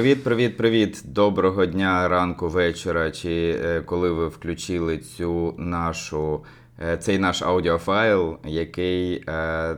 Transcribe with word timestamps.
Привіт, 0.00 0.24
привіт, 0.24 0.56
привіт. 0.56 1.02
Доброго 1.04 1.66
дня, 1.66 2.08
ранку, 2.08 2.48
вечора. 2.48 3.10
Чи 3.10 3.60
е, 3.64 3.80
коли 3.80 4.10
ви 4.10 4.28
включили 4.28 4.98
цю 4.98 5.54
нашу, 5.58 6.44
е, 6.82 6.96
цей 6.96 7.18
наш 7.18 7.42
аудіофайл, 7.42 8.38
який 8.44 9.24
е, 9.28 9.76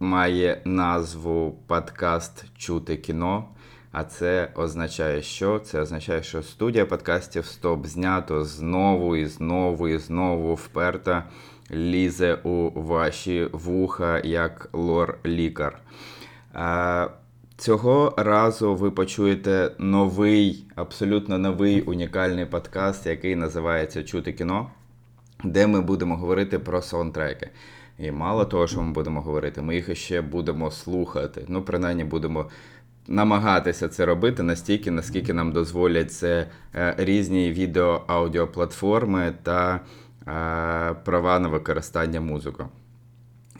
має 0.00 0.62
назву 0.64 1.58
подкаст 1.66 2.44
Чути 2.58 2.96
кіно. 2.96 3.44
А 3.92 4.04
це 4.04 4.48
означає, 4.54 5.22
що? 5.22 5.58
Це 5.58 5.80
означає, 5.80 6.22
що 6.22 6.42
студія 6.42 6.86
подкастів 6.86 7.44
Стоп 7.44 7.86
знято 7.86 8.44
знову 8.44 9.16
і 9.16 9.26
знову 9.26 9.88
і 9.88 9.98
знову 9.98 10.54
вперто 10.54 11.22
лізе 11.70 12.34
у 12.34 12.70
ваші 12.80 13.48
вуха 13.52 14.20
як 14.24 14.68
лор-лікар. 14.72 15.72
Е, 16.54 17.19
Цього 17.60 18.14
разу 18.16 18.74
ви 18.74 18.90
почуєте 18.90 19.72
новий, 19.78 20.64
абсолютно 20.74 21.38
новий 21.38 21.80
унікальний 21.80 22.46
подкаст, 22.46 23.06
який 23.06 23.36
називається 23.36 24.02
Чути 24.02 24.32
кіно, 24.32 24.70
де 25.44 25.66
ми 25.66 25.80
будемо 25.80 26.16
говорити 26.16 26.58
про 26.58 26.82
саундтреки. 26.82 27.50
І 27.98 28.10
мало 28.10 28.44
того, 28.44 28.66
що 28.66 28.82
ми 28.82 28.92
будемо 28.92 29.20
говорити, 29.20 29.62
ми 29.62 29.74
їх 29.74 29.96
ще 29.96 30.22
будемо 30.22 30.70
слухати. 30.70 31.44
Ну, 31.48 31.62
принаймні, 31.62 32.04
будемо 32.04 32.46
намагатися 33.08 33.88
це 33.88 34.06
робити 34.06 34.42
настільки, 34.42 34.90
наскільки 34.90 35.32
нам 35.32 35.52
дозволять 35.52 36.12
це 36.12 36.46
е, 36.74 36.94
різні 36.98 37.52
відео-аудіоплатформи 37.52 39.32
та 39.42 39.74
е, 39.74 39.80
права 41.04 41.38
на 41.38 41.48
використання 41.48 42.20
музику. 42.20 42.68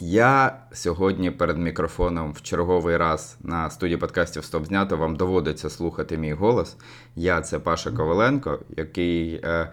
Я 0.02 0.56
сьогодні 0.72 1.30
перед 1.30 1.58
мікрофоном 1.58 2.32
в 2.32 2.42
черговий 2.42 2.96
раз 2.96 3.36
на 3.42 3.70
студії 3.70 3.96
подкастів 3.96 4.44
Стоп 4.44 4.66
знято 4.66 4.96
вам 4.96 5.16
доводиться 5.16 5.70
слухати 5.70 6.18
мій 6.18 6.32
голос. 6.32 6.76
Я 7.16 7.40
це 7.40 7.58
Паша 7.58 7.90
Коваленко, 7.90 8.58
який 8.76 9.40
е, 9.44 9.72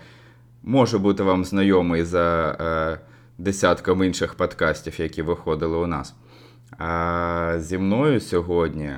може 0.63 0.97
бути 0.97 1.23
вам 1.23 1.45
знайомий 1.45 2.03
за 2.03 2.57
е, 2.59 2.99
десятком 3.37 4.03
інших 4.03 4.33
подкастів, 4.33 4.99
які 4.99 5.21
виходили 5.21 5.77
у 5.77 5.87
нас. 5.87 6.15
А 6.77 7.53
зі 7.59 7.77
мною 7.77 8.19
сьогодні 8.19 8.97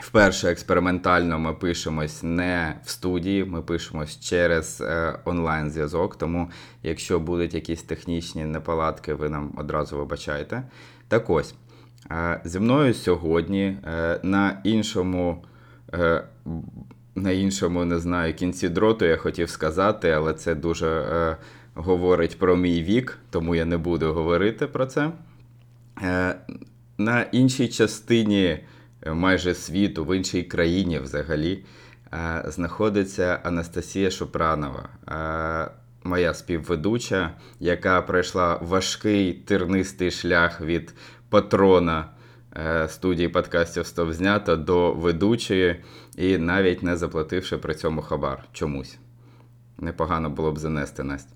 Вперше 0.00 0.50
експериментально 0.50 1.38
ми 1.38 1.54
пишемось 1.54 2.22
не 2.22 2.74
в 2.84 2.90
студії, 2.90 3.44
ми 3.44 3.62
пишемось 3.62 4.20
через 4.20 4.80
е, 4.80 5.18
онлайн-зв'язок. 5.24 6.16
Тому, 6.16 6.50
якщо 6.82 7.20
будуть 7.20 7.54
якісь 7.54 7.82
технічні 7.82 8.44
неполадки, 8.44 9.14
ви 9.14 9.28
нам 9.28 9.52
одразу 9.56 9.98
вибачайте. 9.98 10.62
Так 11.08 11.30
ось, 11.30 11.54
е, 12.10 12.40
зі 12.44 12.60
мною 12.60 12.94
сьогодні 12.94 13.76
е, 13.84 14.20
на 14.22 14.60
іншому, 14.64 15.44
на 17.14 17.30
іншому, 17.30 17.84
не 17.84 17.98
знаю, 17.98 18.34
кінці 18.34 18.68
дроту 18.68 19.04
я 19.04 19.16
хотів 19.16 19.50
сказати, 19.50 20.10
але 20.10 20.34
це 20.34 20.54
дуже 20.54 21.36
говорить 21.74 22.38
про 22.38 22.56
мій 22.56 22.82
вік, 22.82 23.18
тому 23.30 23.54
я 23.54 23.64
не 23.64 23.78
буду 23.78 24.12
говорити 24.12 24.66
про 24.66 24.86
це. 24.86 25.10
На 26.98 27.22
іншій 27.32 27.68
частині 27.68 28.60
майже 29.06 29.54
світу, 29.54 30.04
в 30.04 30.16
іншій 30.16 30.42
країні 30.42 30.98
взагалі, 30.98 31.64
е, 32.12 32.44
знаходиться 32.46 33.40
Анастасія 33.44 34.10
Шупранова, 34.10 34.88
е, 35.08 35.70
моя 36.04 36.34
співведуча, 36.34 37.34
яка 37.60 38.02
пройшла 38.02 38.56
важкий 38.56 39.32
тернистий 39.32 40.10
шлях 40.10 40.60
від 40.60 40.94
патрона 41.28 42.10
е, 42.56 42.88
студії 42.88 43.28
подкастів 43.28 43.86
Стоп 43.86 44.12
знято 44.12 44.56
до 44.56 44.92
ведучої, 44.92 45.84
і 46.16 46.38
навіть 46.38 46.82
не 46.82 46.96
заплативши 46.96 47.58
при 47.58 47.74
цьому 47.74 48.02
хабар 48.02 48.44
чомусь. 48.52 48.98
Непогано 49.78 50.30
було 50.30 50.52
б 50.52 50.58
занести 50.58 51.02
Настя. 51.02 51.32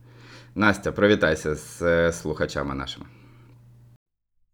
Настя, 0.55 0.93
привітайся 0.93 1.55
з 1.55 1.83
е, 1.83 2.13
слухачами 2.13 2.75
нашими. 2.75 3.07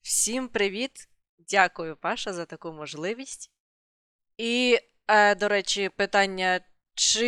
Всім 0.03 0.49
привіт! 0.49 1.09
Дякую, 1.51 1.97
Паша, 1.97 2.33
за 2.33 2.45
таку 2.45 2.73
можливість. 2.73 3.51
І, 4.37 4.79
е, 5.09 5.35
до 5.35 5.49
речі, 5.49 5.91
питання, 5.97 6.61
чи 6.95 7.27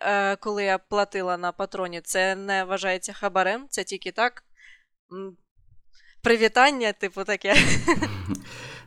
е, 0.00 0.36
коли 0.36 0.64
я 0.64 0.78
платила 0.78 1.36
на 1.36 1.52
патроні, 1.52 2.00
це 2.00 2.36
не 2.36 2.64
вважається 2.64 3.12
хабарем, 3.12 3.66
це 3.70 3.84
тільки 3.84 4.12
так. 4.12 4.44
Привітання, 6.22 6.92
типу, 6.92 7.24
таке. 7.24 7.54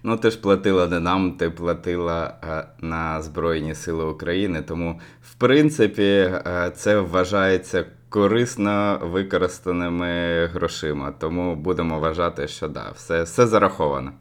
Ну, 0.04 0.18
ти 0.18 0.32
ж 0.32 0.42
платила 0.42 0.88
не 0.88 1.00
нам, 1.00 1.38
ти 1.38 1.50
платила 1.50 2.38
е, 2.44 2.86
на 2.86 3.22
Збройні 3.22 3.76
Сили 3.76 4.06
України. 4.06 4.62
Тому, 4.62 5.02
в 5.22 5.34
принципі, 5.36 6.04
е, 6.04 6.72
це 6.76 7.00
вважається 7.00 7.86
корисно 8.10 9.00
використаними 9.04 10.46
грошима. 10.46 11.12
Тому 11.12 11.56
будемо 11.56 12.00
вважати, 12.00 12.48
що 12.48 12.68
да, 12.68 12.92
все, 12.96 13.24
все 13.24 13.48
зараховано. 13.48 14.14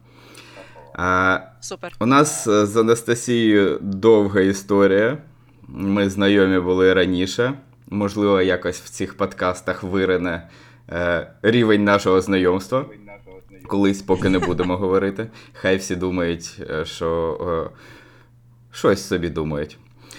Е, 0.99 1.41
Супер. 1.59 1.93
у 1.99 2.05
нас 2.05 2.47
е, 2.47 2.65
з 2.65 2.77
Анастасією 2.77 3.77
довга 3.81 4.41
історія. 4.41 5.17
Ми 5.67 6.09
знайомі 6.09 6.59
були 6.59 6.93
раніше. 6.93 7.53
Можливо, 7.89 8.41
якось 8.41 8.81
в 8.81 8.89
цих 8.89 9.17
подкастах 9.17 9.83
вирине 9.83 10.49
е, 10.89 11.27
рівень 11.41 11.83
нашого 11.83 12.21
знайомства. 12.21 12.85
Колись, 13.67 14.01
поки 14.01 14.29
не 14.29 14.39
будемо 14.39 14.77
говорити. 14.77 15.27
Хай 15.53 15.77
всі 15.77 15.95
думають, 15.95 16.61
е, 16.69 16.85
що 16.85 17.69
е, 17.73 17.77
щось 18.71 19.07
собі 19.07 19.29
думають. 19.29 19.77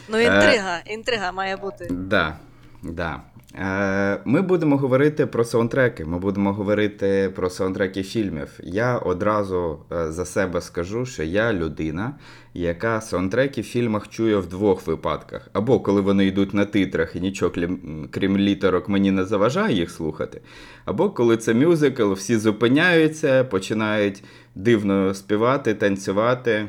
Ну, 0.08 0.20
інтрига, 0.20 0.78
інтрига 0.86 1.32
має 1.32 1.56
бути. 1.56 1.88
Да, 1.90 2.36
да. 2.82 3.20
Е, 3.54 4.18
Ми 4.24 4.42
будемо 4.42 4.76
говорити 4.76 5.26
про 5.26 5.44
саундтреки. 5.44 6.04
Ми 6.04 6.18
будемо 6.18 6.52
говорити 6.52 7.32
про 7.34 7.50
саундтреки 7.50 8.02
фільмів. 8.02 8.60
Я 8.62 8.98
одразу 8.98 9.78
е, 9.92 10.12
за 10.12 10.24
себе 10.24 10.60
скажу, 10.60 11.06
що 11.06 11.22
я 11.22 11.52
людина, 11.52 12.14
яка 12.54 13.00
саундтреки 13.00 13.60
в 13.60 13.64
фільмах 13.64 14.08
чує 14.08 14.36
в 14.36 14.46
двох 14.46 14.86
випадках: 14.86 15.48
або 15.52 15.80
коли 15.80 16.00
вони 16.00 16.26
йдуть 16.26 16.54
на 16.54 16.64
титрах 16.64 17.16
і 17.16 17.20
нічого 17.20 17.50
крім, 17.50 18.08
крім 18.10 18.38
літерок 18.38 18.88
мені 18.88 19.10
не 19.10 19.24
заважає 19.24 19.76
їх 19.76 19.90
слухати, 19.90 20.40
або 20.84 21.10
коли 21.10 21.36
це 21.36 21.54
мюзикл, 21.54 22.12
всі 22.12 22.36
зупиняються, 22.36 23.44
починають 23.44 24.24
дивно 24.54 25.14
співати, 25.14 25.74
танцювати 25.74 26.68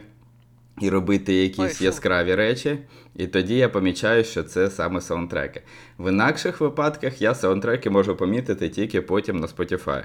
і 0.81 0.89
робити 0.89 1.33
якісь 1.33 1.81
Ой, 1.81 1.85
яскраві 1.85 2.35
речі. 2.35 2.77
І 3.15 3.27
тоді 3.27 3.55
я 3.55 3.69
помічаю, 3.69 4.23
що 4.23 4.43
це 4.43 4.69
саме 4.69 5.01
саундтреки. 5.01 5.61
В 5.99 6.09
інакших 6.09 6.61
випадках 6.61 7.21
я 7.21 7.35
саундтреки 7.35 7.89
можу 7.89 8.15
помітити 8.15 8.69
тільки 8.69 9.01
потім 9.01 9.39
на 9.39 9.47
Spotify. 9.47 10.03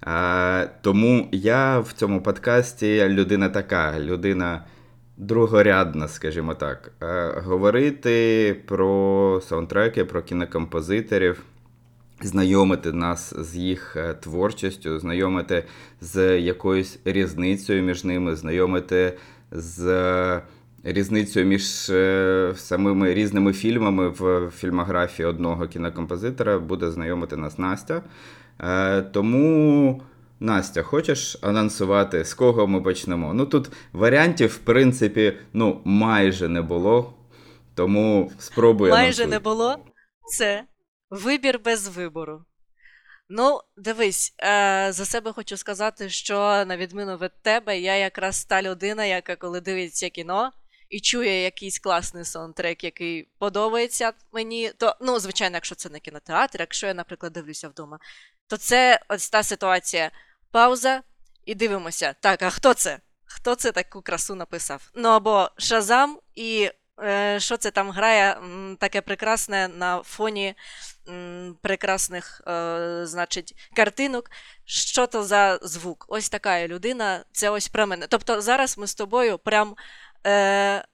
А, 0.00 0.66
тому 0.82 1.28
я 1.32 1.78
в 1.78 1.92
цьому 1.92 2.22
подкасті 2.22 3.08
людина 3.08 3.48
така, 3.48 4.00
людина 4.00 4.64
другорядна, 5.16 6.08
скажімо 6.08 6.54
так. 6.54 6.92
А, 7.00 7.40
говорити 7.40 8.56
про 8.66 9.40
саундтреки, 9.44 10.04
про 10.04 10.22
кінокомпозиторів. 10.22 11.42
Знайомити 12.20 12.92
нас 12.92 13.34
з 13.38 13.56
їх 13.56 13.96
е, 13.96 14.14
творчістю, 14.14 14.98
знайомити 14.98 15.64
з 16.00 16.40
якоюсь 16.40 16.98
різницею 17.04 17.82
між 17.82 18.04
ними, 18.04 18.36
знайомити 18.36 19.12
з 19.54 19.86
е, 19.86 20.42
різницею 20.84 21.46
між 21.46 21.90
е, 21.90 22.52
самими 22.56 23.14
різними 23.14 23.52
фільмами 23.52 24.08
в 24.08 24.50
фільмографії 24.50 25.26
одного 25.26 25.68
кінокомпозитора 25.68 26.58
буде 26.58 26.90
знайомити 26.90 27.36
нас 27.36 27.58
Настя. 27.58 28.02
Е, 28.60 29.02
Тому, 29.02 30.02
Настя, 30.40 30.82
хочеш 30.82 31.38
анонсувати, 31.42 32.24
з 32.24 32.34
кого 32.34 32.66
ми 32.66 32.80
почнемо? 32.80 33.34
Ну 33.34 33.46
тут 33.46 33.70
варіантів, 33.92 34.50
в 34.50 34.58
принципі, 34.58 35.32
ну, 35.52 35.80
майже 35.84 36.48
не 36.48 36.62
було. 36.62 37.14
Тому 37.74 38.32
спробуй. 38.38 38.90
Майже 38.90 39.22
анонсуй. 39.22 39.26
не 39.26 39.38
було. 39.38 39.76
Це 40.26 40.64
вибір 41.10 41.60
без 41.64 41.88
вибору. 41.88 42.44
Ну, 43.36 43.60
дивись, 43.76 44.34
е, 44.42 44.88
за 44.92 45.04
себе 45.04 45.32
хочу 45.32 45.56
сказати, 45.56 46.10
що 46.10 46.64
на 46.66 46.76
відміну 46.76 47.16
від 47.16 47.42
тебе, 47.42 47.78
я 47.78 47.96
якраз 47.96 48.44
та 48.44 48.62
людина, 48.62 49.04
яка 49.04 49.36
коли 49.36 49.60
дивиться 49.60 50.10
кіно 50.10 50.52
і 50.90 51.00
чує 51.00 51.42
якийсь 51.42 51.78
класний 51.78 52.24
саундтрек, 52.24 52.84
який 52.84 53.28
подобається 53.38 54.12
мені, 54.32 54.72
то, 54.78 54.96
ну, 55.00 55.18
звичайно, 55.18 55.56
якщо 55.56 55.74
це 55.74 55.88
не 55.88 56.00
кінотеатр, 56.00 56.60
якщо 56.60 56.86
я, 56.86 56.94
наприклад, 56.94 57.32
дивлюся 57.32 57.68
вдома, 57.68 57.98
то 58.46 58.56
це 58.56 59.00
ось 59.08 59.30
та 59.30 59.42
ситуація. 59.42 60.10
Пауза 60.50 61.02
і 61.44 61.54
дивимося. 61.54 62.14
Так, 62.20 62.42
а 62.42 62.50
хто 62.50 62.74
це? 62.74 63.00
Хто 63.24 63.54
це 63.54 63.72
таку 63.72 64.02
красу 64.02 64.34
написав? 64.34 64.90
Ну 64.94 65.08
або 65.08 65.50
Шазам, 65.58 66.18
і 66.34 66.70
що 67.38 67.56
це 67.56 67.70
там 67.70 67.90
грає 67.90 68.38
таке 68.78 69.00
прекрасне 69.00 69.68
на 69.68 70.02
фоні 70.02 70.54
прекрасних, 71.62 72.42
е, 72.46 73.00
значить, 73.06 73.70
картинок. 73.76 74.30
Що 74.64 75.06
то 75.06 75.24
за 75.24 75.58
звук? 75.62 76.06
Ось 76.08 76.28
така 76.28 76.68
людина, 76.68 77.24
це 77.32 77.50
ось 77.50 77.68
про 77.68 77.86
мене. 77.86 78.06
Тобто 78.06 78.40
зараз 78.40 78.78
ми 78.78 78.86
з 78.86 78.94
тобою 78.94 79.38
прям 79.38 79.76
е, 80.26 80.84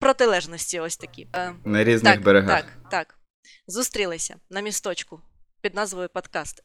протилежності 0.00 0.80
ось 0.80 0.96
такі. 0.96 1.28
Е, 1.34 1.54
На 1.64 1.84
різних 1.84 2.14
так, 2.14 2.22
берегах. 2.22 2.62
Так, 2.62 2.90
так. 2.90 3.18
Зустрілися 3.66 4.36
на 4.50 4.60
місточку 4.60 5.20
під 5.60 5.74
назвою 5.74 6.08
подкаст. 6.08 6.62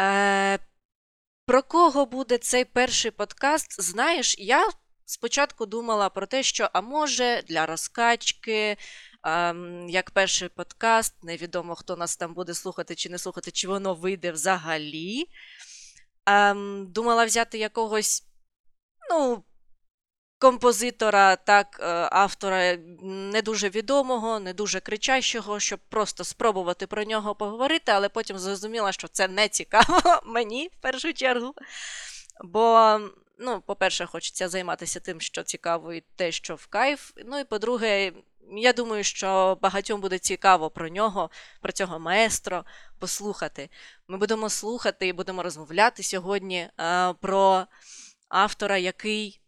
Е, 0.00 0.58
про 1.46 1.62
кого 1.62 2.06
буде 2.06 2.38
цей 2.38 2.64
перший 2.64 3.10
подкаст? 3.10 3.80
Знаєш, 3.82 4.38
я 4.38 4.68
спочатку 5.10 5.66
думала 5.66 6.08
про 6.08 6.26
те, 6.26 6.42
що, 6.42 6.70
а 6.72 6.80
може, 6.80 7.42
для 7.48 7.66
розкачки, 7.66 8.76
ем, 9.24 9.88
як 9.88 10.10
перший 10.10 10.48
подкаст, 10.48 11.14
невідомо, 11.22 11.74
хто 11.74 11.96
нас 11.96 12.16
там 12.16 12.34
буде 12.34 12.54
слухати 12.54 12.94
чи 12.94 13.08
не 13.10 13.18
слухати, 13.18 13.50
чи 13.50 13.68
воно 13.68 13.94
вийде 13.94 14.32
взагалі. 14.32 15.26
Ем, 16.26 16.86
думала 16.92 17.24
взяти 17.24 17.58
якогось, 17.58 18.24
ну, 19.10 19.44
композитора, 20.38 21.36
так, 21.36 21.78
е, 21.82 22.08
автора 22.12 22.76
не 23.02 23.42
дуже 23.42 23.68
відомого, 23.68 24.40
не 24.40 24.52
дуже 24.52 24.80
кричащого, 24.80 25.60
щоб 25.60 25.80
просто 25.88 26.24
спробувати 26.24 26.86
про 26.86 27.04
нього 27.04 27.34
поговорити, 27.34 27.92
але 27.92 28.08
потім 28.08 28.38
зрозуміла, 28.38 28.92
що 28.92 29.08
це 29.08 29.28
не 29.28 29.48
цікаво 29.48 30.20
мені 30.26 30.70
в 30.78 30.82
першу 30.82 31.12
чергу. 31.12 31.54
Бо, 32.44 32.98
ну, 33.40 33.60
по-перше, 33.60 34.06
хочеться 34.06 34.48
займатися 34.48 35.00
тим, 35.00 35.20
що 35.20 35.42
цікаво, 35.42 35.92
і 35.92 36.00
те, 36.16 36.32
що 36.32 36.54
в 36.54 36.66
кайф. 36.66 37.12
Ну 37.26 37.38
і 37.38 37.44
по-друге, 37.44 38.12
я 38.52 38.72
думаю, 38.72 39.04
що 39.04 39.58
багатьом 39.62 40.00
буде 40.00 40.18
цікаво 40.18 40.70
про 40.70 40.88
нього, 40.88 41.30
про 41.60 41.72
цього 41.72 41.98
маестро 41.98 42.64
послухати. 42.98 43.70
Ми 44.08 44.18
будемо 44.18 44.50
слухати 44.50 45.06
і 45.06 45.12
будемо 45.12 45.42
розмовляти 45.42 46.02
сьогодні 46.02 46.68
е, 46.80 47.12
про 47.12 47.66
автора, 48.28 48.78
який 48.78 49.40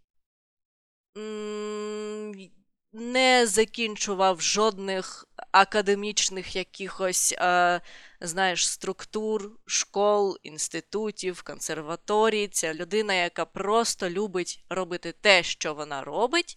не 2.93 3.47
закінчував 3.47 4.41
жодних 4.41 5.27
академічних 5.53 6.57
якихось, 6.57 7.35
е, 7.39 7.81
знаєш, 8.23 8.69
структур, 8.69 9.51
школ, 9.67 10.39
інститутів, 10.43 11.43
консерваторій. 11.43 12.49
Це 12.49 12.75
людина, 12.75 13.15
яка 13.15 13.45
просто 13.45 14.11
любить 14.11 14.65
робити 14.69 15.13
те, 15.13 15.43
що 15.43 15.75
вона 15.75 16.05
робить. 16.05 16.57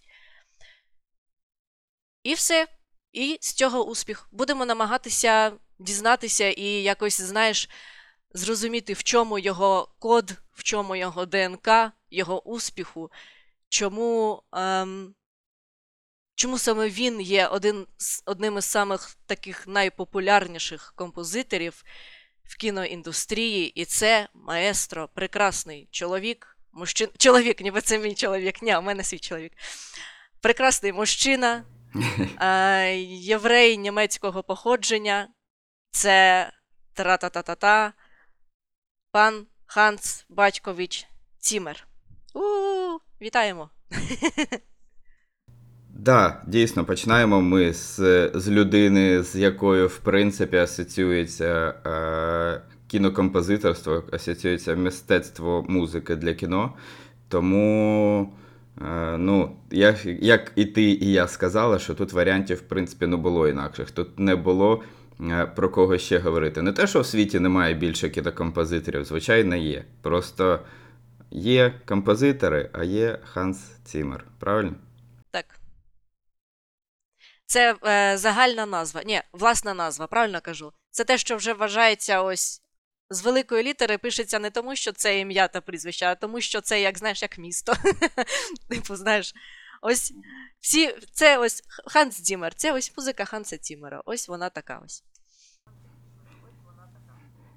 І 2.22 2.34
все. 2.34 2.66
І 3.12 3.38
з 3.40 3.52
цього 3.52 3.84
успіх. 3.84 4.28
Будемо 4.32 4.66
намагатися 4.66 5.52
дізнатися 5.78 6.50
і 6.50 6.64
якось, 6.64 7.20
знаєш, 7.20 7.68
зрозуміти, 8.34 8.92
в 8.92 9.02
чому 9.02 9.38
його 9.38 9.94
код, 9.98 10.32
в 10.52 10.62
чому 10.62 10.96
його 10.96 11.26
ДНК, 11.26 11.68
його 12.10 12.48
успіху, 12.48 13.10
чому, 13.68 14.42
ем, 14.52 15.14
чому 16.36 16.58
саме 16.58 16.88
він 16.88 17.20
є 17.20 17.46
один 17.46 17.86
з, 17.98 18.22
одним 18.26 18.58
із 18.58 18.64
самих 18.64 19.16
таких 19.26 19.66
найпопулярніших 19.66 20.92
композиторів 20.96 21.84
в 22.44 22.56
кіноіндустрії, 22.56 23.68
і 23.68 23.84
це 23.84 24.28
маестро, 24.34 25.08
прекрасний 25.08 25.88
чоловік, 25.90 26.58
мужчин... 26.72 27.08
чоловік, 27.18 27.60
ніби 27.60 27.80
це 27.80 27.98
мій 27.98 28.14
чоловік, 28.14 28.62
ні, 28.62 28.76
у 28.76 28.82
мене 28.82 29.04
свій 29.04 29.18
чоловік. 29.18 29.52
Прекрасний 30.40 30.92
мужчина, 30.92 31.64
е, 32.40 32.96
єврей 33.06 33.78
німецького 33.78 34.42
походження, 34.42 35.28
це 35.90 36.50
тра-та-та-та-та, 36.94 37.92
пан 39.10 39.46
Ханс 39.66 40.26
Батькович 40.28 41.06
Цімер. 41.38 41.86
У-у-у, 42.34 43.00
вітаємо! 43.20 43.70
Да, 45.98 46.42
дійсно, 46.46 46.84
починаємо 46.84 47.40
ми 47.40 47.72
з, 47.72 47.98
з 48.34 48.48
людини, 48.48 49.22
з 49.22 49.36
якою, 49.36 49.86
в 49.86 49.98
принципі, 49.98 50.56
асоціюється 50.56 51.74
е, 51.86 52.60
кінокомпозиторство, 52.86 54.02
асоціюється 54.12 54.76
мистецтво 54.76 55.64
музики 55.68 56.16
для 56.16 56.34
кіно. 56.34 56.72
Тому, 57.28 58.32
е, 58.80 59.16
ну, 59.18 59.56
як, 59.70 60.06
як 60.06 60.52
і 60.56 60.64
ти, 60.64 60.82
і 60.82 61.12
я 61.12 61.28
сказали, 61.28 61.78
що 61.78 61.94
тут 61.94 62.12
варіантів, 62.12 62.56
в 62.56 62.62
принципі, 62.62 63.06
не 63.06 63.16
було 63.16 63.48
інакших. 63.48 63.90
Тут 63.90 64.18
не 64.18 64.36
було 64.36 64.82
е, 65.20 65.46
про 65.56 65.68
кого 65.68 65.98
ще 65.98 66.18
говорити. 66.18 66.62
Не 66.62 66.72
те, 66.72 66.86
що 66.86 67.00
в 67.00 67.06
світі 67.06 67.40
немає 67.40 67.74
більше 67.74 68.08
кінокомпозиторів, 68.08 69.04
звичайно, 69.04 69.56
є. 69.56 69.84
Просто 70.02 70.58
є 71.30 71.74
композитори, 71.86 72.70
а 72.72 72.84
є 72.84 73.18
Ханс 73.24 73.58
Цімер. 73.84 74.24
Правильно? 74.38 74.72
Це 77.46 77.76
е, 77.86 78.18
загальна 78.18 78.66
назва. 78.66 79.02
Ні, 79.02 79.22
власна 79.32 79.74
назва, 79.74 80.06
правильно 80.06 80.40
кажу. 80.40 80.72
Це 80.90 81.04
те, 81.04 81.18
що 81.18 81.36
вже 81.36 81.52
вважається 81.52 82.22
ось 82.22 82.62
з 83.10 83.22
великої 83.22 83.62
літери 83.62 83.98
пишеться 83.98 84.38
не 84.38 84.50
тому, 84.50 84.76
що 84.76 84.92
це 84.92 85.18
ім'я 85.18 85.48
та 85.48 85.60
прізвище, 85.60 86.06
а 86.06 86.14
тому, 86.14 86.40
що 86.40 86.60
це, 86.60 86.80
як 86.80 86.98
знаєш, 86.98 87.22
як 87.22 87.38
місто. 87.38 87.74
Типу, 88.70 88.96
знаєш, 88.96 89.34
ось 89.82 90.12
всі, 90.60 90.94
це 91.12 91.38
ось 91.38 91.62
Ханс 91.86 92.16
Цімер, 92.16 92.54
це 92.54 92.72
ось 92.72 92.92
музика 92.96 93.24
Ханса 93.24 93.58
Цімера. 93.58 94.02
Ось 94.04 94.28
вона 94.28 94.48
така 94.48 94.82
ось. 94.84 95.04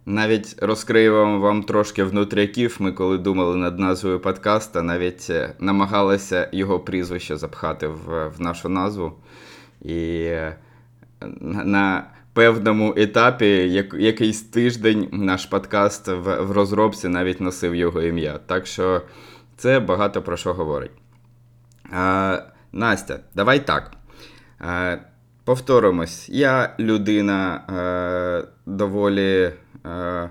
Навіть 0.06 0.56
розкрию 0.62 1.13
вам, 1.13 1.42
вам 1.42 1.63
трошки 1.63 2.03
внутряків. 2.03 2.75
Ми 2.80 2.92
коли 2.92 3.18
думали 3.18 3.56
над 3.56 3.80
назвою 3.80 4.19
подкаста, 4.19 4.81
навіть 4.81 5.27
е, 5.30 5.56
намагалися 5.59 6.50
його 6.51 6.80
прізвище 6.80 7.38
запхати 7.38 7.88
в, 7.88 8.27
в 8.27 8.42
нашу 8.42 8.69
назву. 8.69 9.13
І 9.81 10.23
е, 10.25 10.57
на, 11.41 12.03
певному 12.33 12.93
етапі, 12.97 13.45
як, 13.45 13.93
якийсь 13.93 14.41
тиждень, 14.41 15.09
наш 15.11 15.45
подкаст 15.45 16.07
в, 16.07 16.41
в 16.41 16.51
розробці 16.51 17.07
навіть 17.07 17.41
носив 17.41 17.75
його 17.75 18.01
ім'я. 18.01 18.39
Так 18.45 18.67
що 18.67 19.01
це 19.57 19.79
багато 19.79 20.21
про 20.21 20.37
що 20.37 20.53
говорить. 20.53 20.91
А, 21.91 22.37
Настя, 22.71 23.19
давай 23.35 23.65
так. 23.65 23.91
А, 24.59 24.97
повторимось, 25.44 26.30
я 26.30 26.75
людина 26.80 27.61
е, 27.69 28.47
доволі. 28.65 29.51
Е, 29.85 30.30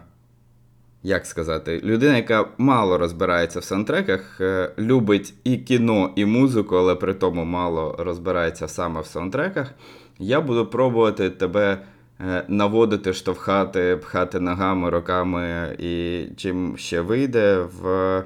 як 1.02 1.26
сказати, 1.26 1.80
людина, 1.84 2.16
яка 2.16 2.48
мало 2.58 2.98
розбирається 2.98 3.60
в 3.60 3.64
саундтреках, 3.64 4.40
е, 4.40 4.70
любить 4.78 5.34
і 5.44 5.56
кіно, 5.56 6.12
і 6.16 6.24
музику, 6.24 6.76
але 6.76 6.94
при 6.94 7.14
тому 7.14 7.44
мало 7.44 7.96
розбирається 7.98 8.68
саме 8.68 9.00
в 9.00 9.06
саундтреках. 9.06 9.74
Я 10.18 10.40
буду 10.40 10.66
пробувати 10.66 11.30
тебе 11.30 11.78
е, 12.20 12.44
наводити, 12.48 13.12
штовхати, 13.12 13.96
пхати 14.02 14.40
ногами, 14.40 14.90
руками 14.90 15.76
і 15.78 16.24
чим 16.36 16.76
ще 16.76 17.00
вийде, 17.00 17.58
в... 17.80 18.24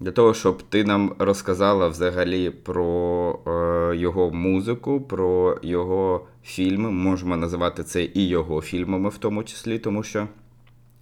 для 0.00 0.10
того, 0.10 0.34
щоб 0.34 0.62
ти 0.62 0.84
нам 0.84 1.14
розказала 1.18 1.88
взагалі 1.88 2.50
про 2.50 3.38
е, 3.46 3.96
його 3.96 4.30
музику, 4.30 5.00
про 5.00 5.58
його 5.62 6.26
фільми. 6.44 6.90
Можемо 6.90 7.36
називати 7.36 7.82
це 7.82 8.04
і 8.04 8.28
його 8.28 8.60
фільмами, 8.60 9.08
в 9.08 9.18
тому 9.18 9.44
числі, 9.44 9.78
тому 9.78 10.02
що. 10.02 10.28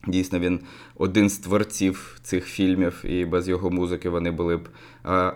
Дійсно, 0.07 0.39
він 0.39 0.61
один 0.95 1.31
з 1.31 1.39
творців 1.39 2.19
цих 2.23 2.47
фільмів, 2.47 3.05
і 3.05 3.25
без 3.25 3.49
його 3.49 3.71
музики 3.71 4.09
вони 4.09 4.31
були 4.31 4.57
б 4.57 4.69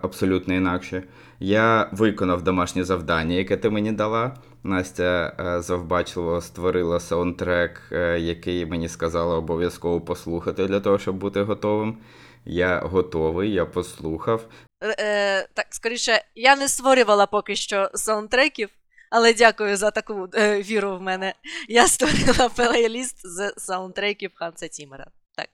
абсолютно 0.02 0.54
інакші. 0.54 1.02
Я 1.40 1.88
виконав 1.92 2.42
домашнє 2.42 2.84
завдання, 2.84 3.34
яке 3.34 3.56
ти 3.56 3.70
мені 3.70 3.92
дала. 3.92 4.36
Настя 4.62 5.34
завбачливо 5.62 6.40
створила 6.40 7.00
саундтрек, 7.00 7.82
який 8.18 8.66
мені 8.66 8.88
сказала 8.88 9.36
обов'язково 9.36 10.00
послухати 10.00 10.66
для 10.66 10.80
того, 10.80 10.98
щоб 10.98 11.16
бути 11.16 11.42
готовим. 11.42 11.98
Я 12.44 12.80
готовий, 12.80 13.52
я 13.52 13.66
послухав. 13.66 14.46
Е, 14.82 14.96
е, 14.98 15.48
так, 15.54 15.66
скоріше, 15.70 16.24
я 16.34 16.56
не 16.56 16.68
створювала 16.68 17.26
поки 17.26 17.56
що 17.56 17.90
саундтреків, 17.94 18.68
але 19.14 19.34
дякую 19.34 19.76
за 19.76 19.90
таку 19.90 20.28
е, 20.34 20.62
віру 20.62 20.96
в 20.96 21.02
мене. 21.02 21.34
Я 21.68 21.86
створила 21.86 22.48
плейліст 22.56 23.26
з 23.26 23.54
саундтреків 23.56 24.30
Ханса 24.34 24.68
Тімера. 24.68 25.06
Так. 25.36 25.48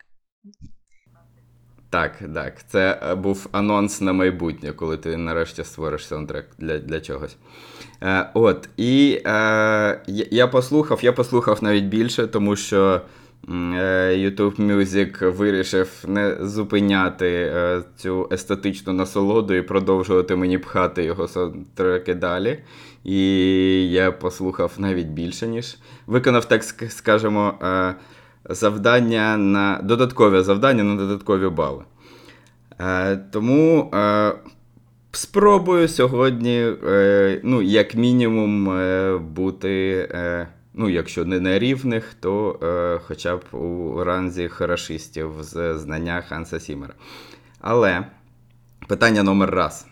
Так, 1.90 2.18
так. 2.34 2.54
Це 2.68 3.00
е, 3.02 3.14
був 3.14 3.48
анонс 3.52 4.00
на 4.00 4.12
майбутнє, 4.12 4.72
коли 4.72 4.96
ти 4.96 5.16
нарешті 5.16 5.64
створиш 5.64 6.06
саундтрек 6.06 6.46
для 6.58 6.78
для 6.78 7.00
чогось. 7.00 7.36
Е, 8.02 8.30
От, 8.34 8.68
і 8.76 9.22
е, 9.26 10.00
я 10.30 10.46
послухав, 10.46 10.98
я 11.02 11.12
послухав 11.12 11.64
навіть 11.64 11.84
більше, 11.84 12.26
тому 12.26 12.56
що 12.56 13.00
е, 13.48 13.52
YouTube 14.16 14.56
Music 14.56 15.30
вирішив 15.30 16.04
не 16.06 16.36
зупиняти 16.40 17.52
е, 17.54 17.82
цю 17.96 18.28
естетичну 18.32 18.92
насолоду 18.92 19.54
і 19.54 19.62
продовжувати 19.62 20.36
мені 20.36 20.58
пхати 20.58 21.04
його 21.04 21.28
саундтреки 21.28 22.14
далі. 22.14 22.58
І 23.04 23.90
я 23.90 24.12
послухав 24.12 24.72
навіть 24.78 25.06
більше, 25.06 25.46
ніж 25.46 25.78
виконав, 26.06 26.44
так 26.44 26.64
скажемо. 26.88 27.54
Е, 27.62 27.94
завдання 28.44 29.36
на 29.36 29.80
додаткове 29.82 30.42
завдання 30.42 30.84
на 30.84 30.96
додаткові 30.96 31.48
бали. 31.48 31.84
Е, 32.80 33.16
Тому 33.16 33.90
е, 33.94 34.32
Спробую 35.12 35.88
сьогодні, 35.88 36.72
ну, 37.42 37.62
як 37.62 37.94
мінімум, 37.94 38.64
бути, 39.34 40.08
ну, 40.74 40.88
якщо 40.88 41.24
не 41.24 41.40
на 41.40 41.58
рівних, 41.58 42.14
то 42.20 42.58
е, 42.62 43.00
хоча 43.06 43.36
б 43.36 43.44
у 43.54 44.04
ранзі 44.04 44.48
хорошистів 44.48 45.32
з 45.40 45.78
знання 45.78 46.24
Ханса 46.28 46.60
Зімера. 46.60 46.94
Але 47.60 48.04
питання 48.88 49.22
номер 49.22 49.50
раз. 49.50 49.86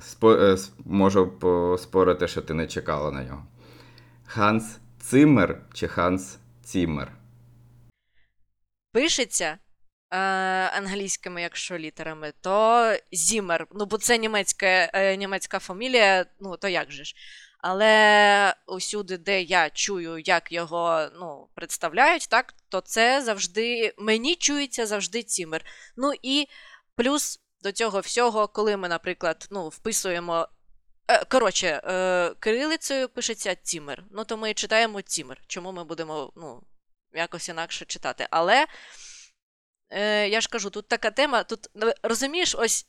Спо, 0.00 0.32
е, 0.32 0.56
можу 0.84 1.38
поспорити, 1.38 2.28
що 2.28 2.42
ти 2.42 2.54
не 2.54 2.66
чекала 2.66 3.10
на 3.10 3.24
нього. 3.24 3.46
Ханс 4.26 4.78
Циммер 5.00 5.62
чи 5.74 5.88
Ханс 5.88 6.38
Ціммер? 6.64 7.12
Пишеться 8.92 9.58
е, 10.10 10.18
англійськими, 10.76 11.42
якщо 11.42 11.78
літерами, 11.78 12.32
то 12.40 12.84
Зімер. 13.12 13.66
Ну, 13.74 13.86
бо 13.86 13.98
це 13.98 14.18
німецька, 14.18 14.66
е, 14.66 15.16
німецька 15.16 15.58
фамілія, 15.58 16.26
ну 16.40 16.56
то 16.56 16.68
як 16.68 16.92
же 16.92 17.04
ж. 17.04 17.14
Але 17.58 18.54
усюди, 18.66 19.18
де 19.18 19.42
я 19.42 19.70
чую, 19.70 20.18
як 20.18 20.52
його 20.52 21.08
ну, 21.20 21.48
представляють, 21.54 22.28
так, 22.28 22.54
то 22.68 22.80
це 22.80 23.22
завжди 23.22 23.94
мені 23.98 24.36
чується 24.36 24.86
завжди 24.86 25.22
Цімер. 25.22 25.64
Ну 25.96 26.12
і 26.22 26.46
плюс 26.96 27.40
до 27.62 27.72
цього 27.72 28.00
всього, 28.00 28.48
коли 28.48 28.76
ми, 28.76 28.88
наприклад, 28.88 29.48
ну, 29.50 29.68
вписуємо. 29.68 30.48
е, 31.08 31.24
Коротше, 31.24 31.66
е, 31.84 32.34
кирилицею 32.40 33.08
пишеться 33.08 33.54
Тімер. 33.54 34.04
Ну, 34.10 34.24
то 34.24 34.36
ми 34.36 34.54
читаємо 34.54 35.00
Тімер. 35.02 35.40
Чому 35.46 35.72
ми 35.72 35.84
будемо 35.84 36.32
ну, 36.36 36.62
якось 37.12 37.48
інакше 37.48 37.84
читати? 37.84 38.26
Але 38.30 38.66
е, 39.90 40.28
я 40.28 40.40
ж 40.40 40.48
кажу, 40.48 40.70
тут 40.70 40.88
така 40.88 41.10
тема, 41.10 41.42
тут 41.44 41.68
ну, 41.74 41.92
розумієш, 42.02 42.54
ось, 42.58 42.86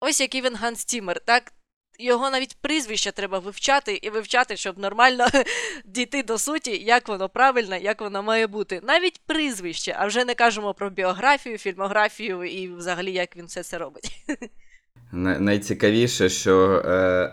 ось 0.00 0.20
який 0.20 0.42
він 0.42 0.56
Ганс 0.56 0.84
Тімер. 0.84 1.20
так? 1.20 1.52
Його 1.98 2.30
навіть 2.30 2.56
прізвище 2.60 3.12
треба 3.12 3.38
вивчати 3.38 3.98
і 4.02 4.10
вивчати, 4.10 4.56
щоб 4.56 4.78
нормально 4.78 5.26
дійти 5.84 6.22
до 6.22 6.38
суті, 6.38 6.70
як 6.70 7.08
воно 7.08 7.28
правильно, 7.28 7.76
як 7.76 8.00
воно 8.00 8.22
має 8.22 8.46
бути. 8.46 8.80
Навіть 8.82 9.20
прізвище, 9.26 9.96
а 9.98 10.06
вже 10.06 10.24
не 10.24 10.34
кажемо 10.34 10.74
про 10.74 10.90
біографію, 10.90 11.58
фільмографію 11.58 12.44
і 12.44 12.68
взагалі 12.68 13.12
як 13.12 13.36
він 13.36 13.46
все 13.46 13.62
це 13.62 13.78
робить. 13.78 14.24
Найцікавіше, 15.12 16.28
що 16.28 16.82
е, 16.86 17.32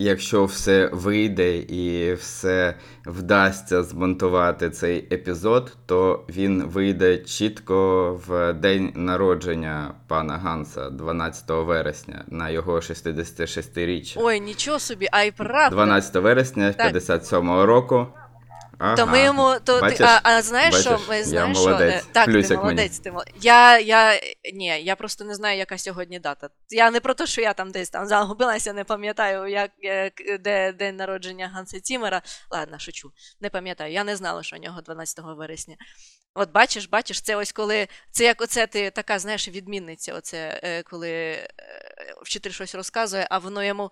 якщо 0.00 0.44
все 0.44 0.90
вийде 0.92 1.56
і 1.56 2.14
все 2.14 2.74
вдасться 3.06 3.82
змонтувати 3.82 4.70
цей 4.70 5.08
епізод, 5.14 5.76
то 5.86 6.24
він 6.28 6.62
вийде 6.64 7.18
чітко 7.18 8.12
в 8.26 8.52
день 8.52 8.92
народження 8.94 9.94
пана 10.06 10.38
Ганса, 10.38 10.90
12 10.90 11.44
вересня, 11.50 12.24
на 12.28 12.50
його 12.50 12.76
66-річчя. 12.76 14.14
Ой, 14.16 14.40
нічого 14.40 14.78
собі, 14.78 15.08
а 15.12 15.22
й 15.22 15.30
правда. 15.30 15.76
12 15.76 16.14
вересня 16.14 16.72
Так. 16.72 16.94
57-го 16.94 17.66
року. 17.66 18.06
Ага. 18.82 18.96
То 18.96 19.06
ми 19.06 19.22
йому, 19.22 19.56
то 19.64 19.80
ти, 19.80 20.04
а, 20.04 20.20
а 20.22 20.42
знаєш 20.42 20.74
що? 20.80 21.00
Ми 21.08 21.24
знаєш, 21.24 21.58
що 21.58 21.66
молодець. 21.68 21.94
е, 21.94 22.06
так, 22.12 22.26
ти 22.26 22.32
Плюсик 22.32 22.50
мені. 22.50 22.62
молодець, 22.62 22.98
ти 22.98 23.12
мол... 23.12 23.22
Я, 23.40 23.78
я, 23.78 24.20
ні, 24.54 24.66
я 24.82 24.96
просто 24.96 25.24
не 25.24 25.34
знаю, 25.34 25.58
яка 25.58 25.78
сьогодні 25.78 26.18
дата. 26.18 26.48
Я 26.68 26.90
не 26.90 27.00
про 27.00 27.14
те, 27.14 27.26
що 27.26 27.40
я 27.40 27.52
там 27.52 27.70
десь 27.70 27.90
там 27.90 28.06
загубилася, 28.06 28.72
не 28.72 28.84
пам'ятаю, 28.84 29.46
як, 29.46 29.70
як 29.78 30.12
де 30.40 30.72
день 30.72 30.96
народження 30.96 31.48
Ганса 31.54 31.80
Цімера. 31.80 32.22
Ладно, 32.50 32.78
шучу, 32.78 33.12
не 33.40 33.50
пам'ятаю. 33.50 33.92
Я 33.92 34.04
не 34.04 34.16
знала, 34.16 34.42
що 34.42 34.56
у 34.56 34.58
нього 34.58 34.80
12 34.80 35.18
вересня. 35.24 35.76
От 36.34 36.52
бачиш, 36.52 36.86
бачиш, 36.88 37.20
це 37.20 37.36
ось 37.36 37.52
коли. 37.52 37.88
Це 38.10 38.24
як 38.24 38.40
оце 38.40 38.66
ти 38.66 38.90
така, 38.90 39.18
знаєш, 39.18 39.48
відмінниця, 39.48 40.14
оце 40.14 40.60
е, 40.64 40.82
коли 40.82 41.10
е, 41.10 41.48
вчитель 42.22 42.50
щось 42.50 42.74
розказує, 42.74 43.26
а 43.30 43.38
воно 43.38 43.64
йому 43.64 43.90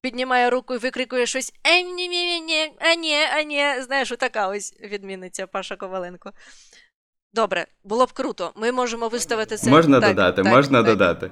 піднімає 0.00 0.50
руку 0.50 0.74
і 0.74 0.78
викрикує 0.78 1.26
щось 1.26 1.52
«Е, 1.64 1.82
ні, 1.82 2.08
ні, 2.08 2.24
ні, 2.24 2.40
ні, 2.40 2.72
а 2.80 2.94
ні, 2.94 3.16
а 3.38 3.42
ні. 3.42 3.82
Знаєш, 3.82 4.12
отака 4.12 4.48
ось 4.48 4.74
відмінниця 4.80 5.46
Паша 5.46 5.76
Коваленко. 5.76 6.32
Добре, 7.34 7.66
було 7.84 8.06
б 8.06 8.12
круто. 8.12 8.52
Ми 8.56 8.72
можемо 8.72 9.08
виставити 9.08 9.56
це. 9.56 9.70
Можна 9.70 10.00
так, 10.00 10.10
додати, 10.10 10.42
так, 10.42 10.52
можна 10.52 10.78
так. 10.78 10.86
додати. 10.86 11.30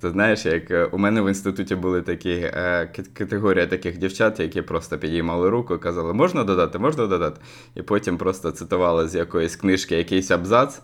Ти 0.00 0.10
знаєш, 0.10 0.46
як 0.46 0.70
е, 0.70 0.84
у 0.84 0.98
мене 0.98 1.22
в 1.22 1.28
інституті 1.28 1.74
були 1.74 2.02
такі 2.02 2.30
е, 2.30 2.92
категорія 3.14 3.66
таких 3.66 3.98
дівчат, 3.98 4.40
які 4.40 4.62
просто 4.62 4.98
підіймали 4.98 5.50
руку 5.50 5.74
і 5.74 5.78
казали, 5.78 6.14
можна 6.14 6.44
додати, 6.44 6.78
можна 6.78 7.06
додати. 7.06 7.40
І 7.74 7.82
потім 7.82 8.18
просто 8.18 8.50
цитували 8.50 9.08
з 9.08 9.14
якоїсь 9.14 9.56
книжки 9.56 9.96
якийсь 9.96 10.30
абзац 10.30 10.80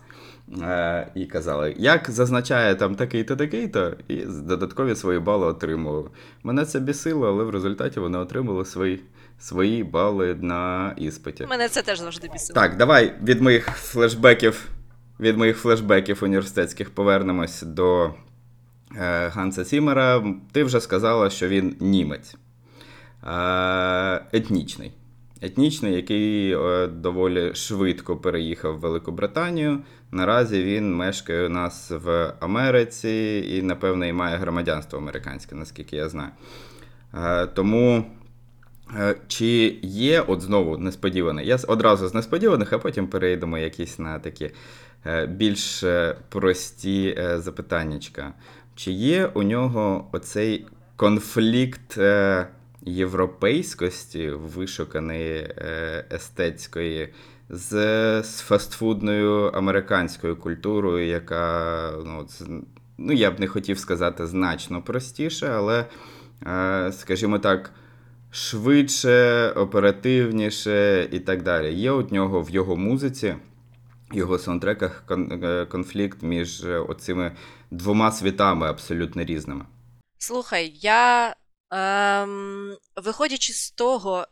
е, 0.61 1.07
і 1.15 1.25
казали, 1.25 1.75
як 1.77 2.09
зазначає 2.09 2.75
там 2.75 2.95
такий-то, 2.95 3.35
такий-то, 3.35 3.93
і 4.07 4.15
додаткові 4.25 4.95
свої 4.95 5.19
бали 5.19 5.45
отримували. 5.45 6.09
Мене 6.43 6.65
це 6.65 6.79
бісило, 6.79 7.27
але 7.27 7.43
в 7.43 7.49
результаті 7.49 7.99
вони 7.99 8.17
отримали 8.17 8.65
свої, 8.65 9.03
свої 9.39 9.83
бали 9.83 10.35
на 10.35 10.93
іспиті. 10.97 11.45
Мене 11.45 11.69
це 11.69 11.81
теж 11.81 11.99
завжди 11.99 12.29
бісило. 12.33 12.55
Так, 12.55 12.77
давай 12.77 13.13
від 13.23 13.41
моїх 13.41 13.65
флешбеків, 13.65 14.69
від 15.19 15.37
моїх 15.37 15.57
флешбеків 15.57 16.19
університетських 16.23 16.89
повернемось 16.89 17.61
до 17.61 18.05
е, 18.05 19.27
Ганса 19.27 19.65
Сімера. 19.65 20.23
Ти 20.51 20.63
вже 20.63 20.81
сказала, 20.81 21.29
що 21.29 21.47
він 21.47 21.75
німець. 21.79 22.35
Е, 23.27 24.21
етнічний. 24.31 24.91
Етнічний, 25.41 25.93
який 25.93 26.51
е, 26.51 26.87
доволі 26.87 27.55
швидко 27.55 28.17
переїхав 28.17 28.75
в 28.75 28.79
Велику 28.79 29.11
Британію. 29.11 29.79
Наразі 30.11 30.63
він 30.63 30.95
мешкає 30.95 31.45
у 31.45 31.49
нас 31.49 31.91
в 31.91 32.33
Америці 32.39 33.43
і, 33.49 33.61
напевно, 33.61 34.05
і 34.05 34.13
має 34.13 34.37
громадянство 34.37 34.99
американське, 34.99 35.55
наскільки 35.55 35.95
я 35.95 36.09
знаю. 36.09 36.31
Е, 37.13 37.47
тому 37.47 38.05
Е, 38.95 39.15
Чи 39.27 39.79
є, 39.81 40.21
от 40.21 40.41
знову 40.41 40.77
несподіваний, 40.77 41.47
я 41.47 41.57
одразу 41.67 42.07
з 42.07 42.13
несподіваних, 42.13 42.73
а 42.73 42.79
потім 42.79 43.07
перейдемо 43.07 43.57
якісь 43.57 43.99
на 43.99 44.19
такі 44.19 44.51
більш 45.27 45.83
прості 46.29 47.19
запитаннячка. 47.35 48.33
Чи 48.75 48.91
є 48.91 49.25
у 49.25 49.43
нього 49.43 50.07
оцей 50.11 50.65
конфлікт 50.95 51.97
європейськості, 52.81 54.29
вишуканої 54.29 55.37
е, 55.37 56.05
естетської, 56.11 57.13
з, 57.49 57.69
з 58.23 58.39
фастфудною 58.39 59.43
американською 59.43 60.35
культурою, 60.35 61.07
яка, 61.07 61.91
ну, 62.05 62.27
ну, 62.97 63.13
я 63.13 63.31
б 63.31 63.39
не 63.39 63.47
хотів 63.47 63.79
сказати 63.79 64.27
значно 64.27 64.81
простіше, 64.81 65.47
але, 65.47 65.85
е, 66.47 66.91
скажімо 66.91 67.39
так, 67.39 67.71
швидше, 68.31 69.49
оперативніше 69.49 71.07
і 71.11 71.19
так 71.19 71.43
далі. 71.43 71.73
Є 71.73 71.91
у 71.91 72.09
нього 72.09 72.41
в 72.41 72.49
його 72.49 72.75
музиці, 72.75 73.35
його 74.13 74.37
саундтреках 74.37 75.03
е, 75.09 75.65
конфлікт 75.65 76.23
між 76.23 76.65
оцими 76.65 77.31
двома 77.71 78.11
світами 78.11 78.67
абсолютно 78.67 79.23
різними. 79.23 79.65
Слухай, 80.17 80.73
я 80.81 81.35
ем, 81.71 82.77
виходячи 82.95 83.53
з 83.53 83.71
того, 83.71 84.27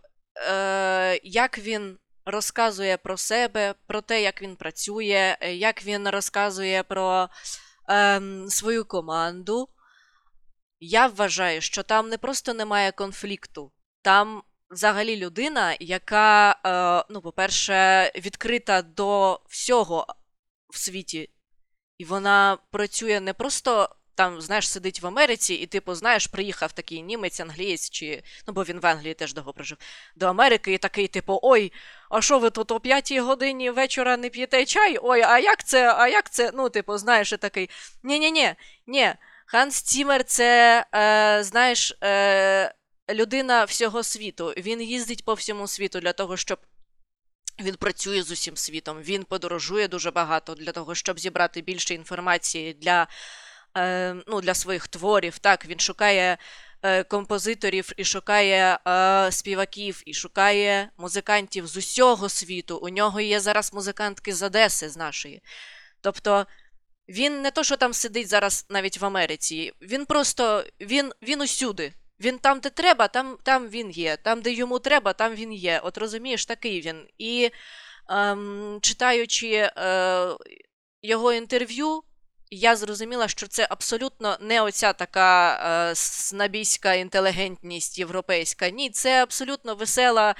е, 0.50 1.20
як 1.24 1.60
він 1.60 1.98
розказує 2.25 2.98
про 2.98 3.18
себе, 3.18 3.75
про 3.88 4.01
те, 4.01 4.22
як 4.22 4.42
він 4.42 4.56
працює, 4.56 5.38
е, 5.42 5.56
як 5.56 5.86
він 5.86 6.10
розказує 6.10 6.84
про 6.84 7.30
ем, 7.88 8.50
свою 8.50 8.86
команду, 8.86 9.70
я 10.80 11.08
вважаю, 11.08 11.62
що 11.62 11.84
там 11.84 12.10
не 12.10 12.18
просто 12.18 12.54
немає 12.54 12.92
конфлікту, 12.92 13.72
там 14.01 14.44
взагалі 14.70 15.18
людина, 15.18 15.77
яка, 15.80 16.51
е, 16.65 17.06
ну, 17.13 17.22
по-перше, 17.22 18.12
відкрита 18.15 18.82
до 18.82 19.39
всього 19.50 20.08
в 20.70 20.77
світі, 20.77 21.30
і 21.98 22.06
вона 22.06 22.58
працює 22.72 23.20
не 23.20 23.34
просто 23.34 23.96
там, 24.16 24.42
знаєш, 24.42 24.70
сидить 24.70 25.02
в 25.02 25.08
Америці, 25.08 25.54
і, 25.54 25.66
типу, 25.66 25.96
знаєш, 25.96 26.28
приїхав 26.28 26.72
такий 26.72 27.02
німець, 27.02 27.40
англієць, 27.40 27.90
чи 27.90 28.24
ну, 28.48 28.54
бо 28.54 28.64
він 28.64 28.80
в 28.80 28.86
Англії 28.86 29.14
теж 29.14 29.34
довго 29.34 29.54
прожив, 29.54 29.78
до 30.16 30.26
Америки, 30.26 30.74
і 30.74 30.78
такий, 30.78 31.08
типу, 31.08 31.40
ой, 31.42 31.74
а 32.10 32.22
що 32.22 32.40
ви 32.40 32.50
тут 32.50 32.72
о 32.72 32.80
п'ятій 32.80 33.20
годині 33.20 33.70
вечора 33.70 34.18
не 34.18 34.30
п'єте 34.30 34.66
чай? 34.66 34.98
Ой, 35.02 35.22
а 35.22 35.40
як 35.40 35.64
це? 35.64 35.94
А 35.94 36.08
як 36.08 36.30
це? 36.30 36.52
Ну, 36.54 36.70
типу, 36.70 36.98
знаєш, 36.98 37.34
і 37.34 37.38
такий. 37.38 37.70
Ні-ні-ні, 38.04 38.56
ні. 38.88 39.14
Ханс 39.46 39.82
Цімер 39.82 40.24
це, 40.24 40.86
е, 40.96 41.44
знаєш, 41.44 41.98
е, 42.04 42.74
людина 43.10 43.64
всього 43.64 44.04
світу. 44.04 44.54
Він 44.58 44.82
їздить 44.82 45.26
по 45.26 45.34
всьому 45.34 45.68
світу 45.68 46.00
для 46.00 46.14
того, 46.14 46.38
щоб. 46.38 46.60
Він 47.60 47.76
працює 47.76 48.24
з 48.24 48.32
усім 48.32 48.58
світом, 48.58 49.02
він 49.02 49.24
подорожує 49.24 49.88
дуже 49.88 50.12
багато 50.12 50.56
для 50.56 50.72
того, 50.72 50.96
щоб 50.96 51.20
зібрати 51.20 51.62
більше 51.62 51.94
інформації 51.94 52.74
для, 52.74 53.08
ну, 54.27 54.41
для 54.41 54.53
своїх 54.53 54.88
творів. 54.88 55.39
Так, 55.39 55.65
він 55.65 55.79
шукає 55.79 56.38
е, 56.82 57.03
композиторів 57.03 57.91
і 57.98 58.03
шукає 58.03 58.79
е, 58.88 59.32
співаків, 59.32 60.03
і 60.05 60.13
шукає 60.13 60.89
музикантів 60.98 61.67
з 61.67 61.77
усього 61.77 62.29
світу. 62.29 62.77
У 62.77 62.89
нього 62.89 63.22
є 63.22 63.39
зараз 63.39 63.74
музикантки 63.74 64.34
з 64.34 64.44
Одеси, 64.44 64.89
з 64.89 64.98
нашої. 64.98 65.41
Тобто 66.01 66.46
Він 67.10 67.41
не 67.41 67.51
то, 67.51 67.63
що 67.63 67.77
там 67.77 67.94
сидить 67.94 68.27
зараз 68.27 68.65
навіть 68.70 68.98
в 68.98 69.05
Америці. 69.05 69.74
Він 69.82 70.05
просто 70.05 70.63
він, 70.82 71.12
він 71.22 71.41
усюди. 71.41 71.94
Він 72.20 72.39
там, 72.39 72.60
де 72.60 72.70
треба, 72.70 73.08
там, 73.08 73.38
там 73.44 73.67
він 73.70 73.91
є. 73.91 74.17
Там, 74.17 74.41
де 74.41 74.51
йому 74.51 74.79
треба, 74.79 75.13
там 75.13 75.36
він 75.36 75.53
є. 75.53 75.79
От 75.84 75.98
розумієш, 75.98 76.46
такий 76.46 76.82
він. 76.82 77.08
І 77.17 77.51
ем, 78.10 78.79
читаючи 78.82 79.48
е, 79.77 80.38
його 81.01 81.34
інтерв'ю, 81.34 82.03
я 82.52 82.75
зрозуміла, 82.75 83.28
що 83.28 83.48
це 83.48 83.68
абсолютно 83.70 84.38
не 84.42 84.62
оця 84.62 84.94
така 84.94 85.54
е, 85.92 85.96
снабійська 85.96 86.94
інтелігентність 86.94 88.00
європейська. 88.00 88.70
Ні, 88.70 88.90
це 88.90 89.24
абсолютно 89.24 89.75
весела, 89.75 90.36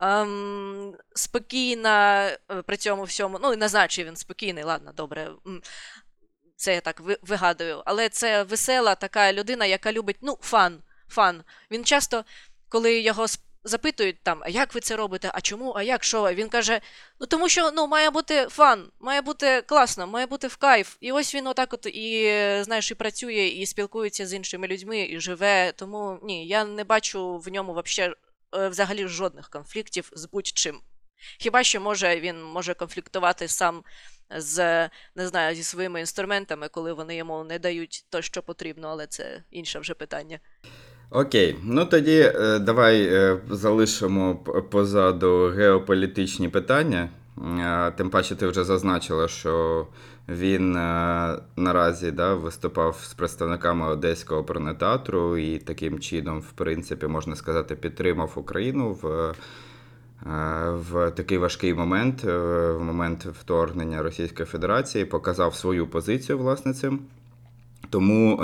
ем, 0.00 0.94
спокійна 1.14 2.26
е, 2.26 2.38
при 2.62 2.76
цьому 2.76 3.02
всьому. 3.04 3.38
Ну, 3.42 3.56
не 3.56 3.68
знаю, 3.68 3.88
чи 3.88 4.04
він 4.04 4.16
спокійний, 4.16 4.64
ладно, 4.64 4.92
добре. 4.92 5.30
Це 6.56 6.74
я 6.74 6.80
так 6.80 7.02
вигадую. 7.22 7.82
Але 7.86 8.08
це 8.08 8.42
весела 8.42 8.94
така 8.94 9.32
людина, 9.32 9.66
яка 9.66 9.92
любить, 9.92 10.18
ну, 10.22 10.38
фан. 10.40 10.82
фан. 11.08 11.44
Він 11.70 11.84
часто, 11.84 12.24
коли 12.68 13.00
його 13.00 13.26
запитують 13.64 14.22
там, 14.22 14.40
а 14.42 14.48
як 14.48 14.74
ви 14.74 14.80
це 14.80 14.96
робите, 14.96 15.30
а 15.34 15.40
чому, 15.40 15.72
а 15.76 15.82
як, 15.82 16.04
що? 16.04 16.34
Він 16.34 16.48
каже: 16.48 16.80
ну 17.20 17.26
тому 17.26 17.48
що 17.48 17.70
ну, 17.70 17.86
має 17.86 18.10
бути 18.10 18.46
фан, 18.50 18.90
має 19.00 19.20
бути 19.20 19.62
класно, 19.62 20.06
має 20.06 20.26
бути 20.26 20.48
в 20.48 20.56
кайф. 20.56 20.96
І 21.00 21.12
ось 21.12 21.34
він 21.34 21.46
отак 21.46 21.72
от 21.72 21.86
і 21.86 22.34
знаєш, 22.62 22.90
і 22.90 22.94
працює, 22.94 23.46
і 23.46 23.66
спілкується 23.66 24.26
з 24.26 24.34
іншими 24.34 24.66
людьми, 24.66 25.00
і 25.10 25.20
живе. 25.20 25.72
Тому 25.72 26.18
ні, 26.22 26.46
я 26.46 26.64
не 26.64 26.84
бачу 26.84 27.38
в 27.38 27.48
ньому 27.48 27.72
вообще, 27.72 28.14
е, 28.54 28.68
взагалі 28.68 29.06
жодних 29.06 29.48
конфліктів 29.48 30.10
з 30.12 30.24
будь-чим. 30.24 30.80
Хіба 31.38 31.64
що 31.64 31.80
може 31.80 32.20
він 32.20 32.42
може 32.42 32.74
конфліктувати 32.74 33.48
сам 33.48 33.84
з 34.30 34.88
не 35.14 35.28
знаю, 35.28 35.56
зі 35.56 35.62
своїми 35.62 36.00
інструментами, 36.00 36.68
коли 36.68 36.92
вони 36.92 37.16
йому 37.16 37.44
не 37.44 37.58
дають 37.58 38.04
то, 38.10 38.22
що 38.22 38.42
потрібно, 38.42 38.88
але 38.88 39.06
це 39.06 39.42
інше 39.50 39.78
вже 39.78 39.94
питання. 39.94 40.40
Окей, 41.10 41.56
ну 41.62 41.84
тоді 41.84 42.32
е, 42.34 42.58
давай 42.58 43.02
е, 43.02 43.38
залишимо 43.50 44.36
позаду 44.70 45.52
геополітичні 45.56 46.48
питання. 46.48 47.08
Тим 47.96 48.10
паче, 48.10 48.36
ти 48.36 48.46
вже 48.46 48.64
зазначила, 48.64 49.28
що 49.28 49.86
він 50.28 50.76
е, 50.76 51.38
наразі 51.56 52.10
да, 52.10 52.34
виступав 52.34 53.00
з 53.02 53.14
представниками 53.14 53.86
Одеського 53.86 54.40
оперного 54.40 55.38
і 55.38 55.58
таким 55.58 55.98
чином, 55.98 56.40
в 56.40 56.52
принципі, 56.52 57.06
можна 57.06 57.36
сказати, 57.36 57.74
підтримав 57.76 58.32
Україну 58.34 58.98
в, 59.02 59.34
в 60.72 61.10
такий 61.10 61.38
важкий 61.38 61.74
момент, 61.74 62.24
в 62.24 62.78
момент 62.78 63.26
вторгнення 63.40 64.02
Російської 64.02 64.46
Федерації, 64.46 65.04
показав 65.04 65.54
свою 65.54 65.86
позицію, 65.86 66.38
власне, 66.38 66.74
цим. 66.74 67.00
Тому, 67.90 68.40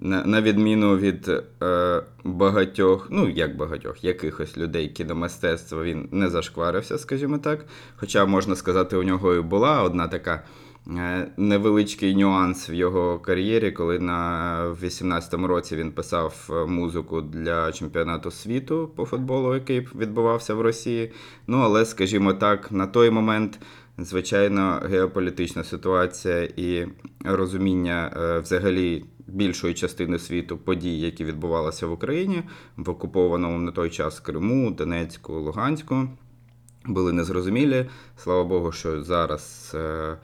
на, 0.00 0.42
відміну 0.42 0.96
від 0.96 1.28
е, 1.62 2.02
багатьох, 2.24 3.08
ну 3.10 3.28
як 3.28 3.56
багатьох, 3.56 4.04
якихось 4.04 4.58
людей 4.58 4.88
кіномистецтва, 4.88 5.82
він 5.82 6.08
не 6.12 6.28
зашкварився, 6.28 6.98
скажімо 6.98 7.38
так. 7.38 7.66
Хоча 7.96 8.26
можна 8.26 8.56
сказати, 8.56 8.96
у 8.96 9.02
нього 9.02 9.34
і 9.34 9.40
була 9.40 9.82
одна 9.82 10.08
така 10.08 10.44
е, 10.88 11.26
невеличкий 11.36 12.16
нюанс 12.16 12.70
в 12.70 12.72
його 12.72 13.18
кар'єрі, 13.18 13.70
коли 13.72 13.98
на 13.98 14.76
18-му 14.82 15.46
році 15.46 15.76
він 15.76 15.92
писав 15.92 16.48
е, 16.50 16.66
музику 16.66 17.20
для 17.20 17.72
чемпіонату 17.72 18.30
світу 18.30 18.90
по 18.96 19.04
футболу, 19.04 19.54
який 19.54 19.80
відбувався 19.80 20.54
в 20.54 20.60
Росії. 20.60 21.12
Ну, 21.46 21.58
але, 21.58 21.84
скажімо 21.84 22.32
так, 22.32 22.72
на 22.72 22.86
той 22.86 23.10
момент. 23.10 23.58
Звичайно, 24.02 24.80
геополітична 24.90 25.64
ситуація 25.64 26.48
і 26.56 26.86
розуміння 27.24 28.12
е, 28.16 28.38
взагалі 28.38 29.04
більшої 29.26 29.74
частини 29.74 30.18
світу 30.18 30.58
подій, 30.58 31.00
які 31.00 31.24
відбувалися 31.24 31.86
в 31.86 31.92
Україні, 31.92 32.42
в 32.76 32.90
окупованому 32.90 33.58
на 33.58 33.72
той 33.72 33.90
час 33.90 34.20
Криму, 34.20 34.70
Донецьку, 34.70 35.32
Луганську, 35.32 36.08
були 36.84 37.12
незрозумілі. 37.12 37.86
Слава 38.16 38.44
Богу, 38.44 38.72
що 38.72 39.02
зараз 39.02 39.72
е, 39.74 40.16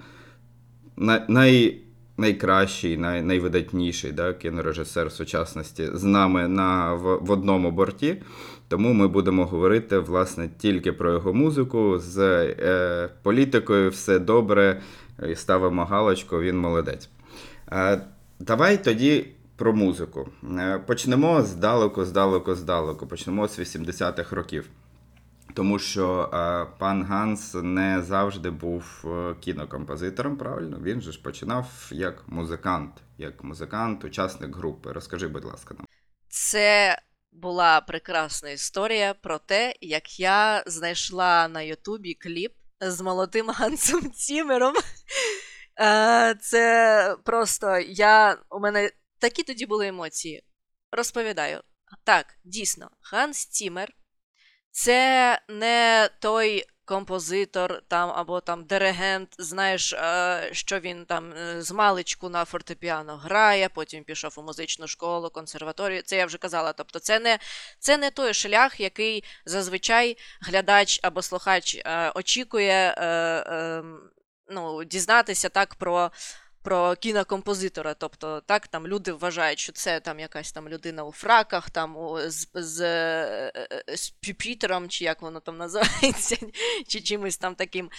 най, 0.96 1.24
най, 1.28 1.80
найкращий, 2.16 2.96
най, 2.96 3.22
найвидатніший 3.22 4.12
да, 4.12 4.32
кінорежисер 4.32 5.12
сучасності 5.12 5.88
з 5.94 6.04
нами 6.04 6.48
на, 6.48 6.94
в, 6.94 7.18
в 7.22 7.30
одному 7.30 7.70
борті. 7.70 8.22
Тому 8.68 8.92
ми 8.92 9.09
будемо 9.09 9.46
говорити 9.46 9.98
власне 9.98 10.48
тільки 10.59 10.92
про 10.92 11.12
його 11.12 11.35
музику. 11.35 11.98
З 11.98 12.18
е, 12.44 13.09
політикою 13.22 13.90
все 13.90 14.18
добре. 14.18 14.81
І 15.29 15.35
ставимо 15.35 15.85
галочку, 15.85 16.40
він 16.40 16.59
молодець. 16.59 17.09
Е, 17.72 18.00
давай 18.40 18.85
тоді 18.85 19.26
про 19.57 19.72
музику. 19.72 20.29
Е, 20.59 20.79
почнемо 20.79 21.42
здалеку, 21.42 22.05
здалеку, 22.05 22.55
здалеку. 22.55 23.07
Почнемо 23.07 23.48
з 23.48 23.59
80-х 23.59 24.37
років. 24.37 24.68
Тому 25.55 25.79
що 25.79 26.31
е, 26.35 26.66
пан 26.79 27.02
Ганс 27.02 27.55
не 27.55 28.02
завжди 28.02 28.50
був 28.50 29.05
е, 29.05 29.35
кінокомпозитором, 29.40 30.37
правильно? 30.37 30.79
Він 30.83 31.00
же 31.00 31.12
ж 31.12 31.22
починав 31.22 31.88
як 31.90 32.22
музикант, 32.26 32.92
як 33.18 33.44
музикант, 33.44 34.05
учасник 34.05 34.57
групи. 34.57 34.92
Розкажи, 34.92 35.29
будь 35.29 35.44
ласка, 35.44 35.74
нам. 35.79 35.87
Це 36.29 36.98
була 37.37 37.81
прекрасна 37.81 38.51
історія 38.51 39.14
про 39.14 39.38
те, 39.38 39.75
як 39.81 40.20
я 40.20 40.62
знайшла 40.66 41.49
на 41.49 41.62
Ютубі 41.62 42.14
кліп 42.14 42.55
з 42.81 43.01
молодим 43.01 43.49
Гансом 43.51 44.12
Цімером. 44.12 44.75
Е, 45.81 46.35
Це 46.40 47.16
просто 47.25 47.79
я. 47.79 48.38
У 48.51 48.61
мене 48.61 48.90
такі 49.18 49.42
тоді 49.42 49.66
були 49.66 49.87
емоції. 49.87 50.44
Розповідаю. 50.92 51.62
Так, 52.05 52.27
дійсно, 52.44 52.90
Ганс 53.01 53.46
Цімер 53.46 53.92
це 54.70 55.40
не 55.49 56.11
той 56.20 56.64
композитор 56.87 57.83
там 57.88 58.11
або 58.11 58.40
там 58.40 58.64
диригент, 58.64 59.29
знаєш, 59.38 59.92
е, 59.92 60.49
що 60.53 60.81
він 60.81 61.05
там 61.05 61.33
е, 61.33 61.62
з 61.62 61.72
маличку 61.72 62.29
на 62.29 62.44
фортепіано 62.44 63.16
грає, 63.16 63.68
потім 63.68 64.05
пішов 64.05 64.35
у 64.37 64.42
музичну 64.42 64.87
школу, 64.87 65.31
консерваторію. 65.31 66.03
Це 66.03 66.16
я 66.16 66.27
вже 66.27 66.38
казала. 66.38 66.72
Тобто, 66.72 66.99
це 66.99 67.18
не, 67.18 67.38
це 67.79 67.99
не 67.99 68.11
той 68.11 68.35
шлях, 68.35 68.81
який 68.81 69.25
зазвичай 69.44 70.18
глядач 70.40 71.01
або 71.03 71.22
слухач 71.22 71.75
е, 71.75 72.11
очікує 72.14 72.94
е, 72.99 73.07
е, 73.07 73.83
ну, 74.51 74.85
дізнатися 74.85 75.49
так 75.49 75.75
про. 75.75 76.11
Про 76.66 76.96
кінокомпозитора, 76.96 77.94
тобто 77.94 78.40
так 78.40 78.66
там 78.66 78.87
люди 78.87 79.12
вважають, 79.12 79.59
що 79.59 79.72
це 79.72 80.00
там 80.00 80.20
якась 80.20 80.52
там 80.52 80.68
людина 80.68 81.05
у 81.05 81.12
фраках, 81.12 81.70
там 81.70 81.96
з, 82.26 82.48
з, 82.55 82.81
е, 82.81 83.52
е, 83.88 83.96
з 83.96 84.11
пюпітером, 84.11 84.88
чи 84.88 85.05
як 85.05 85.22
воно 85.22 85.40
там 85.40 85.57
називається, 85.57 86.37
чи 86.88 87.00
чимось 87.00 87.37
там 87.37 87.55
таким. 87.55 87.90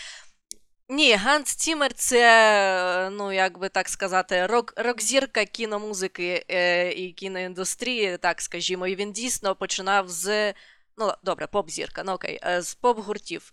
Ні, 0.90 1.16
Ганс 1.16 1.56
Цімер 1.56 1.94
це, 1.94 3.10
ну 3.12 3.32
як 3.32 3.58
би 3.58 3.70
так 3.70 3.90
сказати, 3.90 4.46
рок, 4.46 4.74
рок-зірка 4.78 5.46
кіномузики 5.46 6.46
е, 6.50 6.92
і 6.92 7.12
кіноіндустрії, 7.14 8.18
так 8.18 8.42
скажімо, 8.42 8.88
і 8.88 8.96
він 8.96 9.12
дійсно 9.12 9.56
починав 9.56 10.10
з. 10.10 10.54
Ну, 10.98 11.14
добре, 11.24 11.48
поп-зірка, 11.48 12.04
ну 12.06 12.12
окей, 12.12 12.40
е, 12.46 12.62
з 12.62 12.78
поп-гуртів. 12.82 13.52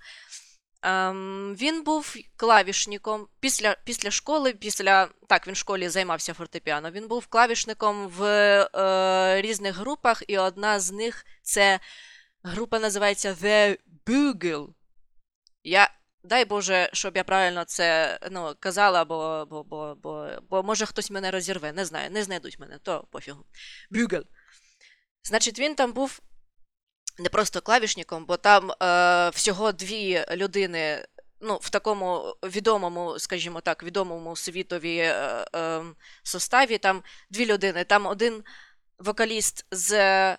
Ем, 0.84 1.54
він 1.54 1.82
був 1.82 2.16
клавішником 2.36 3.28
після, 3.40 3.76
після 3.84 4.10
школи, 4.10 4.52
після 4.52 5.08
так, 5.28 5.46
він 5.46 5.54
в 5.54 5.56
школі 5.56 5.88
займався 5.88 6.34
фортепіано. 6.34 6.90
Він 6.90 7.08
був 7.08 7.26
клавішником 7.26 8.08
в 8.08 8.22
е, 8.24 9.42
різних 9.42 9.76
групах, 9.76 10.22
і 10.28 10.38
одна 10.38 10.80
з 10.80 10.92
них 10.92 11.24
це 11.42 11.80
група 12.42 12.78
називається 12.78 13.32
The 13.32 13.78
Bugle. 14.06 14.68
Я, 15.62 15.90
дай 16.24 16.44
Боже, 16.44 16.90
щоб 16.92 17.16
я 17.16 17.24
правильно 17.24 17.64
це 17.64 18.18
ну, 18.30 18.54
казала, 18.60 19.04
бо, 19.04 19.46
бо, 19.50 19.64
бо, 19.64 19.94
бо, 20.02 20.28
бо 20.50 20.62
може 20.62 20.86
хтось 20.86 21.10
мене 21.10 21.30
розірве. 21.30 21.72
Не 21.72 21.84
знаю, 21.84 22.10
не 22.10 22.22
знайдуть 22.22 22.58
мене, 22.58 22.78
то 22.82 23.08
пофігу. 23.10 23.44
Bugle. 23.90 24.24
Значить, 25.22 25.58
він 25.58 25.74
там 25.74 25.92
був 25.92 26.20
не 27.18 27.28
просто 27.28 27.60
клавішником, 27.60 28.24
бо 28.24 28.36
там 28.36 28.70
е, 28.70 29.30
всього 29.30 29.72
дві 29.72 30.24
людини. 30.32 31.04
Ну, 31.40 31.58
в 31.62 31.70
такому 31.70 32.36
відомому, 32.42 33.18
скажімо 33.18 33.60
так, 33.60 33.82
відомому 33.82 34.36
світові 34.36 34.96
е, 34.96 35.46
е, 35.56 35.82
составі, 36.22 36.78
там 36.78 37.02
дві 37.30 37.46
людини. 37.46 37.84
Там 37.84 38.06
один 38.06 38.42
вокаліст 38.98 39.66
з 39.70 40.36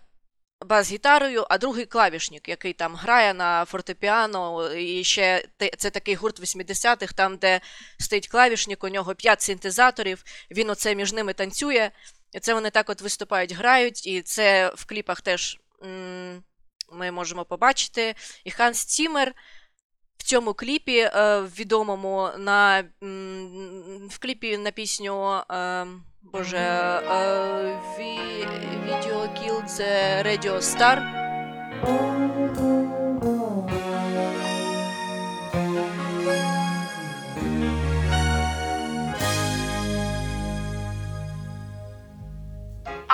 бас-гітарою, 0.65 1.45
а 1.49 1.57
другий 1.57 1.85
клавішник, 1.85 2.49
який 2.49 2.73
там 2.73 2.95
грає 2.95 3.33
на 3.33 3.65
фортепіано. 3.65 4.73
І 4.73 5.03
ще 5.03 5.45
це 5.77 5.89
такий 5.89 6.15
гурт 6.15 6.39
80-х, 6.39 7.13
там, 7.13 7.37
де 7.37 7.61
стоїть 7.99 8.27
клавішник, 8.27 8.83
у 8.83 8.89
нього 8.89 9.15
п'ять 9.15 9.41
синтезаторів, 9.41 10.23
він 10.51 10.69
оце 10.69 10.95
між 10.95 11.13
ними 11.13 11.33
танцює. 11.33 11.91
І 12.33 12.39
це 12.39 12.53
вони 12.53 12.69
так 12.69 12.89
от 12.89 13.01
виступають, 13.01 13.53
грають, 13.53 14.07
і 14.07 14.21
це 14.21 14.71
в 14.75 14.85
кліпах 14.85 15.21
теж 15.21 15.59
м, 15.83 16.43
ми 16.91 17.11
можемо 17.11 17.45
побачити. 17.45 18.15
І 18.43 18.51
Ханс 18.51 18.85
Цімер 18.85 19.33
в 20.17 20.23
цьому 20.23 20.53
кліпі 20.53 20.97
е, 20.97 21.41
відомому 21.41 22.29
на 22.37 22.83
в 24.09 24.19
кліпі 24.19 24.57
на 24.57 24.71
пісню 24.71 25.41
е, 25.51 25.87
Боже 26.21 26.57
е, 26.57 27.01
Video 28.85 29.19
Killed 29.37 29.67
the 29.77 30.23
Radio 30.23 30.61
Star. 30.61 30.97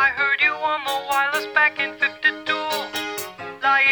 I 0.06 0.08
heard 0.20 0.40
you 0.48 0.54
on 0.72 0.80
the 0.90 0.98
wireless 1.10 1.48
back 1.58 1.80
in 1.80 1.92
52. 2.00 2.21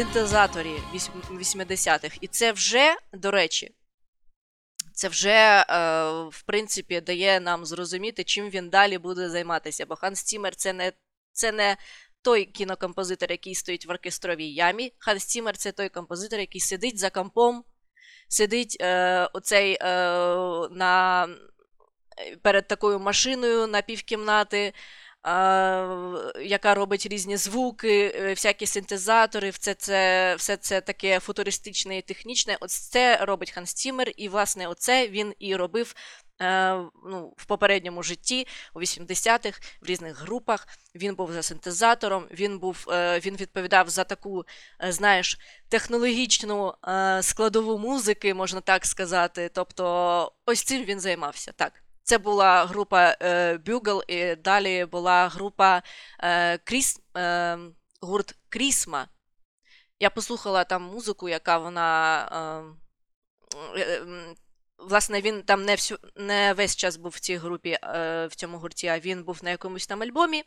Синтезаторі 0.00 0.82
вісьм- 0.94 1.38
80-х. 1.38 2.18
І 2.20 2.28
це 2.28 2.52
вже, 2.52 2.96
до 3.12 3.30
речі, 3.30 3.74
це 4.94 5.08
вже, 5.08 5.30
е, 5.30 5.64
в 6.28 6.42
принципі, 6.42 7.00
дає 7.00 7.40
нам 7.40 7.66
зрозуміти, 7.66 8.24
чим 8.24 8.50
він 8.50 8.68
далі 8.70 8.98
буде 8.98 9.30
займатися. 9.30 9.86
Бо 9.86 9.96
Ханс 9.96 10.22
Цімер 10.22 10.56
це 10.56 10.72
не, 10.72 10.92
це 11.32 11.52
не 11.52 11.76
той 12.22 12.44
кінокомпозитор, 12.44 13.30
який 13.30 13.54
стоїть 13.54 13.86
в 13.86 13.90
оркестровій 13.90 14.54
ямі. 14.54 14.92
Ханс 14.98 15.24
Цімер 15.24 15.56
це 15.56 15.72
той 15.72 15.88
композитор, 15.88 16.40
який 16.40 16.60
сидить 16.60 16.98
за 16.98 17.10
компом, 17.10 17.64
сидить 18.28 18.76
е, 18.80 19.24
оцей 19.32 19.78
е, 19.80 19.86
на, 20.70 21.28
перед 22.42 22.68
такою 22.68 22.98
машиною 22.98 23.66
на 23.66 23.82
півкімнати 23.82 24.72
яка 26.44 26.74
робить 26.74 27.06
різні 27.06 27.36
звуки, 27.36 28.12
е, 28.14 28.30
всякі 28.30 28.66
синтезатори, 28.66 29.50
все 29.50 29.74
це, 29.74 30.34
все 30.34 30.56
це 30.56 30.80
таке 30.80 31.20
футуристичне 31.20 31.98
і 31.98 32.02
технічне. 32.02 32.56
Ось 32.60 32.88
це 32.88 33.16
робить 33.16 33.50
Ханс 33.50 33.74
Цімер, 33.74 34.12
і, 34.16 34.28
власне, 34.28 34.68
оце 34.68 35.08
він 35.08 35.34
і 35.38 35.56
робив 35.56 35.94
е, 36.42 36.74
ну, 37.06 37.34
в 37.36 37.44
попередньому 37.44 38.02
житті, 38.02 38.46
у 38.74 38.80
80-х, 38.80 39.60
в 39.82 39.86
різних 39.86 40.20
групах. 40.20 40.68
Він 40.94 41.14
був 41.14 41.32
за 41.32 41.42
синтезатором, 41.42 42.26
він, 42.30 42.58
був, 42.58 42.86
е, 42.90 43.20
він 43.20 43.36
відповідав 43.36 43.88
за 43.88 44.04
таку, 44.04 44.44
знаєш, 44.88 45.38
технологічну 45.68 46.74
складову 47.20 47.78
музики, 47.78 48.34
можна 48.34 48.60
так 48.60 48.86
сказати. 48.86 49.50
Тобто, 49.54 50.32
ось 50.46 50.62
цим 50.62 50.84
він 50.84 51.00
займався. 51.00 51.52
Так. 51.56 51.72
Це 52.10 52.18
була 52.18 52.66
група 52.66 53.16
е, 53.20 53.56
Bugle, 53.56 54.02
і 54.10 54.36
далі 54.36 54.84
була 54.84 55.28
група 55.28 55.82
е, 56.20 56.58
Кріс, 56.58 57.00
е, 57.16 57.58
гурт 58.00 58.34
Крісма. 58.48 59.08
Я 60.00 60.10
послухала 60.10 60.64
там 60.64 60.82
музику, 60.82 61.28
яка 61.28 61.58
вона. 61.58 62.74
Е, 63.76 63.80
е, 63.80 64.06
власне, 64.78 65.20
він 65.20 65.42
там 65.42 65.64
не, 65.64 65.74
всю, 65.74 65.98
не 66.16 66.52
весь 66.52 66.76
час 66.76 66.96
був 66.96 67.12
в 67.12 67.20
цій 67.20 67.36
групі, 67.36 67.78
е, 67.82 68.26
в 68.26 68.34
цьому 68.34 68.58
гурті, 68.58 68.86
а 68.86 68.98
він 68.98 69.24
був 69.24 69.38
на 69.42 69.50
якомусь 69.50 69.86
там 69.86 70.02
альбомі. 70.02 70.44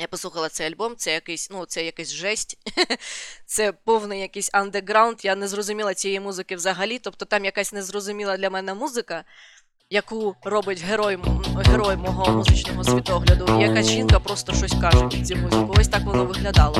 Я 0.00 0.06
послухала 0.06 0.48
цей 0.48 0.66
альбом, 0.66 0.96
це 0.96 1.12
якийсь, 1.12 1.50
ну, 1.50 1.66
це 1.66 1.84
якась 1.84 2.12
жесть. 2.12 2.58
це 3.46 3.72
повний 3.72 4.20
якийсь 4.20 4.50
андеграунд. 4.52 5.24
Я 5.24 5.34
не 5.34 5.48
зрозуміла 5.48 5.94
цієї 5.94 6.20
музики 6.20 6.56
взагалі. 6.56 6.98
Тобто 6.98 7.24
там 7.24 7.44
якась 7.44 7.72
незрозуміла 7.72 8.36
для 8.36 8.50
мене 8.50 8.74
музика 8.74 9.24
яку 9.90 10.36
робить 10.44 10.84
герой, 10.84 11.18
герой 11.64 11.96
мого 11.96 12.32
музичного 12.32 12.84
світогляду, 12.84 13.58
і 13.58 13.62
якась 13.62 13.90
жінка 13.90 14.20
просто 14.20 14.52
щось 14.54 14.74
каже 14.80 15.08
під 15.08 15.26
цю 15.26 15.36
музику. 15.36 15.74
Ось 15.78 15.88
так 15.88 16.04
воно 16.04 16.24
виглядало. 16.24 16.74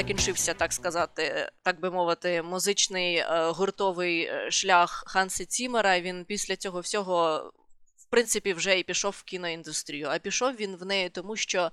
Закінчився, 0.00 0.54
так 0.54 0.72
сказати, 0.72 1.50
так 1.62 1.80
би 1.80 1.90
мовити, 1.90 2.42
музичний 2.42 3.16
е, 3.16 3.50
гуртовий 3.50 4.22
е, 4.22 4.50
шлях 4.50 5.04
Ханси 5.06 5.44
Цімера. 5.44 6.00
Він 6.00 6.24
після 6.24 6.56
цього 6.56 6.80
всього, 6.80 7.52
в 7.96 8.10
принципі, 8.10 8.52
вже 8.52 8.78
і 8.78 8.82
пішов 8.82 9.12
в 9.18 9.22
кіноіндустрію. 9.22 10.08
А 10.10 10.18
пішов 10.18 10.54
він 10.54 10.76
в 10.76 10.86
неї, 10.86 11.08
тому 11.08 11.36
що 11.36 11.70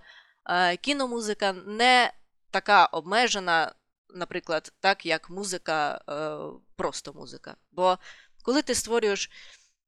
е, 0.49 0.77
кіномузика 0.77 1.53
не 1.53 2.13
така 2.51 2.85
обмежена, 2.85 3.73
наприклад, 4.13 4.73
так 4.79 5.05
як 5.05 5.29
музика, 5.29 6.01
просто 6.75 7.13
музика. 7.13 7.55
Бо 7.71 7.97
коли 8.43 8.61
ти 8.61 8.75
створюєш, 8.75 9.29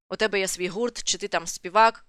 у 0.10 0.16
тебе 0.16 0.40
є 0.40 0.48
свій 0.48 0.68
гурт, 0.68 1.04
чи 1.04 1.18
ти 1.18 1.28
там 1.28 1.48
співак. 1.48 2.06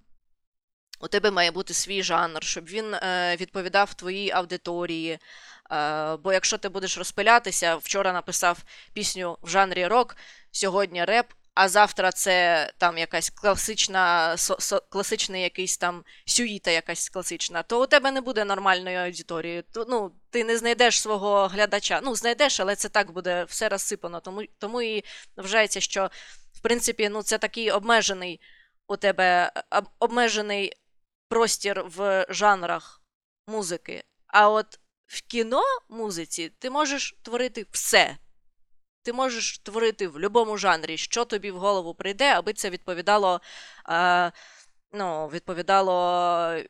У 1.01 1.09
тебе 1.09 1.31
має 1.31 1.51
бути 1.51 1.75
свій 1.75 2.03
жанр, 2.03 2.43
щоб 2.43 2.65
він 2.65 2.97
відповідав 3.37 3.95
твоїй 3.95 4.31
аудиторії. 4.31 5.19
Е, 5.73 6.17
бо 6.17 6.33
якщо 6.33 6.59
ти 6.59 6.69
будеш 6.69 6.99
розпилятися, 6.99 7.77
вчора 7.77 8.13
написав 8.13 8.59
пісню 8.93 9.39
в 9.43 9.49
жанрі 9.49 9.87
рок, 9.87 10.17
сьогодні 10.51 11.05
реп, 11.05 11.27
а 11.55 11.69
завтра 11.69 12.13
це 12.13 12.73
там 12.79 12.99
якась 12.99 13.31
класична, 13.31 14.37
класичний 14.89 15.43
якийсь 15.43 15.79
там 15.79 16.05
сюїта 16.27 16.71
якась 16.71 17.09
класична, 17.09 17.63
то 17.63 17.83
у 17.83 17.87
тебе 17.87 18.11
не 18.11 18.21
буде 18.21 18.45
нормальної 18.45 18.97
аудиторії. 18.97 19.63
То, 19.63 19.87
ну, 19.89 20.13
ти 20.31 20.45
не 20.45 20.59
знайдеш 20.59 21.01
свого 21.01 21.47
глядача. 21.47 22.01
Ну, 22.05 22.15
знайдеш, 22.15 22.61
але 22.61 22.77
це 22.77 22.89
так 22.89 23.11
буде 23.11 23.45
все 23.45 23.69
розсипано. 23.69 24.21
Тому, 24.21 24.43
тому 24.59 24.83
і 24.83 25.05
вважається, 25.37 25.81
що 25.81 26.11
в 26.53 26.61
принципі 26.61 27.09
ну, 27.09 27.23
це 27.23 27.39
такий 27.39 27.71
обмежений 27.71 28.41
у 28.89 28.97
тебе 28.97 29.53
об- 29.71 29.89
обмежений 29.99 30.73
простір 31.29 31.85
в 31.87 32.27
жанрах 32.29 33.03
музики. 33.47 34.05
А 34.27 34.51
от 34.51 34.79
в 35.11 35.23
кіно 35.23 35.63
музиці 35.89 36.53
ти 36.59 36.71
можеш 36.71 37.19
творити 37.23 37.67
все. 37.71 38.17
Ти 39.03 39.13
можеш 39.13 39.59
творити 39.59 40.09
в 40.09 40.13
будь-якому 40.13 40.57
жанрі, 40.57 40.97
що 40.97 41.25
тобі 41.25 41.51
в 41.51 41.59
голову 41.59 41.95
прийде, 41.95 42.35
аби 42.35 42.53
це 42.53 42.71
відповідало, 42.71 43.41
е, 43.89 44.33
ну, 44.93 45.29
відповідало 45.29 46.23
е, 46.53 46.69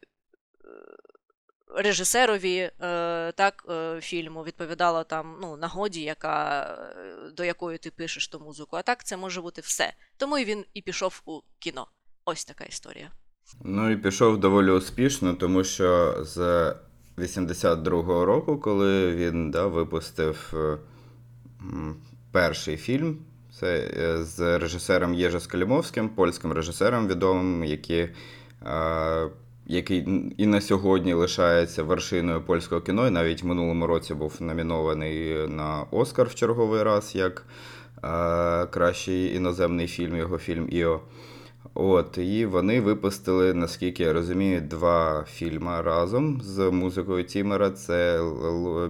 режисерові 1.77 2.57
е, 2.57 2.73
так, 3.33 3.65
е, 3.71 4.01
фільму, 4.01 4.43
відповідало 4.45 5.05
там, 5.05 5.39
ну, 5.41 5.57
нагоді, 5.57 6.01
яка, 6.01 6.63
е, 6.99 7.31
до 7.31 7.45
якої 7.45 7.79
ти 7.79 7.91
пишеш 7.91 8.29
ту 8.29 8.41
музику. 8.41 8.77
А 8.77 8.83
так 8.83 9.05
це 9.05 9.17
може 9.17 9.41
бути 9.41 9.61
все. 9.61 9.93
Тому 10.17 10.39
і 10.39 10.45
він 10.45 10.65
і 10.75 10.83
пішов 10.83 11.23
у 11.25 11.41
кіно. 11.59 11.87
Ось 12.25 12.45
така 12.45 12.65
історія. 12.65 13.11
Ну 13.65 13.91
і 13.91 13.97
пішов 13.97 14.39
доволі 14.39 14.71
успішно, 14.71 15.35
тому 15.35 15.65
що 15.65 16.17
з 16.25 16.75
82-го 17.21 18.25
року, 18.25 18.59
коли 18.59 19.15
він 19.15 19.51
да, 19.51 19.67
випустив 19.67 20.55
е, 20.55 20.79
перший 22.33 22.77
фільм, 22.77 23.17
це 23.61 23.91
е, 24.01 24.25
з 24.25 24.59
режисером 24.59 25.15
Єжа 25.15 25.41
Скалімовським, 25.41 26.09
польським 26.09 26.53
режисером 26.53 27.09
відомим, 27.09 27.65
який, 27.65 28.09
е, 28.67 29.29
який 29.67 30.09
і 30.37 30.47
на 30.47 30.61
сьогодні 30.61 31.13
лишається 31.15 31.83
вершиною 31.83 32.43
польського 32.43 32.81
кіно, 32.81 33.07
і 33.07 33.11
навіть 33.11 33.43
в 33.43 33.47
минулому 33.47 33.87
році 33.87 34.15
був 34.15 34.37
номінований 34.41 35.49
на 35.49 35.85
Оскар 35.91 36.27
в 36.27 36.35
черговий 36.35 36.83
раз 36.83 37.15
як 37.15 37.47
кращий 38.71 39.37
іноземний 39.37 39.87
фільм, 39.87 40.17
його 40.17 40.39
фільм 40.39 40.69
Іо. 40.71 41.01
От, 41.75 42.19
і 42.19 42.47
вони 42.47 42.81
випустили, 42.81 43.55
наскільки 43.55 44.03
я 44.03 44.13
розумію, 44.13 44.61
два 44.61 45.25
фільми 45.29 45.83
разом 45.83 46.41
з 46.43 46.71
музикою 46.71 47.25
Тімера: 47.25 47.71
це 47.71 48.23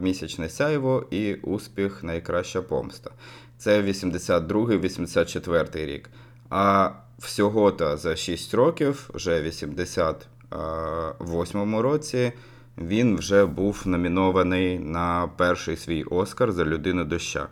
Місячне 0.01 0.49
сяйво 0.49 1.07
і 1.11 1.35
Успіх 1.35 2.05
Найкраща 2.05 2.63
помста. 2.63 3.11
Це 3.59 3.83
82-84 3.83 5.87
рік. 5.87 6.11
А 6.51 6.91
всього-то 7.19 7.97
за 7.97 8.17
6 8.17 8.55
років, 8.55 9.11
вже 9.15 9.41
в 9.41 9.45
88 9.45 11.77
році, 11.77 12.33
він 12.79 13.17
вже 13.17 13.47
був 13.47 13.83
номінований 13.85 14.79
на 14.79 15.31
перший 15.37 15.77
свій 15.77 16.03
Оскар 16.03 16.53
за 16.53 16.65
людину 16.65 17.05
доща 17.05 17.49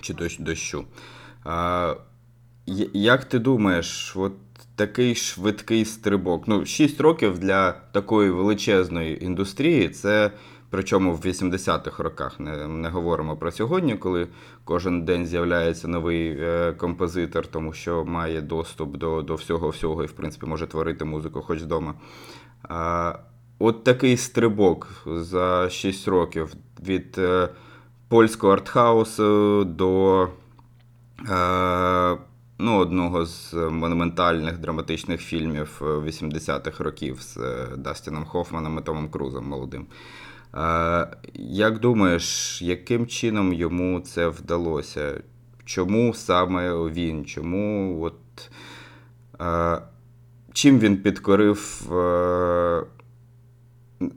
чи 0.00 0.14
дощ, 0.14 0.38
дощу. 0.38 0.84
Як 2.92 3.24
ти 3.24 3.38
думаєш, 3.38 4.16
от 4.16 4.32
такий 4.76 5.14
швидкий 5.14 5.84
стрибок? 5.84 6.48
Ну, 6.48 6.66
6 6.66 7.00
років 7.00 7.38
для 7.38 7.72
такої 7.72 8.30
величезної 8.30 9.24
індустрії, 9.24 9.88
це 9.88 10.30
причому 10.70 11.14
в 11.14 11.20
80-х 11.20 12.02
роках. 12.02 12.40
Не, 12.40 12.68
не 12.68 12.88
говоримо 12.88 13.36
про 13.36 13.52
сьогодні, 13.52 13.96
коли 13.96 14.28
кожен 14.64 15.04
день 15.04 15.26
з'являється 15.26 15.88
новий 15.88 16.36
е, 16.40 16.72
композитор, 16.72 17.46
тому 17.46 17.72
що 17.72 18.04
має 18.04 18.40
доступ 18.40 18.96
до, 18.96 19.22
до 19.22 19.34
всього 19.34 19.68
всього 19.68 20.04
і, 20.04 20.06
в 20.06 20.12
принципі, 20.12 20.46
може 20.46 20.66
творити 20.66 21.04
музику 21.04 21.40
хоч 21.40 21.62
вдома. 21.62 21.94
А, 22.62 23.18
от 23.58 23.84
такий 23.84 24.16
стрибок 24.16 24.88
за 25.06 25.70
6 25.70 26.08
років 26.08 26.54
від 26.86 27.14
е, 27.18 27.48
польського 28.08 28.52
артхаусу 28.52 29.64
до 29.64 30.22
е, 31.28 32.16
ну, 32.60 32.78
одного 32.78 33.26
з 33.26 33.54
монументальних 33.54 34.58
драматичних 34.58 35.20
фільмів 35.20 35.80
е, 35.82 35.84
80-х 35.84 36.84
років 36.84 37.20
з 37.20 37.36
е, 37.36 37.68
Дастіном 37.76 38.24
Хофманом 38.24 38.78
і 38.78 38.82
Томом 38.82 39.08
Крузом 39.08 39.46
молодим. 39.46 39.86
Е, 40.54 41.06
як 41.34 41.80
думаєш, 41.80 42.62
яким 42.62 43.06
чином 43.06 43.52
йому 43.52 44.00
це 44.00 44.28
вдалося? 44.28 45.22
Чому 45.64 46.14
саме 46.14 46.74
він? 46.74 47.24
Чому 47.24 48.02
от, 48.02 48.50
е, 49.40 49.82
чим 50.52 50.78
він 50.78 50.96
підкорив 50.96 51.88
е, 51.92 52.82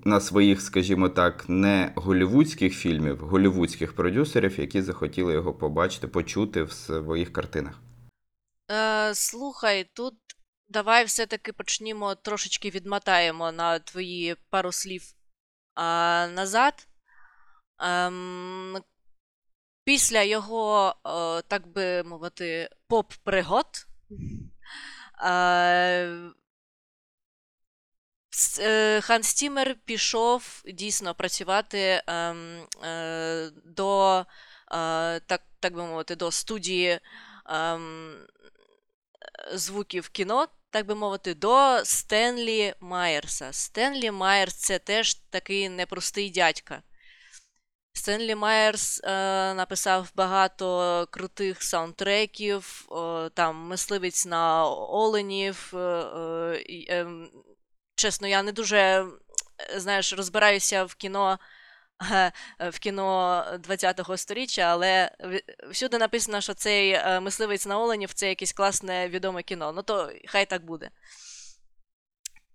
на 0.06 0.19
своїх, 0.19 0.62
скажімо 0.62 1.10
так, 1.10 1.45
не 1.49 1.91
голівудських 1.95 2.73
фільмів, 2.73 3.17
голівудських 3.19 3.93
продюсерів, 3.93 4.60
які 4.60 4.82
захотіли 4.82 5.34
його 5.34 5.53
побачити, 5.53 6.08
почути 6.08 6.63
в 6.63 6.71
своїх 6.71 7.34
картинах? 7.34 7.82
Е, 8.73 9.15
слухай, 9.15 9.83
тут 9.93 10.13
давай 10.67 11.05
все-таки 11.05 11.53
почнімо 11.53 12.15
трошечки 12.15 12.69
відмотаємо 12.69 13.51
на 13.51 13.79
твої 13.79 14.36
пару 14.49 14.71
слів 14.71 15.03
а, 15.75 16.27
назад. 16.27 16.88
Ем, 17.79 18.77
після 19.83 20.21
його, 20.21 20.95
е, 21.05 21.41
так 21.41 21.67
би 21.67 22.03
мовити, 22.03 22.69
поп-пригод. 22.89 23.86
е, 25.23 26.31
е, 28.59 29.01
Ханс 29.01 29.33
Ціммер 29.33 29.75
пішов 29.86 30.63
дійсно 30.65 31.15
працювати 31.15 32.03
ем, 32.07 32.67
е, 32.83 33.51
до, 33.65 34.19
е, 34.19 35.19
так, 35.19 35.41
так 35.59 35.73
би 35.73 35.83
мовити, 35.83 36.15
до 36.15 36.31
студії 36.31 36.99
ем, 37.49 38.27
звуків 39.53 40.09
кіно, 40.09 40.47
так 40.69 40.85
би 40.85 40.95
мовити, 40.95 41.33
до 41.33 41.81
Стенлі 41.85 42.73
Майерса. 42.79 43.53
Стенлі 43.53 44.11
Майерс 44.11 44.55
це 44.55 44.79
теж 44.79 45.13
такий 45.13 45.69
непростий 45.69 46.29
дядька. 46.29 46.81
Стенлі 47.93 48.35
Майерс 48.35 49.01
е, 49.03 49.09
написав 49.53 50.11
багато 50.15 51.07
крутих 51.11 51.63
саундтреків, 51.63 52.87
е, 52.91 53.29
там 53.29 53.55
мисливець 53.55 54.25
на 54.25 54.67
оленів. 54.69 55.71
Е, 55.73 55.77
е, 55.77 56.85
ем, 56.89 57.29
чесно, 57.95 58.27
я 58.27 58.43
не 58.43 58.51
дуже 58.51 58.77
е, 58.77 59.07
знаєш, 59.79 60.13
розбираюся 60.13 60.83
в 60.83 60.95
кіно. 60.95 61.39
Е, 62.11 62.31
В 62.69 62.79
кіно 62.79 63.45
20-го 63.69 64.17
сторіччя, 64.17 64.61
але 64.61 65.11
всюди 65.71 65.97
написано, 65.97 66.41
що 66.41 66.53
цей 66.53 66.91
е, 66.91 67.19
мисливець 67.19 67.65
на 67.65 67.79
оленів 67.79 68.13
це 68.13 68.29
якесь 68.29 68.53
класне 68.53 69.09
відоме 69.09 69.43
кіно. 69.43 69.71
Ну 69.71 69.81
то 69.83 70.11
хай 70.25 70.45
так 70.45 70.65
буде. 70.65 70.89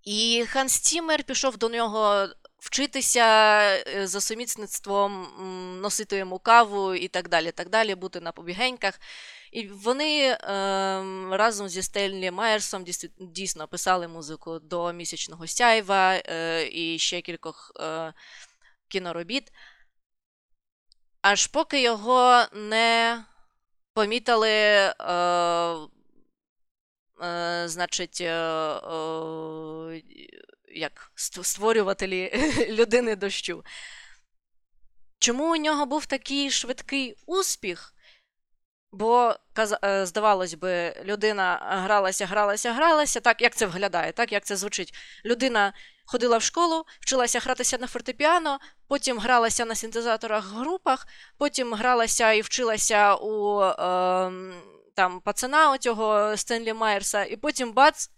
І 0.05 0.45
Ханс 0.49 0.81
Ціммер 0.81 1.25
пішов 1.25 1.57
до 1.59 1.69
нього 1.69 2.29
вчитися 2.59 3.27
е, 3.87 4.07
за 4.07 4.21
сумісництвом, 4.21 5.29
носити 5.83 6.17
йому 6.17 6.39
каву 6.39 6.95
і 6.95 7.09
так 7.09 7.29
далі, 7.29 7.51
так 7.51 7.69
далі, 7.69 7.95
бути 7.95 8.21
на 8.21 8.33
побігеньках. 8.33 9.01
І 9.53 9.69
вони 9.69 10.39
ем, 10.41 11.33
разом 11.33 11.69
зі 11.69 11.83
Стенлі 11.83 12.31
Майерсом 12.31 12.85
дійсно 13.21 13.69
писали 13.69 14.09
музику 14.09 14.59
до 14.59 14.93
місячного 14.93 15.47
сяйва 15.47 16.15
е, 16.15 16.69
і 16.73 16.99
ще 16.99 17.21
кількох 17.21 17.73
е, 17.81 18.13
кіноробіт. 18.89 19.53
Аж 21.23 21.47
поки 21.47 21.83
його 21.83 22.47
не 22.53 23.25
помітили, 23.95 24.51
е, 24.51 24.95
е, 27.23 27.69
значить, 27.69 28.21
е, 28.21 28.33
е, 28.33 30.03
як 30.75 31.13
ст- 31.17 31.45
створювателі 31.45 32.33
людини 32.69 33.17
дощу. 33.17 33.65
Чому 35.19 35.53
у 35.53 35.57
нього 35.57 35.87
був 35.87 36.07
такий 36.07 36.51
швидкий 36.51 37.15
успіх? 37.27 37.95
Бо, 38.93 39.35
е, 39.85 40.07
здавалось 40.07 40.55
би, 40.55 40.95
людина 41.05 41.61
гралася, 41.85 42.27
гралася, 42.27 42.73
гралася, 42.73 43.21
так 43.21 43.43
як 43.43 43.55
це 43.55 43.67
виглядає, 43.67 44.13
так 44.13 44.33
як 44.33 44.45
це 44.45 44.57
звучить. 44.57 44.95
Людина 45.25 45.73
ходила 46.07 46.39
в 46.39 46.43
школу, 46.43 46.85
вчилася 47.01 47.39
гратися 47.39 47.79
на 47.79 47.87
фортепіано, 47.87 48.59
потім 48.89 49.19
гралася 49.19 49.65
на 49.65 49.75
синтезаторах 49.75 50.53
в 50.53 50.55
групах, 50.55 51.07
потім 51.39 51.75
гралася 51.75 52.33
і 52.33 52.41
вчилася 52.41 53.15
у 53.15 53.63
е, 53.63 53.73
там, 54.95 55.21
пацана 55.21 55.73
оцього 55.73 56.37
Стенлі 56.37 56.73
Майерса, 56.73 57.25
і 57.25 57.37
потім 57.37 57.73
бац, 57.73 58.11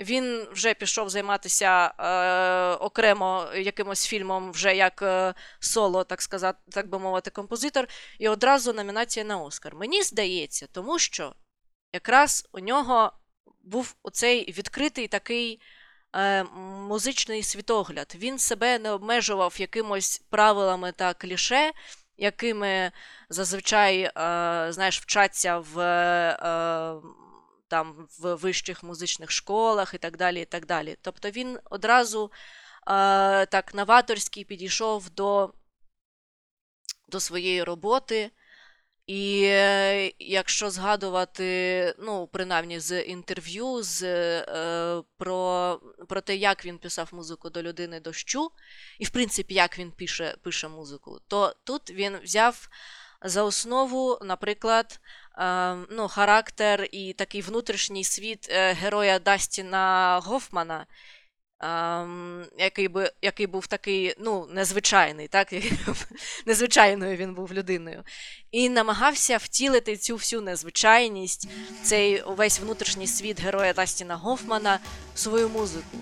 він 0.00 0.46
вже 0.52 0.74
пішов 0.74 1.10
займатися 1.10 1.94
е, 1.98 2.84
окремо 2.84 3.46
якимось 3.56 4.06
фільмом, 4.06 4.52
вже 4.52 4.76
як 4.76 5.02
е, 5.02 5.34
соло, 5.60 6.04
так 6.04 6.22
сказати, 6.22 6.58
так 6.70 6.88
би 6.88 6.98
мовити, 6.98 7.30
композитор, 7.30 7.88
і 8.18 8.28
одразу 8.28 8.72
номінація 8.72 9.24
на 9.24 9.38
Оскар. 9.38 9.74
Мені 9.74 10.02
здається, 10.02 10.66
тому 10.72 10.98
що 10.98 11.34
якраз 11.92 12.48
у 12.52 12.58
нього 12.58 13.12
був 13.62 13.94
оцей 14.02 14.52
відкритий 14.52 15.08
такий 15.08 15.60
е, 16.16 16.44
музичний 16.88 17.42
світогляд. 17.42 18.14
Він 18.18 18.38
себе 18.38 18.78
не 18.78 18.90
обмежував 18.90 19.54
якимось 19.58 20.22
правилами 20.30 20.92
та 20.92 21.14
кліше, 21.14 21.72
якими 22.16 22.92
зазвичай 23.28 24.00
е, 24.00 24.12
знаєш, 24.70 25.00
вчаться 25.00 25.58
в. 25.58 25.80
Е, 25.80 27.00
там 27.68 28.08
в 28.18 28.34
вищих 28.34 28.82
музичних 28.82 29.30
школах 29.30 29.94
і 29.94 29.98
так 29.98 30.16
далі. 30.16 30.40
і 30.42 30.44
так 30.44 30.66
далі. 30.66 30.96
Тобто 31.02 31.30
він 31.30 31.58
одразу 31.70 32.32
е, 32.86 33.46
так 33.46 33.74
новаторськи 33.74 34.44
підійшов 34.44 35.10
до, 35.10 35.54
до 37.08 37.20
своєї 37.20 37.62
роботи. 37.62 38.30
І 39.08 39.42
е, 39.44 40.12
якщо 40.18 40.70
згадувати, 40.70 41.94
ну, 41.98 42.26
принаймні 42.26 42.80
з 42.80 43.02
інтерв'ю 43.02 43.82
з, 43.82 44.02
е, 44.02 45.02
про, 45.16 45.80
про 46.08 46.20
те, 46.20 46.36
як 46.36 46.66
він 46.66 46.78
писав 46.78 47.08
музику 47.12 47.50
до 47.50 47.62
людини 47.62 48.00
дощу, 48.00 48.50
і, 48.98 49.04
в 49.04 49.10
принципі, 49.10 49.54
як 49.54 49.78
він 49.78 49.92
пише, 49.92 50.36
пише 50.42 50.68
музику, 50.68 51.20
то 51.28 51.54
тут 51.64 51.90
він 51.90 52.18
взяв 52.22 52.68
за 53.22 53.42
основу, 53.42 54.18
наприклад, 54.22 55.00
ну, 55.90 56.08
характер 56.08 56.88
і 56.92 57.12
такий 57.12 57.40
внутрішній 57.40 58.04
світ 58.04 58.48
е, 58.50 58.72
героя 58.72 59.18
Дастіна 59.18 60.20
Гофмана, 60.24 60.86
ем, 61.60 62.46
який, 62.58 62.88
би, 62.88 63.12
який 63.22 63.46
був 63.46 63.66
такий 63.66 64.14
ну, 64.18 64.46
незвичайний, 64.50 65.28
так? 65.28 65.54
незвичайною 66.46 67.16
він 67.16 67.34
був 67.34 67.52
людиною. 67.52 68.04
І 68.50 68.68
намагався 68.68 69.36
втілити 69.36 69.96
цю 69.96 70.16
всю 70.16 70.42
незвичайність, 70.42 71.48
цей 71.82 72.22
увесь 72.22 72.60
внутрішній 72.60 73.06
світ 73.06 73.40
героя 73.40 73.72
Дастіна 73.72 74.16
Гофмана 74.16 74.78
в 75.14 75.18
свою 75.18 75.48
музику. 75.48 75.98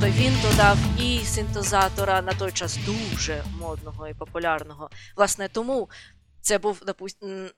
Тобто 0.00 0.16
він 0.16 0.32
додав 0.42 0.78
і 1.00 1.24
синтезатора 1.24 2.22
на 2.22 2.34
той 2.34 2.52
час 2.52 2.78
дуже 2.86 3.44
модного 3.58 4.08
і 4.08 4.14
популярного. 4.14 4.90
Власне, 5.16 5.48
тому 5.48 5.90
це 6.40 6.58
був, 6.58 6.82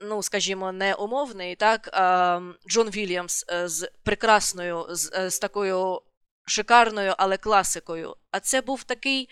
ну, 0.01 0.23
скажімо, 0.23 0.73
не 0.73 0.95
умовний, 0.95 1.57
так, 1.57 1.89
Джон 2.69 2.91
Вільямс 2.91 3.45
е, 3.53 3.69
з 3.69 3.91
прекрасною, 4.03 4.87
з, 4.91 5.11
е, 5.15 5.31
з 5.31 5.39
такою 5.39 6.01
шикарною, 6.47 7.15
але 7.19 7.37
класикою. 7.37 8.17
А 8.31 8.41
це 8.41 8.61
був 8.61 8.85
такий 8.85 9.29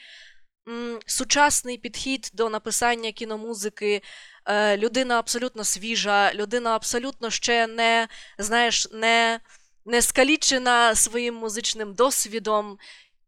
м, 0.69 0.99
сучасний 1.07 1.79
підхід 1.79 2.31
до 2.35 2.49
написання 2.49 3.13
кіномузики. 3.13 4.03
Е, 4.47 4.77
людина 4.77 5.19
абсолютно 5.19 5.65
свіжа, 5.65 6.35
людина 6.35 6.71
абсолютно 6.75 7.31
ще 7.31 7.67
не, 7.67 8.09
знаєш, 8.39 8.89
не, 8.93 9.41
не 9.89 10.03
скалічена 10.03 10.95
своїм 10.95 11.35
музичним 11.35 11.95
досвідом. 11.95 12.79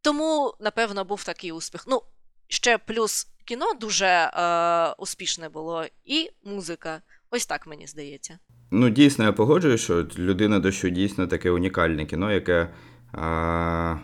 Тому, 0.03 0.55
напевно, 0.61 1.05
був 1.05 1.25
такий 1.25 1.53
успіх. 1.53 1.85
Ну, 1.89 2.03
ще 2.49 2.79
плюс 2.79 3.29
кіно 3.45 3.67
дуже 3.81 4.07
е, 4.07 4.95
успішне 4.99 5.49
було, 5.49 5.85
і 6.05 6.31
музика 6.45 7.03
Ось 7.31 7.47
так 7.47 7.67
мені 7.67 7.87
здається. 7.87 8.39
Ну, 8.71 8.91
дійсно, 8.91 9.25
я 9.25 9.33
погоджуюсь, 9.33 9.81
що 9.81 10.07
людина 10.19 10.59
дощу 10.59 10.89
дійсно 10.89 11.27
таке 11.27 11.51
унікальне 11.51 12.07
кіно, 12.07 12.33
яке 12.33 12.69
а, 13.13 13.97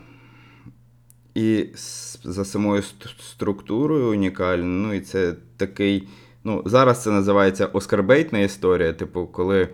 і 1.34 1.66
за 2.24 2.44
самою 2.44 2.82
структурою 3.32 4.10
унікальне. 4.10 4.64
Ну, 4.64 4.94
і 4.94 5.00
це 5.00 5.34
такий. 5.56 6.08
Ну, 6.44 6.62
зараз 6.66 7.02
це 7.02 7.10
називається 7.10 7.66
оскарбейтна 7.66 8.38
історія, 8.38 8.92
типу, 8.92 9.26
коли 9.26 9.62
е, 9.62 9.68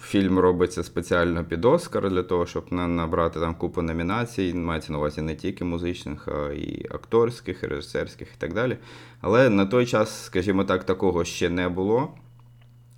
фільм 0.00 0.38
робиться 0.38 0.82
спеціально 0.82 1.44
під 1.44 1.64
Оскар 1.64 2.10
для 2.10 2.22
того, 2.22 2.46
щоб 2.46 2.72
набрати 2.72 3.40
там 3.40 3.54
купу 3.54 3.82
номінацій. 3.82 4.54
Мається 4.54 4.92
на 4.92 4.98
увазі 4.98 5.22
не 5.22 5.34
тільки 5.34 5.64
музичних, 5.64 6.28
а 6.28 6.52
і 6.52 6.86
акторських, 6.90 7.62
і 7.62 7.66
режисерських 7.66 8.28
і 8.28 8.40
так 8.40 8.54
далі. 8.54 8.76
Але 9.20 9.50
на 9.50 9.66
той 9.66 9.86
час, 9.86 10.24
скажімо 10.24 10.64
так, 10.64 10.84
такого 10.84 11.24
ще 11.24 11.50
не 11.50 11.68
було. 11.68 12.08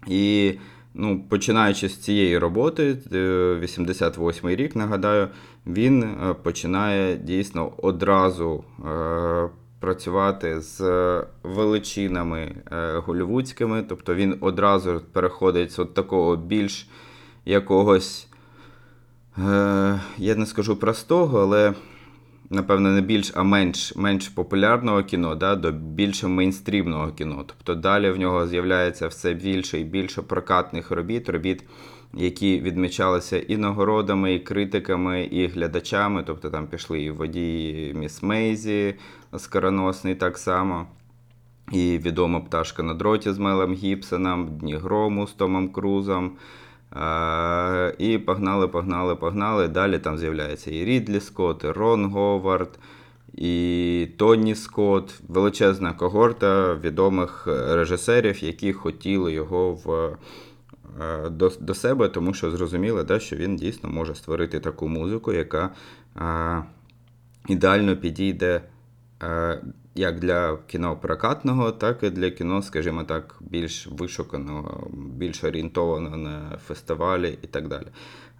І 0.06 0.52
ну, 0.94 1.24
починаючи 1.28 1.88
з 1.88 1.96
цієї 1.96 2.38
роботи, 2.38 2.96
е, 3.12 3.16
88-й 3.62 4.56
рік, 4.56 4.76
нагадаю, 4.76 5.28
він 5.66 6.02
е, 6.02 6.34
починає 6.42 7.16
дійсно 7.16 7.72
одразу 7.76 8.64
е, 8.86 9.48
працювати 9.84 10.60
з 10.60 10.80
величинами 11.42 12.56
е, 12.72 12.98
голівудськими, 12.98 13.84
тобто 13.88 14.14
він 14.14 14.36
одразу 14.40 15.00
переходить 15.12 15.72
з 15.72 15.78
от 15.78 15.94
такого 15.94 16.36
більш 16.36 16.88
якогось, 17.44 18.28
е, 19.38 20.00
я 20.18 20.34
не 20.36 20.46
скажу 20.46 20.76
простого, 20.76 21.40
але 21.40 21.74
напевно, 22.50 22.90
не 22.90 23.00
більш, 23.00 23.32
а 23.34 23.42
менш, 23.42 23.96
менш 23.96 24.28
популярного 24.28 25.02
кіно, 25.02 25.34
да, 25.34 25.56
до 25.56 25.72
більш 25.72 26.22
мейнстрімного 26.22 27.12
кіно. 27.12 27.44
Тобто 27.46 27.74
далі 27.74 28.10
в 28.10 28.18
нього 28.18 28.46
з'являється 28.46 29.08
все 29.08 29.34
більше 29.34 29.80
і 29.80 29.84
більше 29.84 30.22
прокатних 30.22 30.90
робіт, 30.90 31.28
робіт, 31.28 31.64
які 32.14 32.60
відмічалися 32.60 33.38
і 33.38 33.56
нагородами, 33.56 34.34
і 34.34 34.38
критиками, 34.38 35.24
і 35.24 35.46
глядачами. 35.46 36.22
Тобто 36.26 36.50
там 36.50 36.66
пішли 36.66 37.02
і 37.02 37.10
водії 37.10 37.94
Міс 37.94 38.22
Мейзі, 38.22 38.94
скороносний 39.38 40.14
так 40.14 40.38
само. 40.38 40.86
І 41.72 41.98
відома 41.98 42.40
пташка 42.40 42.82
на 42.82 42.94
дроті 42.94 43.32
з 43.32 43.38
Мелом 43.38 43.74
Гібсоном, 43.74 44.58
Дні 44.58 44.76
грому 44.76 45.26
з 45.26 45.32
Томом 45.32 45.68
Крузом. 45.68 46.32
Е, 46.96 47.94
і 47.98 48.18
погнали, 48.18 48.68
погнали, 48.68 49.16
погнали. 49.16 49.68
Далі 49.68 49.98
там 49.98 50.18
з'являється 50.18 50.70
і 50.70 50.84
Рідлі 50.84 51.20
Скотт, 51.20 51.64
і 51.64 51.70
Рон 51.70 52.04
Говард, 52.04 52.78
і 53.34 54.08
Тоні 54.16 54.54
Скотт. 54.54 55.20
Величезна 55.28 55.92
когорта 55.92 56.74
відомих 56.74 57.46
режисерів, 57.46 58.44
які 58.44 58.72
хотіли 58.72 59.32
його 59.32 59.72
в, 59.72 60.16
е, 61.02 61.30
до, 61.30 61.52
до 61.60 61.74
себе, 61.74 62.08
тому 62.08 62.34
що 62.34 62.50
зрозуміли, 62.50 63.04
да, 63.04 63.18
що 63.18 63.36
він 63.36 63.56
дійсно 63.56 63.90
може 63.90 64.14
створити 64.14 64.60
таку 64.60 64.88
музику, 64.88 65.32
яка 65.32 65.70
е, 66.16 66.64
ідеально 67.48 67.96
підійде 67.96 68.54
е, 68.56 68.62
як 69.94 70.20
для 70.20 70.56
кіно 70.66 70.96
прокатного, 70.96 71.72
так 71.72 72.02
і 72.02 72.10
для 72.10 72.30
кіно, 72.30 72.62
скажімо 72.62 73.04
так, 73.04 73.36
більш 73.40 73.86
вишуканого, 73.86 74.90
більш 74.92 75.44
орієнтованого 75.44 76.16
на 76.16 76.58
фестивалі 76.66 77.38
і 77.42 77.46
так 77.46 77.68
далі. 77.68 77.86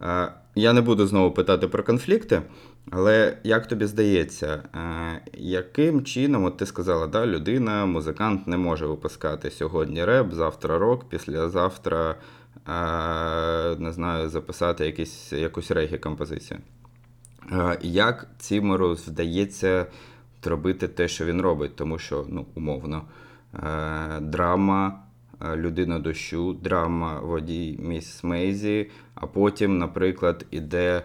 Е, 0.02 0.32
Я 0.54 0.72
не 0.72 0.80
буду 0.80 1.06
знову 1.06 1.30
питати 1.34 1.68
про 1.68 1.82
конфлікти, 1.82 2.42
але 2.90 3.38
як 3.44 3.66
тобі 3.66 3.86
здається, 3.86 4.62
е, 4.74 5.20
яким 5.34 6.04
чином, 6.04 6.44
от 6.44 6.56
ти 6.56 6.66
сказала, 6.66 7.06
да, 7.06 7.26
людина, 7.26 7.86
музикант 7.86 8.46
не 8.46 8.56
може 8.56 8.86
випускати 8.86 9.50
сьогодні 9.50 10.04
реп, 10.04 10.32
завтра 10.32 10.78
рок, 10.78 11.08
післязавтра, 11.08 12.14
е, 12.68 13.76
не 13.78 13.92
знаю, 13.92 14.28
записати 14.28 14.86
якісь, 14.86 15.32
якусь 15.32 15.70
регі 15.70 15.98
композицію. 15.98 16.60
Е, 17.52 17.78
Як 17.82 18.26
Цімеру 18.38 18.92
вдається 18.92 19.86
робити 20.46 20.88
те, 20.88 21.08
що 21.08 21.24
він 21.24 21.40
робить, 21.40 21.76
тому 21.76 21.98
що, 21.98 22.24
ну, 22.28 22.46
умовно, 22.54 23.02
е, 23.54 24.20
драма 24.20 25.00
е, 25.42 25.56
Людина 25.56 25.98
дощу, 25.98 26.52
драма 26.52 27.20
водій 27.20 27.78
Міс 27.82 28.24
Мейзі, 28.24 28.90
а 29.14 29.26
потім, 29.26 29.78
наприклад, 29.78 30.46
іде 30.50 31.02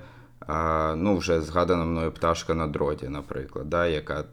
е, 0.50 0.96
ну, 0.96 1.18
вже 1.18 1.42
згадана 1.42 1.86
мною 1.86 2.12
пташка 2.12 2.54
на 2.54 2.68
дроті, 2.68 3.10
наприклад, 3.10 3.70
да, 3.70 3.88
яка 3.88 4.24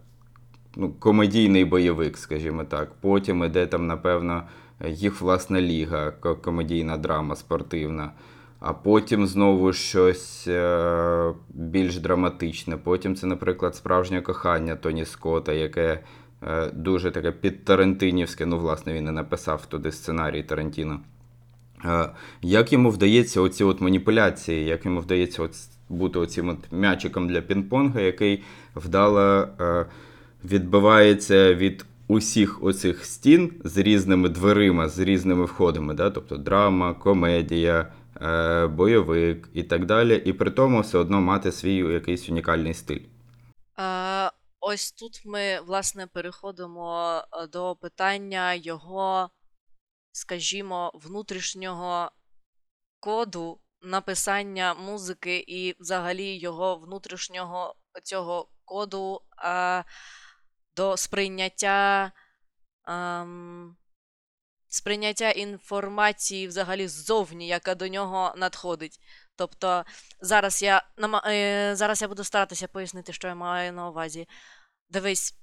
ну, 0.76 0.92
комедійний 0.92 1.64
бойовик, 1.64 2.18
скажімо 2.18 2.64
так. 2.64 2.92
Потім 3.00 3.44
іде 3.44 3.66
там, 3.66 3.86
напевно, 3.86 4.42
їх 4.86 5.20
власна 5.20 5.60
ліга, 5.60 6.10
комедійна 6.10 6.96
драма 6.96 7.36
спортивна. 7.36 8.12
А 8.60 8.72
потім 8.72 9.26
знову 9.26 9.72
щось 9.72 10.48
е, 10.48 11.32
більш 11.48 11.98
драматичне. 11.98 12.76
Потім 12.76 13.16
це, 13.16 13.26
наприклад, 13.26 13.76
справжнє 13.76 14.22
кохання 14.22 14.76
Тоні 14.76 15.04
Скотта, 15.04 15.52
яке 15.52 16.00
е, 16.42 16.70
дуже 16.72 17.10
таке 17.10 17.32
підтарантинівське. 17.32 18.46
Ну, 18.46 18.58
власне, 18.58 18.92
він 18.92 19.08
і 19.08 19.10
написав 19.10 19.66
туди 19.66 19.92
сценарій 19.92 20.42
Тарантіно. 20.42 21.00
Е, 21.84 22.08
як 22.42 22.72
йому 22.72 22.90
вдається 22.90 23.40
оці 23.40 23.64
от 23.64 23.80
маніпуляції, 23.80 24.64
як 24.64 24.84
йому 24.84 25.00
вдається 25.00 25.42
от 25.42 25.52
бути 25.88 26.18
оцим 26.18 26.48
от 26.48 26.72
м'ячиком 26.72 27.28
для 27.28 27.40
пінг-понга, 27.40 28.00
який 28.00 28.42
вдало 28.74 29.48
відбивається 30.44 31.54
від 31.54 31.86
усіх 32.08 32.64
оцих 32.64 33.04
стін 33.04 33.52
з 33.64 33.78
різними 33.78 34.28
дверима, 34.28 34.88
з 34.88 34.98
різними 34.98 35.44
входами, 35.44 35.94
да? 35.94 36.10
тобто 36.10 36.36
драма, 36.36 36.94
комедія, 36.94 37.86
бойовик 38.70 39.48
і 39.52 39.62
так 39.62 39.86
далі, 39.86 40.16
і 40.16 40.32
при 40.32 40.50
тому 40.50 40.80
все 40.80 40.98
одно 40.98 41.20
мати 41.20 41.52
свій 41.52 41.74
якийсь 41.74 42.28
унікальний 42.28 42.74
стиль. 42.74 43.00
Е, 43.78 44.30
ось 44.60 44.92
тут 44.92 45.22
ми, 45.24 45.60
власне, 45.60 46.06
переходимо 46.06 47.18
е, 47.32 47.46
до 47.46 47.76
питання 47.76 48.54
його, 48.54 49.30
скажімо, 50.12 50.92
внутрішнього 50.94 52.10
коду 53.00 53.60
написання 53.82 54.74
музики 54.74 55.44
і 55.48 55.76
взагалі 55.80 56.38
його 56.38 56.76
внутрішнього 56.76 57.74
цього 58.02 58.48
коду 58.64 59.20
е, 59.44 59.84
до 60.76 60.96
сприйняття. 60.96 62.12
ем, 62.88 63.76
Сприйняття 64.76 65.30
інформації 65.30 66.48
взагалі 66.48 66.88
ззовні, 66.88 67.46
яка 67.48 67.74
до 67.74 67.88
нього 67.88 68.34
надходить. 68.36 69.00
Тобто 69.36 69.84
зараз 70.20 70.62
я, 70.62 70.82
е, 71.26 71.76
зараз 71.76 72.02
я 72.02 72.08
буду 72.08 72.24
старатися 72.24 72.68
пояснити, 72.68 73.12
що 73.12 73.28
я 73.28 73.34
маю 73.34 73.72
на 73.72 73.88
увазі. 73.88 74.28
Дивись, 74.90 75.34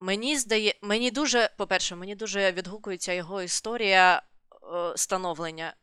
мені 0.00 0.38
здає, 0.38 0.74
мені 0.82 1.10
дуже, 1.10 1.50
по-перше, 1.58 1.96
мені 1.96 2.14
дуже 2.14 2.52
відгукується 2.52 3.12
його 3.12 3.42
історія 3.42 4.16
е, 4.16 4.22
становлення. 4.96 5.74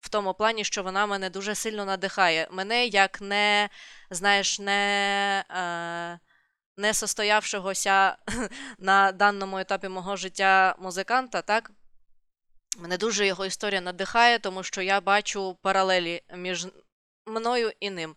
В 0.00 0.08
тому 0.08 0.34
плані, 0.34 0.64
що 0.64 0.82
вона 0.82 1.06
мене 1.06 1.30
дуже 1.30 1.54
сильно 1.54 1.84
надихає. 1.84 2.48
Мене 2.50 2.86
як 2.86 3.20
не, 3.20 3.68
знаєш, 4.10 4.58
не, 4.60 5.44
е, 5.50 6.18
не 6.76 6.94
состоявшогося 6.94 8.16
на 8.78 9.12
даному 9.12 9.58
етапі 9.58 9.88
мого 9.88 10.16
життя 10.16 10.76
музиканта, 10.78 11.42
так? 11.42 11.70
Мене 12.76 12.96
дуже 12.96 13.26
його 13.26 13.46
історія 13.46 13.80
надихає, 13.80 14.38
тому 14.38 14.62
що 14.62 14.82
я 14.82 15.00
бачу 15.00 15.58
паралелі 15.62 16.22
між 16.34 16.66
мною 17.26 17.72
і 17.80 17.90
ним. 17.90 18.16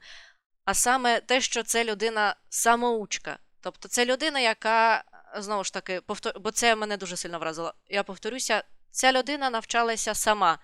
А 0.65 0.73
саме 0.73 1.19
те, 1.19 1.41
що 1.41 1.63
це 1.63 1.83
людина 1.83 2.35
самоучка. 2.49 3.39
Тобто 3.61 3.87
це 3.87 4.05
людина, 4.05 4.39
яка, 4.39 5.03
знову 5.37 5.63
ж 5.63 5.73
таки, 5.73 6.01
повтор... 6.01 6.39
бо 6.39 6.51
це 6.51 6.75
мене 6.75 6.97
дуже 6.97 7.17
сильно 7.17 7.39
вразило. 7.39 7.73
Я 7.87 8.03
повторюся, 8.03 8.63
ця 8.91 9.11
людина 9.11 9.49
навчалася 9.49 10.13
сама, 10.13 10.59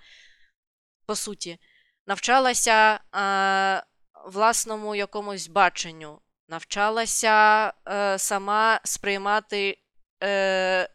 по 1.05 1.15
суті, 1.15 1.59
навчалася 2.07 2.99
е, 3.15 3.83
власному 4.25 4.95
якомусь 4.95 5.47
баченню, 5.47 6.21
навчалася 6.47 7.73
е, 7.87 8.19
сама 8.19 8.79
сприймати 8.83 9.81
е, 10.23 10.89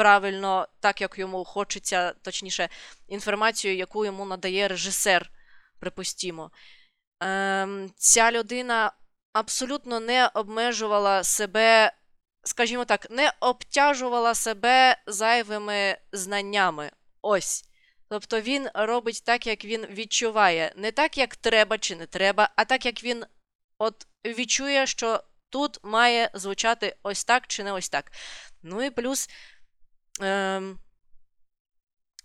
правильно, 0.00 0.68
так 0.80 1.00
як 1.00 1.18
йому 1.18 1.44
хочеться, 1.44 2.12
точніше, 2.22 2.68
інформацію, 3.08 3.76
яку 3.76 4.04
йому 4.04 4.24
надає 4.24 4.68
режисер, 4.68 5.30
припустімо. 5.78 6.50
Ем, 7.20 7.90
ця 7.96 8.32
людина 8.32 8.92
абсолютно 9.32 10.00
не 10.00 10.30
обмежувала 10.34 11.24
себе, 11.24 11.92
скажімо 12.44 12.84
так, 12.84 13.10
не 13.10 13.32
обтяжувала 13.40 14.34
себе 14.34 14.96
зайвими 15.06 15.98
знаннями. 16.12 16.90
Ось. 17.22 17.64
Тобто 18.08 18.40
він 18.40 18.68
робить 18.74 19.22
так, 19.24 19.46
як 19.46 19.64
він 19.64 19.86
відчуває. 19.86 20.72
Не 20.76 20.92
так, 20.92 21.18
як 21.18 21.36
треба 21.36 21.78
чи 21.78 21.96
не 21.96 22.06
треба, 22.06 22.50
а 22.56 22.64
так, 22.64 22.86
як 22.86 23.04
він 23.04 23.24
от 23.78 24.06
відчує, 24.24 24.86
що 24.86 25.20
тут 25.50 25.78
має 25.84 26.30
звучати 26.34 26.96
ось 27.02 27.24
так 27.24 27.46
чи 27.46 27.64
не 27.64 27.72
ось 27.72 27.88
так. 27.88 28.12
Ну 28.62 28.82
і 28.82 28.90
плюс. 28.90 29.28
Ем, 30.20 30.78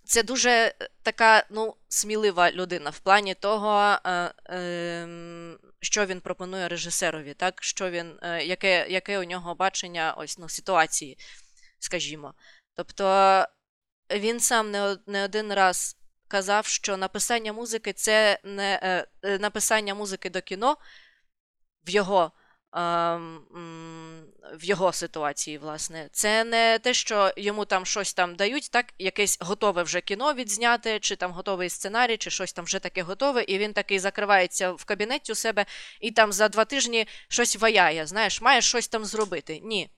це 0.05 0.23
дуже 0.23 0.49
е, 0.49 0.73
така 1.03 1.45
ну, 1.49 1.75
смілива 1.87 2.51
людина 2.51 2.89
в 2.89 2.99
плані 2.99 3.33
того, 3.35 3.97
е, 4.05 4.33
ем, 4.45 5.59
що 5.81 6.05
він 6.05 6.21
пропонує 6.21 6.67
режисерові, 6.67 7.33
так? 7.33 7.63
що 7.63 7.89
він, 7.89 8.19
е, 8.21 8.43
яке, 8.43 8.87
яке 8.89 9.19
у 9.19 9.23
нього 9.23 9.55
бачення 9.55 10.13
ось, 10.17 10.37
ну, 10.37 10.49
ситуації, 10.49 11.17
скажімо. 11.79 12.33
Тобто 12.75 13.45
він 14.11 14.39
сам 14.39 14.71
не, 14.71 14.97
не 15.07 15.23
один 15.23 15.53
раз 15.53 15.97
казав, 16.27 16.65
що 16.65 16.97
написання 16.97 17.53
музики 17.53 17.93
це 17.93 18.39
не 18.43 19.05
написання 19.39 19.95
музики 19.95 20.29
до 20.29 20.41
кіно 20.41 20.77
в 21.87 21.89
його. 21.89 22.31
ем, 22.73 23.45
В 24.53 24.65
його 24.65 24.93
ситуації, 24.93 25.57
власне, 25.57 26.09
це 26.11 26.43
не 26.43 26.79
те, 26.79 26.93
що 26.93 27.31
йому 27.37 27.65
там 27.65 27.85
щось 27.85 28.13
там 28.13 28.35
дають, 28.35 28.71
так, 28.71 28.93
якесь 28.99 29.37
готове 29.41 29.83
вже 29.83 30.01
кіно 30.01 30.33
відзняти, 30.33 30.99
чи 30.99 31.15
там 31.15 31.31
готовий 31.31 31.69
сценарій, 31.69 32.17
чи 32.17 32.29
щось 32.29 32.53
там 32.53 32.65
вже 32.65 32.79
таке 32.79 33.01
готове, 33.01 33.43
і 33.43 33.57
він 33.57 33.73
такий 33.73 33.99
закривається 33.99 34.71
в 34.71 34.85
кабінеті 34.85 35.31
у 35.31 35.35
себе 35.35 35.65
і 36.01 36.11
там 36.11 36.31
за 36.33 36.49
два 36.49 36.65
тижні 36.65 37.07
щось 37.27 37.55
ваяє, 37.55 38.07
знаєш, 38.07 38.41
має 38.41 38.61
щось 38.61 38.87
там 38.87 39.05
зробити. 39.05 39.59
Ні. 39.63 39.89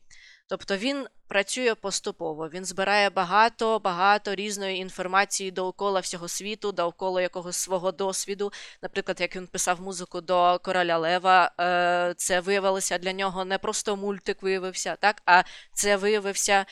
Тобто 0.50 0.78
він 0.78 1.08
працює 1.28 1.76
поступово, 1.76 2.50
він 2.50 2.66
збирає 2.66 3.10
багато, 3.10 3.80
багато 3.80 4.36
різної 4.36 4.78
інформації 4.78 5.52
довкола 5.52 6.00
всього 6.00 6.28
світу, 6.28 6.72
довкола 6.72 7.22
якогось 7.22 7.58
свого 7.58 7.92
досвіду. 7.92 8.52
Наприклад, 8.82 9.22
як 9.22 9.36
він 9.36 9.48
писав 9.48 9.82
музику 9.82 10.22
до 10.22 10.60
Короля 10.64 10.98
Лева, 10.98 11.52
е, 11.60 12.14
це 12.18 12.40
виявилося 12.40 12.98
для 12.98 13.14
нього 13.14 13.46
не 13.46 13.58
просто 13.58 13.96
мультик 13.96 14.44
виявився, 14.44 14.96
так, 14.96 15.22
а 15.26 15.44
це 15.74 15.98
виявився 15.98 16.66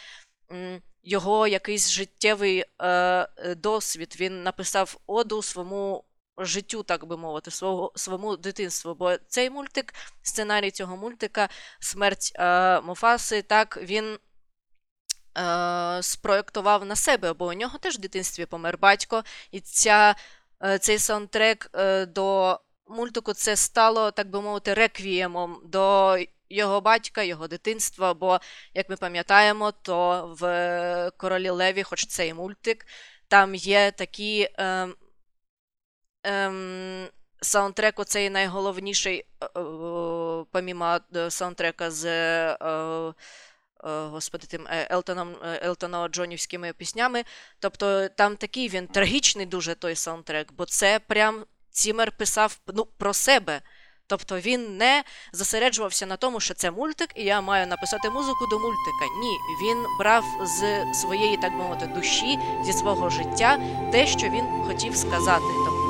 його 1.03 1.47
якийсь 1.47 1.89
життєвий 1.89 2.59
е, 2.59 2.87
е, 2.87 3.55
досвід. 3.55 4.15
Він 4.19 4.43
написав 4.43 4.97
оду 5.07 5.41
своєму 5.41 6.03
життю, 6.37 6.83
так 6.83 7.05
би 7.05 7.17
мовити, 7.17 7.51
свого, 7.51 7.91
своєму 7.95 8.37
дитинству. 8.37 8.95
Бо 8.95 9.17
цей 9.17 9.49
мультик, 9.49 9.93
сценарій 10.21 10.71
цього 10.71 10.97
мультика, 10.97 11.49
смерть 11.79 12.31
е, 12.35 12.81
Мофаси, 12.81 13.41
так, 13.41 13.79
він. 13.81 14.17
Е, 15.37 16.03
спроєктував 16.03 16.85
на 16.85 16.95
себе, 16.95 17.33
бо 17.33 17.45
у 17.45 17.53
нього 17.53 17.77
теж 17.77 17.95
в 17.95 17.99
дитинстві 17.99 18.45
помер 18.45 18.77
батько, 18.77 19.23
і 19.51 19.59
ця, 19.59 20.15
е, 20.63 20.79
цей 20.79 20.99
саундтрек 20.99 21.69
е, 21.73 22.05
до 22.05 22.59
мультику 22.87 23.33
це 23.33 23.55
стало, 23.55 24.11
так 24.11 24.29
би 24.29 24.41
мовити, 24.41 24.73
реквіємом 24.73 25.61
до 25.65 26.17
його 26.49 26.81
батька, 26.81 27.23
його 27.23 27.47
дитинства. 27.47 28.13
Бо, 28.13 28.39
як 28.73 28.89
ми 28.89 28.95
пам'ятаємо, 28.95 29.71
то 29.71 30.29
в 30.39 31.11
Королі 31.17 31.49
Леві, 31.49 31.83
хоч 31.83 32.05
це 32.05 32.27
і 32.27 32.33
мультик, 32.33 32.85
там 33.27 33.55
є 33.55 33.91
такі. 33.91 34.49
Ем, 36.25 37.07
саундтрек 37.41 37.99
оцей 37.99 38.29
найголовніший, 38.29 39.25
е, 39.41 39.45
е, 39.45 39.49
помімо 40.51 40.99
е, 41.15 41.31
саундтрека 41.31 41.91
з. 41.91 42.05
Е, 42.05 43.13
Господи, 43.87 44.47
тим 44.47 44.67
Елтоном, 44.91 45.35
Елтоно 45.63 46.07
Джонівськими 46.07 46.73
піснями. 46.73 47.23
Тобто 47.59 48.07
там 48.07 48.35
такий 48.35 48.69
він 48.69 48.87
трагічний 48.87 49.45
дуже 49.45 49.75
той 49.75 49.95
саундтрек, 49.95 50.51
бо 50.51 50.65
це 50.65 50.99
прям 50.99 51.45
Цімер 51.75 52.11
писав 52.11 52.57
ну, 52.67 52.85
про 52.97 53.13
себе. 53.13 53.61
Тобто 54.07 54.39
він 54.39 54.77
не 54.77 55.03
зосереджувався 55.33 56.05
на 56.05 56.17
тому, 56.17 56.39
що 56.39 56.53
це 56.53 56.71
мультик, 56.71 57.09
і 57.15 57.23
я 57.23 57.41
маю 57.41 57.67
написати 57.67 58.09
музику 58.09 58.47
до 58.49 58.59
мультика. 58.59 59.05
Ні, 59.21 59.37
він 59.61 59.85
брав 59.99 60.23
з 60.43 60.85
своєї, 61.01 61.37
так 61.37 61.51
би 61.51 61.57
мовити, 61.57 61.89
душі, 61.95 62.39
зі 62.65 62.73
свого 62.73 63.09
життя 63.09 63.59
те, 63.91 64.07
що 64.07 64.29
він 64.29 64.45
хотів 64.67 64.95
сказати. 64.95 65.45
Тобто 65.65 65.84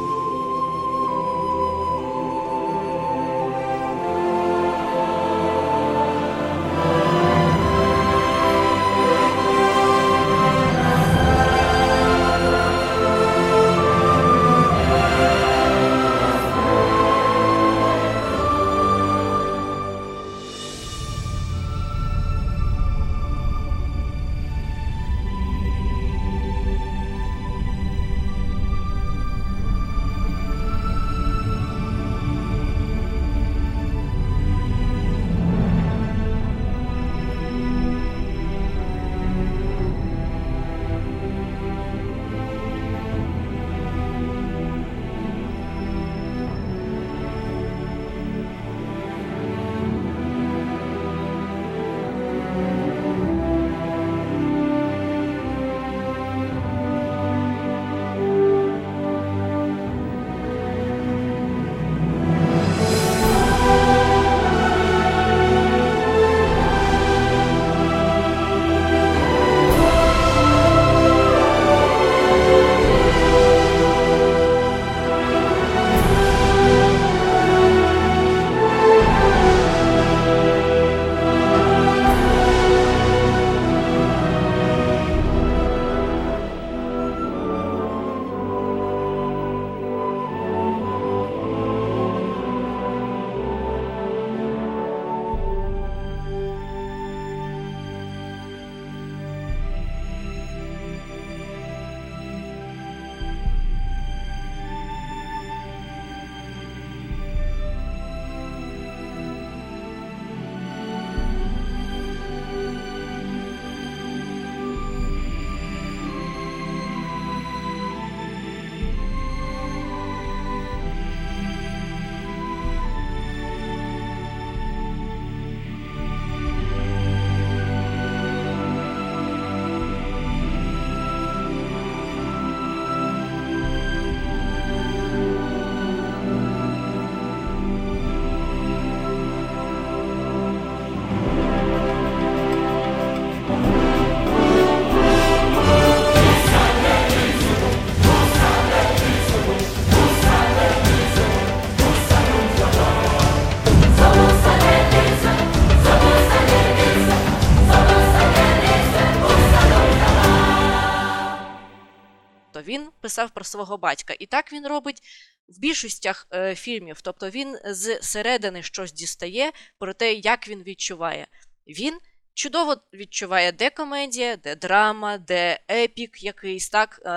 писав 163.05 163.29
про 163.29 163.43
свого 163.43 163.77
батька. 163.77 164.15
І 164.19 164.25
так 164.25 164.53
він 164.53 164.67
робить 164.67 165.01
в 165.47 165.59
більшостях 165.59 166.27
е, 166.33 166.55
фільмів. 166.55 167.01
Тобто 167.01 167.29
він 167.29 167.57
з 167.65 168.01
середини 168.01 168.63
щось 168.63 168.93
дістає 168.93 169.51
про 169.79 169.93
те, 169.93 170.13
як 170.13 170.47
він 170.47 170.63
відчуває. 170.63 171.27
Він 171.67 171.99
чудово 172.33 172.77
відчуває, 172.93 173.51
де 173.51 173.69
комедія, 173.69 174.35
де 174.35 174.55
драма, 174.55 175.17
де 175.17 175.59
епік 175.71 176.23
якийсь, 176.23 176.69
так, 176.69 177.01
е, 177.05 177.09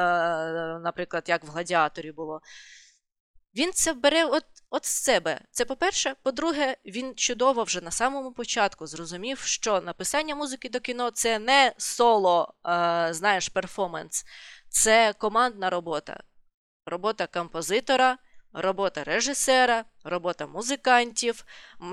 наприклад, 0.79 1.25
як 1.27 1.45
в 1.45 1.47
Гладіаторі 1.47 2.13
було. 2.13 2.41
Він 3.55 3.73
це 3.73 3.93
бере 3.93 4.25
от, 4.25 4.45
от 4.71 4.85
з 4.85 4.89
себе. 4.89 5.41
Це 5.51 5.65
по-перше. 5.65 6.15
По-друге, 6.23 6.77
він 6.85 7.15
чудово 7.15 7.63
вже 7.63 7.81
на 7.81 7.91
самому 7.91 8.33
початку 8.33 8.87
зрозумів, 8.87 9.39
що 9.39 9.81
написання 9.81 10.35
музики 10.35 10.69
до 10.69 10.81
кіно 10.81 11.11
це 11.11 11.39
не 11.39 11.73
соло, 11.79 12.55
е, 12.67 13.09
знаєш, 13.11 13.49
перформанс, 13.49 14.25
це 14.79 15.13
командна 15.13 15.71
робота. 15.71 16.21
Робота 16.87 17.27
композитора, 17.27 18.19
робота 18.53 19.05
режисера, 19.05 19.85
робота 20.05 20.47
музикантів, 20.47 21.45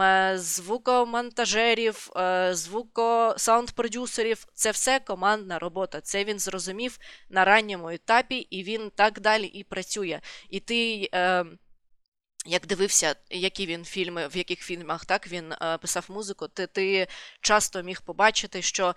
е, 0.02 0.34
звукомонтажерів, 0.38 2.12
е, 2.16 2.50
звуко 2.56 3.36
саунд-продюсерів. 3.38 4.48
Це 4.54 4.72
все 4.72 5.00
командна 5.00 5.60
робота. 5.60 6.02
Це 6.02 6.24
він 6.24 6.40
зрозумів 6.40 6.98
на 7.30 7.46
ранньому 7.46 7.90
етапі, 7.90 8.38
і 8.38 8.64
він 8.64 8.92
так 8.96 9.20
далі 9.20 9.46
і 9.46 9.64
працює. 9.64 10.22
І 10.50 10.60
ти. 10.60 11.10
Е, 11.14 11.46
як 12.48 12.66
дивився, 12.66 13.16
які 13.30 13.66
він 13.66 13.86
фільми, 13.86 14.28
в 14.28 14.38
яких 14.38 14.60
фільмах 14.60 15.06
так 15.06 15.28
він 15.28 15.52
е, 15.52 15.78
писав 15.78 16.06
музику, 16.10 16.48
ти, 16.48 16.68
ти 16.68 17.08
часто 17.42 17.84
міг 17.84 18.02
побачити, 18.02 18.62
що 18.62 18.96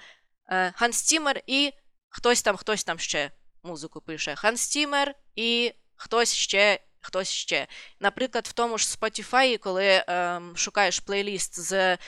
е, 0.50 0.72
Ханс 0.76 1.02
Ціммер 1.02 1.42
і 1.46 1.72
хтось 2.08 2.42
там, 2.42 2.56
хтось 2.56 2.84
там 2.84 2.98
ще 2.98 3.30
музику 3.62 4.00
пише. 4.00 4.34
Ханс 4.34 4.68
Ціммер 4.68 5.14
і 5.36 5.74
хтось 5.96 6.34
ще, 6.34 6.80
хтось 7.00 7.28
ще. 7.28 7.66
Наприклад, 8.00 8.46
в 8.46 8.52
тому 8.52 8.78
ж 8.78 8.86
Spotify, 8.86 9.58
коли 9.58 9.86
е, 9.86 10.40
шукаєш 10.54 11.00
плейліст 11.00 11.60
з 11.60 11.98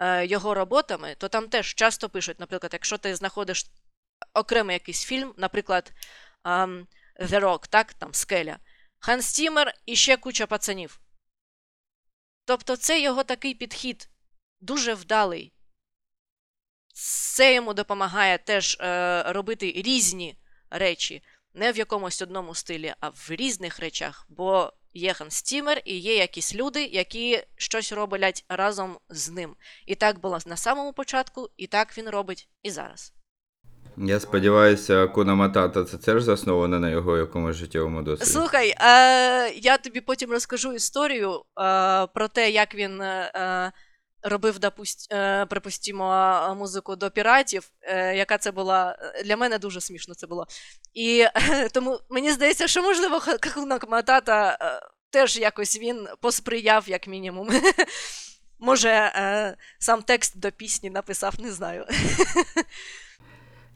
е, 0.00 0.26
його 0.26 0.54
роботами, 0.54 1.14
то 1.18 1.28
там 1.28 1.48
теж 1.48 1.74
часто 1.74 2.08
пишуть, 2.08 2.40
наприклад, 2.40 2.72
якщо 2.72 2.98
ти 2.98 3.14
знаходиш 3.14 3.66
окремий 4.34 4.74
якийсь 4.74 5.04
фільм, 5.04 5.34
наприклад, 5.36 5.92
ем, 6.44 6.86
The 7.20 7.40
Rock, 7.40 7.68
так, 7.68 7.94
там 7.94 8.14
скеля. 8.14 8.58
Ханс 8.98 9.32
Ціммер 9.32 9.74
і 9.86 9.96
ще 9.96 10.16
куча 10.16 10.46
пацанів. 10.46 11.00
Тобто 12.44 12.76
це 12.76 13.00
його 13.00 13.24
такий 13.24 13.54
підхід 13.54 14.08
дуже 14.60 14.94
вдалий. 14.94 15.52
Це 16.94 17.54
йому 17.54 17.74
допомагає 17.74 18.38
теж 18.38 18.76
е, 18.80 19.22
робити 19.26 19.72
різні 19.76 20.41
речі, 20.72 21.22
не 21.54 21.72
в 21.72 21.76
якомусь 21.76 22.22
одному 22.22 22.54
стилі, 22.54 22.94
а 23.00 23.08
в 23.08 23.26
різних 23.30 23.78
речах. 23.78 24.26
Бо 24.28 24.72
є 24.94 25.12
Ханс 25.12 25.42
Тімер 25.42 25.82
і 25.84 25.98
є 25.98 26.16
якісь 26.16 26.54
люди, 26.54 26.84
які 26.84 27.42
щось 27.56 27.92
роблять 27.92 28.44
разом 28.48 28.98
з 29.08 29.30
ним. 29.30 29.56
І 29.86 29.94
так 29.94 30.20
було 30.20 30.38
на 30.46 30.56
самому 30.56 30.92
початку, 30.92 31.50
і 31.56 31.66
так 31.66 31.98
він 31.98 32.08
робить 32.08 32.48
і 32.62 32.70
зараз. 32.70 33.12
Я 33.96 34.20
сподіваюся, 34.20 35.06
Куна 35.06 35.34
Матата 35.34 35.84
це 35.84 35.98
теж 35.98 36.22
засновано 36.22 36.78
на 36.78 36.90
його 36.90 37.18
якомусь 37.18 37.56
життєвому 37.56 38.02
досвіді. 38.02 38.30
Слухай, 38.30 38.74
е, 38.80 39.50
я 39.50 39.78
тобі 39.78 40.00
потім 40.00 40.30
розкажу 40.30 40.72
історію 40.72 41.32
е, 41.32 41.42
про 42.06 42.28
те, 42.28 42.50
як 42.50 42.74
він 42.74 43.00
е, 43.00 43.32
е, 43.34 43.72
робив, 44.22 44.58
допусть, 44.58 45.12
е, 45.12 45.46
припустімо, 45.46 46.56
музику 46.58 46.96
до 46.96 47.10
піратів, 47.10 47.70
е, 47.82 48.16
яка 48.16 48.38
це 48.38 48.50
була. 48.50 48.96
Для 49.24 49.36
мене 49.36 49.58
дуже 49.58 49.80
смішно 49.80 50.14
це 50.14 50.26
було. 50.26 50.46
І 50.94 51.26
е, 51.34 51.68
тому 51.72 52.00
мені 52.10 52.32
здається, 52.32 52.68
що 52.68 52.82
можливо 52.82 53.20
Хакуна 53.20 53.78
Матата 53.88 54.58
е, 54.60 54.88
теж 55.10 55.36
якось 55.36 55.78
він 55.78 56.08
посприяв, 56.20 56.88
як 56.88 57.06
мінімум. 57.06 57.48
Може, 58.58 58.88
е, 58.88 59.56
сам 59.78 60.02
текст 60.02 60.38
до 60.38 60.50
пісні 60.50 60.90
написав, 60.90 61.34
не 61.38 61.52
знаю. 61.52 61.86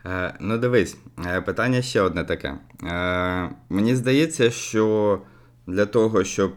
Е, 0.06 0.34
ну, 0.40 0.58
дивись, 0.58 0.96
е, 1.26 1.40
питання 1.40 1.82
ще 1.82 2.00
одне 2.00 2.24
таке. 2.24 2.48
Е, 2.82 3.50
мені 3.68 3.96
здається, 3.96 4.50
що 4.50 5.22
для 5.66 5.86
того, 5.86 6.24
щоб. 6.24 6.52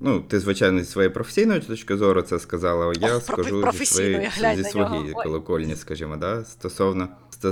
Е, 0.00 0.04
Ну, 0.04 0.20
ти, 0.20 0.40
звичайно, 0.40 0.78
зі 0.78 0.84
своєї 0.84 1.14
професійної 1.14 1.60
точки 1.60 1.96
зору 1.96 2.22
це 2.22 2.38
сказала, 2.38 2.92
я 3.00 3.08
профі- 3.08 3.20
скажу 3.20 3.64
зі 3.72 3.86
своєї, 3.86 4.30
зі 4.56 4.64
своєї. 4.64 5.12
Колокольні, 5.12 5.76
скажімо, 5.76 6.16
да? 6.16 6.44
стосовно, 6.44 7.08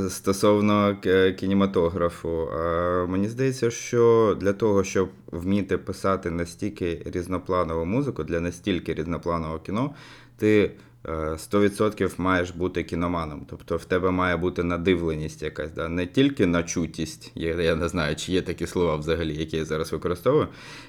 стосовно 0.09 0.96
кінематографу. 1.38 2.49
Е, 2.49 3.07
мені 3.07 3.28
здається, 3.28 3.70
що 3.70 4.36
для 4.40 4.53
того, 4.53 4.84
щоб 4.84 5.09
вміти 5.26 5.78
писати 5.78 6.30
настільки 6.30 7.03
різнопланову 7.14 7.84
музику, 7.84 8.24
для 8.24 8.40
настільки 8.40 8.94
різнопланового 8.94 9.59
кіно, 9.59 9.94
ти 10.36 10.70
е, 11.07 11.11
100% 11.36 12.11
маєш 12.18 12.51
бути 12.51 12.82
кіноманом. 12.82 13.46
Тобто 13.51 13.76
в 13.76 13.84
тебе 13.84 14.11
має 14.11 14.36
бути 14.36 14.62
надивленість 14.62 15.42
якась, 15.42 15.72
да? 15.72 15.88
не 15.88 16.07
тільки 16.07 16.46
начутість. 16.46 17.32
Я, 17.34 17.55
я 17.55 17.74
не 17.74 17.88
знаю, 17.88 18.16
чи 18.16 18.32
є 18.32 18.42
такі 18.42 18.66
слова 18.66 18.96
взагалі, 18.96 19.36
які 19.36 19.57
я 19.57 19.64
зараз 19.64 19.92
використовую. 19.92 20.49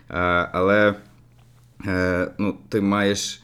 Е, 0.10 0.16
але 0.54 0.96
е, 1.88 2.32
ну, 2.38 2.58
ти 2.70 2.82
маєш 2.82 3.42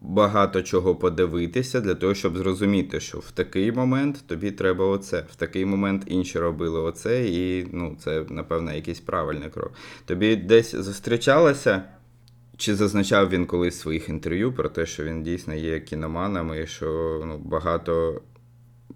багато 0.00 0.62
чого 0.62 0.96
подивитися 0.96 1.80
для 1.80 1.94
того, 1.94 2.14
щоб 2.14 2.36
зрозуміти, 2.36 3.00
що 3.00 3.18
в 3.18 3.30
такий 3.30 3.72
момент 3.72 4.24
тобі 4.26 4.50
треба 4.50 4.86
оце, 4.86 5.24
в 5.32 5.36
такий 5.36 5.64
момент 5.64 6.02
інші 6.06 6.38
робили 6.38 6.80
оце, 6.80 7.28
і 7.28 7.66
ну, 7.72 7.96
це, 8.00 8.24
напевно, 8.28 8.72
якийсь 8.72 9.00
правильний 9.00 9.50
крок. 9.50 9.72
Тобі 10.04 10.36
десь 10.36 10.74
зустрічалося. 10.74 11.82
Чи 12.56 12.74
зазначав 12.74 13.28
він 13.28 13.46
колись 13.46 13.76
в 13.76 13.80
своїх 13.80 14.08
інтерв'ю 14.08 14.52
про 14.52 14.68
те, 14.68 14.86
що 14.86 15.04
він 15.04 15.22
дійсно 15.22 15.54
є 15.54 15.80
кіноманом 15.80 16.62
і 16.62 16.66
що 16.66 17.20
ну, 17.26 17.38
багато. 17.38 18.22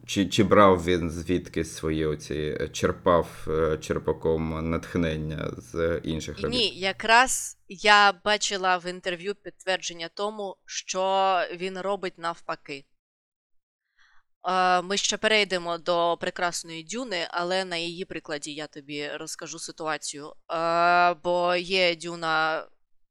Чи, 0.07 0.27
чи 0.27 0.45
брав 0.45 0.85
він 0.85 1.11
звідки 1.11 1.65
свої 1.65 2.07
оці 2.07 2.59
е, 2.61 2.69
черпав 2.69 3.47
е, 3.49 3.79
черпаком 3.79 4.71
натхнення 4.71 5.51
з 5.57 6.01
інших 6.03 6.41
робіт? 6.41 6.59
Ні, 6.59 6.69
якраз 6.69 7.60
я 7.73 8.13
бачила 8.25 8.77
в 8.77 8.87
інтерв'ю 8.91 9.35
підтвердження 9.35 10.09
тому, 10.15 10.57
що 10.67 11.41
він 11.55 11.79
робить 11.79 12.19
навпаки. 12.19 12.85
Е, 14.49 14.83
Ми 14.83 14.97
ще 14.97 15.17
перейдемо 15.17 15.79
до 15.79 16.17
прекрасної 16.21 16.85
дюни, 16.85 17.27
але 17.31 17.65
на 17.65 17.77
її 17.77 18.05
прикладі 18.05 18.53
я 18.53 18.67
тобі 18.67 19.09
розкажу 19.09 19.59
ситуацію. 19.59 20.33
Е, 20.53 21.15
Бо 21.15 21.55
є 21.55 21.97
дюна 21.97 22.67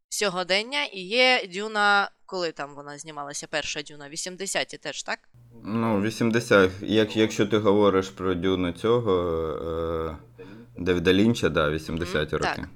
сьогодення 0.10 0.84
і 0.84 1.00
є 1.00 1.48
дюна, 1.54 2.12
коли 2.26 2.52
там 2.52 2.76
вона 2.76 2.98
знімалася, 2.98 3.48
перша 3.50 3.82
дюна, 3.82 4.10
80-ті 4.10 4.78
теж, 4.78 5.04
так? 5.04 5.20
Ну, 5.64 6.02
80. 6.02 6.72
Як, 6.82 7.18
якщо 7.18 7.48
ти 7.48 7.58
говориш 7.58 8.10
про 8.10 8.34
дюну 8.34 8.72
цього 8.72 9.14
е, 9.52 10.18
Девіда 10.78 11.14
Лінча, 11.14 11.50
да, 11.50 11.70
80-ті 11.70 12.38
роки. 12.38 12.52
так. 12.56 12.70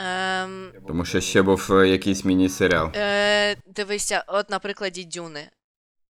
Ем, 0.00 0.72
Тому 0.86 1.04
що 1.04 1.20
ще 1.20 1.42
був 1.42 1.72
е, 1.72 1.88
якийсь 1.88 2.24
міні-серіал. 2.24 2.90
Е, 2.94 3.56
дивися, 3.66 4.24
от 4.26 4.50
на 4.50 4.58
прикладі 4.58 5.04
Дюни. 5.04 5.50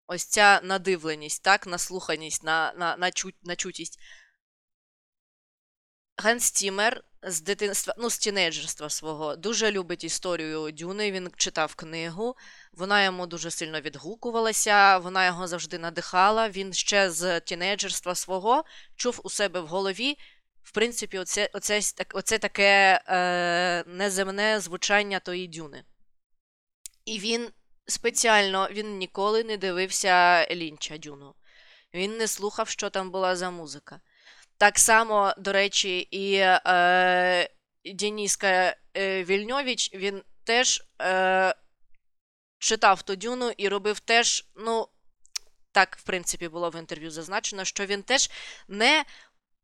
Ось 0.07 0.24
ця 0.24 0.61
надивленість, 0.64 1.43
так, 1.43 1.66
наслуханість, 1.66 2.45
на, 2.45 2.72
на, 2.78 2.97
на, 2.97 3.11
чу, 3.11 3.30
на 3.43 3.57
чутість. 3.57 3.99
Ганс 6.16 6.51
Тімер 6.51 7.05
з 7.22 7.41
дитинства, 7.41 7.95
ну, 7.99 8.11
з 8.11 8.18
тінейджерства 8.18 8.91
свого, 8.91 9.37
дуже 9.37 9.70
любить 9.70 10.05
історію 10.05 10.70
Дюни. 10.72 11.12
Він 11.12 11.30
читав 11.37 11.74
книгу, 11.74 12.37
вона 12.72 13.05
йому 13.05 13.26
дуже 13.26 13.51
сильно 13.51 13.80
відгукувалася, 13.80 14.99
вона 14.99 15.26
його 15.26 15.49
завжди 15.49 15.78
надихала. 15.78 16.49
Він 16.49 16.72
ще 16.72 17.11
з 17.11 17.41
тінейджерства 17.41 18.14
свого 18.14 18.64
чув 18.97 19.20
у 19.24 19.30
себе 19.30 19.61
в 19.61 19.66
голові. 19.66 20.16
В 20.63 20.73
принципі, 20.73 21.19
оце, 21.19 21.51
оце, 21.53 21.81
оце 22.15 22.39
таке 22.39 23.01
е, 23.07 23.85
неземне 23.87 24.61
звучання 24.61 25.21
тої 25.21 25.49
дюни. 25.49 25.85
І 27.05 27.19
він 27.19 27.51
спеціально 27.87 28.69
він 28.71 28.99
ніколи 28.99 29.45
не 29.45 29.57
дивився 29.57 30.47
Лінча 30.51 30.99
Дюну. 30.99 31.35
Він 31.95 32.17
не 32.17 32.29
слухав, 32.29 32.69
що 32.69 32.91
там 32.91 33.11
була 33.11 33.37
за 33.37 33.51
музика. 33.51 34.01
Так 34.59 34.79
само, 34.79 35.35
до 35.39 35.53
речі, 35.53 35.99
і 35.99 36.35
е, 36.37 37.49
Дініска 37.85 38.77
е, 38.97 39.25
Вільньович, 39.25 39.91
він 39.95 40.23
теж 40.45 40.83
е, 41.01 41.55
читав 42.59 43.03
ту 43.03 43.17
дюну 43.17 43.53
і 43.57 43.69
робив 43.69 44.01
теж, 44.01 44.47
ну, 44.57 44.89
так, 45.73 45.97
в 45.97 46.03
принципі, 46.03 46.49
було 46.49 46.71
в 46.71 46.77
інтерв'ю 46.77 47.11
зазначено, 47.11 47.65
що 47.65 47.87
він 47.87 48.03
теж 48.03 48.31
не 48.69 49.05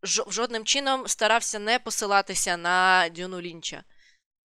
жодним 0.02 0.64
чином 0.64 1.08
старався 1.08 1.58
не 1.58 1.78
посилатися 1.78 2.56
на 2.56 3.08
дюну 3.08 3.40
Лінча. 3.40 3.84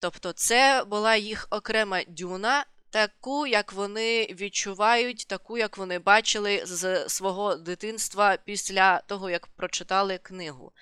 Тобто, 0.00 0.32
це 0.32 0.84
була 0.86 1.16
їх 1.16 1.46
окрема 1.50 2.04
дюна, 2.08 2.66
таку, 2.90 3.46
як 3.46 3.72
вони 3.72 4.26
відчувають, 4.26 5.26
таку, 5.26 5.58
як 5.58 5.78
вони 5.78 5.98
бачили 5.98 6.62
з 6.66 7.08
свого 7.08 7.56
дитинства 7.56 8.36
після 8.36 9.00
того, 9.00 9.30
як 9.30 9.46
прочитали 9.46 10.18
книгу. 10.18 10.72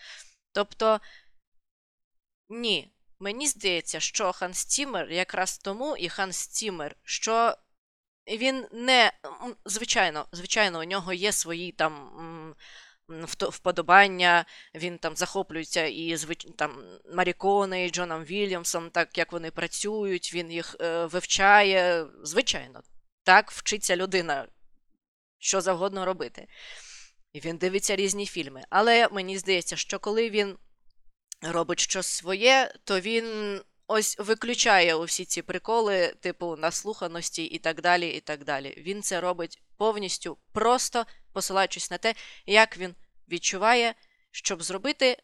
Тобто, 0.52 1.00
ні, 2.48 2.92
мені 3.20 3.46
здається, 3.48 4.00
що 4.00 4.32
Ханс 4.32 4.64
Ціммер 4.64 5.10
якраз 5.10 5.58
тому 5.58 5.96
і 5.96 6.08
Ханс 6.08 6.46
Ціммер, 6.46 6.96
що 7.04 7.56
він 8.28 8.66
не. 8.72 9.12
Звичайно, 9.64 10.26
звичайно, 10.32 10.80
у 10.80 10.84
нього 10.84 11.12
є 11.12 11.32
свої 11.32 11.72
там. 11.72 12.54
Вподобання, 13.40 14.44
він 14.74 14.98
там 14.98 15.16
захоплюється 15.16 15.84
і 15.84 16.16
там 16.56 16.84
Марікони, 17.14 17.86
і 17.86 17.90
Джоном 17.90 18.24
Вільямсом, 18.24 18.90
так 18.90 19.18
як 19.18 19.32
вони 19.32 19.50
працюють, 19.50 20.34
він 20.34 20.52
їх 20.52 20.76
е, 20.80 21.06
вивчає. 21.06 22.06
Звичайно, 22.22 22.82
так 23.24 23.50
вчиться 23.50 23.96
людина, 23.96 24.46
що 25.38 25.60
завгодно 25.60 26.04
робити. 26.04 26.46
І 27.32 27.40
він 27.40 27.56
дивиться 27.56 27.96
різні 27.96 28.26
фільми. 28.26 28.62
Але 28.70 29.08
мені 29.08 29.38
здається, 29.38 29.76
що 29.76 29.98
коли 29.98 30.30
він 30.30 30.56
робить 31.42 31.80
щось 31.80 32.06
своє, 32.06 32.74
то 32.84 33.00
він 33.00 33.60
ось 33.86 34.18
виключає 34.18 34.94
усі 34.94 35.24
ці 35.24 35.42
приколи, 35.42 36.14
типу 36.20 36.56
наслуханості 36.56 37.44
і 37.44 37.58
так 37.58 37.80
далі. 37.80 38.08
і 38.08 38.20
так 38.20 38.44
далі. 38.44 38.74
Він 38.76 39.02
це 39.02 39.20
робить 39.20 39.62
повністю 39.76 40.38
просто 40.52 41.06
посилаючись 41.32 41.90
на 41.90 41.98
те, 41.98 42.14
як 42.46 42.78
він 42.78 42.94
відчуває, 43.28 43.94
щоб 44.30 44.62
зробити 44.62 45.16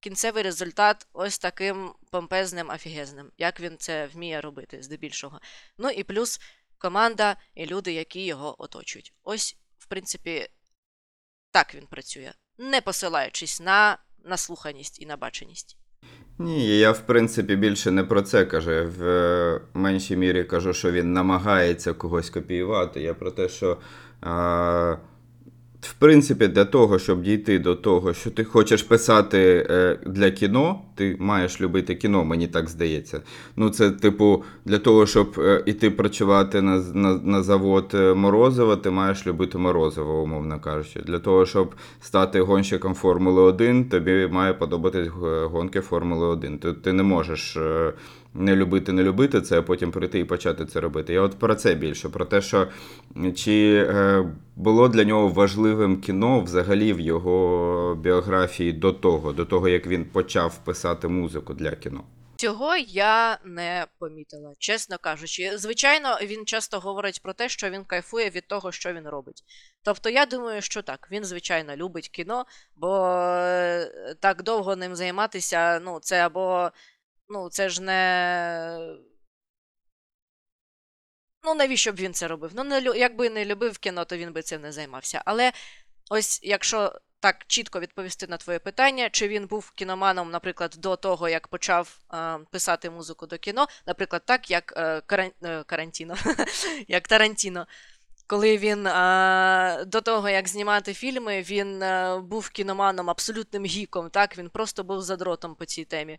кінцевий 0.00 0.42
результат 0.42 1.06
ось 1.12 1.38
таким 1.38 1.92
помпезним, 2.10 2.70
афігезним, 2.70 3.30
як 3.38 3.60
він 3.60 3.76
це 3.78 4.06
вміє 4.06 4.40
робити 4.40 4.82
здебільшого. 4.82 5.40
Ну 5.78 5.90
і 5.90 6.04
плюс 6.04 6.40
команда 6.78 7.36
і 7.54 7.66
люди, 7.66 7.92
які 7.92 8.24
його 8.24 8.62
оточують. 8.62 9.12
Ось, 9.22 9.56
в 9.78 9.86
принципі, 9.86 10.48
так 11.50 11.74
він 11.74 11.86
працює, 11.86 12.32
не 12.58 12.80
посилаючись 12.80 13.60
на 13.60 13.98
наслуханість 14.24 15.02
і 15.02 15.06
на 15.06 15.16
баченість. 15.16 15.76
Ні, 16.38 16.78
я 16.78 16.92
в 16.92 17.06
принципі 17.06 17.56
більше 17.56 17.90
не 17.90 18.04
про 18.04 18.22
це 18.22 18.44
кажу. 18.44 18.70
В 18.70 19.04
е, 19.04 19.60
меншій 19.74 20.16
мірі 20.16 20.44
кажу, 20.44 20.74
що 20.74 20.92
він 20.92 21.12
намагається 21.12 21.92
когось 21.92 22.30
копіювати. 22.30 23.00
Я 23.00 23.14
про 23.14 23.30
те, 23.30 23.48
що 23.48 23.78
в 25.80 25.92
принципі 25.92 26.48
для 26.48 26.64
того, 26.64 26.98
щоб 26.98 27.22
дійти 27.22 27.58
до 27.58 27.74
того, 27.74 28.14
що 28.14 28.30
ти 28.30 28.44
хочеш 28.44 28.82
писати 28.82 29.66
е, 29.70 29.98
для 30.06 30.30
кіно, 30.30 30.80
ти 30.94 31.16
маєш 31.18 31.60
любити 31.60 31.94
кіно, 31.94 32.24
мені 32.24 32.46
так 32.46 32.68
здається. 32.68 33.20
Ну, 33.56 33.70
це, 33.70 33.90
типу, 33.90 34.44
для 34.64 34.78
того, 34.78 35.06
щоб 35.06 35.34
е, 35.38 35.62
іти 35.66 35.90
працювати 35.90 36.62
на, 36.62 36.78
на, 36.94 37.14
на 37.14 37.42
завод 37.42 37.90
е, 37.94 38.14
Морозова, 38.14 38.76
ти 38.76 38.90
маєш 38.90 39.26
любити 39.26 39.58
Морозова, 39.58 40.14
умовно 40.14 40.60
кажучи. 40.60 41.00
Для 41.00 41.18
того, 41.18 41.46
щоб 41.46 41.74
стати 42.00 42.40
гонщиком 42.40 42.94
Формули 42.94 43.42
1, 43.42 43.88
тобі 43.88 44.28
має 44.32 44.52
подобатись 44.52 45.08
гонки 45.44 45.80
Формули 45.80 46.26
1. 46.26 46.58
Ти, 46.58 46.72
ти 46.72 46.92
не 46.92 47.02
можеш 47.02 47.58
не 48.34 48.56
любити, 48.56 48.92
не 48.92 49.02
любити 49.02 49.40
це, 49.40 49.58
а 49.58 49.62
потім 49.62 49.90
прийти 49.90 50.18
і 50.18 50.24
почати 50.24 50.66
це 50.66 50.80
робити. 50.80 51.12
Я 51.12 51.20
от 51.20 51.38
про 51.38 51.54
це 51.54 51.74
більше, 51.74 52.08
про 52.08 52.24
те, 52.24 52.40
що 52.40 52.68
чи 53.36 53.86
е, 53.88 54.24
було 54.56 54.88
для 54.88 55.04
нього 55.04 55.28
важливим 55.28 56.00
кіно 56.00 56.40
взагалі 56.40 56.92
в 56.92 57.00
його 57.00 57.94
біографії 57.94 58.72
до 58.72 58.92
того, 58.92 59.32
до 59.32 59.44
того, 59.44 59.68
як 59.68 59.86
він 59.86 60.04
почав 60.04 60.64
писати 60.64 61.08
музику 61.08 61.54
для 61.54 61.70
кіно. 61.70 62.04
Цього 62.40 62.76
я 62.76 63.38
не 63.44 63.86
помітила, 63.98 64.52
чесно 64.58 64.98
кажучи. 64.98 65.58
Звичайно, 65.58 66.18
він 66.22 66.46
часто 66.46 66.80
говорить 66.80 67.22
про 67.22 67.32
те, 67.32 67.48
що 67.48 67.70
він 67.70 67.84
кайфує 67.84 68.30
від 68.30 68.48
того, 68.48 68.72
що 68.72 68.92
він 68.92 69.08
робить. 69.08 69.42
Тобто, 69.82 70.10
я 70.10 70.26
думаю, 70.26 70.62
що 70.62 70.82
так, 70.82 71.08
він 71.10 71.24
звичайно 71.24 71.76
любить 71.76 72.08
кіно, 72.08 72.44
бо 72.76 73.06
е, 73.06 74.14
так 74.20 74.42
довго 74.42 74.76
ним 74.76 74.96
займатися, 74.96 75.80
ну, 75.84 75.98
це 76.02 76.26
або. 76.26 76.70
Ну, 77.30 77.48
це 77.50 77.68
ж 77.68 77.82
не. 77.82 78.96
Ну, 81.44 81.54
навіщо 81.54 81.92
б 81.92 81.96
він 81.96 82.14
це 82.14 82.28
робив? 82.28 82.50
Ну, 82.54 82.64
не, 82.64 82.80
якби 82.80 83.30
не 83.30 83.44
любив 83.44 83.78
кіно, 83.78 84.04
то 84.04 84.16
він 84.16 84.32
би 84.32 84.42
цим 84.42 84.60
не 84.62 84.72
займався. 84.72 85.22
Але 85.24 85.52
ось 86.10 86.40
якщо 86.42 87.00
так 87.20 87.44
чітко 87.46 87.80
відповісти 87.80 88.26
на 88.26 88.36
твоє 88.36 88.58
питання, 88.58 89.10
чи 89.10 89.28
він 89.28 89.46
був 89.46 89.70
кіноманом, 89.70 90.30
наприклад, 90.30 90.74
до 90.78 90.96
того, 90.96 91.28
як 91.28 91.48
почав 91.48 91.98
е, 92.14 92.38
писати 92.50 92.90
музику 92.90 93.26
до 93.26 93.38
кіно, 93.38 93.66
наприклад, 93.86 94.22
так, 94.26 94.50
як 94.50 94.74
е, 94.76 95.00
Каран... 95.06 95.30
е, 95.44 95.62
Карантіно, 95.64 96.16
як 96.88 97.08
Тарантіно. 97.08 97.66
Коли 98.26 98.58
він 98.58 98.86
е, 98.86 99.84
до 99.86 100.00
того, 100.00 100.28
як 100.28 100.48
знімати 100.48 100.94
фільми, 100.94 101.42
він 101.42 101.82
е, 101.82 102.18
був 102.18 102.50
кіноманом, 102.50 103.10
абсолютним 103.10 103.64
гіком, 103.64 104.10
так, 104.10 104.38
він 104.38 104.48
просто 104.50 104.84
був 104.84 105.02
задротом 105.02 105.54
по 105.54 105.64
цій 105.64 105.84
темі. 105.84 106.18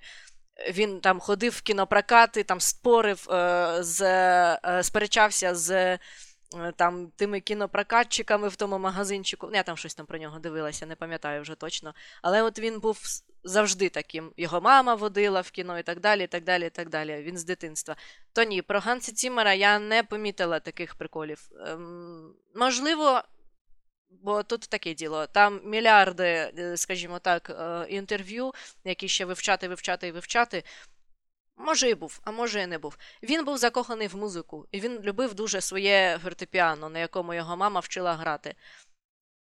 Він 0.70 1.02
там 1.02 1.20
ходив 1.20 1.52
в 1.52 1.62
кінопрокати, 1.62 2.44
там 2.44 2.60
спорив, 2.60 3.28
е, 3.32 3.78
з, 3.80 4.02
е, 4.02 4.84
сперечався 4.84 5.56
з 5.56 5.72
е, 5.72 6.00
там 6.76 7.12
тими 7.16 7.40
кінопрокатчиками 7.40 8.48
в 8.48 8.56
тому 8.56 8.80
магазинчику. 8.80 9.48
Ну, 9.48 9.56
Я 9.56 9.64
там 9.64 9.78
щось 9.78 9.96
там 9.96 10.06
про 10.06 10.18
нього 10.18 10.40
дивилася, 10.40 10.86
не 10.86 10.96
пам'ятаю 10.96 11.42
вже 11.42 11.56
точно. 11.56 11.94
Але 12.22 12.42
от 12.42 12.60
він 12.60 12.80
був 12.80 13.00
завжди 13.44 13.90
таким. 13.90 14.32
Його 14.38 14.62
мама 14.62 14.96
водила 14.96 15.42
в 15.42 15.52
кіно 15.52 15.80
і 15.80 15.84
так 15.84 16.00
далі, 16.00 16.24
і 16.24 16.28
так 16.28 16.44
далі, 16.44 16.66
і 16.68 16.70
так 16.70 16.90
далі. 16.90 17.24
Він 17.24 17.38
з 17.38 17.44
дитинства. 17.44 17.96
То 18.34 18.44
ні, 18.44 18.62
про 18.62 18.80
Ганса 18.80 19.12
Цімера 19.12 19.54
я 19.54 19.80
не 19.80 20.04
помітила 20.04 20.60
таких 20.60 20.96
приколів. 20.96 21.50
Ем, 21.68 22.34
можливо, 22.56 23.22
бо 24.12 24.44
тут 24.44 24.62
таке 24.62 24.94
діло. 24.94 25.28
Там 25.28 25.62
мільярди, 25.64 26.24
е, 26.58 26.78
скажімо 26.78 27.20
так, 27.20 27.50
е, 27.50 27.86
інтерв'ю, 27.90 28.52
які 28.84 29.08
ще 29.08 29.26
вивчати, 29.26 29.68
вивчати 29.68 30.08
і 30.08 30.12
вивчати. 30.12 30.64
Може, 31.58 31.90
і 31.90 31.96
був, 31.96 32.20
а 32.24 32.32
може, 32.32 32.62
і 32.62 32.68
не 32.68 32.78
був. 32.78 32.98
Він 33.24 33.46
був 33.46 33.58
закоханий 33.58 34.08
в 34.08 34.16
музику, 34.16 34.68
і 34.72 34.80
він 34.80 35.00
любив 35.02 35.34
дуже 35.34 35.62
своє 35.62 36.20
фортепіано, 36.24 36.90
на 36.90 37.00
якому 37.00 37.34
його 37.34 37.58
мама 37.58 37.80
вчила 37.80 38.14
грати. 38.14 38.56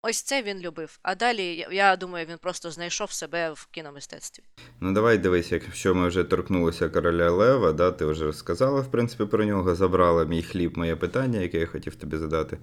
Ось 0.04 0.22
це 0.22 0.42
він 0.44 0.60
любив. 0.60 1.00
А 1.04 1.16
далі, 1.16 1.66
я- 1.72 1.96
думаю, 1.96 2.26
він 2.30 2.38
просто 2.38 2.72
знайшов 2.72 3.12
себе 3.12 3.52
в 3.52 3.68
кіномистецтві. 3.72 4.44
Ну 4.80 4.94
давай 4.94 5.18
дивись, 5.18 5.52
якщо 5.52 5.96
ми 5.96 6.08
вже 6.08 6.24
торкнулися 6.24 6.90
короля 6.90 7.30
Лева, 7.30 7.72
да, 7.72 7.92
ти 7.92 8.06
вже 8.06 8.34
сказала, 8.34 8.82
в 8.82 8.92
принципі, 8.92 9.26
про 9.26 9.46
нього, 9.46 9.76
забрала 9.76 10.26
мій 10.26 10.44
хліб, 10.44 10.78
моє 10.78 10.96
питання, 10.96 11.40
яке 11.40 11.60
я 11.60 11.66
хотів 11.66 11.96
тобі 11.96 12.18
задати. 12.18 12.58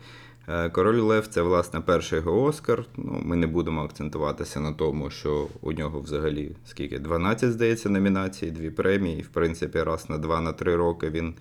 Е, 0.49 0.71
Король 0.71 1.01
Лев 1.01 1.27
це, 1.27 1.43
власне, 1.43 1.81
перший 1.81 2.19
його 2.19 2.43
Оскар. 2.43 2.85
Ну, 2.97 3.21
ми 3.23 3.37
не 3.37 3.47
будемо 3.47 3.85
акцентуватися 3.85 4.61
на 4.61 4.73
тому, 4.73 5.11
що 5.11 5.49
у 5.61 5.73
нього 5.73 6.01
взагалі 6.01 6.57
скільки? 6.67 6.99
12, 6.99 7.53
здається, 7.53 7.89
номінацій, 7.89 8.51
дві 8.51 8.71
премії. 8.71 9.23
В 9.23 9.29
принципі, 9.29 9.83
раз 9.83 10.11
на 10.11 10.19
два, 10.19 10.41
на 10.41 10.53
три 10.53 10.77
роки 10.77 11.11
він 11.11 11.35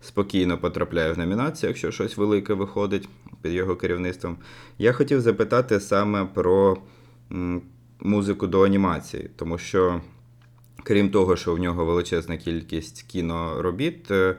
спокійно 0.00 0.58
потрапляє 0.58 1.12
в 1.12 1.18
номінацію, 1.18 1.70
якщо 1.70 1.90
щось 1.90 2.16
велике 2.16 2.54
виходить 2.54 3.08
під 3.42 3.52
його 3.52 3.76
керівництвом. 3.76 4.36
Я 4.78 4.92
хотів 4.92 5.20
запитати 5.20 5.43
саме 5.80 6.24
про 6.34 6.76
музику 8.00 8.46
до 8.46 8.62
анімації, 8.62 9.30
тому 9.36 9.58
що. 9.58 10.00
Крім 10.86 11.10
того, 11.10 11.36
що 11.36 11.54
в 11.54 11.58
нього 11.58 11.84
величезна 11.84 12.36
кількість 12.36 13.02
кіноробіт, 13.02 14.10
е, 14.10 14.36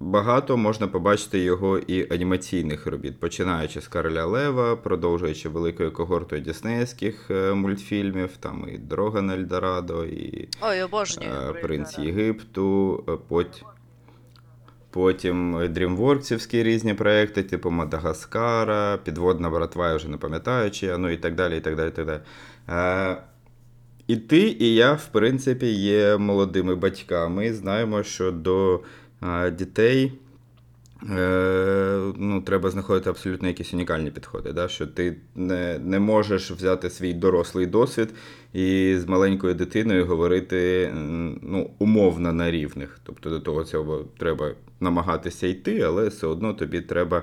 багато 0.00 0.56
можна 0.56 0.88
побачити 0.88 1.38
його 1.38 1.78
і 1.78 2.12
анімаційних 2.14 2.86
робіт, 2.86 3.20
починаючи 3.20 3.80
з 3.80 3.88
Короля 3.88 4.24
Лева, 4.24 4.76
продовжуючи 4.76 5.48
великою 5.48 5.92
когортою 5.92 6.42
діснеївських 6.42 7.30
е, 7.30 7.54
мультфільмів, 7.54 8.36
там 8.36 8.66
і 8.74 8.78
Дорога 8.78 9.22
на 9.22 9.34
Ельдорадо, 9.34 10.04
і 10.04 10.48
Ой, 10.62 10.82
обожнюю. 10.82 11.30
е, 11.30 11.52
Принц 11.52 11.98
Єгипту, 11.98 13.04
е, 13.08 13.12
пот- 13.28 13.64
потім 14.96 15.56
DreamWorksівські 15.56 16.62
різні 16.62 16.94
проекти, 16.94 17.42
типу 17.42 17.70
Мадагаскара, 17.70 18.96
Підводна 18.96 19.50
братва, 19.50 19.88
я 19.88 19.96
вже 19.96 20.08
не 20.08 20.16
пам'ятаю, 20.16 20.70
чи, 20.70 20.98
ну 20.98 21.10
і 21.10 21.16
так 21.16 21.34
далі. 21.34 21.56
і 21.56 21.60
так 21.60 21.76
далі, 21.76 21.88
і 21.88 21.92
так 21.92 22.06
далі. 22.06 22.20
Е, 22.68 23.16
і 24.06 24.16
ти, 24.16 24.56
і 24.60 24.74
я, 24.74 24.92
в 24.92 25.06
принципі, 25.06 25.66
є 25.66 26.16
молодими 26.16 26.74
батьками. 26.74 27.52
Знаємо, 27.52 28.02
що 28.02 28.32
до 28.32 28.80
а, 29.20 29.50
дітей 29.50 30.12
е, 31.10 32.12
ну, 32.16 32.42
треба 32.42 32.70
знаходити 32.70 33.10
абсолютно 33.10 33.48
якісь 33.48 33.74
унікальні 33.74 34.10
підходи. 34.10 34.52
Да? 34.52 34.68
Що 34.68 34.86
ти 34.86 35.16
не, 35.34 35.78
не 35.78 35.98
можеш 35.98 36.50
взяти 36.50 36.90
свій 36.90 37.12
дорослий 37.12 37.66
досвід 37.66 38.14
і 38.56 38.96
з 38.98 39.08
маленькою 39.08 39.54
дитиною 39.54 40.06
говорити 40.06 40.90
ну, 41.42 41.70
умовно 41.78 42.32
на 42.32 42.50
рівних. 42.50 42.98
Тобто 43.02 43.30
до 43.30 43.40
того 43.40 43.64
цього 43.64 44.04
треба 44.18 44.50
намагатися 44.80 45.46
йти, 45.46 45.80
але 45.80 46.08
все 46.08 46.26
одно 46.26 46.54
тобі 46.54 46.80
треба 46.80 47.22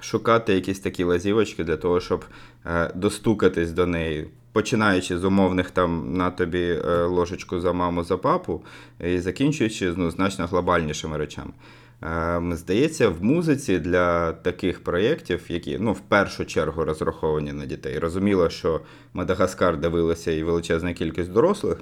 шукати 0.00 0.54
якісь 0.54 0.80
такі 0.80 1.04
лазівочки 1.04 1.64
для 1.64 1.76
того, 1.76 2.00
щоб 2.00 2.24
е, 2.66 2.90
достукатись 2.94 3.72
до 3.72 3.86
неї. 3.86 4.26
Починаючи 4.52 5.18
з 5.18 5.24
умовних 5.24 5.70
там 5.70 6.16
на 6.16 6.30
тобі 6.30 6.80
е, 6.88 7.04
ложечку 7.04 7.60
за 7.60 7.72
маму, 7.72 8.04
за 8.04 8.16
папу, 8.16 8.62
і 9.00 9.18
закінчуючи 9.18 9.92
ну, 9.96 10.10
значно 10.10 10.46
глобальнішими 10.46 11.16
речами. 11.18 11.52
Е, 12.02 12.42
Здається, 12.52 13.08
в 13.08 13.24
музиці 13.24 13.78
для 13.78 14.32
таких 14.32 14.84
проєктів, 14.84 15.44
які 15.48 15.78
ну, 15.78 15.92
в 15.92 16.00
першу 16.00 16.44
чергу 16.44 16.84
розраховані 16.84 17.52
на 17.52 17.66
дітей, 17.66 17.98
розуміло, 17.98 18.50
що 18.50 18.80
Мадагаскар 19.14 19.76
дивилася 19.76 20.32
і 20.32 20.42
величезна 20.42 20.92
кількість 20.92 21.32
дорослих. 21.32 21.78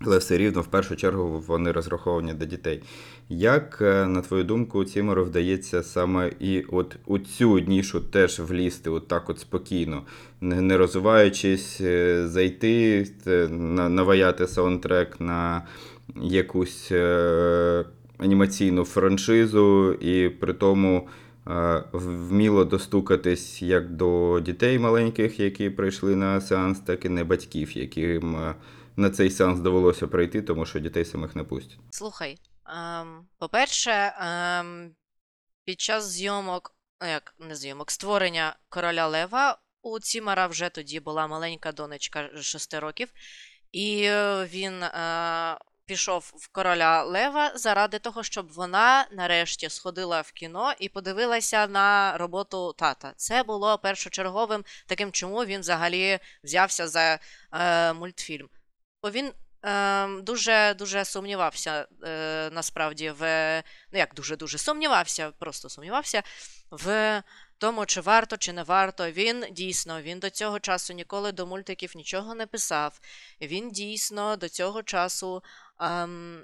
але 0.00 0.18
все 0.18 0.38
рівно 0.38 0.60
в 0.60 0.66
першу 0.66 0.96
чергу 0.96 1.44
вони 1.46 1.72
розраховані 1.72 2.34
до 2.34 2.44
дітей. 2.44 2.82
Як, 3.28 3.78
е, 3.80 4.06
на 4.06 4.20
твою 4.20 4.44
думку, 4.44 4.84
Тімору 4.84 5.24
вдається 5.24 5.82
саме 5.82 6.32
і 6.40 6.62
от 6.62 6.96
у 7.06 7.18
цю 7.18 7.58
нішу 7.58 8.00
теж 8.00 8.40
влізти, 8.40 8.90
от 8.90 9.08
так 9.08 9.30
от 9.30 9.38
спокійно, 9.38 10.02
не, 10.40 10.76
розвиваючись, 10.76 11.80
е, 11.80 12.28
зайти, 12.28 13.06
е, 13.26 13.48
наваяти 13.48 14.46
саундтрек 14.46 15.20
на 15.20 15.62
якусь 16.16 16.92
анімаційну 18.22 18.84
франшизу, 18.84 19.92
і 19.92 20.28
при 20.28 20.54
тому 20.54 21.08
е, 21.46 21.84
вміло 21.92 22.64
достукатись 22.64 23.62
як 23.62 23.90
до 23.90 24.40
дітей 24.40 24.78
маленьких, 24.78 25.40
які 25.40 25.70
прийшли 25.70 26.16
на 26.16 26.40
сеанс, 26.40 26.80
так 26.80 27.04
і 27.04 27.08
не 27.08 27.24
батьків, 27.24 27.76
яким 27.76 28.36
е, 28.36 28.54
на 28.96 29.10
цей 29.10 29.30
сеанс 29.30 29.60
довелося 29.60 30.06
прийти, 30.06 30.42
тому 30.42 30.66
що 30.66 30.78
дітей 30.78 31.04
самих 31.04 31.36
не 31.36 31.44
пустять. 31.44 31.78
Слухай, 31.90 32.38
ем, 32.66 33.26
по-перше, 33.38 34.14
ем, 34.20 34.94
під 35.64 35.80
час 35.80 36.10
зйомок, 36.10 36.74
ну 37.02 37.08
як 37.08 37.34
не 37.38 37.54
зйомок, 37.54 37.90
створення 37.90 38.56
короля 38.68 39.06
Лева 39.06 39.58
у 39.82 40.00
Цімара 40.00 40.46
вже 40.46 40.68
тоді 40.68 41.00
була 41.00 41.26
маленька 41.26 41.72
донечка 41.72 42.30
6 42.42 42.74
років, 42.74 43.12
і 43.72 44.02
е, 44.02 44.48
він 44.52 44.82
пішов 45.92 46.32
в 46.34 46.48
короля 46.48 47.02
Лева 47.02 47.52
заради 47.54 47.98
того, 47.98 48.22
щоб 48.22 48.52
вона 48.52 49.06
нарешті 49.10 49.68
сходила 49.68 50.20
в 50.20 50.32
кіно 50.32 50.72
і 50.78 50.88
подивилася 50.88 51.66
на 51.66 52.18
роботу 52.18 52.72
тата. 52.72 53.12
Це 53.16 53.42
було 53.42 53.78
першочерговим 53.78 54.64
таким, 54.86 55.12
чому 55.12 55.44
він 55.44 55.60
взагалі 55.60 56.18
взявся 56.44 56.88
за 56.88 57.18
е, 57.52 57.92
мультфільм. 57.92 58.48
Бо 59.02 59.10
він 59.10 59.32
Ем, 59.64 60.24
дуже 60.24 60.74
дуже 60.78 61.04
сумнівався 61.04 61.86
е, 62.04 62.50
насправді 62.52 63.10
в 63.10 63.56
ну 63.92 63.98
як 63.98 64.14
дуже 64.14 64.36
дуже 64.36 64.58
сумнівався, 64.58 65.30
просто 65.38 65.68
сумнівався 65.68 66.22
в 66.70 67.22
тому, 67.58 67.86
чи 67.86 68.00
варто, 68.00 68.36
чи 68.36 68.52
не 68.52 68.62
варто. 68.62 69.10
Він 69.10 69.46
дійсно 69.50 70.02
він 70.02 70.18
до 70.18 70.30
цього 70.30 70.60
часу 70.60 70.92
ніколи 70.92 71.32
до 71.32 71.46
мультиків 71.46 71.92
нічого 71.96 72.34
не 72.34 72.46
писав. 72.46 73.00
Він 73.40 73.70
дійсно 73.70 74.36
до 74.36 74.48
цього 74.48 74.82
часу 74.82 75.42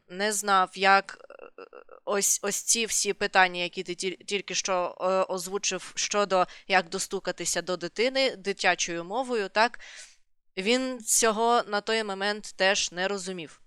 не 0.08 0.32
знав, 0.32 0.70
як 0.74 1.18
е, 1.30 1.64
ось 2.04 2.40
ось 2.42 2.62
ці 2.62 2.86
всі 2.86 3.12
питання, 3.12 3.62
які 3.62 3.82
ти 3.82 3.94
тільки 3.94 4.54
що 4.54 4.96
е, 5.00 5.04
озвучив 5.32 5.92
щодо 5.96 6.46
як 6.68 6.88
достукатися 6.88 7.62
до 7.62 7.76
дитини 7.76 8.36
дитячою 8.36 9.04
мовою, 9.04 9.48
так 9.48 9.80
він 10.56 11.00
цього 11.00 11.62
на 11.62 11.80
той 11.80 12.04
момент 12.04 12.54
теж 12.56 12.92
не 12.92 13.08
розумів. 13.08 13.60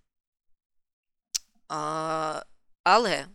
А, 1.67 2.43
але 2.83 3.25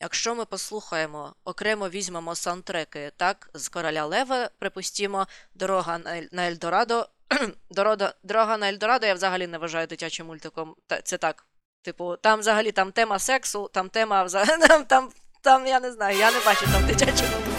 якщо 0.00 0.34
ми 0.34 0.44
послухаємо, 0.44 1.34
окремо 1.44 1.88
візьмемо 1.88 2.34
саундтреки, 2.34 3.12
так, 3.16 3.50
з 3.54 3.68
короля 3.68 4.04
Лева, 4.04 4.50
припустімо, 4.58 5.26
дорога 5.54 5.98
на 6.32 6.48
Ельдорадо. 6.48 7.08
Дорога, 7.70 8.14
дорога 8.22 8.56
на 8.56 8.68
Ельдорадо 8.68 9.06
я 9.06 9.14
взагалі 9.14 9.46
не 9.46 9.58
вважаю 9.58 9.86
дитячим 9.86 10.26
мультиком. 10.26 10.76
Це 11.04 11.18
так. 11.18 11.46
Типу, 11.82 12.16
там 12.16 12.40
взагалі 12.40 12.72
там 12.72 12.92
тема 12.92 13.18
сексу, 13.18 13.70
там 13.72 13.88
тема. 13.88 14.28
Там, 14.68 14.84
там, 14.84 15.10
там 15.42 15.66
я 15.66 15.80
не 15.80 15.92
знаю, 15.92 16.18
я 16.18 16.30
не 16.30 16.38
бачу 16.46 16.66
там 16.72 16.86
дитячого 16.86 17.30
мультику. 17.30 17.55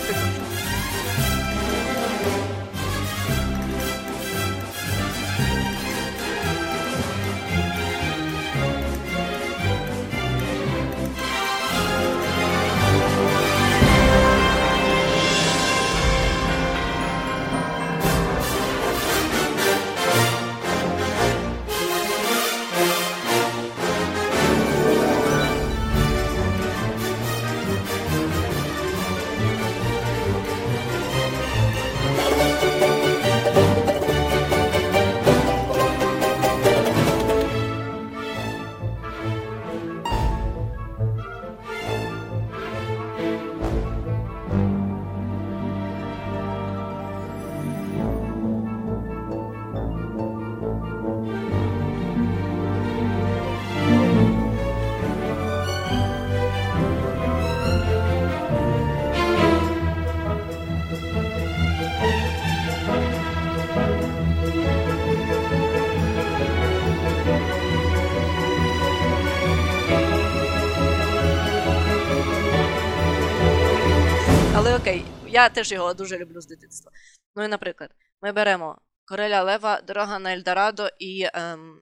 Я 75.38 75.50
теж 75.50 75.72
його 75.72 75.94
дуже 75.94 76.18
люблю 76.18 76.42
з 76.42 76.48
дитинства. 76.48 76.92
Ну 77.36 77.44
і, 77.44 77.48
наприклад, 77.48 77.90
ми 78.22 78.32
беремо 78.32 78.78
Короля 79.06 79.44
Лева, 79.44 79.82
Дорога 79.82 80.20
на 80.20 80.34
Ельдорадо 80.34 80.90
і 81.00 81.28
ем, 81.34 81.82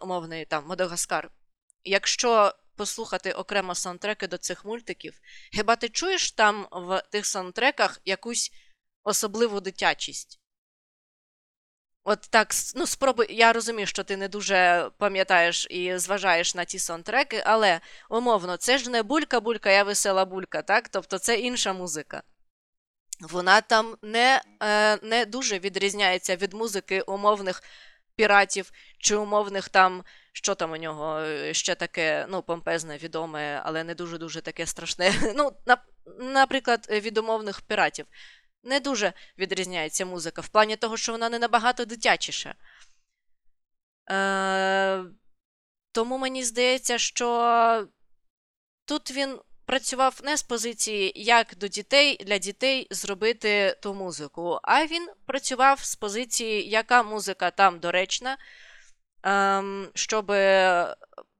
умовний 0.00 0.44
там 0.44 0.66
Мадагаскар. 0.66 1.30
Якщо 1.84 2.54
послухати 2.76 3.32
окремо 3.32 3.74
саундтреки 3.74 4.26
до 4.26 4.38
цих 4.38 4.64
мультиків, 4.64 5.20
хіба 5.52 5.76
ти 5.76 5.88
чуєш 5.88 6.32
там 6.32 6.68
в 6.72 7.02
тих 7.10 7.26
саундтреках 7.26 8.00
якусь 8.04 8.52
особливу 9.04 9.60
дитячість? 9.60 10.40
От 12.04 12.20
так, 12.20 12.48
ну 12.76 12.86
спробуй. 12.86 13.26
Я 13.30 13.52
розумію, 13.52 13.86
що 13.86 14.04
ти 14.04 14.16
не 14.16 14.28
дуже 14.28 14.90
пам'ятаєш 14.98 15.66
і 15.70 15.98
зважаєш 15.98 16.54
на 16.54 16.64
ті 16.64 16.78
саундтреки, 16.78 17.42
але 17.46 17.80
умовно, 18.10 18.56
це 18.56 18.78
ж 18.78 18.90
не 18.90 19.02
булька-булька, 19.02 19.68
я 19.68 19.84
весела 19.84 20.24
булька, 20.24 20.62
так? 20.62 20.88
Тобто 20.88 21.18
це 21.18 21.38
інша 21.38 21.72
музика. 21.72 22.22
Вона 23.20 23.60
там 23.60 23.96
не, 24.02 24.42
е, 24.62 24.96
не 24.96 25.26
дуже 25.26 25.58
відрізняється 25.58 26.36
від 26.36 26.52
музики 26.52 27.00
умовних 27.00 27.62
піратів 28.16 28.72
чи 28.98 29.16
умовних 29.16 29.68
там, 29.68 30.04
що 30.32 30.54
там 30.54 30.72
у 30.72 30.76
нього 30.76 31.18
е, 31.20 31.54
ще 31.54 31.74
таке, 31.74 32.26
ну, 32.28 32.42
помпезне, 32.42 32.98
відоме, 32.98 33.62
але 33.64 33.84
не 33.84 33.94
дуже-дуже 33.94 34.40
таке 34.40 34.66
страшне. 34.66 35.14
Ну, 35.36 35.52
на, 35.66 35.76
наприклад, 36.18 36.86
е, 36.90 37.00
від 37.00 37.18
умовних 37.18 37.60
піратів. 37.60 38.06
Не 38.64 38.80
дуже 38.80 39.12
відрізняється 39.38 40.06
музика 40.06 40.40
в 40.40 40.48
плані 40.48 40.76
того, 40.76 40.96
що 40.96 41.12
вона 41.12 41.28
не 41.28 41.38
набагато 41.38 41.84
дитячіша. 41.84 42.54
Е, 44.10 45.04
тому 45.92 46.18
мені 46.18 46.44
здається, 46.44 46.98
що 46.98 47.86
тут 48.84 49.10
він 49.10 49.38
працював 49.70 50.20
не 50.22 50.36
з 50.36 50.42
позиції, 50.42 51.12
як 51.16 51.56
до 51.56 51.68
дітей 51.68 52.16
для 52.24 52.38
дітей 52.38 52.86
зробити 52.90 53.76
ту 53.82 53.94
музику, 53.94 54.60
а 54.62 54.86
він 54.86 55.08
працював 55.26 55.80
з 55.84 55.96
позиції, 55.96 56.68
яка 56.68 57.02
музика 57.02 57.50
там 57.50 57.78
доречна, 57.78 58.38
ем, 59.22 59.90
щоб, 59.94 60.26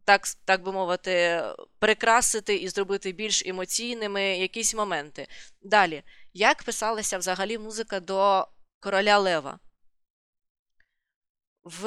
так, 0.05 0.22
так 0.45 0.62
би 0.62 0.72
мовити, 0.72 1.43
прикрасити 1.78 2.57
і 2.57 2.68
зробити 2.68 3.12
більш 3.12 3.47
емоційними 3.47 4.22
якісь 4.22 4.74
моменти. 4.74 5.26
Далі, 5.62 6.03
як 6.33 6.62
писалася 6.62 7.18
взагалі 7.18 7.59
музика 7.59 8.01
до 8.01 8.49
короля 8.81 9.18
Лева? 9.18 9.59
В 11.64 11.85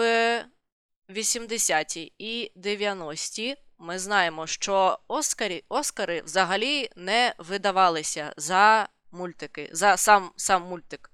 80-ті 1.09 2.13
і 2.17 2.51
90-ті 2.55 3.55
ми 3.83 3.99
знаємо, 3.99 4.47
що 4.47 4.99
Оскарі, 5.07 5.63
Оскари 5.69 6.21
взагалі 6.25 6.89
не 6.95 7.33
видавалися 7.37 8.33
за 8.37 8.87
мультики, 9.11 9.69
за 9.71 9.97
сам, 9.97 10.31
сам 10.35 10.63
мультик. 10.63 11.11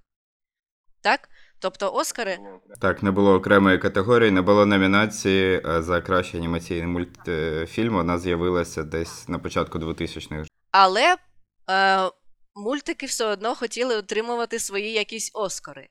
Так? 1.01 1.30
Тобто 1.59 1.93
Оскари. 1.93 2.39
Так, 2.82 3.03
не 3.03 3.11
було 3.11 3.34
окремої 3.34 3.78
категорії, 3.78 4.32
не 4.32 4.41
було 4.41 4.65
номінації 4.65 5.61
е, 5.65 5.82
за 5.82 6.01
кращий 6.01 6.39
анімаційний 6.39 6.88
мультфільм. 6.88 7.93
Вона 7.93 8.20
з'явилася 8.20 8.84
десь 8.84 9.28
на 9.28 9.39
початку 9.39 9.80
2000-х. 9.80 10.47
Але 10.72 11.15
е, 11.70 12.09
мультики 12.55 13.05
все 13.05 13.26
одно 13.26 13.55
хотіли 13.55 13.95
отримувати 13.95 14.59
свої 14.59 14.91
якісь 14.91 15.32
Оскари. 15.34 15.89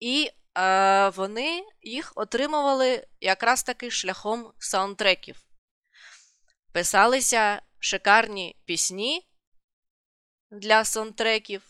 І 0.00 0.30
е, 0.58 1.08
вони 1.08 1.62
їх 1.82 2.12
отримували 2.16 3.06
якраз 3.20 3.62
таки 3.62 3.90
шляхом 3.90 4.52
саундтреків. 4.58 5.45
Писалися 6.76 7.62
шикарні 7.78 8.56
пісні 8.64 9.26
для 10.50 10.84
саундтреків, 10.84 11.62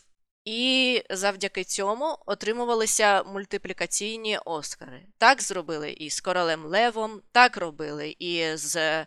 і 0.45 1.03
завдяки 1.09 1.63
цьому 1.63 2.17
отримувалися 2.25 3.23
мультиплікаційні 3.23 4.37
Оскари. 4.37 5.05
Так 5.17 5.41
зробили 5.41 5.91
і 5.91 6.09
з 6.09 6.21
Королем 6.21 6.65
Левом, 6.65 7.21
так 7.31 7.57
робили 7.57 8.15
і 8.19 8.57
з 8.57 9.05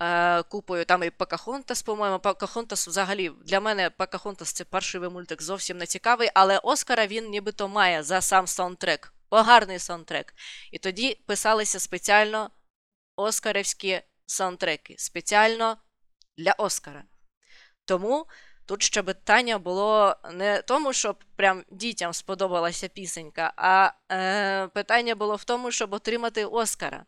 е, 0.00 0.42
купою 0.42 0.84
там 0.84 1.02
і 1.02 1.10
Покахонтас, 1.10 1.82
по-моєму, 1.82 2.18
Покахонтас 2.18 2.88
взагалі 2.88 3.30
для 3.44 3.60
мене 3.60 3.90
Покахонтас 3.90 4.52
це 4.52 4.64
паршивий 4.64 5.10
мультик 5.10 5.42
зовсім 5.42 5.78
не 5.78 5.86
цікавий, 5.86 6.30
але 6.34 6.58
Оскара 6.58 7.06
він 7.06 7.30
нібито 7.30 7.68
має 7.68 8.02
за 8.02 8.20
сам 8.20 8.46
саундтрек. 8.46 9.12
Погарний 9.28 9.78
саундтрек. 9.78 10.34
І 10.72 10.78
тоді 10.78 11.20
писалися 11.26 11.80
спеціально 11.80 12.50
оскарівські 13.16 14.02
саундтреки, 14.26 14.94
спеціально 14.98 15.76
для 16.36 16.52
Оскара. 16.52 17.04
Тому 17.84 18.26
тут 18.66 18.82
ще 18.82 19.02
питання 19.02 19.58
було 19.58 20.16
не 20.32 20.62
тому, 20.62 20.92
щоб 20.92 21.24
прям 21.36 21.64
дітям 21.70 22.12
сподобалася 22.12 22.88
пісенька, 22.88 23.52
а 23.56 23.90
е, 24.12 24.68
питання 24.68 25.14
було 25.14 25.36
в 25.36 25.44
тому, 25.44 25.70
щоб 25.70 25.92
отримати 25.92 26.44
Оскара. 26.44 27.04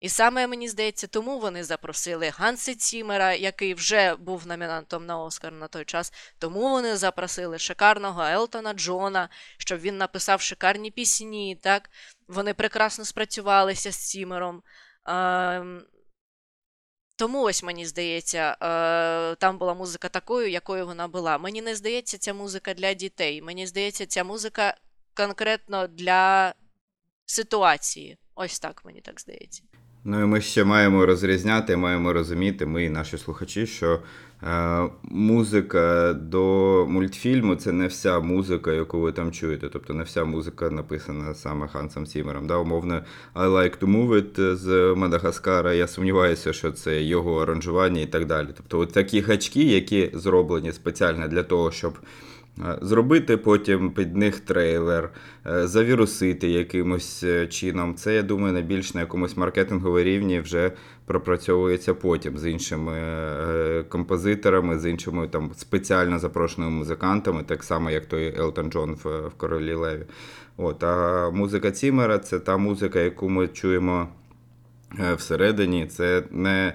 І 0.00 0.08
саме 0.08 0.46
мені 0.46 0.68
здається, 0.68 1.06
тому 1.06 1.38
вони 1.38 1.64
запросили 1.64 2.28
Ганси 2.28 2.74
Цімера, 2.74 3.34
який 3.34 3.74
вже 3.74 4.14
був 4.14 4.46
номінантом 4.46 5.06
на 5.06 5.18
Оскар 5.18 5.52
на 5.52 5.68
той 5.68 5.84
час. 5.84 6.12
Тому 6.38 6.60
вони 6.60 6.96
запросили 6.96 7.58
шикарного 7.58 8.22
Елтона 8.22 8.72
Джона, 8.72 9.28
щоб 9.58 9.80
він 9.80 9.98
написав 9.98 10.40
шикарні 10.40 10.90
пісні. 10.90 11.58
Так? 11.62 11.90
Вони 12.28 12.54
прекрасно 12.54 13.04
спрацювалися 13.04 13.92
з 13.92 13.96
Цімером. 13.96 14.62
Тому 17.16 17.42
ось 17.42 17.62
мені 17.62 17.86
здається, 17.86 18.56
е, 18.62 19.34
там 19.34 19.58
була 19.58 19.74
музика 19.74 20.08
такою, 20.08 20.50
якою 20.50 20.86
вона 20.86 21.08
була. 21.08 21.38
Мені 21.38 21.62
не 21.62 21.74
здається, 21.74 22.18
ця 22.18 22.34
музика 22.34 22.74
для 22.74 22.94
дітей. 22.94 23.42
Мені 23.42 23.66
здається, 23.66 24.06
ця 24.06 24.24
музика 24.24 24.74
конкретно 25.14 25.86
для 25.86 26.54
ситуації. 27.26 28.18
Ось 28.34 28.58
так 28.60 28.84
мені 28.84 29.00
так 29.00 29.20
здається. 29.20 29.62
Ну 30.04 30.22
і 30.22 30.26
ми 30.26 30.40
ще 30.40 30.64
маємо 30.64 31.06
розрізняти, 31.06 31.76
маємо 31.76 32.12
розуміти, 32.12 32.66
ми 32.66 32.84
і 32.84 32.90
наші 32.90 33.18
слухачі, 33.18 33.66
що 33.66 34.02
музика 35.02 36.12
до 36.12 36.86
мультфільму 36.88 37.56
це 37.56 37.72
не 37.72 37.86
вся 37.86 38.20
музика, 38.20 38.72
яку 38.72 39.00
ви 39.00 39.12
там 39.12 39.32
чуєте. 39.32 39.68
Тобто 39.68 39.94
не 39.94 40.02
вся 40.02 40.24
музика 40.24 40.70
написана 40.70 41.34
саме 41.34 41.68
Хансом 41.68 42.06
Сімером. 42.06 42.46
Да? 42.46 42.56
Умовно, 42.56 43.02
I 43.34 43.48
like 43.48 43.78
to 43.78 43.86
move 43.86 44.08
it 44.08 44.56
з 44.56 44.94
Мадагаскара. 44.96 45.72
Я 45.74 45.88
сумніваюся, 45.88 46.52
що 46.52 46.72
це 46.72 47.02
його 47.02 47.42
аранжування 47.42 48.00
і 48.00 48.06
так 48.06 48.26
далі. 48.26 48.48
Тобто, 48.56 48.78
от 48.78 48.92
такі 48.92 49.20
гачки, 49.20 49.62
які 49.62 50.10
зроблені 50.14 50.72
спеціально 50.72 51.28
для 51.28 51.42
того, 51.42 51.70
щоб. 51.70 51.98
Е, 52.64 52.78
Зробити 52.82 53.36
потім 53.36 53.90
під 53.90 54.16
них 54.16 54.40
трейлер, 54.40 55.10
е, 55.46 55.66
завірусити 55.66 56.48
якимось 56.48 57.22
е, 57.22 57.46
чином. 57.46 57.94
Це, 57.94 58.14
я 58.14 58.22
думаю, 58.22 58.52
на 58.52 58.60
більш 58.60 58.94
на 58.94 59.00
якомусь 59.00 59.36
маркетинговому 59.36 60.04
рівні 60.04 60.40
вже 60.40 60.72
пропрацьовується 61.06 61.94
потім 61.94 62.38
з 62.38 62.46
іншими 62.50 62.96
композиторами, 63.88 64.78
з 64.78 64.90
іншими 64.90 65.28
там 65.28 65.50
спеціально 65.56 66.18
запрошеними 66.18 66.72
музикантами, 66.72 67.42
так 67.42 67.64
само, 67.64 67.90
як 67.90 68.06
той 68.06 68.38
Елтон 68.38 68.70
Джон 68.70 68.98
в, 69.04 69.30
Королі 69.36 69.74
Леві. 69.74 70.04
От, 70.56 70.84
а 70.84 71.30
музика 71.30 71.70
Цімера 71.70 72.18
це 72.18 72.38
та 72.38 72.56
музика, 72.56 73.00
яку 73.00 73.28
ми 73.28 73.48
чуємо 73.48 74.08
всередині. 75.16 75.86
Це 75.86 76.22
не. 76.30 76.72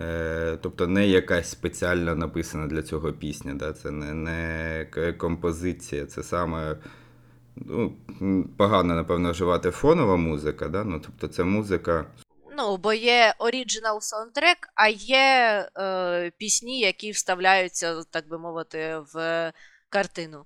Е, 0.00 0.58
Тобто 0.62 0.86
не 0.86 1.08
якась 1.08 1.50
спеціально 1.50 2.14
написана 2.14 2.66
для 2.66 2.82
цього 2.82 3.12
пісня, 3.12 3.54
да? 3.54 3.72
це 3.72 3.90
не, 3.90 4.14
не 4.14 5.14
композиція, 5.18 6.06
це 6.06 6.22
саме 6.22 6.76
ну, 7.56 7.96
погано, 8.58 8.94
напевно, 8.94 9.30
вживати 9.32 9.70
фонова 9.70 10.16
музика, 10.16 10.68
да? 10.68 10.84
ну, 10.84 11.00
тобто 11.00 11.28
це 11.28 11.44
музика. 11.44 12.06
Ну, 12.56 12.76
бо 12.76 12.92
є 12.92 13.34
оріджинал 13.38 14.00
саундтрек, 14.00 14.58
а 14.74 14.88
є 14.88 15.68
е, 15.78 16.32
пісні, 16.38 16.80
які 16.80 17.10
вставляються, 17.10 18.02
так 18.10 18.28
би 18.28 18.38
мовити, 18.38 19.02
в 19.14 19.52
картину. 19.88 20.44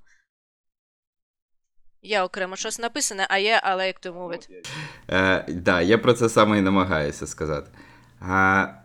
Є 2.02 2.22
окремо 2.22 2.56
щось 2.56 2.78
написане, 2.78 3.26
а 3.30 3.38
є 3.38 3.60
like 3.64 4.06
to 4.06 4.12
move 4.12 4.32
it. 4.32 4.48
Е, 5.10 5.44
да, 5.48 5.80
я 5.80 5.98
про 5.98 6.14
це 6.14 6.28
саме 6.28 6.58
і 6.58 6.60
намагаюся 6.60 7.26
сказати. 7.26 7.70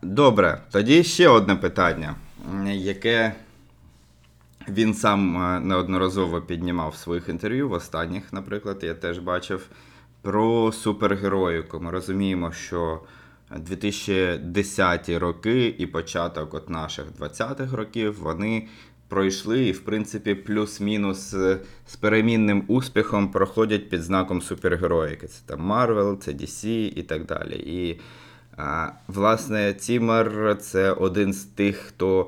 Добре, 0.02 0.62
тоді 0.72 1.04
ще 1.04 1.30
одне 1.30 1.56
питання, 1.56 2.16
яке 2.66 3.34
він 4.70 4.94
сам 4.94 5.38
е, 5.38 5.60
неодноразово 5.60 6.42
піднімав 6.42 6.90
в 6.90 6.96
своїх 6.96 7.30
інтерв'ю, 7.30 7.70
в 7.70 7.72
останніх, 7.72 8.34
наприклад, 8.34 8.80
я 8.84 8.94
теж 8.94 9.20
бачив 9.20 9.68
про 10.22 10.72
супергероїку. 10.72 11.80
Ми 11.80 11.92
розуміємо, 11.92 12.52
що 12.52 13.00
2010 13.58 15.10
роки 15.10 15.76
і 15.78 15.86
початок 15.86 16.54
от 16.54 16.70
наших 16.70 17.06
20-х 17.20 17.78
років 17.78 18.20
вони 18.20 18.68
пройшли 19.08 19.66
і, 19.66 19.72
в 19.72 19.80
принципі, 19.80 20.36
плюс-мінус 20.36 21.34
е, 21.34 21.60
з 21.88 21.96
перемінним 21.96 22.64
успіхом 22.68 23.32
проходять 23.32 23.90
під 23.90 24.02
знаком 24.02 24.42
супергероїки. 24.42 25.28
Це 25.28 25.42
там 25.46 25.72
Marvel, 25.72 26.18
це 26.18 26.32
DC 26.32 26.68
і 26.96 27.04
так 27.04 27.26
далі. 27.26 27.56
І 27.56 28.00
а, 28.60 28.92
власне, 29.08 29.74
Цімер 29.74 30.58
це 30.60 30.92
один 30.92 31.34
з 31.34 31.44
тих, 31.44 31.78
хто 31.78 32.28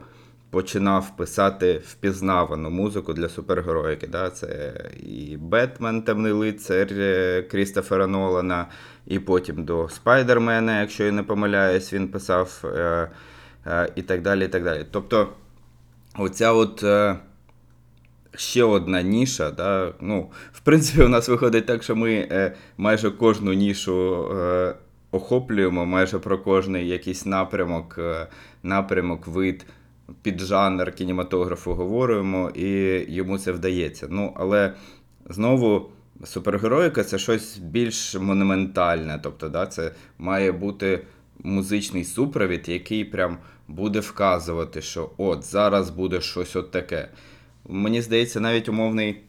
починав 0.51 1.17
писати 1.17 1.81
впізнавану 1.87 2.69
музику 2.69 3.13
для 3.13 3.29
супергероїки. 3.29 4.07
Да? 4.07 4.29
Це 4.29 4.73
і 5.03 5.37
Бетмен, 5.37 6.01
Темний 6.01 6.31
лицар 6.31 6.87
е, 6.91 7.41
Крістофера 7.51 8.07
Нолана, 8.07 8.65
і 9.07 9.19
потім 9.19 9.63
до 9.63 9.89
Спайдермена, 9.89 10.81
якщо 10.81 11.03
я 11.03 11.11
не 11.11 11.23
помиляюсь, 11.23 11.93
він 11.93 12.07
писав 12.07 12.63
е, 12.65 13.09
е, 13.67 13.89
і 13.95 14.01
так 14.01 14.21
далі. 14.21 14.45
і 14.45 14.47
так 14.47 14.63
далі. 14.63 14.85
Тобто, 14.91 15.29
оця 16.17 16.51
от. 16.51 16.85
Ще 18.35 18.63
одна 18.63 19.01
ніша. 19.01 19.51
Да? 19.51 19.93
Ну, 20.01 20.31
в 20.53 20.59
принципі, 20.59 21.03
у 21.03 21.07
нас 21.07 21.29
виходить 21.29 21.65
так, 21.65 21.83
що 21.83 21.95
ми 21.95 22.27
майже 22.77 23.11
кожну 23.11 23.53
нішу 23.53 24.27
охоплюємо, 25.11 25.85
майже 25.85 26.19
про 26.19 26.37
кожний 26.37 26.87
якийсь 26.87 27.25
напрямок, 27.25 27.95
е, 27.97 28.27
напрямок, 28.63 29.27
вид, 29.27 29.65
піджанр 30.21 30.91
кінематографу 30.91 31.73
говоримо, 31.73 32.51
і 32.55 32.69
йому 33.13 33.37
це 33.37 33.51
вдається. 33.51 34.07
Ну, 34.09 34.33
але 34.35 34.73
знову. 35.29 35.89
Супергероїка 36.23 37.03
це 37.03 37.17
щось 37.17 37.57
більш 37.57 38.15
монументальне, 38.15 39.19
тобто, 39.23 39.49
да, 39.49 39.65
це 39.65 39.91
має 40.17 40.51
бути 40.51 40.99
музичний 41.43 42.03
супровід, 42.03 42.69
який 42.69 43.05
прям 43.05 43.37
буде 43.67 43.99
вказувати, 43.99 44.81
що 44.81 45.09
от 45.17 45.43
зараз 45.43 45.89
буде 45.89 46.21
щось 46.21 46.55
от 46.55 46.71
таке. 46.71 47.09
Мені 47.69 48.01
здається, 48.01 48.39
навіть 48.39 48.69
умовний 48.69 49.21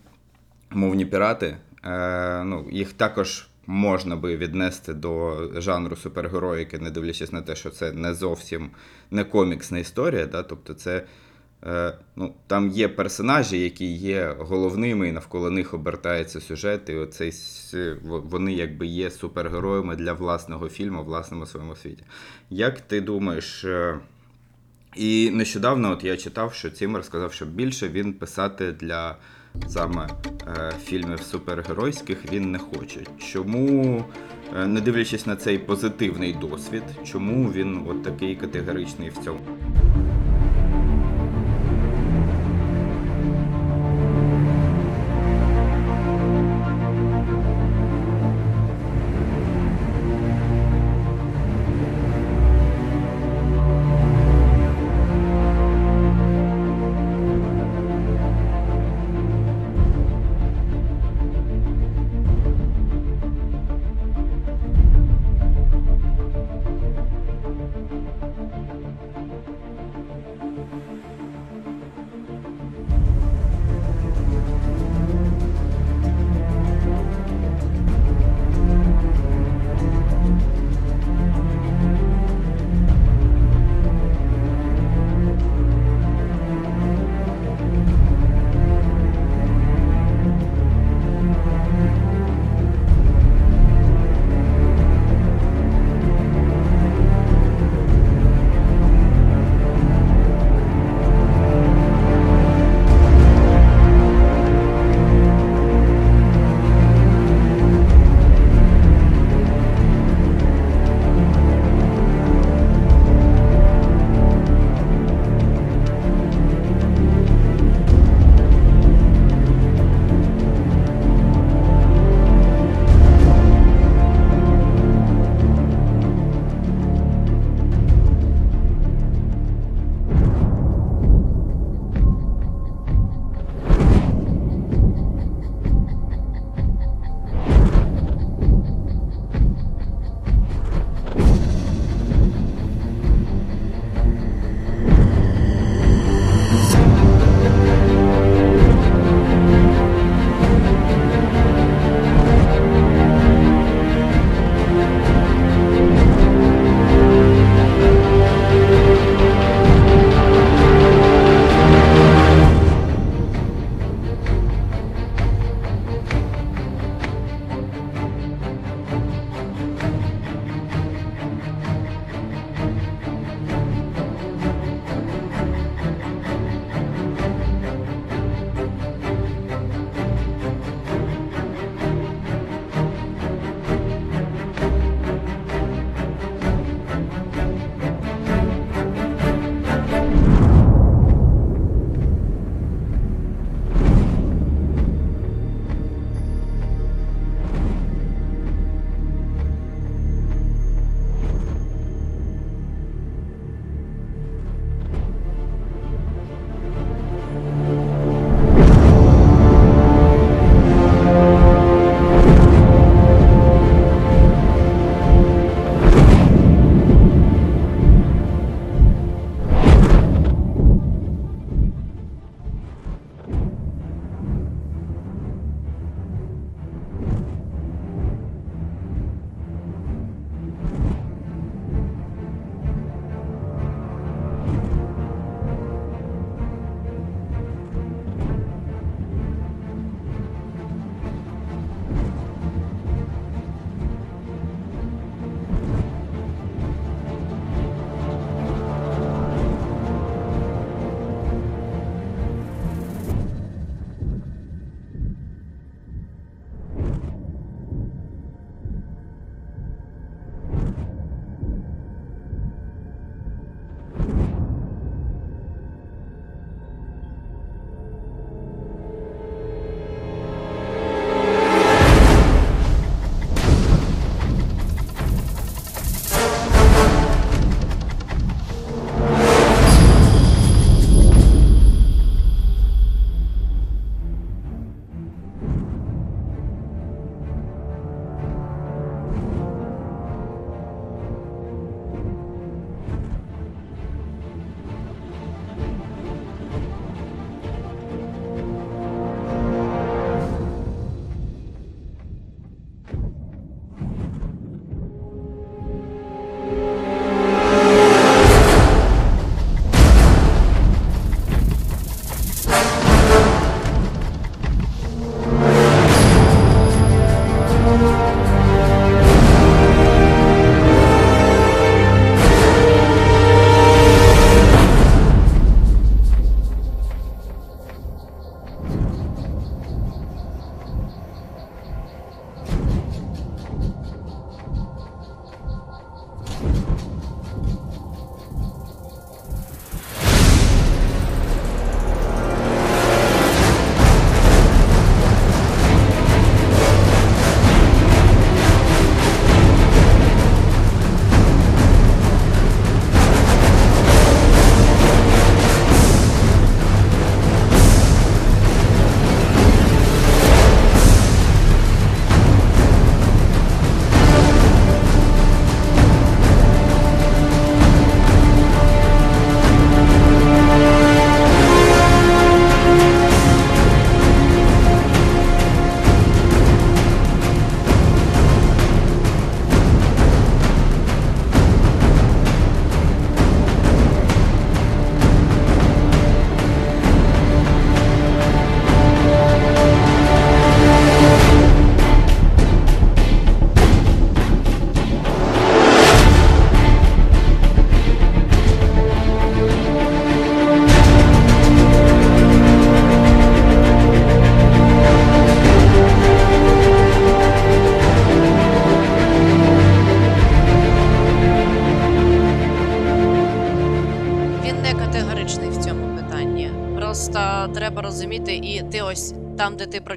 мовні 0.70 1.04
пірати, 1.04 1.56
е, 1.84 2.44
ну, 2.44 2.66
їх 2.70 2.92
також 2.92 3.46
можна 3.66 4.16
би 4.16 4.36
віднести 4.36 4.94
до 4.94 5.36
жанру 5.60 5.96
супергероїки, 5.96 6.78
не 6.78 6.90
дивлячись 6.90 7.32
на 7.32 7.42
те, 7.42 7.56
що 7.56 7.70
це 7.70 7.92
не 7.92 8.14
зовсім 8.14 8.70
не 9.10 9.24
коміксна 9.24 9.78
історія. 9.78 10.26
Да? 10.26 10.42
Тобто 10.42 10.74
це, 10.74 11.04
е, 11.66 11.98
ну, 12.16 12.34
там 12.46 12.68
є 12.68 12.88
персонажі, 12.88 13.60
які 13.60 13.92
є 13.92 14.36
головними, 14.38 15.08
і 15.08 15.12
навколо 15.12 15.50
них 15.50 15.74
обертається 15.74 16.40
сюжет, 16.40 16.88
і 16.88 16.94
оцей, 16.94 17.32
вони 18.02 18.52
якби 18.52 18.86
є 18.86 19.10
супергероями 19.10 19.96
для 19.96 20.12
власного 20.12 20.68
фільму, 20.68 21.04
власному 21.04 21.46
своєму 21.46 21.76
світі. 21.76 22.04
Як 22.50 22.80
ти 22.80 23.00
думаєш? 23.00 23.64
е, 23.64 23.98
і 24.96 25.30
нещодавно 25.30 25.90
от 25.90 26.04
я 26.04 26.16
читав, 26.16 26.54
що 26.54 26.70
Цімер 26.70 27.04
сказав, 27.04 27.32
що 27.32 27.46
більше 27.46 27.88
він 27.88 28.12
писати 28.12 28.72
для 28.72 29.16
саме 29.68 30.08
е, 30.48 30.72
фільмів 30.84 31.20
супергеройських 31.20 32.32
він 32.32 32.50
не 32.50 32.58
хоче. 32.58 33.00
Чому, 33.18 34.04
е, 34.56 34.66
не 34.66 34.80
дивлячись 34.80 35.26
на 35.26 35.36
цей 35.36 35.58
позитивний 35.58 36.32
досвід, 36.32 36.82
чому 37.04 37.52
він 37.52 37.86
от 37.88 38.02
такий 38.02 38.36
категоричний 38.36 39.08
в 39.08 39.18
цьому? 39.24 39.40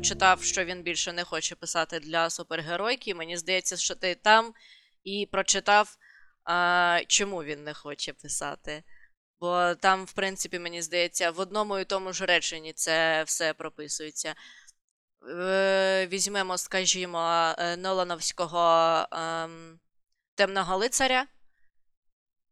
Прочитав, 0.05 0.43
що 0.43 0.65
він 0.65 0.81
більше 0.83 1.13
не 1.13 1.23
хоче 1.23 1.55
писати 1.55 1.99
для 1.99 2.29
супергеройки, 2.29 3.15
мені 3.15 3.37
здається, 3.37 3.77
що 3.77 3.95
ти 3.95 4.15
там 4.15 4.53
і 5.03 5.27
прочитав, 5.31 5.97
а, 6.43 6.99
чому 7.07 7.43
він 7.43 7.63
не 7.63 7.73
хоче 7.73 8.13
писати. 8.13 8.83
Бо 9.39 9.75
там, 9.75 10.05
в 10.05 10.11
принципі, 10.11 10.59
мені 10.59 10.81
здається, 10.81 11.31
в 11.31 11.39
одному 11.39 11.79
і 11.79 11.85
тому 11.85 12.13
ж 12.13 12.25
реченні 12.25 12.73
це 12.73 13.23
все 13.23 13.53
прописується. 13.53 14.35
Е, 15.29 16.07
Візьмемо, 16.11 16.57
скажімо, 16.57 17.53
е, 17.57 17.77
Нолановського 17.77 19.05
ем, 19.11 19.79
темного 20.35 20.77
лицаря. 20.77 21.27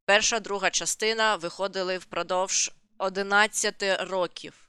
Перша, 0.06 0.40
друга 0.40 0.70
частина 0.70 1.36
виходили 1.36 1.98
впродовж 1.98 2.72
11 2.98 3.84
років. 4.10 4.63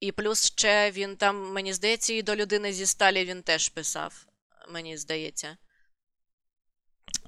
І 0.00 0.12
плюс 0.12 0.46
ще 0.46 0.90
він 0.90 1.16
там, 1.16 1.52
мені 1.52 1.72
здається, 1.72 2.12
і 2.12 2.22
до 2.22 2.36
людини 2.36 2.72
зі 2.72 2.86
сталі 2.86 3.24
він 3.24 3.42
теж 3.42 3.68
писав, 3.68 4.26
мені 4.68 4.96
здається. 4.96 5.56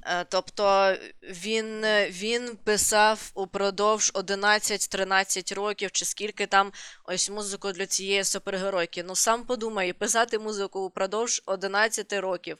Е, 0.06 0.24
Тобто 0.24 0.96
він, 1.22 1.84
він 2.10 2.56
писав 2.56 3.30
упродовж 3.34 4.12
11-13 4.14 5.54
років, 5.54 5.90
чи 5.92 6.04
скільки 6.04 6.46
там 6.46 6.72
ось 7.04 7.30
музику 7.30 7.72
для 7.72 7.86
цієї 7.86 8.24
супергеройки. 8.24 9.02
Ну 9.02 9.16
сам 9.16 9.44
подумай, 9.44 9.92
писати 9.92 10.38
музику 10.38 10.80
упродовж 10.80 11.42
11 11.46 12.12
років. 12.12 12.58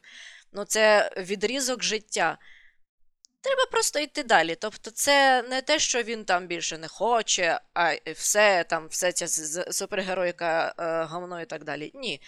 Ну, 0.52 0.64
це 0.64 1.10
відрізок 1.16 1.82
життя. 1.82 2.38
Треба 3.46 3.66
просто 3.70 3.98
йти 3.98 4.22
далі. 4.22 4.56
Тобто, 4.60 4.90
це 4.90 5.42
не 5.42 5.62
те, 5.62 5.78
що 5.78 6.02
він 6.02 6.24
там 6.24 6.46
більше 6.46 6.78
не 6.78 6.88
хоче, 6.88 7.60
а 7.74 7.94
все 8.14 8.64
там, 8.64 8.88
все 8.88 9.12
ця 9.12 9.28
супергеройка 9.72 10.74
е, 10.78 11.04
говно 11.04 11.40
і 11.40 11.46
так 11.46 11.64
далі. 11.64 11.90
Ні. 11.94 12.20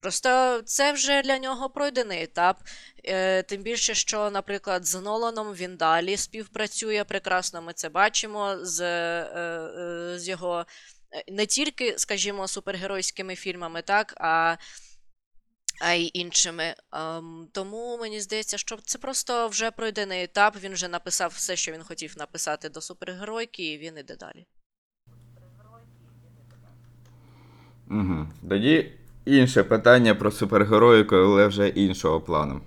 Просто 0.00 0.62
це 0.62 0.92
вже 0.92 1.22
для 1.22 1.38
нього 1.38 1.70
пройдений 1.70 2.22
етап. 2.22 2.60
Е, 3.04 3.42
тим 3.42 3.62
більше, 3.62 3.94
що, 3.94 4.30
наприклад, 4.30 4.86
з 4.86 5.00
Ноланом 5.00 5.54
він 5.54 5.76
далі 5.76 6.16
співпрацює 6.16 7.04
прекрасно. 7.04 7.62
Ми 7.62 7.72
це 7.72 7.88
бачимо 7.88 8.56
з, 8.62 8.80
е, 8.80 10.18
з 10.18 10.28
його 10.28 10.66
не 11.28 11.46
тільки, 11.46 11.94
скажімо, 11.98 12.48
супергеройськими 12.48 13.36
фільмами, 13.36 13.82
так, 13.82 14.14
а, 14.16 14.56
а 15.80 15.92
й 15.92 16.10
іншими. 16.14 16.74
Ем, 16.92 17.48
тому 17.52 17.98
мені 18.00 18.20
здається, 18.20 18.58
що 18.58 18.76
це 18.76 18.98
просто 18.98 19.48
вже 19.48 19.70
пройдений 19.70 20.22
етап. 20.22 20.56
Він 20.62 20.72
вже 20.72 20.88
написав 20.88 21.32
все, 21.34 21.56
що 21.56 21.72
він 21.72 21.82
хотів 21.82 22.14
написати 22.18 22.68
до 22.68 22.80
супергеройки, 22.80 23.72
і 23.72 23.78
він 23.78 23.98
іде 23.98 24.16
далі. 24.16 24.46
Угу. 27.90 28.26
Тоді 28.48 28.92
інше 29.24 29.64
питання 29.64 30.14
про 30.14 30.30
супергероїку, 30.30 31.16
але 31.16 31.46
вже 31.46 31.68
іншого 31.68 32.20
плану. 32.20 32.60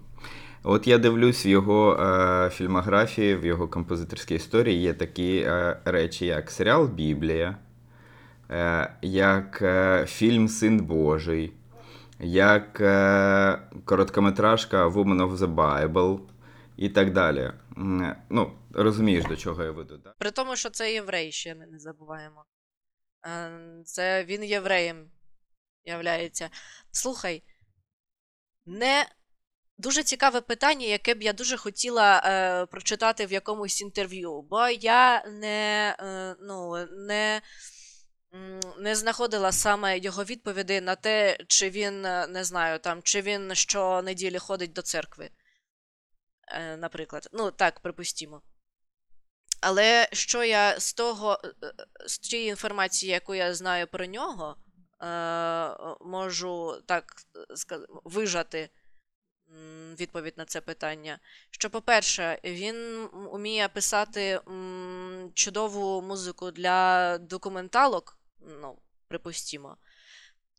От 0.64 0.88
я 0.88 0.98
дивлюсь 0.98 1.46
в 1.46 1.48
його 1.48 1.94
е, 1.94 2.50
фільмографії, 2.50 3.36
в 3.36 3.46
його 3.46 3.68
композиторській 3.68 4.36
історії 4.36 4.82
є 4.82 4.94
такі 4.94 5.38
е, 5.38 5.78
речі, 5.86 6.26
як 6.26 6.52
серіал 6.52 6.88
Біблія, 6.88 7.58
е, 8.52 8.92
як 9.02 9.60
е, 9.62 10.06
фільм 10.08 10.48
Син 10.48 10.80
Божий, 10.80 11.54
як 12.20 12.82
е, 12.82 13.70
короткометражка 13.86 14.88
Woman 14.88 15.28
of 15.28 15.36
the 15.36 15.56
Bible 15.56 16.20
і 16.78 16.90
так 16.90 17.14
далі. 17.14 17.52
Ну, 18.30 18.60
розумієш, 18.74 19.26
до 19.26 19.36
чого 19.36 19.64
я 19.64 19.72
веду, 19.72 19.98
так? 19.98 20.16
При 20.18 20.32
тому, 20.32 20.56
що 20.56 20.70
це 20.70 20.94
єврей, 20.94 21.32
ще 21.32 21.56
ми 21.56 21.68
не 21.68 21.80
забуваємо. 21.80 22.46
Е, 23.26 23.52
Це 23.86 24.24
він 24.24 24.44
євреєм 24.44 25.12
являється. 25.86 26.50
Слухай, 26.92 27.44
не 28.66 29.06
дуже 29.78 30.04
цікаве 30.04 30.42
питання, 30.42 30.86
яке 30.86 31.14
б 31.14 31.22
я 31.22 31.34
дуже 31.34 31.58
хотіла 31.58 32.22
е, 32.26 32.66
прочитати 32.66 33.26
в 33.26 33.32
якомусь 33.32 33.82
інтерв'ю, 33.82 34.42
бо 34.42 34.68
я 34.68 35.26
не, 35.26 35.96
е, 36.00 36.36
ну, 36.42 36.88
не, 37.08 37.42
не 38.78 38.96
знаходила 38.96 39.52
саме 39.52 39.98
його 39.98 40.24
відповіді 40.24 40.82
на 40.82 40.96
те, 40.96 41.38
чи 41.48 41.70
він, 41.70 42.06
е, 42.06 42.28
не 42.28 42.44
знаю, 42.44 42.80
там, 42.80 43.02
чи 43.04 43.22
він 43.22 43.56
щонеділі 43.56 44.38
ходить 44.38 44.74
до 44.74 44.82
церкви. 44.82 45.30
Е, 46.48 46.78
наприклад. 46.78 47.30
Ну, 47.34 47.52
так, 47.52 47.80
припустімо. 47.80 48.42
Але 49.62 50.10
що 50.12 50.44
я 50.44 50.80
з 50.80 50.94
того, 50.94 51.40
е, 51.46 51.74
з 52.08 52.18
тієї 52.18 52.50
інформації, 52.50 53.12
яку 53.12 53.36
я 53.36 53.56
знаю 53.56 53.88
про 53.88 54.06
нього, 54.06 54.56
можу 56.02 56.82
так 56.86 57.14
вижати 58.04 58.70
відповідь 60.00 60.38
на 60.38 60.46
це 60.46 60.62
питання. 60.62 61.20
Що, 61.52 61.70
по-перше, 61.70 62.40
він 62.44 62.76
м, 62.76 63.28
уміє 63.32 63.68
писати 63.68 64.42
чудову 65.34 66.02
музику 66.02 66.52
для 66.52 67.18
документалок, 67.18 68.17
ну, 68.40 68.78
припустімо. 69.08 69.78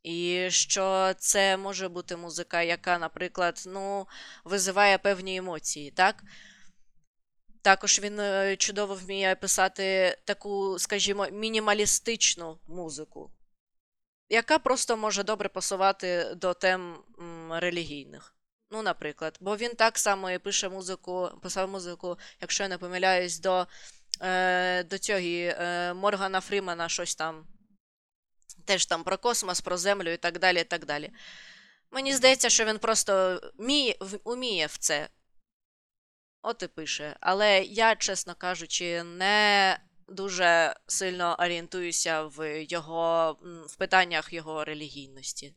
І 0.03 0.47
що 0.51 1.15
це 1.19 1.57
може 1.57 1.89
бути 1.89 2.17
музика, 2.17 2.63
яка, 2.63 2.99
наприклад, 2.99 3.63
ну, 3.67 4.07
визиває 4.45 4.99
певні 4.99 5.37
емоції, 5.37 5.91
так? 5.91 6.23
Також 7.63 8.01
він 8.01 8.21
е, 8.21 8.57
чудово 8.57 8.95
вміє 8.95 9.35
писати 9.35 10.17
таку, 10.25 10.79
скажімо, 10.79 11.27
мінімалістичну 11.33 12.59
музику, 12.69 13.31
яка 14.29 14.59
просто 14.59 14.97
може 14.97 15.23
добре 15.23 15.49
пасувати 15.49 16.35
до 16.35 16.55
тем 16.55 17.05
релігійних. 17.51 18.35
Ну, 18.71 18.83
наприклад, 18.83 19.39
бо 19.41 19.57
він 19.57 19.75
так 19.75 19.99
само 19.99 20.31
і 20.31 20.39
пише 20.39 20.69
музику, 20.69 21.31
писав 21.43 21.71
музику, 21.71 22.19
якщо 22.41 22.63
я 22.63 22.69
не 22.69 22.79
помиляюсь, 22.79 23.39
до, 23.39 23.67
е, 24.21 24.85
до 24.85 24.99
цього 24.99 25.19
е, 25.21 25.95
Моргана 25.95 26.41
Фрімена 26.41 26.89
щось 26.89 27.15
там. 27.15 27.47
Теж 28.65 28.87
там 28.87 29.05
про 29.05 29.19
космос, 29.19 29.61
про 29.61 29.77
землю 29.77 30.11
і 30.11 30.17
так 30.17 30.39
далі. 30.39 30.61
і 30.61 30.65
так 30.65 30.87
далі. 30.87 31.11
Мені 31.91 32.15
здається, 32.15 32.49
що 32.49 32.65
він 32.65 32.79
просто 32.79 33.41
вміє, 33.59 33.97
в- 34.01 34.19
уміє 34.25 34.67
в 34.67 34.77
це. 34.77 35.09
От 36.43 36.63
і 36.63 36.67
пише. 36.67 37.17
Але 37.21 37.63
я, 37.63 37.97
чесно 37.97 38.35
кажучи, 38.35 39.03
не 39.03 39.79
дуже 40.09 40.77
сильно 40.87 41.37
орієнтуюся 41.39 42.23
в 42.23 42.65
його 42.65 43.39
в 43.67 43.77
питаннях 43.77 44.33
його 44.33 44.65
релігійності. 44.65 45.55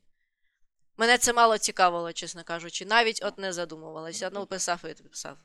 Мене 0.97 1.17
це 1.17 1.33
мало 1.33 1.57
цікавило, 1.57 2.13
чесно 2.13 2.43
кажучи. 2.43 2.85
Навіть 2.85 3.19
от 3.23 3.37
не 3.37 3.53
задумувалася. 3.53 4.29
Ну, 4.33 4.45
писав 4.45 4.79
і 4.85 4.93
писав. 4.93 5.37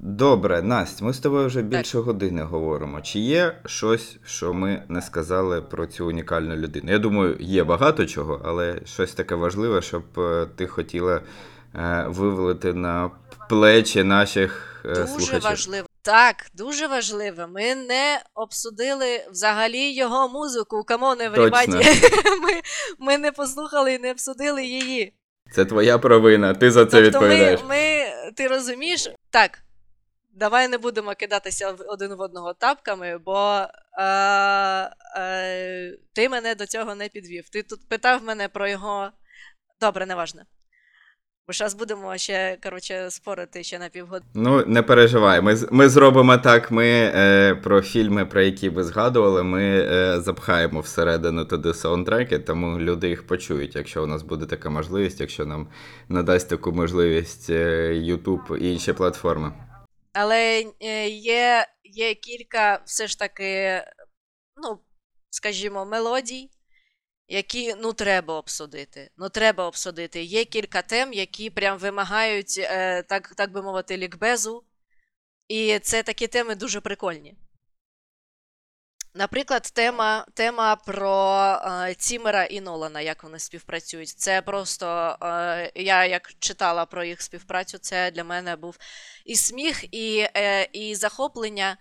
Добре, 0.00 0.62
Настя, 0.62 1.04
ми 1.04 1.12
з 1.12 1.18
тобою 1.18 1.46
вже 1.46 1.62
більше 1.62 1.98
години 1.98 2.42
говоримо. 2.42 3.00
Чи 3.00 3.18
є 3.18 3.56
щось, 3.66 4.16
що 4.24 4.54
ми 4.54 4.82
не 4.88 5.02
сказали 5.02 5.62
про 5.62 5.86
цю 5.86 6.06
унікальну 6.06 6.56
людину? 6.56 6.92
Я 6.92 6.98
думаю, 6.98 7.36
є 7.40 7.64
багато 7.64 8.06
чого, 8.06 8.40
але 8.44 8.80
щось 8.84 9.12
таке 9.12 9.34
важливе, 9.34 9.82
щоб 9.82 10.02
е, 10.18 10.46
ти 10.56 10.66
хотіла 10.66 11.20
е, 11.74 12.04
вивалити 12.08 12.72
на 12.72 13.10
плечі 13.48 14.04
наших 14.04 14.82
е, 14.84 14.88
Дуже 14.88 15.06
слухачів. 15.06 15.42
важливо. 15.42 15.86
Так, 16.02 16.46
дуже 16.54 16.86
важливо. 16.86 17.48
Ми 17.48 17.74
не 17.74 18.22
обсудили 18.34 19.26
взагалі 19.32 19.92
його 19.92 20.28
музику. 20.28 20.84
Come 20.84 21.03
on, 21.03 21.18
everybody. 21.18 21.76
ми, 22.42 22.60
ми 22.98 23.18
не 23.18 23.32
послухали 23.32 23.94
і 23.94 23.98
не 23.98 24.10
обсудили 24.10 24.64
її. 24.64 25.12
Це 25.54 25.64
твоя 25.64 25.98
провина, 25.98 26.54
ти 26.54 26.70
за 26.70 26.86
це 26.86 27.02
тобто 27.02 27.20
ми, 27.20 27.28
відповідаєш. 27.28 27.60
ми, 27.68 28.32
ти 28.36 28.46
розумієш? 28.46 29.10
Так. 29.30 29.62
Давай 30.32 30.68
не 30.68 30.78
будемо 30.78 31.14
кидатися 31.14 31.70
один 31.70 32.14
в 32.14 32.20
одного 32.20 32.54
тапками, 32.54 33.18
бо 33.18 33.66
е, 33.98 34.04
е, 35.16 35.98
ти 36.12 36.28
мене 36.28 36.54
до 36.54 36.66
цього 36.66 36.94
не 36.94 37.08
підвів. 37.08 37.48
Ти 37.48 37.62
тут 37.62 37.88
питав 37.88 38.22
мене 38.22 38.48
про 38.48 38.68
його. 38.68 39.10
Добре, 39.80 40.06
неважно. 40.06 40.42
Бо 41.50 41.54
зараз 41.54 41.74
будемо 41.74 42.18
ще, 42.18 42.58
коротше, 42.62 43.10
спорити 43.10 43.62
ще 43.62 43.78
на 43.78 43.88
півгодини. 43.88 44.30
Ну, 44.34 44.66
не 44.66 44.82
переживай. 44.82 45.40
Ми, 45.40 45.56
ми 45.70 45.88
зробимо 45.88 46.38
так. 46.38 46.70
Ми 46.70 46.86
е, 46.86 47.54
про 47.54 47.82
фільми, 47.82 48.26
про 48.26 48.42
які 48.42 48.68
ви 48.68 48.84
згадували, 48.84 49.42
ми 49.42 49.62
е, 49.62 50.20
запхаємо 50.20 50.80
всередину 50.80 51.44
туди 51.44 51.74
саундтреки, 51.74 52.38
тому 52.38 52.78
люди 52.78 53.08
їх 53.08 53.26
почують, 53.26 53.76
якщо 53.76 54.02
у 54.02 54.06
нас 54.06 54.22
буде 54.22 54.46
така 54.46 54.70
можливість, 54.70 55.20
якщо 55.20 55.46
нам 55.46 55.68
надасть 56.08 56.48
таку 56.48 56.72
можливість 56.72 57.50
е, 57.50 57.92
YouTube 57.92 58.56
і 58.56 58.72
інші 58.72 58.92
платформи. 58.92 59.52
Але 60.12 60.64
е, 60.80 61.08
є, 61.08 61.66
є 61.84 62.14
кілька 62.14 62.80
все 62.84 63.06
ж 63.06 63.18
таки, 63.18 63.82
ну, 64.56 64.78
скажімо, 65.30 65.84
мелодій, 65.84 66.50
які 67.30 67.74
ну 67.74 67.92
треба 67.92 68.34
обсудити. 68.34 69.10
Ну, 69.16 69.28
треба 69.28 69.66
обсудити. 69.66 70.22
Є 70.22 70.44
кілька 70.44 70.82
тем, 70.82 71.12
які 71.12 71.50
прям 71.50 71.78
вимагають, 71.78 72.54
е, 72.58 73.02
так, 73.02 73.34
так 73.34 73.52
би 73.52 73.62
мовити, 73.62 73.96
лікбезу. 73.96 74.64
І 75.48 75.78
це 75.78 76.02
такі 76.02 76.26
теми 76.26 76.54
дуже 76.54 76.80
прикольні. 76.80 77.36
Наприклад, 79.14 79.62
тема, 79.74 80.26
тема 80.34 80.76
про 80.76 81.36
е, 81.64 81.94
Цімера 81.94 82.44
і 82.44 82.60
Нолана, 82.60 83.00
як 83.00 83.22
вони 83.22 83.38
співпрацюють. 83.38 84.08
Це 84.08 84.42
просто 84.42 85.16
е, 85.22 85.72
я 85.74 86.06
як 86.06 86.32
читала 86.38 86.86
про 86.86 87.04
їх 87.04 87.22
співпрацю, 87.22 87.78
це 87.78 88.10
для 88.10 88.24
мене 88.24 88.56
був 88.56 88.78
і 89.24 89.36
сміх, 89.36 89.94
і, 89.94 90.28
е, 90.36 90.68
і 90.72 90.94
захоплення. 90.94 91.76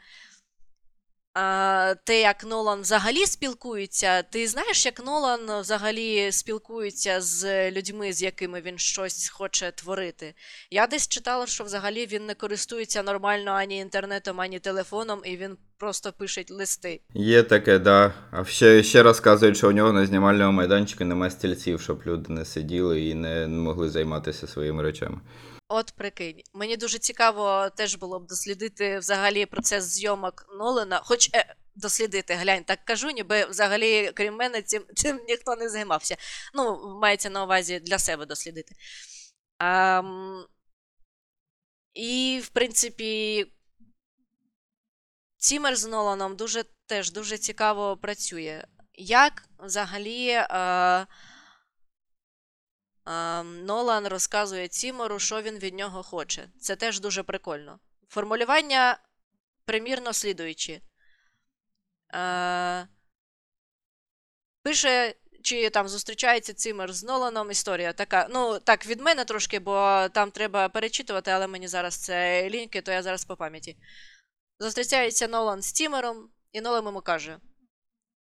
Те, 2.04 2.22
як 2.22 2.46
Нолан 2.46 2.82
взагалі 2.82 3.26
спілкується. 3.26 4.24
Ти 4.24 4.48
знаєш, 4.48 4.86
як 4.86 5.06
Нолан 5.06 5.62
взагалі 5.62 6.32
спілкується 6.32 7.22
з 7.22 7.72
людьми, 7.72 8.14
з 8.14 8.22
якими 8.24 8.62
він 8.62 8.78
щось 8.78 9.30
хоче 9.30 9.72
творити? 9.72 10.34
Я 10.72 10.88
десь 10.88 11.08
читала, 11.08 11.48
що 11.48 11.64
взагалі 11.64 12.06
він 12.06 12.26
не 12.26 12.34
користується 12.34 13.04
нормально 13.04 13.52
ані 13.52 13.78
інтернетом, 13.78 14.42
ані 14.42 14.60
телефоном, 14.60 15.22
і 15.26 15.38
він 15.38 15.58
просто 15.78 16.12
пише 16.12 16.46
листи. 16.50 17.02
Є 17.14 17.44
таке, 17.44 17.80
да. 17.80 18.14
А 18.32 18.46
ще, 18.46 18.84
ще 18.84 19.04
розказують, 19.04 19.58
що 19.58 19.70
у 19.70 19.72
нього 19.72 19.94
на 19.94 20.06
знімальному 20.06 20.52
майданчику 20.52 21.06
немає 21.06 21.32
стільців, 21.32 21.82
щоб 21.82 22.02
люди 22.06 22.34
не 22.34 22.46
сиділи 22.46 23.02
і 23.02 23.14
не 23.14 23.48
могли 23.48 23.90
займатися 23.90 24.48
своїми 24.48 24.84
речами. 24.84 25.18
От 25.72 25.92
прикинь, 25.92 26.42
мені 26.54 26.78
дуже 26.78 27.00
цікаво 27.00 27.70
теж 27.70 27.96
було 27.96 28.20
б 28.20 28.28
дослідити 28.28 29.00
взагалі 29.00 29.46
процес 29.46 29.84
зйомок 29.84 30.46
Нолана, 30.60 31.02
хоч 31.04 31.30
е, 31.34 31.56
дослідити, 31.76 32.34
глянь, 32.34 32.64
так 32.64 32.80
кажу, 32.86 33.10
ніби 33.10 33.46
взагалі, 33.46 34.12
крім 34.16 34.36
мене, 34.36 34.62
цим, 34.62 34.86
цим 34.96 35.20
ніхто 35.28 35.56
не 35.56 35.70
займався. 35.70 36.18
Ну, 36.54 36.98
мається 37.02 37.30
на 37.30 37.44
увазі 37.44 37.80
для 37.80 38.00
себе 38.00 38.26
дослідити. 38.26 38.76
Ам, 39.58 40.46
і, 41.94 42.42
в 42.44 42.50
принципі, 42.50 43.46
Цімер 45.38 45.76
з 45.76 45.86
Ноланом 45.86 46.36
дуже 46.36 46.64
теж 46.86 47.12
дуже 47.12 47.38
цікаво 47.38 47.98
працює. 47.98 48.64
Як 48.94 49.44
взагалі. 49.60 50.28
Е, 50.28 50.48
Ем, 50.50 51.08
Нолан 53.44 54.08
розказує 54.08 54.68
Цімору, 54.68 55.20
що 55.20 55.42
він 55.42 55.60
від 55.60 55.74
нього 55.74 56.04
хоче. 56.04 56.50
Це 56.60 56.76
теж 56.76 57.00
дуже 57.00 57.24
прикольно. 57.24 57.80
Формулювання 58.10 59.00
примірно 59.66 60.14
слідуючі. 60.14 60.82
Е, 62.14 62.88
пише, 64.64 65.16
чи 65.44 65.70
там 65.70 65.88
зустрічається 65.88 66.54
Цимер 66.54 66.94
з 66.94 67.04
Ноланом. 67.04 67.52
Історія 67.52 67.94
така. 67.94 68.28
Ну, 68.32 68.60
так, 68.60 68.86
від 68.86 69.02
мене 69.02 69.26
трошки, 69.26 69.60
бо 69.60 70.08
там 70.14 70.32
треба 70.32 70.70
перечитувати, 70.70 71.32
але 71.32 71.48
мені 71.48 71.68
зараз 71.68 71.96
це 71.96 72.50
ліньки, 72.50 72.82
то 72.82 72.92
я 72.92 73.04
зараз 73.04 73.26
по 73.26 73.36
пам'яті. 73.36 73.78
Зустрічається 74.60 75.28
Нолан 75.28 75.62
з 75.62 75.72
Цімером, 75.72 76.30
і 76.52 76.62
Нолан 76.62 76.86
йому 76.86 77.02
каже: 77.02 77.40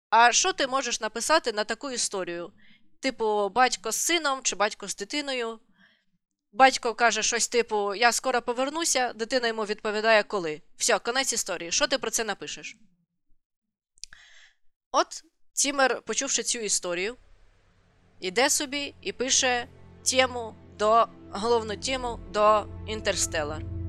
А 0.10 0.32
що 0.32 0.54
ти 0.54 0.68
можеш 0.68 1.02
написати 1.02 1.52
на 1.52 1.64
таку 1.64 1.92
історію? 1.92 2.54
Типу, 3.02 3.50
батько 3.50 3.92
з 3.92 3.96
сином 3.96 4.40
чи 4.44 4.56
батько 4.56 4.88
з 4.88 4.96
дитиною. 4.96 5.60
Батько 6.52 6.94
каже 6.94 7.24
щось 7.24 7.48
типу: 7.48 7.96
Я 7.96 8.12
скоро 8.12 8.42
повернуся, 8.42 9.14
дитина 9.14 9.48
йому 9.48 9.66
відповідає, 9.66 10.24
коли. 10.24 10.62
Все, 10.78 11.00
конець 11.00 11.34
історії. 11.34 11.72
Що 11.72 11.88
ти 11.88 11.98
про 11.98 12.12
це 12.12 12.24
напишеш? 12.24 12.78
От 14.92 15.24
Ціммер, 15.54 16.02
почувши 16.02 16.44
цю 16.44 16.60
історію, 16.60 17.18
іде 18.20 18.50
собі 18.50 18.96
і 19.02 19.12
пише 19.12 19.68
тему 20.12 20.56
до, 20.80 21.08
головну 21.32 21.78
тему 21.78 22.20
до 22.34 22.66
Інтерстеллар. 22.88 23.81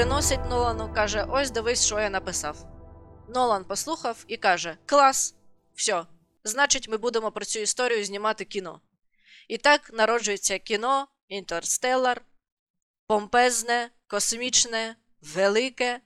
Приносить 0.00 0.44
Нолану, 0.48 0.94
каже: 0.94 1.24
Ось 1.28 1.50
дивись, 1.50 1.86
що 1.86 2.00
я 2.00 2.10
написав. 2.10 2.56
Нолан 3.28 3.64
послухав 3.64 4.24
і 4.28 4.36
каже: 4.36 4.76
Клас, 4.86 5.34
все. 5.74 6.06
Значить, 6.44 6.88
ми 6.88 6.96
будемо 6.96 7.30
про 7.32 7.44
цю 7.44 7.58
історію 7.58 8.04
знімати 8.04 8.44
кіно. 8.44 8.80
І 9.48 9.58
так 9.58 9.90
народжується 9.92 10.58
кіно 10.58 11.08
Інтерстеллар, 11.28 12.22
помпезне, 13.06 13.90
космічне, 14.06 14.96
велике. 15.20 16.00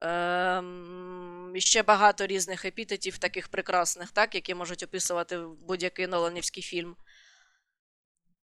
Ем, 0.00 1.52
ще 1.56 1.82
багато 1.82 2.26
різних 2.26 2.64
епітетів, 2.64 3.18
таких 3.18 3.48
прекрасних, 3.48 4.10
так, 4.10 4.34
які 4.34 4.54
можуть 4.54 4.82
описувати 4.82 5.38
будь-який 5.38 6.06
Ноланівський 6.06 6.62
фільм. 6.62 6.96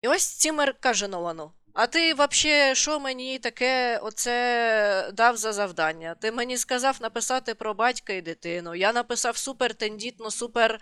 І 0.02 0.08
ось 0.08 0.26
Цімер 0.26 0.74
каже 0.80 1.08
Нолану: 1.08 1.52
А 1.74 1.86
ти 1.86 2.14
взагалі, 2.14 2.74
що 2.74 3.00
мені 3.00 3.38
таке 3.38 3.98
оце 4.02 5.10
дав 5.12 5.36
за 5.36 5.52
завдання? 5.52 6.14
Ти 6.14 6.32
мені 6.32 6.56
сказав 6.58 6.98
написати 7.00 7.54
про 7.54 7.74
батька 7.74 8.12
і 8.12 8.22
дитину. 8.22 8.74
Я 8.74 8.92
написав 8.92 9.36
супер 9.36 9.74
тендітну, 9.74 10.30
супер, 10.30 10.72
е, 10.74 10.78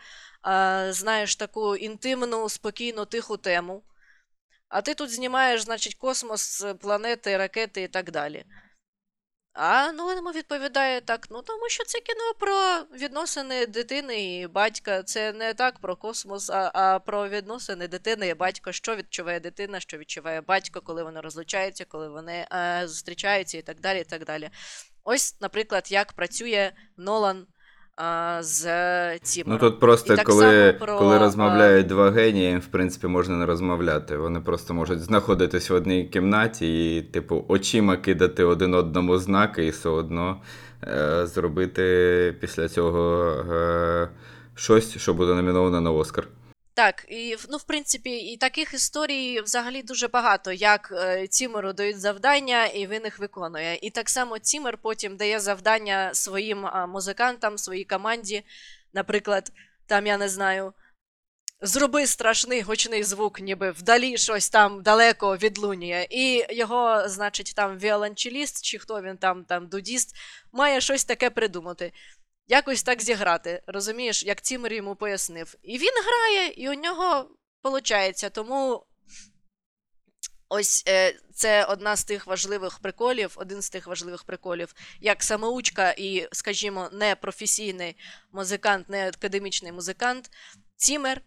знаєш, 0.93 1.37
таку 1.37 1.77
інтимну, 1.77 2.49
спокійну, 2.49 3.05
тиху 3.05 3.37
тему. 3.37 3.83
А 4.69 4.83
ти 4.83 4.95
тут 4.95 5.11
знімаєш, 5.11 5.63
значить, 5.63 5.95
космос, 5.95 6.65
планети, 6.81 7.37
ракети 7.37 7.83
і 7.83 7.89
так 7.89 8.11
далі. 8.11 8.45
А 9.53 9.93
Нолан 9.93 10.17
йому 10.17 10.31
відповідає 10.31 11.01
так: 11.01 11.27
ну 11.31 11.43
тому 11.43 11.69
що 11.69 11.85
це 11.85 12.01
кіно 12.01 12.35
про 12.39 12.81
відносини 12.99 13.67
дитини 13.67 14.39
і 14.39 14.47
батька. 14.47 15.03
Це 15.03 15.33
не 15.33 15.55
так 15.55 15.79
про 15.79 15.97
космос, 15.97 16.51
а, 16.51 16.71
а 16.75 16.99
про 16.99 17.29
відносини 17.29 17.89
дитини 17.89 18.29
і 18.29 18.35
батька, 18.35 18.73
що 18.73 18.97
відчуває 18.97 19.41
дитина, 19.41 19.81
що 19.81 19.99
відчуває 19.99 20.41
батько, 20.41 20.81
коли 20.81 21.03
вони 21.03 21.21
розлучаються, 21.21 21.85
коли 21.85 22.09
вони 22.09 22.47
а, 22.51 22.89
зустрічаються 22.89 23.59
і 23.59 23.63
так 23.63 23.81
далі. 23.81 24.01
і 24.01 24.05
так 24.05 24.25
далі. 24.25 24.51
Ось, 25.05 25.41
наприклад, 25.41 25.93
як 25.93 26.13
працює 26.13 26.73
Нолан 26.97 27.47
а, 28.03 28.43
з 28.43 28.67
Ну 29.47 29.59
тут 29.59 29.81
просто 29.81 30.17
коли, 30.25 30.73
про, 30.73 30.99
коли 30.99 31.19
розмовляють 31.19 31.87
два 31.87 32.11
генії, 32.11 32.59
в 32.59 32.67
принципі, 32.67 33.07
можна 33.07 33.37
не 33.37 33.47
розмовляти. 33.47 34.17
Вони 34.17 34.41
просто 34.41 34.75
можуть 34.75 35.01
знаходитись 35.01 35.71
в 35.71 35.75
одній 35.75 36.05
кімнаті 36.05 36.97
і, 36.97 37.03
типу, 37.03 37.45
очима 37.49 37.97
кидати 37.97 38.45
один 38.45 38.75
одному 38.75 39.19
знаки 39.19 39.67
і 39.67 39.71
все 39.71 39.89
одно 39.89 40.37
е, 40.85 41.27
зробити 41.27 42.35
після 42.41 42.69
цього 42.69 43.31
е, 43.53 44.09
щось, 44.55 44.99
що 44.99 45.15
буде 45.15 45.35
номіновано 45.35 45.81
на 45.81 45.91
Оскар. 45.91 46.29
Так, 46.75 47.07
і 47.09 47.37
ну, 47.49 47.57
в 47.57 47.63
принципі, 47.63 48.11
і 48.11 48.37
таких 48.37 48.75
історій 48.75 49.41
взагалі 49.41 49.83
дуже 49.83 50.09
багато, 50.09 50.53
як 50.53 50.93
е, 50.93 51.27
Тімеру 51.27 51.73
дають 51.73 52.01
завдання, 52.01 52.67
і 52.67 52.87
він 52.87 53.05
їх 53.05 53.19
виконує. 53.19 53.79
І 53.83 53.91
так 53.91 54.11
само 54.11 54.39
Тімер 54.39 54.79
потім 54.79 55.17
дає 55.17 55.41
завдання 55.41 56.15
своїм 56.15 56.67
а, 56.67 56.87
музикантам, 56.87 57.59
своїй 57.59 57.85
команді. 57.85 58.43
Наприклад, 58.93 59.53
там 59.87 60.07
я 60.07 60.17
не 60.17 60.29
знаю. 60.29 60.73
Зроби 61.63 62.07
страшний 62.07 62.61
гучний 62.61 63.03
звук, 63.03 63.41
ніби 63.41 63.71
вдалі 63.71 64.17
щось 64.17 64.51
там 64.51 64.83
далеко 64.83 65.37
відлунює. 65.37 66.07
І 66.11 66.45
його, 66.51 67.09
значить, 67.09 67.53
там 67.57 67.79
віолончеліст, 67.79 68.65
чи 68.65 68.79
хто 68.79 69.03
він 69.03 69.17
там, 69.17 69.45
там 69.45 69.69
дудіст, 69.69 70.17
має 70.53 70.81
щось 70.81 71.05
таке 71.05 71.31
придумати 71.31 71.93
якось 72.51 72.83
так 72.83 73.03
зіграти. 73.03 73.63
Розумієш, 73.67 74.25
як 74.25 74.41
Тімер 74.41 74.73
йому 74.73 74.97
пояснив. 74.97 75.55
І 75.63 75.79
він 75.79 75.93
грає, 76.05 76.49
і 76.49 76.69
у 76.69 76.75
нього 76.75 77.31
виходить. 77.63 78.27
Тому 78.33 78.87
ось 80.49 80.85
е, 80.89 81.15
це 81.35 81.65
одна 81.65 81.97
з 81.97 82.05
тих 82.05 82.27
важливих 82.27 82.79
приколів, 82.79 83.35
один 83.37 83.63
з 83.63 83.71
тих 83.71 83.87
важливих 83.87 84.25
приколів, 84.25 84.75
як 85.01 85.23
самоучка 85.23 85.91
і, 85.91 86.29
скажімо, 86.33 86.89
не 86.93 87.15
професійний 87.15 87.97
музикант, 88.33 88.89
не 88.89 89.09
академічний 89.09 89.73
музикант, 89.73 90.31
Тімер. 90.77 91.23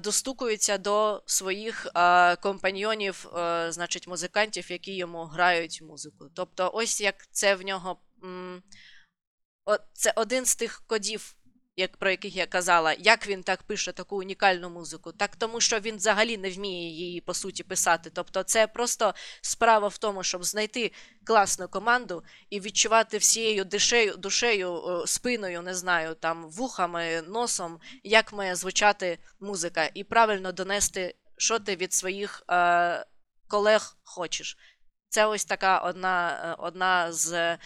Достукується 0.00 0.78
до 0.78 1.22
своїх 1.26 1.86
компаньйонів, 2.42 3.26
значить, 3.68 4.06
музикантів, 4.06 4.70
які 4.72 4.96
йому 4.96 5.24
грають 5.24 5.82
музику. 5.82 6.28
Тобто, 6.34 6.70
ось 6.74 7.00
як 7.00 7.26
це 7.30 7.54
в 7.54 7.62
нього 7.62 8.00
це 9.92 10.12
один 10.16 10.46
з 10.46 10.56
тих 10.56 10.82
кодів, 10.86 11.34
як, 11.76 11.96
про 11.96 12.10
яких 12.10 12.36
я 12.36 12.46
казала, 12.46 12.92
як 12.92 13.26
він 13.26 13.42
так 13.42 13.62
пише 13.62 13.92
таку 13.92 14.16
унікальну 14.16 14.70
музику. 14.70 15.12
Так 15.12 15.36
тому, 15.36 15.60
що 15.60 15.80
він 15.80 15.96
взагалі 15.96 16.36
не 16.38 16.50
вміє 16.50 16.90
її 16.90 17.20
по 17.20 17.34
суті 17.34 17.62
писати. 17.62 18.10
Тобто, 18.14 18.42
це 18.42 18.66
просто 18.66 19.14
справа 19.40 19.88
в 19.88 19.98
тому, 19.98 20.22
щоб 20.22 20.44
знайти 20.44 20.92
класну 21.24 21.68
команду 21.68 22.24
і 22.50 22.60
відчувати 22.60 23.18
всією 23.18 23.64
душею, 23.64 24.16
душею, 24.16 25.02
спиною, 25.06 25.62
не 25.62 25.74
знаю, 25.74 26.14
там 26.14 26.50
вухами, 26.50 27.22
носом, 27.22 27.80
як 28.04 28.32
має 28.32 28.56
звучати 28.56 29.18
музика, 29.40 29.90
і 29.94 30.04
правильно 30.04 30.52
донести, 30.52 31.14
що 31.36 31.58
ти 31.58 31.76
від 31.76 31.92
своїх 31.92 32.42
е, 32.50 33.06
колег 33.48 33.96
хочеш. 34.04 34.58
Це 35.08 35.26
ось 35.26 35.44
така 35.44 35.78
одна, 35.78 36.30
е, 36.30 36.62
одна 36.62 37.12
з 37.12 37.58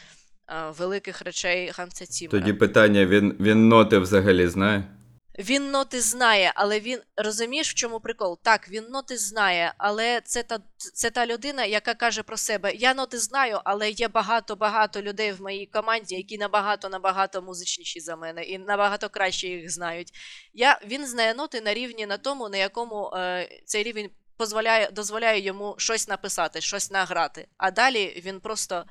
великих 0.78 1.22
речей 1.22 1.72
Ханса 1.72 2.06
Цімера. 2.06 2.40
Тоді 2.40 2.52
питання: 2.52 3.06
він, 3.06 3.36
він 3.40 3.68
ноти 3.68 3.98
взагалі 3.98 4.48
знає? 4.48 4.84
Він 5.38 5.70
ноти 5.70 6.00
знає, 6.00 6.52
але 6.54 6.80
він 6.80 7.00
розумієш, 7.16 7.70
в 7.70 7.74
чому 7.74 8.00
прикол? 8.00 8.38
Так, 8.42 8.68
він 8.68 8.84
ноти 8.84 9.16
знає, 9.16 9.74
але 9.78 10.20
це 10.24 10.42
та, 10.42 10.58
це 10.76 11.10
та 11.10 11.26
людина, 11.26 11.64
яка 11.64 11.94
каже 11.94 12.22
про 12.22 12.36
себе: 12.36 12.72
Я 12.74 12.94
ноти 12.94 13.18
знаю, 13.18 13.60
але 13.64 13.90
є 13.90 14.08
багато-багато 14.08 15.02
людей 15.02 15.32
в 15.32 15.42
моїй 15.42 15.66
команді, 15.66 16.14
які 16.14 16.38
набагато 16.38 16.88
набагато 16.88 17.42
музичніші 17.42 18.00
за 18.00 18.16
мене 18.16 18.42
і 18.42 18.58
набагато 18.58 19.08
краще 19.08 19.48
їх 19.48 19.72
знають. 19.72 20.12
Я, 20.54 20.80
Він 20.86 21.06
знає 21.06 21.34
ноти 21.34 21.60
на 21.60 21.74
рівні 21.74 22.06
на 22.06 22.16
тому, 22.16 22.48
на 22.48 22.56
якому 22.56 23.12
е, 23.14 23.48
цей 23.64 23.82
рівень 23.82 24.10
дозволяє, 24.38 24.90
дозволяє 24.90 25.40
йому 25.40 25.74
щось 25.78 26.08
написати, 26.08 26.60
щось 26.60 26.90
награти. 26.90 27.46
А 27.56 27.70
далі 27.70 28.22
він 28.26 28.40
просто 28.40 28.84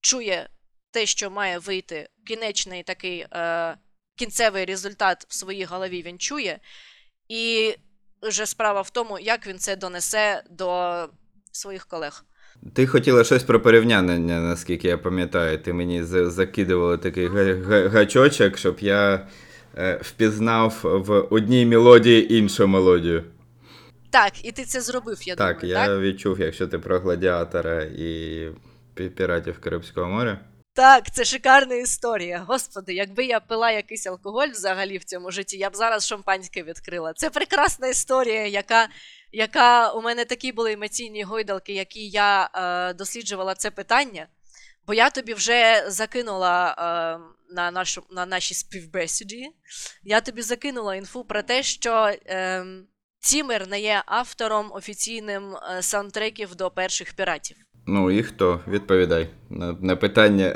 чує 0.00 0.48
те, 0.90 1.06
що 1.06 1.30
має 1.30 1.58
вийти 1.58 2.08
кінечний 2.26 2.82
такий 2.82 3.26
е, 3.32 3.76
кінцевий 4.16 4.64
результат 4.64 5.26
в 5.28 5.34
своїй 5.34 5.64
голові 5.64 6.02
він 6.02 6.18
чує, 6.18 6.58
і 7.28 7.74
вже 8.22 8.46
справа 8.46 8.80
в 8.80 8.90
тому, 8.90 9.18
як 9.18 9.46
він 9.46 9.58
це 9.58 9.76
донесе 9.76 10.42
до 10.50 10.94
своїх 11.52 11.86
колег. 11.86 12.24
Ти 12.74 12.86
хотіла 12.86 13.24
щось 13.24 13.42
про 13.42 13.60
порівняння, 13.62 14.18
наскільки 14.40 14.88
я 14.88 14.98
пам'ятаю. 14.98 15.58
Ти 15.58 15.72
мені 15.72 16.02
за- 16.02 16.30
закидувала 16.30 16.96
такий 16.96 17.26
га- 17.26 17.54
га- 17.54 17.88
гачочок, 17.88 18.58
щоб 18.58 18.76
я 18.80 19.28
е, 19.78 20.00
впізнав 20.02 20.80
в 20.82 21.20
одній 21.20 21.66
мелодії 21.66 22.34
іншу 22.34 22.66
мелодію. 22.66 23.24
Так, 24.10 24.44
і 24.44 24.52
ти 24.52 24.64
це 24.64 24.80
зробив, 24.80 25.22
я 25.28 25.34
так, 25.36 25.60
думаю, 25.60 25.78
я 25.80 25.86
так? 25.86 26.00
відчув, 26.00 26.40
якщо 26.40 26.66
ти 26.66 26.78
про 26.78 27.00
гладіатора 27.00 27.82
і 27.82 28.48
піратів 28.94 29.60
Карибського 29.60 30.08
моря. 30.08 30.40
Так, 30.76 31.10
це 31.10 31.24
шикарна 31.24 31.74
історія. 31.74 32.44
Господи, 32.48 32.94
якби 32.94 33.24
я 33.24 33.40
пила 33.40 33.70
якийсь 33.70 34.06
алкоголь 34.06 34.48
взагалі 34.48 34.98
в 34.98 35.04
цьому 35.04 35.30
житті, 35.30 35.58
я 35.58 35.70
б 35.70 35.76
зараз 35.76 36.06
шампанське 36.06 36.62
відкрила. 36.62 37.12
Це 37.12 37.30
прекрасна 37.30 37.88
історія, 37.88 38.46
яка, 38.46 38.88
яка 39.32 39.92
у 39.92 40.02
мене 40.02 40.24
такі 40.24 40.52
були 40.52 40.72
емоційні 40.72 41.22
гойдалки, 41.22 41.72
які 41.72 42.08
я 42.08 42.50
е, 42.54 42.94
досліджувала 42.94 43.54
це 43.54 43.70
питання. 43.70 44.28
Бо 44.86 44.94
я 44.94 45.10
тобі 45.10 45.34
вже 45.34 45.84
закинула 45.88 46.70
е, 46.70 47.54
на, 47.54 47.70
нашу, 47.70 48.02
на 48.10 48.26
нашій 48.26 48.54
співбесіді. 48.54 49.50
Я 50.02 50.20
тобі 50.20 50.42
закинула 50.42 50.96
інфу 50.96 51.24
про 51.24 51.42
те, 51.42 51.62
що 51.62 52.14
е, 52.26 52.64
Цімер 53.20 53.68
не 53.68 53.80
є 53.80 54.02
автором 54.06 54.72
офіційним 54.72 55.56
е, 55.56 55.82
саундтреків 55.82 56.54
до 56.54 56.70
перших 56.70 57.14
піратів. 57.14 57.65
Ну 57.86 58.10
і 58.10 58.22
хто? 58.22 58.60
Відповідай 58.68 59.30
на, 59.50 59.72
на 59.72 59.96
питання. 59.96 60.52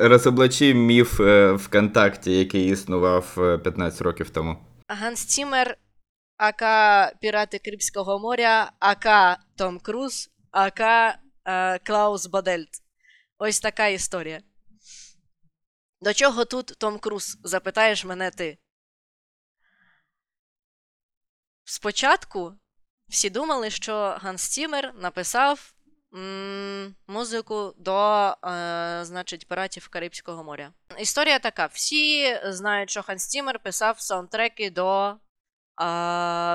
Розоблачи 0.00 0.74
міф 0.74 1.20
е, 1.20 1.52
ВКонтакті, 1.52 2.38
який 2.38 2.70
існував 2.70 3.34
е, 3.38 3.58
15 3.58 4.02
років 4.02 4.30
тому. 4.30 4.56
Ганс 4.88 5.24
Цімер, 5.24 5.76
AKA 6.36 6.62
Пірати 7.20 7.58
Карибського 7.58 8.18
моря, 8.18 8.72
AKA 8.78 9.38
Том 9.56 9.78
Круз, 9.78 10.30
AKA 10.50 10.80
е, 10.80 11.78
Клаус 11.78 12.26
Бадельт. 12.26 12.68
Ось 13.38 13.60
така 13.60 13.86
історія. 13.86 14.40
До 16.00 16.14
чого 16.14 16.44
тут 16.44 16.66
Том 16.78 16.98
Круз? 16.98 17.38
Запитаєш 17.44 18.04
мене 18.04 18.30
ти. 18.30 18.58
Спочатку 21.64 22.54
всі 23.08 23.30
думали, 23.30 23.70
що 23.70 24.18
Ганс 24.20 24.48
Цімер 24.48 24.94
написав 24.94 25.72
музику 27.06 27.74
до, 27.76 28.26
е, 28.44 29.00
значить, 29.04 29.48
піратів 29.48 29.88
Карибського 29.88 30.44
моря. 30.44 30.72
Історія 30.98 31.38
така: 31.38 31.66
всі 31.66 32.38
знають, 32.44 32.90
що 32.90 33.02
Ханс 33.02 33.26
Цімер 33.26 33.58
писав 33.58 34.00
саундтреки 34.00 34.70
до 34.70 35.08
е, 35.10 35.16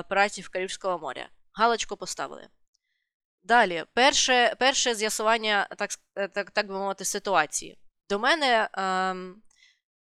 піратів 0.09 0.49
Карибського 0.49 0.99
моря. 0.99 1.29
Галочку 1.53 1.97
поставили. 1.97 2.47
Далі, 3.43 3.83
перше, 3.93 4.55
перше 4.59 4.95
з'ясування, 4.95 5.67
так, 5.77 5.89
е, 6.15 6.27
так, 6.27 6.51
так 6.51 6.67
би 6.67 6.73
мовити, 6.73 7.05
ситуації. 7.05 7.77
До 8.09 8.19
мене 8.19 8.69
ем, 8.73 9.41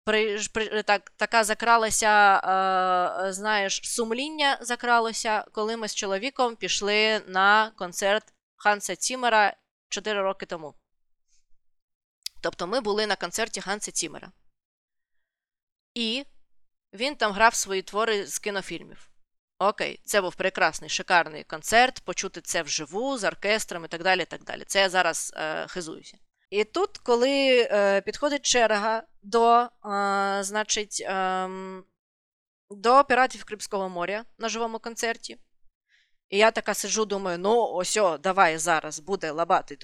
при, 0.05 0.39
при, 0.53 0.83
так, 0.83 1.09
така 1.09 1.43
закралася, 1.43 2.35
е, 3.27 3.33
знаєш, 3.33 3.81
сумління 3.83 4.57
закралося, 4.61 5.45
коли 5.51 5.77
ми 5.77 5.87
з 5.87 5.95
чоловіком 5.95 6.55
пішли 6.55 7.21
на 7.27 7.71
концерт 7.77 8.32
Ханса 8.63 8.95
Цімера 8.95 9.57
4 9.89 10.21
роки 10.21 10.45
тому. 10.45 10.73
Тобто 12.41 12.67
ми 12.67 12.81
були 12.81 13.07
на 13.07 13.15
концерті 13.15 13.61
Ханса 13.61 13.91
Цімера. 13.91 14.31
І 15.93 16.25
він 16.93 17.15
там 17.15 17.31
грав 17.31 17.55
свої 17.55 17.81
твори 17.81 18.27
з 18.27 18.39
кінофільмів. 18.39 19.09
Окей, 19.59 20.01
це 20.05 20.21
був 20.21 20.35
прекрасний, 20.35 20.89
шикарний 20.89 21.43
концерт, 21.43 21.99
почути 21.99 22.41
це 22.41 22.61
вживу 22.61 23.17
з 23.17 23.23
оркестром 23.23 23.85
і 23.85 23.87
так 23.87 24.03
далі. 24.03 24.25
так 24.25 24.43
далі. 24.43 24.63
Це 24.67 24.79
я 24.79 24.89
зараз 24.89 25.33
е, 25.35 25.67
хизуюся. 25.67 26.17
І 26.49 26.63
тут, 26.63 26.97
коли 26.97 27.67
е, 27.71 28.01
підходить 28.01 28.45
черга 28.45 29.03
до, 29.21 29.59
е, 29.61 29.69
значить, 30.43 31.03
ем, 31.05 31.83
до 32.69 33.03
піратів 33.03 33.43
Карибського 33.43 33.89
моря 33.89 34.25
на 34.37 34.49
живому 34.49 34.79
концерті, 34.79 35.37
і 36.29 36.37
я 36.37 36.51
така 36.51 36.73
сиджу, 36.73 37.05
думаю, 37.05 37.37
ну 37.39 37.71
ось, 37.73 37.99
давай 38.19 38.57
зараз 38.57 38.99
буде 38.99 39.31
лабати. 39.31 39.77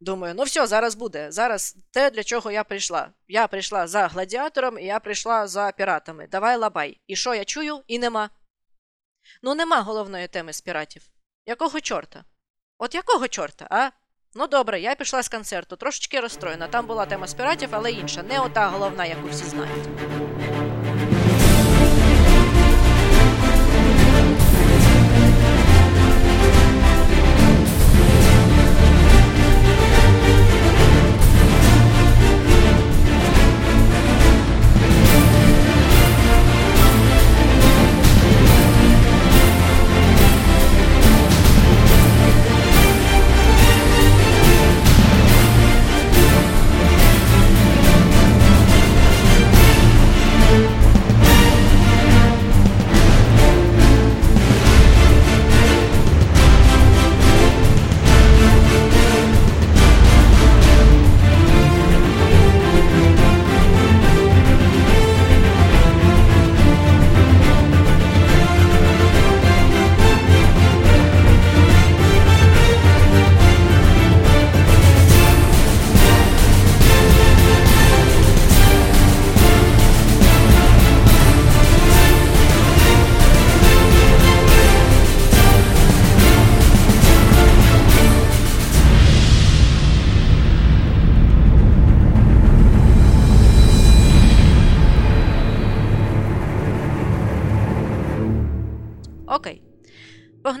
Думаю, 0.00 0.34
ну 0.36 0.42
все, 0.42 0.66
зараз 0.66 0.94
буде. 0.94 1.32
Зараз 1.32 1.76
те, 1.90 2.10
для 2.10 2.24
чого 2.24 2.50
я 2.50 2.64
прийшла. 2.64 3.10
Я 3.28 3.46
прийшла 3.46 3.86
за 3.86 4.06
гладіатором, 4.06 4.78
і 4.78 4.84
я 4.84 5.00
прийшла 5.00 5.46
за 5.46 5.72
піратами. 5.76 6.28
Давай 6.30 6.56
лабай. 6.56 7.00
І 7.06 7.16
що 7.16 7.34
я 7.34 7.44
чую? 7.44 7.80
І 7.86 7.98
нема. 7.98 8.30
Ну, 9.42 9.54
нема 9.54 9.80
головної 9.80 10.28
теми 10.28 10.52
з 10.52 10.60
піратів. 10.60 11.02
Якого 11.46 11.80
чорта? 11.80 12.24
От 12.78 12.94
якого 12.94 13.28
чорта, 13.28 13.66
а? 13.70 13.90
Ну 14.34 14.46
добре, 14.46 14.80
я 14.80 14.94
пішла 14.94 15.22
з 15.22 15.28
концерту, 15.28 15.76
трошечки 15.76 16.20
розстроєна. 16.20 16.68
Там 16.68 16.86
була 16.86 17.06
тема 17.06 17.26
з 17.26 17.34
піратів, 17.34 17.68
але 17.72 17.92
інша, 17.92 18.22
не 18.22 18.40
ота 18.40 18.68
головна, 18.68 19.06
яку 19.06 19.28
всі 19.28 19.44
знають. 19.44 19.88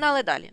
Погнали 0.00 0.22
далі. 0.22 0.52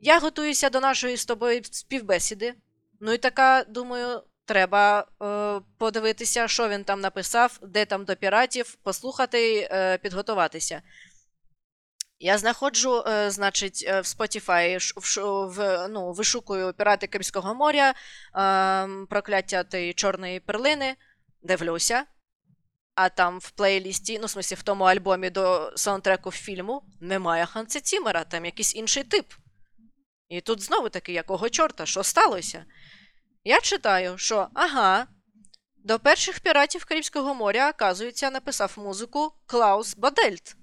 Я 0.00 0.18
готуюся 0.18 0.70
до 0.70 0.80
нашої 0.80 1.16
з 1.16 1.24
тобою 1.24 1.60
співбесіди. 1.70 2.54
Ну 3.00 3.12
і 3.12 3.18
така, 3.18 3.64
думаю, 3.68 4.22
треба 4.44 5.06
е, 5.22 5.60
подивитися, 5.78 6.48
що 6.48 6.68
він 6.68 6.84
там 6.84 7.00
написав, 7.00 7.58
де 7.62 7.84
там 7.84 8.04
до 8.04 8.16
піратів, 8.16 8.74
послухати, 8.74 9.68
е, 9.72 9.98
підготуватися. 9.98 10.82
Я 12.18 12.38
знаходжу, 12.38 13.04
е, 13.06 13.30
значить, 13.30 13.84
е, 13.88 14.00
в 14.00 14.04
Spotify 14.04 14.78
в, 14.96 15.46
в, 15.46 15.88
ну, 15.88 16.12
вишукую 16.12 16.72
пірати 16.72 17.06
Кримського 17.06 17.54
моря, 17.54 17.90
е, 17.90 17.94
прокляття 19.10 19.64
тієї 19.64 19.94
чорної 19.94 20.40
перлини, 20.40 20.96
дивлюся. 21.42 22.04
А 23.02 23.08
там 23.08 23.38
в 23.38 23.50
плейлісті, 23.50 24.18
ну, 24.18 24.26
в 24.26 24.30
смысле, 24.30 24.54
в 24.54 24.62
тому 24.62 24.84
альбомі 24.84 25.30
до 25.30 25.72
саундтреку 25.76 26.30
фільму 26.30 26.82
немає 27.00 27.46
Ханса 27.46 27.80
Цімера, 27.80 28.24
там 28.24 28.44
якийсь 28.44 28.74
інший 28.74 29.04
тип. 29.04 29.32
І 30.28 30.40
тут 30.40 30.62
знову 30.62 30.88
таки, 30.88 31.12
якого 31.12 31.48
чорта, 31.48 31.86
що 31.86 32.02
сталося? 32.02 32.64
Я 33.44 33.60
читаю, 33.60 34.18
що 34.18 34.48
ага, 34.54 35.06
до 35.84 35.98
перших 35.98 36.40
піратів 36.40 36.84
Карибського 36.84 37.34
моря, 37.34 37.70
оказується, 37.70 38.30
написав 38.30 38.74
музику 38.76 39.32
Клаус 39.46 39.96
Бадельт. 39.96 40.56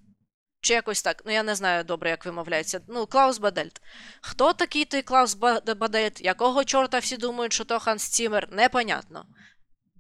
Чи 0.62 0.74
якось 0.74 1.02
так, 1.02 1.22
ну 1.26 1.32
я 1.32 1.44
не 1.44 1.56
знаю 1.56 1.84
добре, 1.84 2.10
як 2.10 2.26
вимовляється. 2.26 2.82
Ну, 2.88 3.08
Клаус 3.08 3.38
Бадельт. 3.38 3.82
Хто 4.22 4.54
такий 4.54 4.86
той 4.86 5.02
Клаус 5.02 5.34
Бадельт? 5.78 6.22
Якого 6.22 6.64
чорта 6.64 7.00
всі 7.00 7.18
думають, 7.18 7.54
що 7.54 7.66
то 7.66 7.80
Ханс 7.80 8.08
Цімер? 8.08 8.48
Непонятно. 8.52 9.26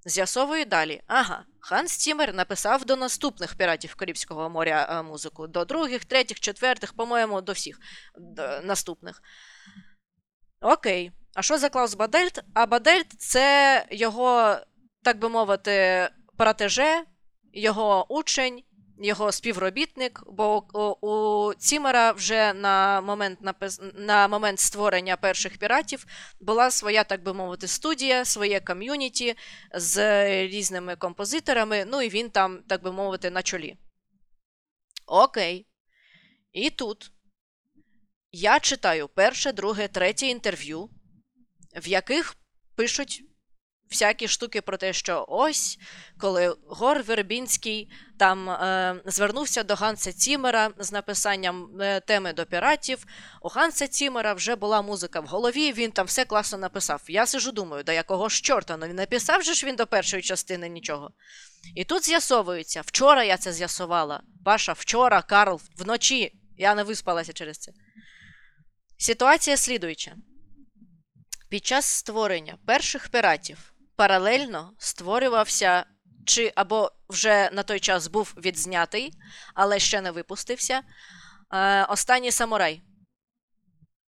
З'ясовую 0.08 0.66
далі. 0.66 1.02
Ага, 1.08 1.46
Ханс 1.60 1.98
Цімер 1.98 2.34
написав 2.34 2.86
до 2.86 2.96
наступних 2.96 3.56
піратів 3.56 3.96
Карибського 3.96 4.50
моря 4.50 4.88
е, 4.90 5.04
музику. 5.04 5.48
До 5.48 5.66
других, 5.66 6.06
третіх, 6.06 6.40
четвертих, 6.40 6.94
по-моєму, 6.94 7.42
до 7.42 7.52
всіх 7.52 7.80
до 8.18 8.62
наступних. 8.62 9.22
Окей. 10.62 11.12
А 11.34 11.42
що 11.42 11.58
за 11.58 11.70
Клаус 11.70 11.94
Бадельт? 11.94 12.44
А 12.54 12.66
Бадельт 12.66 13.14
це 13.18 13.86
його, 13.92 14.58
так 15.04 15.20
би 15.20 15.30
мовити, 15.30 16.10
протеже, 16.38 17.04
його 17.54 18.14
учень, 18.14 18.64
його 19.00 19.32
співробітник, 19.32 20.24
бо 20.28 20.64
у, 21.02 21.54
Цімера 21.54 22.12
вже 22.12 22.54
на 22.54 23.02
момент, 23.02 23.40
на 23.96 24.28
момент 24.28 24.60
створення 24.60 25.18
перших 25.18 25.58
піратів 25.58 26.06
була 26.40 26.72
своя, 26.72 27.04
так 27.04 27.24
би 27.24 27.34
мовити, 27.34 27.68
студія, 27.68 28.26
своє 28.26 28.60
ком'юніті 28.60 29.36
з 29.74 29.98
різними 30.48 30.96
композиторами, 30.96 31.86
ну 31.86 32.02
і 32.02 32.10
він 32.10 32.30
там, 32.30 32.64
так 32.68 32.84
би 32.84 32.92
мовити, 32.92 33.30
на 33.30 33.44
чолі. 33.44 33.78
Окей. 35.06 35.68
І 36.54 36.70
тут 36.70 37.12
я 38.32 38.60
читаю 38.60 39.08
перше, 39.08 39.52
друге, 39.52 39.88
третє 39.88 40.28
інтерв'ю, 40.28 40.90
в 41.76 41.88
яких 41.88 42.36
пишуть 42.76 43.24
всякі 43.92 44.28
штуки 44.28 44.62
про 44.62 44.78
те, 44.78 44.94
що 44.94 45.26
ось, 45.28 45.80
коли 46.18 46.56
Гор 46.68 47.04
Вербінський 47.04 47.90
там 48.20 48.50
е, 48.50 49.02
звернувся 49.06 49.64
до 49.64 49.76
Ганса 49.76 50.14
Цімера 50.14 50.72
з 50.78 50.92
написанням 50.92 51.82
е, 51.82 52.00
теми 52.00 52.34
до 52.34 52.46
піратів, 52.46 53.06
у 53.42 53.48
Ганса 53.48 53.88
Цімера 53.88 54.34
вже 54.34 54.56
була 54.56 54.82
музика 54.82 55.20
в 55.20 55.26
голові, 55.26 55.74
він 55.74 55.92
там 55.92 56.06
все 56.06 56.26
класно 56.26 56.58
написав. 56.58 57.02
Я 57.08 57.26
сижу, 57.26 57.52
думаю, 57.52 57.84
до 57.84 57.92
якого 57.92 58.30
ж 58.30 58.42
чорта? 58.42 58.78
Ну 58.78 58.88
не 58.88 58.94
написав 58.94 59.44
же 59.44 59.54
ж 59.54 59.66
він 59.66 59.76
до 59.76 59.88
першої 59.88 60.24
частини 60.24 60.70
нічого. 60.70 61.12
І 61.76 61.84
тут 61.84 62.06
з'ясовується, 62.06 62.82
вчора 62.82 63.24
я 63.24 63.38
це 63.38 63.54
з'ясувала. 63.54 64.22
Паша, 64.46 64.74
вчора, 64.74 65.22
Карл, 65.22 65.62
вночі. 65.78 66.34
Я 66.58 66.76
не 66.76 66.84
виспалася 66.84 67.34
через 67.34 67.58
це. 67.58 67.72
Ситуація 68.98 69.58
слідуюча. 69.58 70.16
Під 71.50 71.66
час 71.66 71.86
створення 71.86 72.58
перших 72.66 73.10
піратів 73.10 73.74
паралельно 73.98 74.74
створювався, 74.78 75.86
чи 76.26 76.54
або 76.56 76.92
вже 77.10 77.50
на 77.54 77.64
той 77.64 77.80
час 77.80 78.08
був 78.08 78.34
відзнятий, 78.38 79.14
але 79.54 79.80
ще 79.80 80.02
не 80.02 80.12
випустився. 80.12 80.82
Е, 81.54 81.86
Останній 81.86 82.32
самурай. 82.32 82.82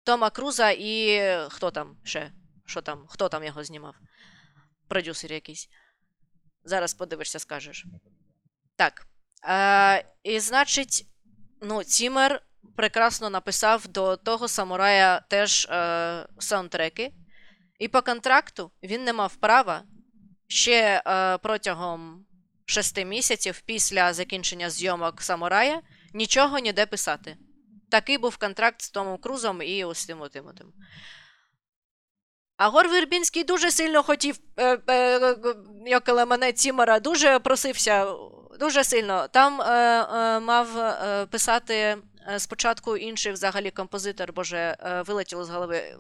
Тома 0.04 0.30
Круза 0.30 0.70
і 0.70 1.22
хто 1.50 1.72
там 1.72 1.98
ще? 2.04 2.32
Що 2.66 2.82
там? 2.82 3.06
Хто 3.10 3.30
там 3.30 3.44
його 3.44 3.64
знімав? 3.64 3.96
Продюсер 4.88 5.34
якийсь. 5.34 5.70
Зараз 6.64 6.94
подивишся, 6.94 7.40
скажеш. 7.40 7.86
Так. 8.76 9.08
Е, 9.46 10.06
і 10.24 10.40
значить, 10.40 11.08
ну, 11.62 11.84
Цімер 11.84 12.42
прекрасно 12.76 13.30
написав 13.30 13.88
до 13.88 14.18
того 14.18 14.48
самурая 14.48 15.20
теж 15.20 15.66
е, 15.66 16.28
саундтреки. 16.40 17.14
І 17.82 17.88
по 17.88 18.02
контракту 18.02 18.72
він 18.84 19.04
не 19.04 19.14
мав 19.14 19.36
права 19.36 19.84
ще 20.48 21.04
е, 21.06 21.38
протягом 21.38 22.26
шести 22.66 23.06
місяців 23.06 23.62
після 23.66 24.14
закінчення 24.14 24.70
зйомок 24.70 25.22
самурая 25.22 25.82
нічого 26.14 26.60
ніде 26.60 26.86
писати. 26.86 27.38
Такий 27.92 28.18
був 28.18 28.38
контракт 28.38 28.82
з 28.82 28.90
Томом 28.90 29.18
Крузом 29.18 29.62
і 29.62 29.84
ось 29.84 30.06
тим 30.06 30.22
отим. 30.22 30.46
А 32.58 32.68
Гор 32.70 32.88
Вербінський 32.88 33.44
дуже 33.44 33.72
сильно 33.72 34.04
хотів, 34.04 34.40
е, 34.58 34.78
е, 34.90 35.36
як 35.86 36.28
мене 36.28 36.54
Цімера, 36.54 37.00
дуже 37.00 37.40
просився, 37.40 38.16
дуже 38.60 38.84
сильно. 38.84 39.28
Там 39.28 39.62
е, 39.62 39.66
е, 39.66 40.40
мав 40.40 40.78
е, 40.78 41.26
писати 41.26 41.76
е, 41.76 41.98
спочатку 42.40 42.98
інший 42.98 43.32
взагалі 43.32 43.72
композитор, 43.72 44.34
боже, 44.34 44.58
е, 44.80 45.02
вилетіло 45.02 45.46
з 45.46 45.50
голови. 45.50 45.98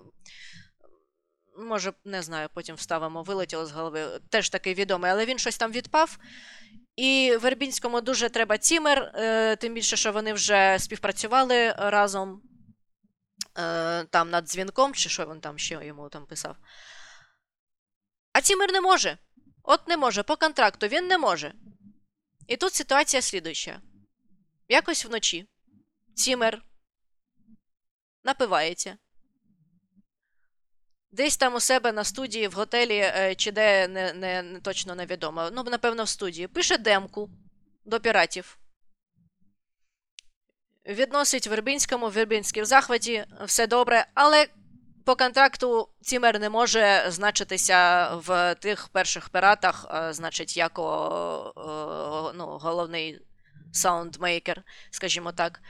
Може, 1.61 1.93
не 2.05 2.21
знаю, 2.21 2.49
потім 2.53 2.75
вставимо, 2.75 3.23
вилетіло 3.23 3.65
з 3.65 3.71
голови. 3.71 4.19
Теж 4.29 4.49
такий 4.49 4.73
відомий, 4.73 5.11
але 5.11 5.25
він 5.25 5.39
щось 5.39 5.57
там 5.57 5.71
відпав. 5.71 6.17
І 6.95 7.37
Вербінському 7.41 8.01
дуже 8.01 8.29
треба 8.29 8.57
Цімер, 8.57 9.11
е, 9.15 9.55
тим 9.55 9.73
більше, 9.73 9.97
що 9.97 10.11
вони 10.11 10.33
вже 10.33 10.77
співпрацювали 10.79 11.71
разом 11.71 12.41
е, 13.57 14.03
там 14.03 14.29
над 14.29 14.45
дзвінком, 14.45 14.93
чи 14.93 15.09
що 15.09 15.25
він 15.25 15.41
там 15.41 15.59
ще 15.59 15.85
йому 15.85 16.09
там 16.09 16.25
писав. 16.25 16.55
А 18.33 18.41
Цімер 18.41 18.71
не 18.71 18.81
може. 18.81 19.17
От 19.63 19.87
не 19.87 19.97
може, 19.97 20.23
по 20.23 20.37
контракту 20.37 20.87
він 20.87 21.07
не 21.07 21.17
може. 21.17 21.53
І 22.47 22.57
тут 22.57 22.73
ситуація 22.73 23.21
слідуюча. 23.21 23.81
Якось 24.67 25.05
вночі 25.05 25.49
Цімер 26.15 26.61
напивається. 28.23 28.97
Десь 31.11 31.37
там 31.37 31.55
у 31.55 31.59
себе 31.59 31.91
на 31.91 32.03
студії 32.03 32.47
в 32.47 32.53
готелі, 32.53 32.97
е, 32.97 33.35
чи 33.35 33.51
де 33.51 33.87
не, 33.87 34.13
не, 34.13 34.41
не 34.41 34.59
точно 34.59 34.95
невідомо. 34.95 35.49
Ну, 35.53 35.63
напевно, 35.63 36.03
в 36.03 36.09
студії. 36.09 36.47
Пише 36.47 36.77
демку 36.77 37.29
до 37.85 37.99
піратів. 37.99 38.57
Відносить 40.87 41.47
Вербінському, 41.47 42.09
Вербінський 42.09 42.63
в 42.63 42.65
захваті, 42.65 43.25
все 43.45 43.67
добре, 43.67 44.05
але 44.13 44.47
по 45.05 45.15
контракту 45.15 45.89
Цімер 46.01 46.39
не 46.39 46.49
може 46.49 47.05
значитися 47.07 48.09
в 48.15 48.55
тих 48.55 48.87
перших 48.87 49.29
піратах, 49.29 49.85
е, 49.93 50.13
значить, 50.13 50.57
як 50.57 50.79
о, 50.79 50.83
о, 50.83 52.31
ну, 52.35 52.45
головний 52.45 53.19
саундмейкер, 53.71 54.63
скажімо 54.91 55.31
так. 55.31 55.61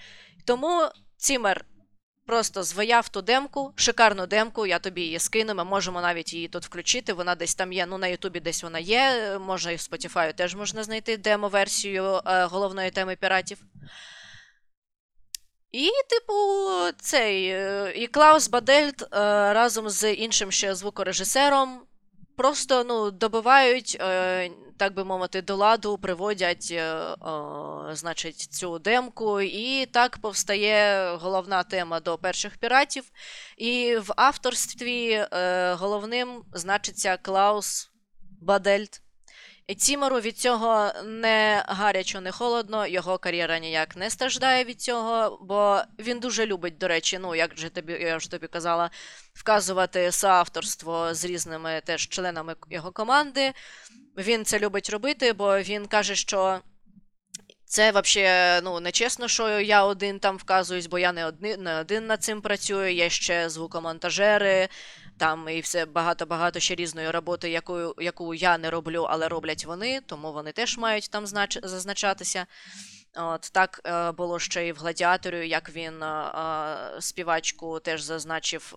Тому 0.45 0.89
Цімер 1.17 1.65
просто 2.25 2.63
звояв 2.63 3.09
ту 3.09 3.21
демку, 3.21 3.73
шикарну 3.75 4.27
демку, 4.27 4.65
я 4.65 4.79
тобі 4.79 5.01
її 5.01 5.19
скину, 5.19 5.55
ми 5.55 5.63
можемо 5.63 6.01
навіть 6.01 6.33
її 6.33 6.47
тут 6.47 6.65
включити. 6.65 7.13
Вона 7.13 7.35
десь 7.35 7.55
там 7.55 7.73
є. 7.73 7.85
Ну, 7.85 7.97
на 7.97 8.07
Ютубі 8.07 8.39
десь 8.39 8.63
вона 8.63 8.79
є. 8.79 9.37
Можна 9.39 9.71
і 9.71 9.75
в 9.75 9.79
Spotify 9.79 10.33
теж 10.33 10.55
можна 10.55 10.83
знайти 10.83 11.17
демо-версію 11.17 12.21
е, 12.25 12.45
головної 12.45 12.91
теми 12.91 13.15
піратів. 13.15 13.57
І, 15.71 15.89
типу, 16.09 16.33
цей. 16.99 17.47
е, 17.47 17.93
І 17.95 18.07
Клаус 18.07 18.47
Бадельт 18.47 19.01
е, 19.01 19.07
разом 19.53 19.89
з 19.89 20.13
іншим 20.13 20.51
ще 20.51 20.75
звукорежисером 20.75 21.81
просто 22.41 22.83
ну, 22.83 23.11
добивають, 23.11 23.97
е, 24.01 24.49
так 24.77 24.93
би 24.93 25.03
мовити, 25.03 25.41
до 25.41 25.55
ладу, 25.55 25.97
приводять 25.97 26.67
е, 26.71 27.15
значить, 27.91 28.39
цю 28.39 28.79
демку, 28.79 29.41
і 29.41 29.85
так 29.85 30.17
повстає 30.17 31.11
головна 31.15 31.63
тема 31.63 31.99
до 31.99 32.17
перших 32.17 32.57
піратів. 32.57 33.03
І 33.57 33.97
в 33.97 34.13
авторстві 34.15 35.11
е, 35.11 35.73
головним 35.73 36.43
значиться 36.53 37.17
Клаус 37.17 37.91
Бадельт. 38.41 39.01
І 39.67 39.75
Цімеру 39.75 40.19
від 40.19 40.37
цього 40.37 40.91
не 41.05 41.63
гарячо, 41.67 42.21
не 42.21 42.31
холодно, 42.31 42.87
його 42.87 43.17
кар'єра 43.17 43.59
ніяк 43.59 43.95
не 43.95 44.09
страждає 44.09 44.63
від 44.63 44.81
цього, 44.81 45.39
бо 45.41 45.81
він 45.99 46.19
дуже 46.19 46.45
любить, 46.45 46.77
до 46.77 46.87
речі, 46.87 47.19
ну 47.21 47.35
як 47.35 47.57
же 47.57 47.69
тобі 47.69 47.93
я 47.93 48.17
вже 48.17 48.31
тобі 48.31 48.47
казала, 48.47 48.89
вказувати 49.33 50.11
соавторство 50.11 51.13
з 51.13 51.25
різними 51.25 51.81
теж 51.85 52.07
членами 52.07 52.55
його 52.69 52.91
команди. 52.91 53.53
Він 54.17 54.45
це 54.45 54.59
любить 54.59 54.89
робити, 54.89 55.33
бо 55.33 55.59
він 55.59 55.85
каже, 55.85 56.15
що 56.15 56.59
це 57.65 57.91
взагалі 57.91 58.61
ну, 58.63 58.79
нечесно, 58.79 59.27
що 59.27 59.59
я 59.59 59.83
один 59.83 60.19
там 60.19 60.37
вказуюсь, 60.37 60.87
бо 60.87 60.99
я 60.99 61.11
не 61.13 61.25
один, 61.25 61.63
не 61.63 61.79
один 61.79 62.07
над 62.07 62.23
цим 62.23 62.41
працюю, 62.41 62.93
є 62.93 63.09
ще 63.09 63.49
звукомонтажери, 63.49 64.69
там 65.21 65.49
і 65.49 65.61
все 65.61 65.85
багато-багато 65.85 66.59
ще 66.59 66.75
різної 66.75 67.11
роботи, 67.11 67.49
яку, 67.49 67.93
яку 67.97 68.33
я 68.33 68.57
не 68.57 68.69
роблю, 68.69 69.07
але 69.09 69.27
роблять 69.27 69.65
вони, 69.65 70.01
тому 70.05 70.33
вони 70.33 70.51
теж 70.51 70.77
мають 70.77 71.09
там 71.09 71.27
знач... 71.27 71.59
зазначатися. 71.63 72.45
От 73.15 73.49
так 73.53 73.81
е, 73.85 74.11
було 74.11 74.39
ще 74.39 74.67
і 74.67 74.71
в 74.71 74.77
гладіаторі, 74.77 75.49
як 75.49 75.69
він 75.69 76.03
е, 76.03 76.05
е, 76.05 77.01
співачку 77.01 77.79
теж 77.79 78.01
зазначив. 78.01 78.75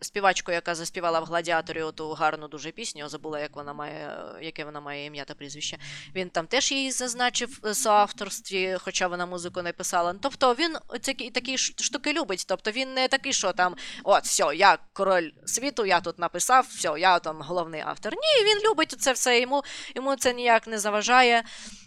Співачку, 0.00 0.52
яка 0.52 0.74
заспівала 0.74 1.20
в 1.20 1.24
гладіаторі 1.24 1.82
оту 1.82 2.12
гарну 2.12 2.48
дуже 2.48 2.70
пісню, 2.70 3.08
забула, 3.08 3.40
як 3.40 3.56
вона 3.56 3.72
має, 3.72 4.18
яке 4.42 4.64
вона 4.64 4.80
має 4.80 5.04
ім'я 5.04 5.24
та 5.24 5.34
прізвище. 5.34 5.78
Він 6.14 6.30
там 6.30 6.46
теж 6.46 6.72
її 6.72 6.90
зазначив 6.90 7.60
в 7.62 7.74
соавторстві, 7.74 8.76
хоча 8.80 9.08
вона 9.08 9.26
музику 9.26 9.62
не 9.62 9.72
писала. 9.72 10.14
Тобто 10.22 10.54
він 10.54 10.76
такі, 11.00 11.30
такі 11.30 11.58
штуки 11.58 12.12
любить. 12.12 12.44
Тобто 12.48 12.70
він 12.70 12.94
не 12.94 13.08
такий, 13.08 13.32
що 13.32 13.52
там, 13.52 13.76
от, 14.04 14.24
все, 14.24 14.56
я 14.56 14.78
король 14.92 15.30
світу, 15.44 15.86
я 15.86 16.00
тут 16.00 16.18
написав, 16.18 16.66
все, 16.70 16.94
я 16.98 17.18
там 17.18 17.42
головний 17.42 17.80
автор. 17.80 18.12
Ні, 18.12 18.44
він 18.44 18.70
любить 18.70 18.90
це 19.00 19.12
все, 19.12 19.40
йому, 19.40 19.62
йому 19.94 20.16
це 20.16 20.34
ніяк 20.34 20.66
не 20.66 20.78
заважає. 20.78 21.44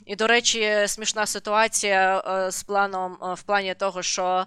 І, 0.10 0.16
до 0.16 0.28
речі, 0.28 0.84
смішна 0.88 1.26
ситуація 1.26 2.24
е, 2.28 2.52
з 2.52 2.64
планом 2.64 3.18
е, 3.24 3.34
в 3.34 3.42
плані 3.42 3.74
того, 3.74 4.04
що 4.04 4.24
е, 4.26 4.46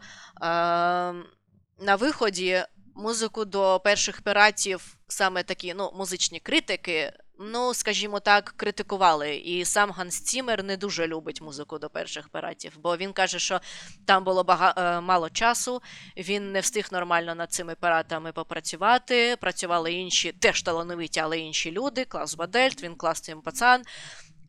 на 1.78 1.96
виході 1.98 2.62
музику 2.94 3.44
до 3.44 3.80
перших 3.84 4.22
піратів 4.22 4.96
саме 5.08 5.42
такі 5.42 5.74
ну, 5.74 5.92
музичні 5.94 6.40
критики, 6.40 7.12
ну, 7.38 7.74
скажімо 7.74 8.20
так, 8.20 8.54
критикували. 8.56 9.36
І 9.36 9.64
сам 9.64 9.90
Ганс 9.90 10.20
Цімер 10.20 10.64
не 10.64 10.76
дуже 10.76 11.06
любить 11.06 11.40
музику 11.40 11.78
до 11.78 11.90
перших 11.90 12.28
піратів, 12.28 12.72
бо 12.78 12.96
він 12.96 13.12
каже, 13.12 13.38
що 13.38 13.60
там 14.06 14.24
було 14.24 14.44
бага... 14.44 14.74
е, 14.76 15.00
мало 15.00 15.30
часу, 15.30 15.82
він 16.16 16.52
не 16.52 16.60
встиг 16.60 16.88
нормально 16.92 17.34
над 17.34 17.52
цими 17.52 17.74
піратами 17.74 18.32
попрацювати. 18.32 19.36
Працювали 19.36 19.92
інші, 19.92 20.32
теж 20.32 20.62
талановиті, 20.62 21.20
але 21.20 21.38
інші 21.38 21.72
люди. 21.72 22.04
Клас 22.04 22.34
Бадельт, 22.34 22.82
він 22.82 22.94
класний 22.94 23.36
пацан. 23.44 23.82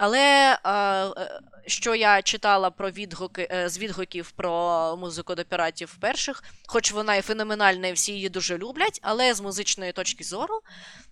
Але 0.05 0.57
е, 0.63 0.71
е, 0.71 1.39
що 1.67 1.95
я 1.95 2.21
читала 2.21 2.69
про 2.69 2.91
відгуки 2.91 3.47
е, 3.51 3.69
з 3.69 3.77
відгуків 3.77 4.31
про 4.31 4.97
музику 4.97 5.35
до 5.35 5.45
піратів 5.45 5.95
перших, 5.95 6.43
хоч 6.67 6.91
вона 6.91 7.15
і 7.15 7.21
феноменальна, 7.21 7.87
і 7.87 7.93
всі 7.93 8.13
її 8.13 8.29
дуже 8.29 8.57
люблять, 8.57 8.99
але 9.03 9.33
з 9.33 9.41
музичної 9.41 9.91
точки 9.91 10.23
зору 10.23 10.61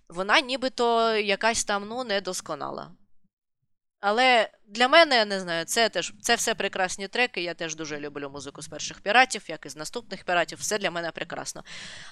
вона 0.08 0.40
нібито 0.40 1.16
якась 1.16 1.64
там 1.64 1.86
ну 1.88 2.04
недосконала. 2.04 2.90
Але 4.02 4.48
для 4.66 4.88
мене, 4.88 5.16
я 5.16 5.24
не 5.24 5.40
знаю, 5.40 5.64
це 5.64 5.88
теж 5.88 6.12
це 6.20 6.34
все 6.34 6.54
прекрасні 6.54 7.08
треки. 7.08 7.42
Я 7.42 7.54
теж 7.54 7.76
дуже 7.76 8.00
люблю 8.00 8.30
музику 8.30 8.62
з 8.62 8.68
перших 8.68 9.00
піратів, 9.00 9.42
як 9.48 9.66
і 9.66 9.68
з 9.68 9.76
наступних 9.76 10.24
піратів. 10.24 10.58
Все 10.58 10.78
для 10.78 10.90
мене 10.90 11.10
прекрасно. 11.10 11.62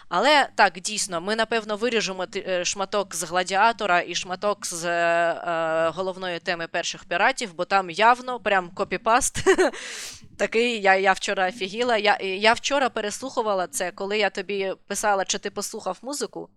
Але 0.09 0.49
так, 0.55 0.81
дійсно, 0.81 1.21
ми 1.21 1.37
напевно 1.37 1.77
виріжемо 1.77 2.27
е, 2.37 2.65
шматок 2.65 3.15
з 3.15 3.23
гладіатора 3.23 4.01
і 4.07 4.15
шматок 4.15 4.67
з 4.67 4.85
е, 4.85 4.91
е, 4.91 5.89
головної 5.89 6.39
теми 6.39 6.67
перших 6.67 7.05
піратів, 7.05 7.55
бо 7.55 7.65
там 7.65 7.91
явно 7.91 8.41
прям 8.41 8.71
копіпаст. 8.71 9.45
Такий, 10.39 10.81
я, 10.81 10.97
я 10.97 11.12
вчора 11.12 11.49
офігіла. 11.49 11.97
Я, 11.97 12.19
я 12.21 12.53
вчора 12.53 12.89
переслухувала 12.89 13.67
це, 13.67 13.91
коли 13.91 14.19
я 14.19 14.31
тобі 14.31 14.73
писала, 14.87 15.25
чи 15.25 15.39
ти 15.39 15.51
послухав 15.51 15.99
музику. 16.03 16.49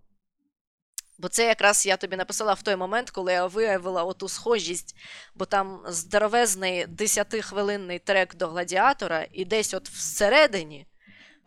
Бо 1.18 1.28
це 1.28 1.46
якраз 1.46 1.86
я 1.86 1.96
тобі 1.96 2.16
написала 2.16 2.52
в 2.52 2.62
той 2.62 2.76
момент, 2.76 3.10
коли 3.10 3.32
я 3.32 3.46
виявила 3.46 4.04
оту 4.04 4.28
схожість, 4.28 4.96
бо 5.34 5.44
там 5.44 5.80
здоровезний 5.88 6.86
10-хвилинний 6.86 8.00
трек 8.04 8.34
до 8.34 8.48
гладіатора, 8.48 9.26
і 9.32 9.44
десь 9.44 9.74
от 9.74 9.88
всередині 9.88 10.86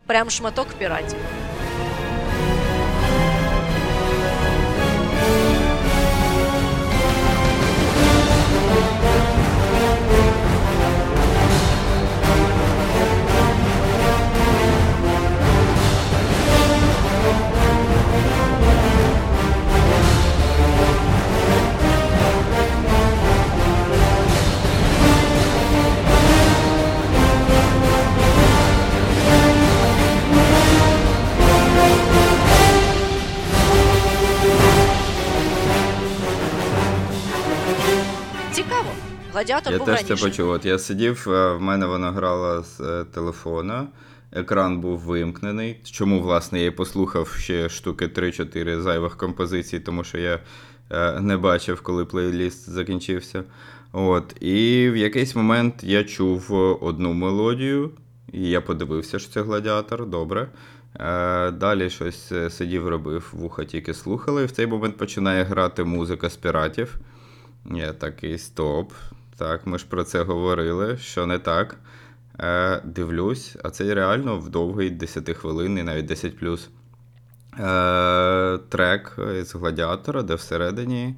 прям 0.06 0.30
шматок 0.30 0.68
піратів. 0.68 1.18
Гладіатор 39.38 39.72
Я 39.72 39.78
був 39.78 39.86
теж 39.86 40.04
це 40.04 40.16
почув. 40.16 40.50
От 40.50 40.64
я 40.64 40.78
сидів, 40.78 41.26
е, 41.28 41.52
в 41.52 41.60
мене 41.60 41.86
вона 41.86 42.12
грала 42.12 42.62
з 42.62 42.80
е, 42.80 43.04
телефона, 43.04 43.86
екран 44.32 44.80
був 44.80 44.98
вимкнений. 44.98 45.80
Чому, 45.84 46.22
власне, 46.22 46.60
я 46.60 46.66
і 46.66 46.70
послухав 46.70 47.28
ще 47.28 47.68
штуки 47.68 48.06
3-4 48.06 48.80
зайвих 48.80 49.16
композицій, 49.16 49.80
тому 49.80 50.04
що 50.04 50.18
я 50.18 50.40
е, 50.90 51.20
не 51.20 51.36
бачив, 51.36 51.80
коли 51.80 52.04
плейліст 52.04 52.70
закінчився. 52.70 53.44
От. 53.92 54.36
І 54.40 54.88
в 54.92 54.96
якийсь 54.96 55.36
момент 55.36 55.74
я 55.82 56.04
чув 56.04 56.52
одну 56.80 57.12
мелодію, 57.12 57.90
і 58.32 58.48
я 58.48 58.60
подивився, 58.60 59.18
що 59.18 59.32
це 59.32 59.42
гладіатор, 59.42 60.06
добре. 60.06 60.48
Далі 61.52 61.90
щось 61.90 62.32
сидів, 62.50 62.88
робив, 62.88 63.28
вуха 63.32 63.64
тільки 63.64 63.94
слухали, 63.94 64.42
і 64.42 64.46
в 64.46 64.50
цей 64.50 64.66
момент 64.66 64.96
починає 64.96 65.44
грати 65.44 65.84
музика 65.84 66.30
з 66.30 66.36
піратів. 66.36 66.96
Я 67.70 67.92
такий 67.92 68.38
стоп. 68.38 68.92
Так, 69.38 69.66
ми 69.66 69.78
ж 69.78 69.86
про 69.88 70.04
це 70.04 70.22
говорили, 70.22 70.96
що 70.96 71.26
не 71.26 71.38
так. 71.38 71.76
Е, 72.40 72.80
дивлюсь, 72.84 73.56
а 73.64 73.70
це 73.70 73.94
реально 73.94 74.38
в 74.38 74.48
довгий 74.48 74.98
10-хвилинний, 74.98 75.82
навіть 75.82 76.06
10 76.06 76.38
плюс. 76.38 76.68
Е, 77.58 78.58
трек 78.68 79.18
з 79.42 79.54
гладіатора, 79.54 80.22
де 80.22 80.34
всередині 80.34 81.14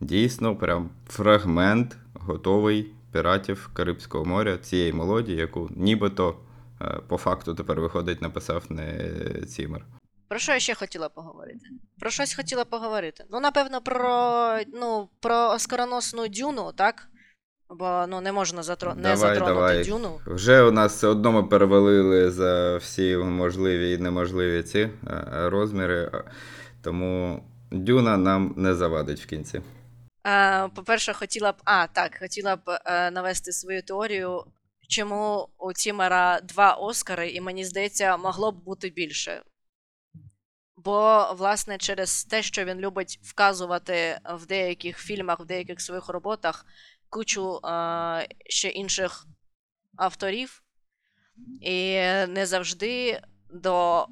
дійсно 0.00 0.56
прям 0.56 0.90
фрагмент 1.08 1.96
готовий 2.14 2.92
піратів 3.12 3.70
Карибського 3.72 4.24
моря 4.24 4.58
цієї 4.58 4.92
мелодії, 4.92 5.38
яку 5.38 5.70
нібито 5.76 6.36
е, 6.82 7.00
по 7.08 7.16
факту 7.16 7.54
тепер 7.54 7.80
виходить, 7.80 8.22
написав 8.22 8.64
не 8.68 9.10
Цімер. 9.48 9.84
Про 10.28 10.38
що 10.38 10.52
я 10.52 10.60
ще 10.60 10.74
хотіла 10.74 11.08
поговорити? 11.08 11.66
Про 12.00 12.10
щось 12.10 12.34
хотіла 12.34 12.64
поговорити. 12.64 13.24
Ну, 13.30 13.40
напевно, 13.40 13.80
про, 13.80 14.58
ну, 14.74 15.08
про 15.20 15.50
оскароносну 15.50 16.28
дюну, 16.28 16.72
так? 16.72 17.08
Бо 17.70 18.06
ну, 18.08 18.20
не 18.20 18.32
можна 18.32 18.62
затро... 18.62 18.94
не 18.94 19.16
затронути 19.16 19.54
давай. 19.54 19.84
дюну. 19.84 20.20
Вже 20.26 20.62
у 20.62 20.70
нас 20.70 20.96
все 20.96 21.06
одно 21.08 21.32
ми 21.32 21.42
перевалили 21.42 22.30
за 22.30 22.76
всі 22.76 23.16
можливі 23.16 23.92
і 23.92 23.98
неможливі 23.98 24.62
ці 24.62 24.78
е, 24.78 24.90
розміри, 25.32 26.10
тому 26.82 27.42
дюна 27.70 28.16
нам 28.16 28.54
не 28.56 28.74
завадить 28.74 29.20
в 29.20 29.26
кінці. 29.26 29.62
Е, 30.26 30.68
по-перше, 30.68 31.12
хотіла 31.12 31.52
б. 31.52 31.54
А, 31.64 31.86
так, 31.86 32.18
хотіла 32.18 32.56
б 32.56 32.60
е, 32.84 33.10
навести 33.10 33.52
свою 33.52 33.82
теорію, 33.82 34.44
чому 34.88 35.48
у 35.58 35.72
Тімера 35.72 36.40
два 36.40 36.72
Оскари, 36.72 37.30
і 37.30 37.40
мені 37.40 37.64
здається, 37.64 38.16
могло 38.16 38.52
б 38.52 38.64
бути 38.64 38.88
більше. 38.88 39.42
Бо, 40.76 41.28
власне, 41.38 41.78
через 41.78 42.24
те, 42.24 42.42
що 42.42 42.64
він 42.64 42.78
любить 42.78 43.18
вказувати 43.22 44.18
в 44.34 44.46
деяких 44.46 44.98
фільмах, 44.98 45.40
в 45.40 45.44
деяких 45.44 45.80
своїх 45.80 46.08
роботах 46.08 46.66
кучу 47.14 47.56
е, 47.56 48.28
ще 48.46 48.68
інших 48.68 49.26
авторів, 49.96 50.62
і 51.60 51.94
не 52.28 52.46
завжди 52.46 53.20
до, 53.50 54.06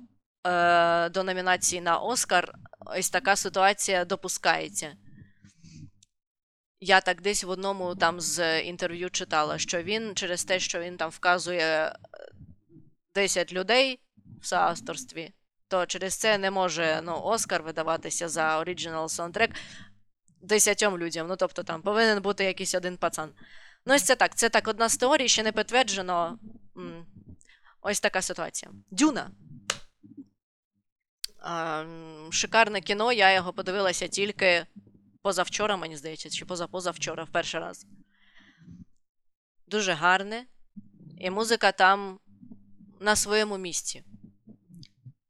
е, 0.47 1.09
до 1.09 1.25
номінації 1.25 1.81
на 1.81 1.99
Оскар 1.99 2.55
ось 2.87 3.11
така 3.11 3.37
ситуація 3.37 4.05
допускається. 4.05 4.93
Я 6.81 7.01
так 7.01 7.21
десь 7.21 7.45
в 7.45 7.51
одному 7.51 7.95
там 7.95 8.21
з 8.21 8.61
інтерв'ю 8.61 9.11
читала, 9.11 9.59
що 9.59 9.83
він 9.83 10.15
через 10.15 10.45
те, 10.45 10.61
що 10.61 10.81
він 10.81 10.97
там 10.97 11.11
вказує 11.11 11.87
е, 11.87 11.95
10 13.15 13.53
людей 13.53 14.01
в 14.41 14.47
соавторстві, 14.47 15.33
то 15.69 15.87
через 15.87 16.15
це 16.15 16.39
не 16.39 16.51
може 16.51 17.01
ну, 17.05 17.21
Оскар 17.23 17.63
видаватися 17.63 18.29
за 18.29 18.59
оригінал 18.59 19.09
саундтрек 19.09 19.51
10 20.43 20.83
людям. 20.83 21.29
Ну, 21.29 21.37
тобто 21.37 21.63
там 21.63 21.83
повинен 21.83 22.23
бути 22.23 22.45
якийсь 22.45 22.75
один 22.75 22.97
пацан. 22.97 23.31
Ну, 23.87 23.95
ось 23.95 24.03
це 24.03 24.15
так. 24.15 24.37
Це 24.37 24.49
так 24.49 24.69
одна 24.69 24.89
з 24.89 24.97
теорій, 24.97 25.29
ще 25.29 25.43
не 25.43 25.53
підтверджено. 25.53 26.39
Ось 27.83 28.01
така 28.01 28.23
ситуація. 28.23 28.73
Дюна. 28.91 29.31
Шикарне 32.31 32.81
кіно, 32.81 33.13
я 33.13 33.33
його 33.33 33.53
подивилася 33.53 34.09
тільки 34.09 34.67
позавчора, 35.23 35.77
мені 35.77 35.97
здається, 35.97 36.31
чи 36.31 36.45
позапозавчора, 36.45 37.25
в 37.25 37.29
перший 37.29 37.61
раз. 37.61 37.87
Дуже 39.67 39.93
гарне. 39.93 40.47
І 41.19 41.31
музика 41.31 41.73
там 41.73 42.19
на 43.01 43.17
своєму 43.17 43.59
місці. 43.59 44.05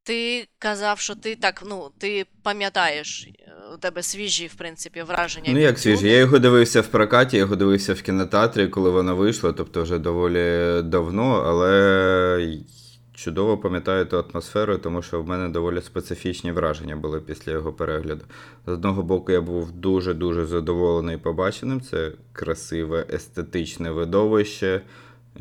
Ти 0.05 0.47
казав, 0.59 0.99
що 0.99 1.15
ти 1.15 1.35
так, 1.35 1.63
ну, 1.65 1.89
ти 1.97 2.25
пам'ятаєш, 2.43 3.27
е, 3.27 3.51
у 3.75 3.77
тебе 3.77 4.03
свіжі, 4.03 4.47
в 4.47 4.53
принципі, 4.53 5.01
враження. 5.01 5.49
Ну 5.53 5.59
як 5.59 5.79
свіжі, 5.79 6.07
я 6.07 6.17
його 6.17 6.39
дивився 6.39 6.81
в 6.81 6.87
прокаті, 6.87 7.37
я 7.37 7.39
його 7.39 7.55
дивився 7.55 7.93
в 7.93 8.01
кінотеатрі, 8.01 8.67
коли 8.67 8.89
вона 8.89 9.13
вийшла, 9.13 9.53
тобто 9.53 9.83
вже 9.83 9.99
доволі 9.99 10.81
давно, 10.83 11.43
але 11.45 12.57
чудово 13.13 13.57
пам'ятаю 13.57 14.05
ту 14.05 14.17
атмосферу, 14.17 14.77
тому 14.77 15.01
що 15.01 15.21
в 15.21 15.27
мене 15.27 15.49
доволі 15.49 15.81
специфічні 15.81 16.51
враження 16.51 16.95
були 16.95 17.21
після 17.21 17.51
його 17.51 17.73
перегляду. 17.73 18.25
З 18.65 18.71
одного 18.71 19.03
боку, 19.03 19.31
я 19.31 19.41
був 19.41 19.71
дуже-дуже 19.71 20.45
задоволений 20.45 21.17
побаченим. 21.17 21.81
Це 21.81 22.11
красиве, 22.33 23.05
естетичне 23.13 23.91
видовище, 23.91 24.81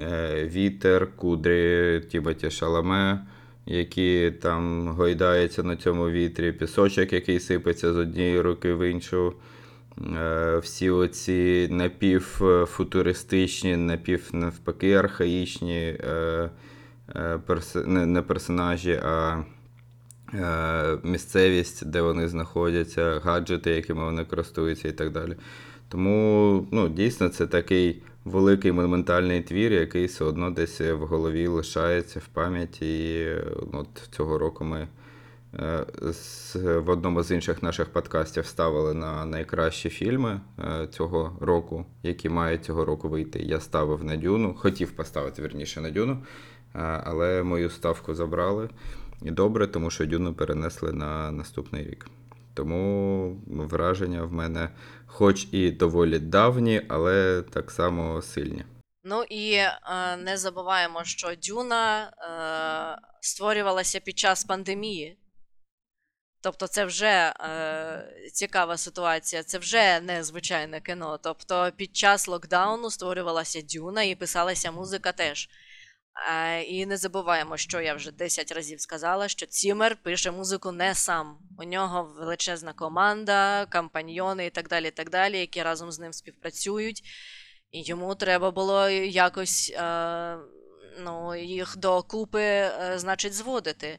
е, 0.01 0.51
вітер, 0.55 1.17
кудрі 1.17 2.01
Тімоті 2.11 2.51
Шаламе, 2.51 3.27
які 3.67 4.33
там 4.43 4.89
гойдаються 4.89 5.63
на 5.63 5.77
цьому 5.77 6.11
вітрі, 6.11 6.53
пісочок, 6.53 7.13
який 7.13 7.41
сипеться 7.41 7.93
з 7.93 7.97
однієї 7.97 8.41
руки 8.41 8.75
в 8.75 8.91
іншу. 8.91 9.35
Е, 10.17 10.59
Всі 10.59 10.91
оці 10.91 11.69
напівфутуристичні, 11.71 13.77
напів 13.77 14.29
навпаки 14.33 14.95
архаїчні 14.95 15.79
е, 15.79 16.51
е, 17.17 17.41
не, 17.87 18.23
персонажі, 18.23 19.01
а 19.05 19.45
місцевість, 21.03 21.87
де 21.87 22.03
вони 22.03 22.29
знаходяться, 22.29 23.21
гаджети, 23.25 23.71
якими 23.71 24.05
вони 24.05 24.25
користуються 24.25 24.89
і 24.89 24.93
так 24.93 25.13
далі. 25.13 25.37
Тому 25.89 26.67
ну, 26.71 26.89
дійсно 26.89 27.29
це 27.29 27.47
такий 27.47 28.03
великий 28.25 28.73
монументальний 28.73 29.43
твір, 29.43 29.73
який 29.73 30.07
все 30.07 30.25
одно 30.25 30.51
десь 30.51 30.81
в 30.81 30.99
голові 30.99 31.47
лишається 31.47 32.21
в 32.21 32.27
пам'яті. 32.27 33.09
І 33.09 33.25
е, 33.25 33.45
от 33.73 34.09
цього 34.11 34.39
року 34.39 34.65
ми 34.65 34.89
е, 35.55 35.87
в 36.55 36.91
одному 36.91 37.23
з 37.23 37.31
інших 37.31 37.63
наших 37.63 37.89
подкастів 37.89 38.47
ставили 38.47 38.95
на 38.95 39.25
найкращі 39.25 39.89
фільми 39.89 40.41
е, 40.59 40.87
цього 40.87 41.37
року, 41.41 41.87
які 42.03 42.29
мають 42.29 42.65
цього 42.65 42.85
року 42.85 43.09
вийти. 43.09 43.39
Я 43.39 43.61
ставив 43.61 44.05
на 44.05 44.17
дюну, 44.17 44.55
хотів 44.55 44.91
поставити 44.91 45.43
верніше 45.43 45.81
на 45.81 45.91
дюну, 45.91 46.13
е, 46.13 46.79
але 47.05 47.43
мою 47.43 47.71
ставку 47.71 48.15
забрали. 48.15 48.69
І 49.23 49.31
добре, 49.31 49.67
тому 49.67 49.91
що 49.91 50.07
дюну 50.07 50.35
перенесли 50.35 50.93
на 50.93 51.33
наступний 51.33 51.85
рік. 51.85 52.07
Тому 52.55 53.43
враження 53.47 54.23
в 54.23 54.33
мене, 54.33 54.69
хоч 55.07 55.47
і 55.53 55.71
доволі 55.71 56.19
давні, 56.19 56.83
але 56.89 57.43
так 57.43 57.71
само 57.71 58.23
сильні. 58.23 58.65
Ну 59.05 59.23
і 59.23 59.53
е, 59.55 59.77
не 60.17 60.37
забуваємо, 60.37 61.05
що 61.05 61.35
Дюна 61.35 62.05
е, 62.05 63.09
створювалася 63.21 64.01
під 64.01 64.19
час 64.19 64.45
пандемії. 64.45 65.19
Тобто, 66.41 66.67
це 66.67 66.85
вже 66.85 67.07
е, 67.07 68.31
цікава 68.33 68.77
ситуація, 68.77 69.43
це 69.43 69.59
вже 69.59 70.01
незвичайне 70.01 70.81
кіно. 70.81 71.19
Тобто, 71.23 71.73
під 71.77 71.97
час 71.97 72.29
локдауну 72.29 72.91
створювалася 72.91 73.63
Дюна 73.63 74.03
і 74.03 74.15
писалася 74.15 74.73
музика 74.73 75.13
теж. 75.13 75.49
Е, 76.31 76.63
і 76.63 76.87
не 76.87 76.97
забуваємо, 76.97 77.57
що 77.57 77.81
я 77.81 77.95
вже 77.95 78.13
10 78.13 78.53
разів 78.53 78.81
сказала, 78.81 79.29
що 79.29 79.47
Цімер 79.47 79.97
пише 80.03 80.31
музику 80.31 80.73
не 80.73 80.95
сам. 80.95 81.39
У 81.59 81.65
нього 81.65 82.15
величезна 82.19 82.73
команда, 82.73 83.67
компаньйони 83.67 84.47
і 84.47 84.51
так 84.51 84.69
далі, 84.69 84.89
і 84.89 84.91
так 84.91 85.11
далі, 85.11 85.39
які 85.39 85.63
разом 85.63 85.93
з 85.93 85.99
ним 85.99 86.13
співпрацюють. 86.13 87.03
І 87.71 87.83
йому 87.83 88.15
треба 88.15 88.51
було 88.51 88.89
якось 88.89 89.73
е, 89.77 90.37
ну, 90.99 91.37
їх 91.37 91.77
докупи, 91.77 92.43
е, 92.43 92.93
значить, 92.97 93.35
зводити. 93.35 93.99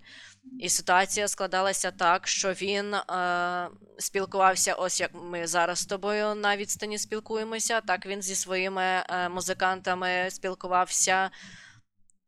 І 0.59 0.69
ситуація 0.69 1.27
складалася 1.27 1.91
так, 1.91 2.27
що 2.27 2.51
він 2.51 2.93
е, 2.93 3.69
спілкувався, 3.97 4.73
ось 4.73 4.99
як 4.99 5.11
ми 5.13 5.47
зараз 5.47 5.79
з 5.79 5.85
тобою 5.85 6.35
на 6.35 6.57
відстані 6.57 6.97
спілкуємося, 6.97 7.81
так 7.81 8.05
він 8.05 8.21
зі 8.21 8.35
своїми 8.35 8.83
е, 8.83 9.29
музикантами 9.29 10.27
спілкувався 10.29 11.31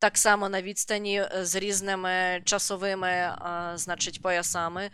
так 0.06 0.18
само 0.18 0.48
на 0.48 0.62
відстані 0.62 1.20
е, 1.20 1.44
з 1.44 1.54
різними 1.54 2.42
часовими, 2.44 3.08
е, 3.08 3.36
значить, 3.74 4.22
поясами. 4.22 4.82
Е, 4.82 4.90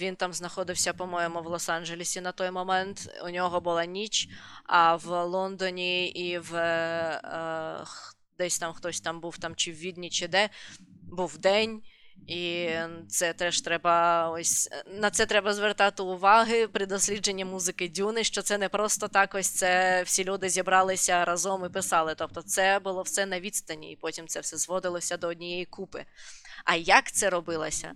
Він 0.00 0.16
там 0.16 0.32
знаходився, 0.32 0.92
по-моєму, 0.92 1.42
в 1.42 1.46
Лос-Анджелесі 1.46 2.20
на 2.20 2.32
той 2.32 2.50
момент. 2.50 3.08
У 3.24 3.30
нього 3.30 3.60
була 3.60 3.84
ніч, 3.84 4.28
а 4.64 4.96
в 4.96 5.24
Лондоні 5.24 6.08
і 6.08 6.38
в 6.38 6.50
десь 8.38 8.58
там 8.58 8.72
хтось 8.72 9.00
там 9.00 9.20
був, 9.20 9.38
там 9.38 9.54
чи 9.54 9.72
в 9.72 9.74
Відні, 9.74 10.10
чи 10.10 10.28
де, 10.28 10.48
був 11.02 11.38
день. 11.38 11.82
І 12.26 12.70
це 13.08 13.32
теж 13.32 13.60
треба 13.60 14.28
ось 14.30 14.70
на 14.86 15.10
це 15.10 15.26
треба 15.26 15.54
звертати 15.54 16.02
уваги 16.02 16.68
при 16.68 16.86
дослідженні 16.86 17.44
музики 17.44 17.88
Дюни, 17.88 18.24
що 18.24 18.42
це 18.42 18.58
не 18.58 18.68
просто 18.68 19.08
так, 19.08 19.34
ось 19.34 19.48
це 19.48 20.02
всі 20.02 20.24
люди 20.24 20.48
зібралися 20.48 21.24
разом 21.24 21.64
і 21.64 21.68
писали. 21.68 22.14
Тобто 22.14 22.42
це 22.42 22.78
було 22.78 23.02
все 23.02 23.26
на 23.26 23.40
відстані, 23.40 23.92
і 23.92 23.96
потім 23.96 24.28
це 24.28 24.40
все 24.40 24.56
зводилося 24.56 25.16
до 25.16 25.28
однієї 25.28 25.64
купи. 25.64 26.04
А 26.64 26.74
як 26.74 27.12
це 27.12 27.30
робилося? 27.30 27.92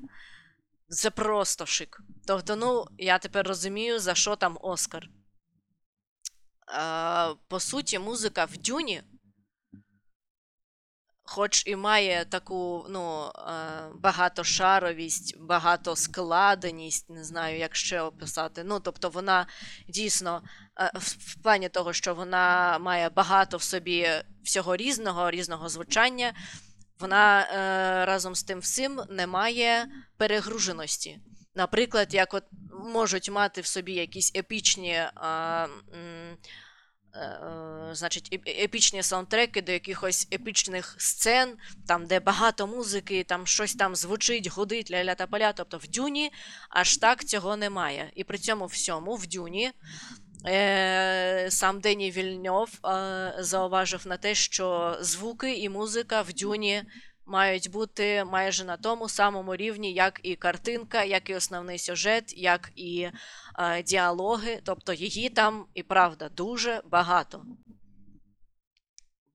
Це 0.89 1.11
просто 1.11 1.67
шик. 1.67 2.01
Тобто, 2.27 2.57
ну, 2.57 2.87
я 2.99 3.19
тепер 3.19 3.49
розумію, 3.49 3.99
за 3.99 4.15
що 4.15 4.37
там 4.37 4.59
Оскар. 4.61 5.09
По 7.49 7.61
суті, 7.61 7.99
музика 7.99 8.45
в 8.45 8.57
Дюні 8.57 9.03
хоч 11.31 11.63
і 11.67 11.77
має 11.77 12.25
таку 12.25 12.87
ну, 12.89 13.25
е, 13.25 13.53
багатошаровість, 13.95 15.39
багатоскладеність, 15.41 17.11
не 17.11 17.25
знаю, 17.25 17.59
як 17.59 17.77
ще 17.77 18.01
описати. 18.01 18.65
Ну, 18.65 18.81
тобто 18.81 19.09
вона 19.09 19.47
дійсно 19.89 20.43
е, 20.81 20.91
в, 20.95 21.43
плані 21.43 21.69
того, 21.69 21.93
що 21.93 22.15
вона 22.15 22.79
має 22.79 23.09
багато 23.09 23.57
в 23.57 23.63
собі 23.63 24.09
всього 24.45 24.77
різного, 24.77 25.31
різного 25.31 25.69
звучання, 25.69 26.33
вона 27.01 27.41
е, 27.41 28.07
разом 28.07 28.35
з 28.35 28.43
тим 28.43 28.59
всім 28.59 29.01
не 29.11 29.27
має 29.27 29.87
перегруженості. 30.17 31.19
Наприклад, 31.55 32.15
як 32.15 32.35
от 32.35 32.45
можуть 32.85 33.31
мати 33.31 33.61
в 33.61 33.67
собі 33.67 33.93
якісь 33.93 34.33
епічні. 34.37 34.93
Е, 34.93 35.69
значить, 37.93 38.41
епічні 38.47 39.03
саундтреки 39.03 39.63
до 39.63 39.73
якихось 39.73 40.29
епічних 40.33 40.95
сцен, 40.99 41.57
там, 41.87 42.07
де 42.07 42.21
багато 42.21 42.67
музики, 42.67 43.25
там 43.25 43.47
щось 43.47 43.75
там 43.75 43.97
звучить, 43.97 44.47
гудить, 44.47 44.91
ля-ля 44.91 45.15
та 45.15 45.27
поля. 45.27 45.53
Тобто 45.53 45.79
в 45.79 45.89
Дюні 45.89 46.33
аж 46.71 46.97
так 46.97 47.25
цього 47.25 47.57
немає. 47.57 48.11
І 48.15 48.25
при 48.25 48.39
цьому 48.39 48.67
всьому 48.67 49.15
в 49.15 49.27
Дюні 49.27 49.71
е, 50.47 51.47
сам 51.51 51.81
Дені 51.81 52.11
Вільньов 52.11 52.71
е, 52.85 53.35
зауважив 53.39 54.07
на 54.07 54.17
те, 54.17 54.35
що 54.35 54.97
звуки 55.01 55.55
і 55.55 55.69
музика 55.69 56.23
в 56.23 56.33
Дюні 56.33 56.85
мають 57.29 57.71
бути 57.71 58.25
майже 58.25 58.65
на 58.65 58.77
тому 58.77 59.09
самому 59.09 59.57
рівні, 59.57 59.93
як 59.93 60.21
і 60.23 60.37
картинка, 60.37 61.05
як 61.05 61.31
і 61.31 61.35
основний 61.35 61.79
сюжет, 61.79 62.35
як 62.37 62.71
і 62.77 63.01
е, 63.01 63.13
діалоги. 63.87 64.61
Тобто 64.65 64.93
її 64.93 65.29
там 65.29 65.67
і 65.75 65.83
правда 65.83 66.29
дуже 66.29 66.83
багато. 66.85 67.45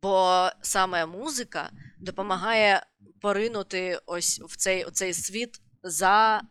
Бо 0.02 0.50
саме 0.62 1.06
музика 1.06 1.72
допомагає 2.00 2.86
поринути 3.22 4.00
ось 4.06 4.41
в 4.41 4.58
цей, 4.58 4.86
в 4.86 4.91
цей 4.91 5.14
світ 5.14 5.62
за 5.84 6.41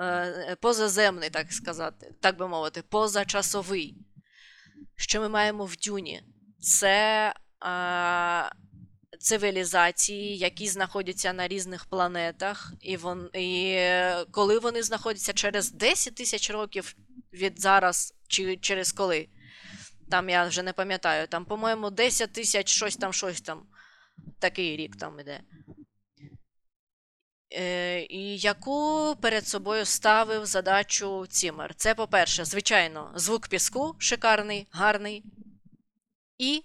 е, 0.00 0.56
позаземний, 0.60 1.30
так 1.30 1.52
сказати, 1.52 2.14
так 2.20 2.38
би 2.38 2.48
мовити, 2.48 2.82
позачасовий. 2.82 3.96
Що 4.96 5.20
ми 5.20 5.28
маємо 5.28 5.64
в 5.64 5.76
Дюні? 5.76 6.22
Це 6.60 7.34
цивілізації, 9.18 10.38
які 10.38 10.68
знаходяться 10.68 11.32
на 11.32 11.48
різних 11.48 11.84
планетах, 11.84 12.72
і, 12.80 12.96
вон, 12.96 13.30
і 13.34 13.72
е, 13.76 14.24
коли 14.30 14.58
вони 14.58 14.82
знаходяться 14.82 15.32
через 15.32 15.72
10 15.72 16.14
тисяч 16.14 16.50
років 16.50 16.96
від 17.32 17.60
зараз, 17.60 18.14
чи 18.28 18.56
через 18.56 18.92
коли. 18.92 19.28
Там 20.10 20.28
я 20.28 20.44
вже 20.44 20.62
не 20.62 20.72
пам'ятаю, 20.72 21.26
там, 21.26 21.44
по-моєму, 21.44 21.90
10 21.90 22.32
тисяч 22.32 22.68
щось 22.68 22.96
там, 22.96 23.12
щось 23.12 23.40
там. 23.40 23.66
Такий 24.38 24.76
рік 24.76 24.96
там 24.96 25.20
іде. 25.20 25.40
Е, 27.52 28.00
і 28.00 28.38
яку 28.38 29.16
перед 29.20 29.48
собою 29.48 29.84
ставив 29.84 30.46
задачу 30.46 31.26
Цімер? 31.30 31.74
Це, 31.74 31.94
по-перше, 31.94 32.44
звичайно, 32.44 33.12
звук 33.14 33.48
піску 33.48 33.96
шикарний, 33.98 34.66
гарний. 34.70 35.24
І 36.38 36.62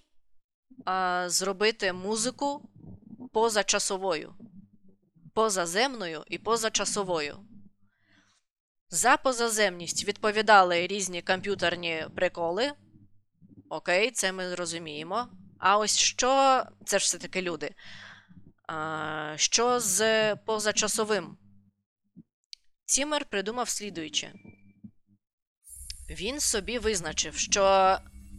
зробити 1.26 1.92
музику 1.92 2.68
позачасовою, 3.32 4.34
позаземною 5.34 6.24
і 6.26 6.38
позачасовою. 6.38 7.38
За 8.90 9.16
позаземність 9.16 10.04
відповідали 10.04 10.86
різні 10.86 11.22
комп'ютерні 11.22 12.06
приколи. 12.16 12.72
Окей, 13.70 14.10
це 14.10 14.32
ми 14.32 14.54
розуміємо. 14.54 15.28
А 15.58 15.78
ось 15.78 15.98
що, 15.98 16.62
це 16.84 16.98
ж 16.98 17.04
все-таки 17.04 17.42
люди. 17.42 17.74
А, 18.68 19.34
що 19.36 19.80
з 19.80 20.34
позачасовим? 20.36 21.36
Цімер 22.84 23.24
придумав 23.24 23.68
слідуюче. 23.68 24.32
Він 26.10 26.40
собі 26.40 26.78
визначив, 26.78 27.36
що 27.36 27.96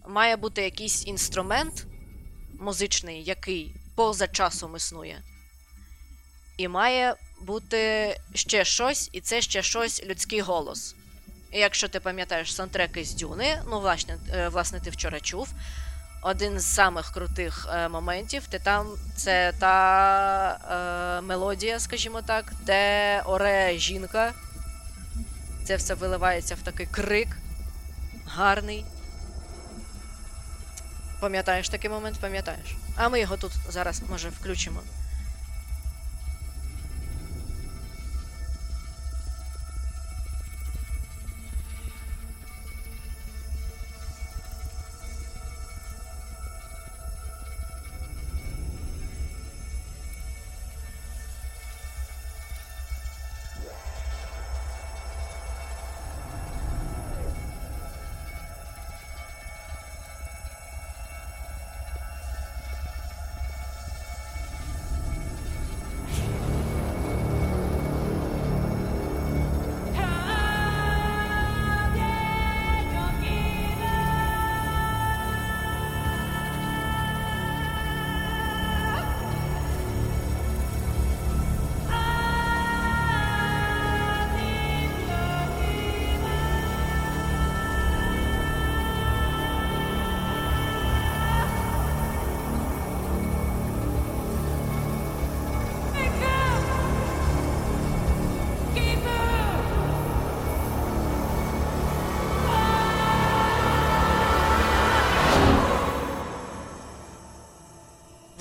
має 0.07 0.35
бути 0.35 0.61
якийсь 0.61 1.07
інструмент 1.07 1.87
музичний, 2.59 3.23
який 3.23 3.75
поза 3.95 4.27
часом 4.27 4.75
існує. 4.75 5.21
І 6.57 6.67
має 6.67 7.15
бути 7.41 8.15
ще 8.33 8.65
щось, 8.65 9.09
і 9.13 9.21
це 9.21 9.41
ще 9.41 9.63
щось 9.63 10.03
людський 10.03 10.41
голос. 10.41 10.95
І 11.51 11.59
якщо 11.59 11.87
ти 11.87 11.99
пам'ятаєш 11.99 12.55
саундтреки 12.55 13.03
з 13.03 13.13
Дюни, 13.13 13.61
ну, 13.69 13.79
власне, 13.79 14.17
е, 14.33 14.49
власне, 14.49 14.79
ти 14.79 14.89
вчора 14.89 15.19
чув. 15.19 15.49
Один 16.21 16.59
з 16.59 16.65
самих 16.75 17.11
крутих 17.11 17.67
е, 17.73 17.89
моментів, 17.89 18.47
ти 18.47 18.59
там 18.59 18.87
це 19.15 19.53
та 19.59 21.17
е, 21.19 21.21
мелодія, 21.21 21.79
скажімо 21.79 22.21
так, 22.21 22.53
де 22.65 23.21
оре 23.25 23.77
жінка. 23.77 24.33
Це 25.63 25.75
все 25.75 25.93
виливається 25.93 26.55
в 26.55 26.59
такий 26.59 26.85
крик 26.85 27.27
гарний. 28.25 28.85
Пам'ятаєш 31.19 31.69
такий 31.69 31.89
момент? 31.89 32.17
Пам'ятаєш. 32.21 32.75
А 32.95 33.09
ми 33.09 33.19
його 33.19 33.37
тут 33.37 33.51
зараз, 33.69 34.01
може, 34.09 34.29
включимо. 34.29 34.81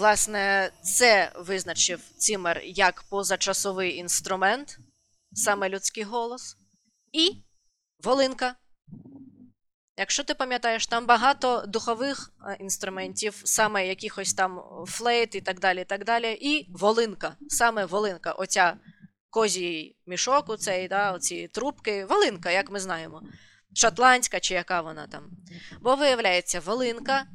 Власне, 0.06 0.70
це 0.82 1.32
визначив 1.36 2.00
Цімер 2.16 2.62
як 2.64 3.02
позачасовий 3.02 3.96
інструмент, 3.96 4.78
саме 5.32 5.68
людський 5.68 6.02
голос, 6.02 6.56
і 7.12 7.44
волинка. 8.04 8.54
Якщо 9.98 10.24
ти 10.24 10.34
пам'ятаєш, 10.34 10.86
там 10.86 11.06
багато 11.06 11.64
духових 11.68 12.32
е, 12.46 12.56
інструментів, 12.60 13.40
саме 13.44 13.88
якихось 13.88 14.34
там 14.34 14.60
флейт 14.86 15.34
і 15.34 15.40
так 15.40 15.60
далі, 15.60 15.80
і 15.80 15.84
так 15.84 16.04
далі, 16.04 16.38
і 16.40 16.70
волинка, 16.72 17.36
саме 17.48 17.84
волинка, 17.84 18.32
оця 18.32 18.76
козій 19.30 19.96
мішок, 20.06 20.48
оцей, 20.48 20.88
да, 20.88 21.12
оці 21.12 21.48
трубки, 21.48 22.04
волинка, 22.04 22.50
як 22.50 22.70
ми 22.70 22.80
знаємо. 22.80 23.22
Шотландська 23.74 24.40
чи 24.40 24.54
яка 24.54 24.80
вона 24.80 25.06
там. 25.06 25.30
Бо 25.80 25.94
виявляється, 25.94 26.60
волинка 26.60 27.26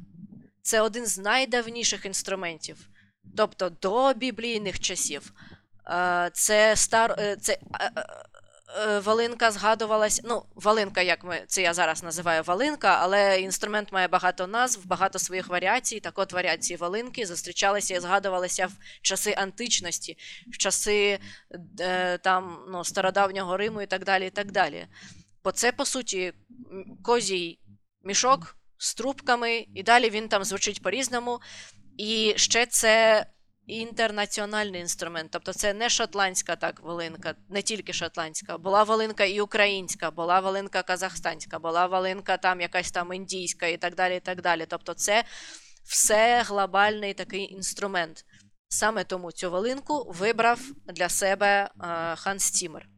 це 0.62 0.80
один 0.80 1.06
з 1.06 1.18
найдавніших 1.18 2.04
інструментів, 2.06 2.88
тобто 3.36 3.70
до 3.70 4.14
біблійних 4.14 4.80
часів. 4.80 5.32
Е, 5.86 6.30
Це 6.34 6.76
стар. 6.76 7.14
е, 7.18 7.36
Це, 7.36 7.52
е, 7.52 8.98
Валинка 8.98 9.50
згадувалась. 9.50 10.20
Ну, 10.24 10.42
валинка, 10.54 11.00
як 11.02 11.24
ми 11.24 11.44
це 11.46 11.62
я 11.62 11.74
зараз 11.74 12.02
називаю 12.02 12.42
валинка, 12.42 12.98
але 13.00 13.40
інструмент 13.40 13.92
має 13.92 14.08
багато 14.08 14.46
назв, 14.46 14.86
багато 14.86 15.18
своїх 15.18 15.48
варіацій. 15.48 16.00
Так 16.00 16.18
от 16.18 16.32
варіації 16.32 16.76
валинки 16.76 17.26
зустрічалися 17.26 17.94
і 17.94 18.00
згадувалися 18.00 18.66
в 18.66 18.72
часи 19.02 19.32
античності, 19.32 20.18
в 20.52 20.58
часи 20.58 21.18
там, 22.22 22.64
ну, 22.68 22.84
стародавнього 22.84 23.56
Риму 23.56 23.82
і 23.82 23.86
так 23.86 24.04
далі. 24.04 24.26
і 24.26 24.30
так 24.30 24.52
далі. 24.52 24.86
Бо 25.44 25.52
це, 25.52 25.72
по 25.72 25.84
суті, 25.84 26.32
козій 27.02 27.58
мішок 28.04 28.56
з 28.82 28.94
трубками, 28.94 29.66
і 29.74 29.82
далі 29.82 30.10
він 30.10 30.28
там 30.28 30.44
звучить 30.44 30.82
по-різному. 30.82 31.40
І 31.98 32.34
ще 32.36 32.66
це 32.66 33.26
інтернаціональний 33.66 34.80
інструмент. 34.80 35.30
Тобто 35.30 35.52
це 35.52 35.74
не 35.74 35.88
шотландська 35.88 36.56
так 36.56 36.80
волинка, 36.80 37.34
не 37.48 37.62
тільки 37.62 37.92
шотландська. 37.92 38.58
Була 38.58 38.82
волинка 38.82 39.24
і 39.24 39.40
українська, 39.40 40.10
була 40.10 40.40
волинка 40.40 40.82
казахстанська, 40.82 41.58
була 41.58 41.86
волинка 41.86 42.36
там 42.36 42.60
якась 42.60 42.90
там 42.90 43.12
індійська 43.12 43.66
і 43.66 43.76
так 43.76 43.94
далі. 43.94 44.16
і 44.16 44.20
так 44.20 44.42
далі. 44.42 44.66
Тобто 44.68 44.94
це 44.94 45.24
все 45.84 46.42
глобальний 46.42 47.14
такий 47.14 47.52
інструмент. 47.52 48.24
Саме 48.68 49.04
тому 49.04 49.32
цю 49.32 49.50
волинку 49.50 50.12
вибрав 50.18 50.60
для 50.86 51.08
себе 51.08 51.46
е, 51.46 51.68
Ханс 52.16 52.50
Цімер. 52.50 52.88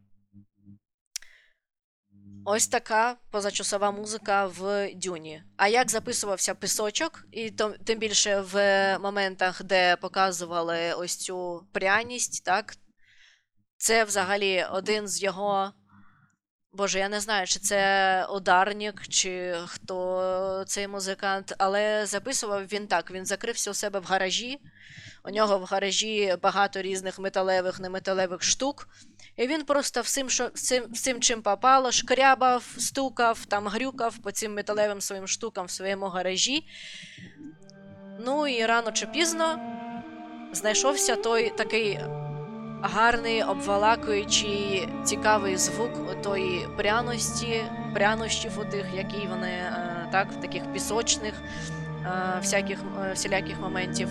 Ось 2.46 2.66
така 2.66 3.16
позачасова 3.30 3.90
музика 3.90 4.46
в 4.46 4.90
Дюні. 4.94 5.42
А 5.56 5.68
як 5.68 5.90
записувався 5.90 6.54
пісочок, 6.54 7.24
і 7.32 7.50
тим 7.84 7.98
більше 7.98 8.40
в 8.40 8.98
моментах, 8.98 9.62
де 9.62 9.96
показували 9.96 10.92
ось 10.92 11.16
цю 11.16 11.66
пряність, 11.72 12.44
так? 12.44 12.74
Це 13.76 14.04
взагалі 14.04 14.66
один 14.72 15.08
з 15.08 15.22
його. 15.22 15.72
Боже, 16.72 16.98
я 16.98 17.08
не 17.08 17.20
знаю, 17.20 17.46
чи 17.46 17.58
це 17.60 18.26
ударник, 18.26 19.08
чи 19.08 19.56
хто 19.66 20.64
цей 20.66 20.88
музикант, 20.88 21.54
але 21.58 22.06
записував 22.06 22.64
він 22.64 22.86
так: 22.86 23.10
він 23.10 23.26
закрився 23.26 23.70
у 23.70 23.74
себе 23.74 23.98
в 23.98 24.04
гаражі. 24.04 24.60
У 25.24 25.30
нього 25.30 25.58
в 25.58 25.64
гаражі 25.64 26.36
багато 26.42 26.82
різних 26.82 27.18
металевих, 27.18 27.80
неметалевих 27.80 28.42
штук. 28.42 28.88
І 29.36 29.46
він 29.46 29.64
просто 29.64 30.00
всім, 30.00 30.30
що, 30.30 30.50
всім, 30.54 30.84
всім 30.92 31.20
чим 31.20 31.42
попало, 31.42 31.92
шкрябав, 31.92 32.64
стукав, 32.78 33.44
там 33.44 33.68
грюкав 33.68 34.18
по 34.18 34.32
цим 34.32 34.54
металевим 34.54 35.00
своїм 35.00 35.28
штукам 35.28 35.66
в 35.66 35.70
своєму 35.70 36.06
гаражі. 36.06 36.66
Ну 38.20 38.46
і 38.46 38.66
рано 38.66 38.92
чи 38.92 39.06
пізно 39.06 39.58
знайшовся 40.52 41.16
той 41.16 41.50
такий 41.50 41.98
гарний, 42.82 43.42
обвалакуючий, 43.42 44.88
цікавий 45.04 45.56
звук 45.56 46.22
тої 46.22 46.68
пряності, 46.76 47.64
прянощів 47.94 48.58
у 48.58 48.64
тих, 48.64 48.86
які 48.94 49.26
вони 49.26 49.48
е, 49.48 50.08
так, 50.12 50.32
в 50.32 50.40
таких 50.40 50.72
пісочних 50.72 51.34
е, 52.04 52.38
всяких, 52.40 52.78
е, 53.04 53.12
всіляких 53.12 53.60
моментів. 53.60 54.08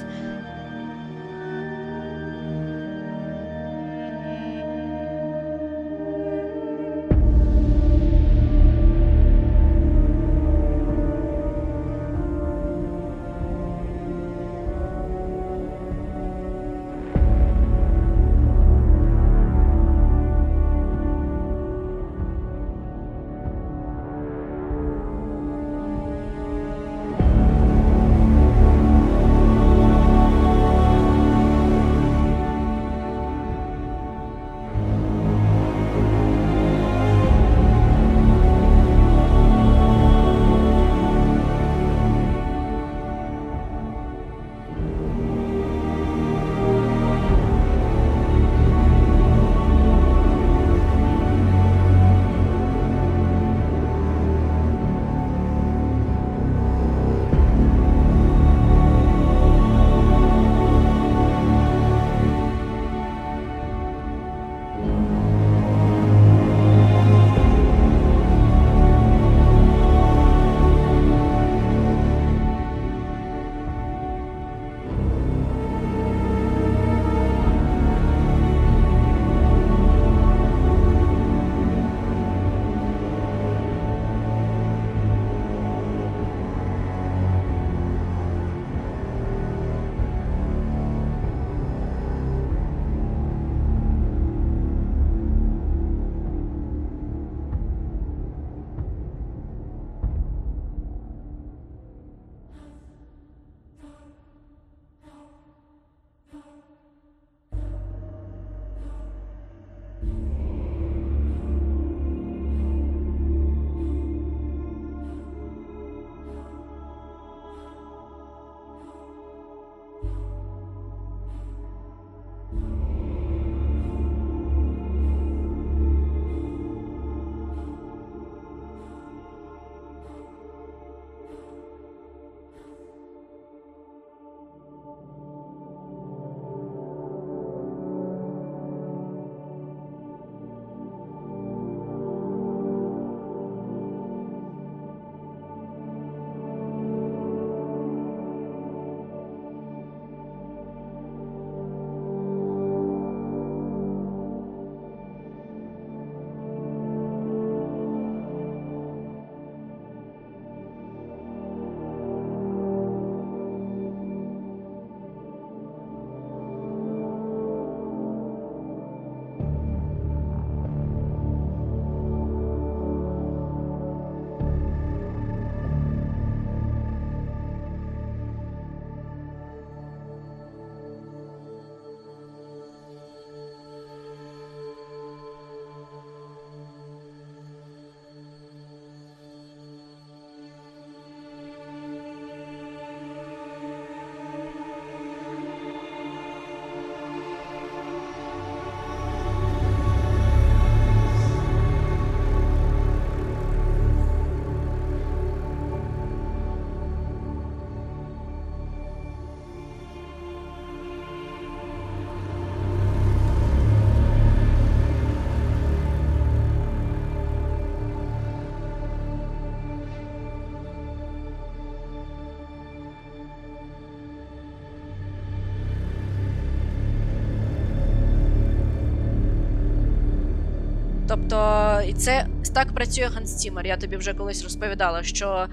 Тобто, 231.29 231.81
і 231.87 231.93
це 231.93 232.27
так 232.55 232.73
працює 232.75 233.05
Ганс 233.05 233.35
Цімер. 233.35 233.67
Я 233.67 233.77
тобі 233.77 233.97
вже 233.97 234.13
колись 234.13 234.43
розповідала, 234.43 235.03
що 235.03 235.47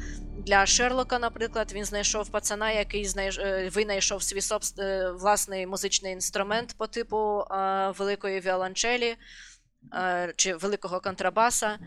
для 0.47 0.67
Шерлока, 0.67 1.19
наприклад, 1.19 1.73
він 1.75 1.85
знайшов 1.85 2.29
пацана, 2.29 2.71
який 2.71 3.05
знайш... 3.05 3.39
е, 3.39 3.69
винайшов 3.73 4.23
свій 4.23 4.41
собс... 4.41 4.75
е, 4.79 5.11
власний 5.11 5.67
музичний 5.67 6.13
інструмент 6.13 6.75
по 6.79 6.87
типу 6.87 7.41
е, 7.41 7.91
великої 7.99 8.41
віолончелі 8.41 9.17
чи 10.37 10.55
великого 10.55 11.01
контрабаса. 11.01 11.79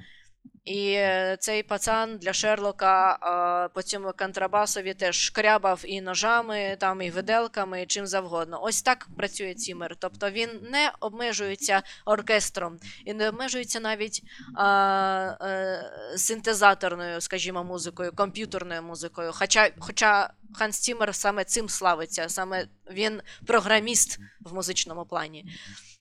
І 0.65 0.93
е, 0.93 1.37
цей 1.39 1.63
пацан 1.63 2.17
для 2.17 2.33
Шерлока 2.33 3.13
е, 3.13 3.69
по 3.73 3.81
цьому 3.81 4.11
контрабасові 4.17 4.93
теж 4.93 5.15
шкрябав 5.15 5.81
і 5.85 6.01
ножами, 6.01 6.77
там, 6.79 7.01
і 7.01 7.09
виделками, 7.09 7.81
і 7.81 7.85
чим 7.85 8.07
завгодно. 8.07 8.63
Ось 8.63 8.81
так 8.81 9.07
працює 9.17 9.53
Цімер. 9.53 9.95
Тобто 9.99 10.29
він 10.29 10.49
не 10.71 10.91
обмежується 10.99 11.83
оркестром 12.05 12.79
і 13.05 13.13
не 13.13 13.29
обмежується 13.29 13.79
навіть 13.79 14.21
е, 14.59 14.63
е, 14.63 15.91
синтезаторною, 16.17 17.21
скажімо, 17.21 17.63
музикою, 17.63 18.11
комп'ютерною 18.15 18.83
музикою. 18.83 19.31
Хоча, 19.33 19.69
хоча 19.79 20.29
Ханс 20.55 20.79
Цімер 20.79 21.15
саме 21.15 21.43
цим 21.43 21.69
славиться, 21.69 22.29
саме 22.29 22.67
він 22.91 23.21
програміст 23.47 24.19
в 24.39 24.53
музичному 24.53 25.05
плані. 25.05 25.45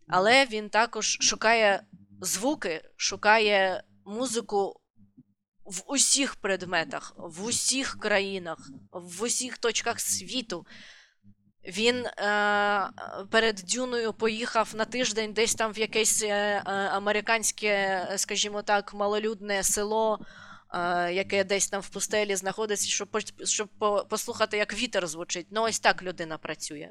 Але 0.09 0.47
він 0.47 0.69
також 0.69 1.19
шукає 1.21 1.83
звуки, 2.21 2.83
шукає 2.97 3.83
музику 4.05 4.81
в 5.65 5.83
усіх 5.87 6.35
предметах, 6.35 7.15
в 7.17 7.45
усіх 7.45 7.99
країнах, 8.01 8.59
в 8.93 9.23
усіх 9.23 9.59
точках 9.59 10.01
світу. 10.01 10.67
Він 11.65 12.07
е, 12.07 12.91
перед 13.31 13.55
Дюною 13.57 14.13
поїхав 14.13 14.73
на 14.75 14.85
тиждень 14.85 15.33
десь 15.33 15.55
там 15.55 15.73
в 15.73 15.79
якесь 15.79 16.23
е, 16.23 16.29
е, 16.29 16.63
американське, 16.73 18.07
скажімо 18.17 18.63
так, 18.63 18.95
малолюдне 18.95 19.63
село, 19.63 20.19
е, 20.75 21.13
яке 21.13 21.45
десь 21.45 21.69
там 21.69 21.81
в 21.81 21.89
пустелі 21.89 22.37
знаходиться, 22.37 22.89
щоб, 22.89 23.19
щоб 23.45 23.69
послухати, 24.09 24.57
як 24.57 24.75
вітер 24.75 25.07
звучить. 25.07 25.47
Ну, 25.51 25.63
ось 25.63 25.81
так 25.81 26.03
людина 26.03 26.39
працює. 26.39 26.91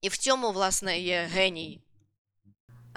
І 0.00 0.08
в 0.08 0.16
цьому, 0.16 0.52
власне, 0.52 0.98
є 0.98 1.28
геній. 1.32 1.82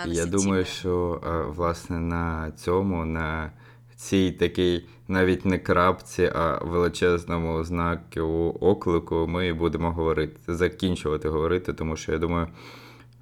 Я 0.05 0.25
думаю, 0.25 0.65
що 0.65 1.21
е, 1.25 1.41
власне 1.41 1.99
на 1.99 2.51
цьому, 2.51 3.05
на 3.05 3.51
цій 3.95 4.31
такій 4.31 4.85
навіть 5.07 5.45
не 5.45 5.59
крапці, 5.59 6.31
а 6.35 6.63
величезному 6.63 7.63
знаку 7.63 8.57
оклику 8.59 9.27
ми 9.27 9.53
будемо 9.53 9.91
говорити, 9.91 10.39
закінчувати 10.47 11.29
говорити, 11.29 11.73
тому 11.73 11.95
що 11.95 12.11
я 12.11 12.17
думаю, 12.17 12.47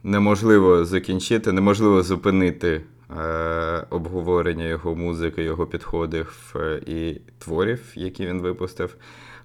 неможливо 0.04 0.86
закінчити, 0.86 1.52
неможливо 1.52 2.04
зупинити 2.04 2.82
е, 3.18 3.86
обговорення 3.90 4.66
його 4.66 4.96
музики, 4.96 5.44
його 5.44 5.68
підходів 5.68 6.56
і 6.88 7.22
творів, 7.40 7.94
які 7.96 8.26
він 8.26 8.42
випустив. 8.42 8.96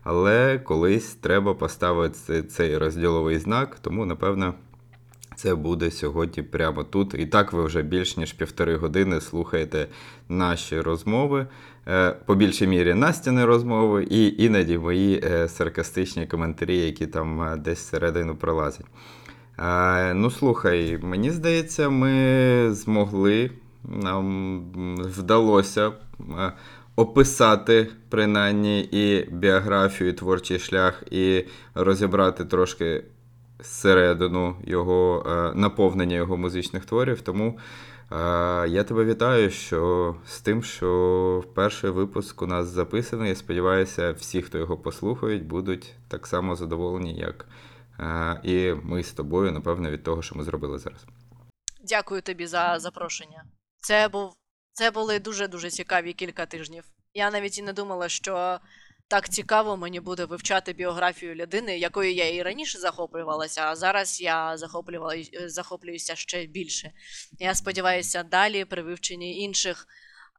Але 0.03 0.59
колись 0.59 1.15
треба 1.15 1.55
поставити 1.55 2.43
цей 2.43 2.79
розділовий 2.79 3.39
знак, 3.39 3.79
тому 3.81 4.07
напевно. 4.07 4.55
Це 5.41 5.55
буде 5.55 5.91
сьогодні 5.91 6.43
прямо 6.43 6.85
тут. 6.85 7.15
І 7.19 7.27
так 7.27 7.53
ви 7.53 7.65
вже 7.65 7.83
більш 7.83 8.17
ніж 8.17 8.33
півтори 8.33 8.77
години 8.77 9.21
слухаєте 9.21 9.87
наші 10.29 10.81
розмови, 10.81 11.47
е, 11.89 12.11
по 12.27 12.35
більшій 12.35 12.67
мірі 12.67 12.95
Настяни 12.95 13.45
розмови, 13.45 14.07
і 14.11 14.45
іноді 14.45 14.79
мої 14.79 15.21
е, 15.25 15.49
саркастичні 15.49 16.27
коментарі, 16.27 16.79
які 16.79 17.07
там 17.07 17.43
е, 17.43 17.57
десь 17.57 17.79
всередину 17.79 18.37
пролазять. 18.37 18.87
Ну, 20.15 20.31
слухай, 20.31 20.99
мені 21.03 21.31
здається, 21.31 21.91
ми 21.91 22.75
змогли, 22.75 23.51
нам 23.85 24.61
вдалося 24.99 25.93
описати 26.97 27.89
принаймні 28.09 28.81
і 28.81 29.29
біографію, 29.33 30.11
і 30.11 30.13
творчий 30.13 30.59
шлях, 30.59 31.03
і 31.11 31.45
розібрати 31.75 32.45
трошки 32.45 33.03
зсередину 33.63 34.57
його 34.65 35.27
е, 35.27 35.59
наповнення 35.59 36.17
його 36.17 36.37
музичних 36.37 36.87
творів. 36.87 37.23
Тому 37.23 37.59
е, 38.13 38.15
я 38.69 38.85
тебе 38.85 39.05
вітаю 39.05 39.51
що, 39.51 40.17
з 40.27 40.41
тим, 40.41 40.63
що 40.63 41.45
перший 41.55 41.91
випуск 41.91 42.43
у 42.43 42.47
нас 42.47 42.67
записаний. 42.67 43.29
Я 43.29 43.35
сподіваюся, 43.35 44.13
всі, 44.13 44.43
хто 44.43 44.59
його 44.59 44.77
послухають, 44.77 45.47
будуть 45.47 45.95
так 46.09 46.27
само 46.27 46.57
задоволені, 46.57 47.15
як 47.15 47.47
е, 48.01 48.41
і 48.43 48.75
ми 48.83 49.03
з 49.03 49.13
тобою, 49.13 49.53
напевно, 49.53 49.91
від 49.91 50.03
того, 50.03 50.23
що 50.23 50.35
ми 50.35 50.45
зробили 50.45 50.79
зараз. 50.79 51.07
Дякую 51.85 52.23
тобі 52.23 52.47
за 52.47 52.79
запрошення. 52.79 53.45
Це 53.79 54.09
був 54.09 54.35
це 54.73 54.91
були 54.91 55.19
дуже 55.19 55.49
дуже 55.49 55.71
цікаві 55.71 56.13
кілька 56.13 56.47
тижнів. 56.47 56.85
Я 57.15 57.31
навіть 57.31 57.59
і 57.59 57.63
не 57.63 57.73
думала, 57.73 58.09
що 58.09 58.59
так 59.11 59.29
цікаво 59.29 59.77
мені 59.77 60.01
буде 60.01 60.25
вивчати 60.25 60.73
біографію 60.73 61.35
людини, 61.35 61.79
якою 61.79 62.13
я 62.15 62.35
і 62.35 62.43
раніше 62.43 62.79
захоплювалася, 62.79 63.63
а 63.63 63.77
зараз 63.77 64.21
я 64.21 64.55
е, 64.55 65.49
захоплююся 65.49 66.17
ще 66.17 66.47
більше. 66.47 66.93
Я 67.39 67.55
сподіваюся, 67.55 68.23
далі 68.23 68.65
при 68.65 68.83
вивченні 68.83 69.39
інших 69.41 69.87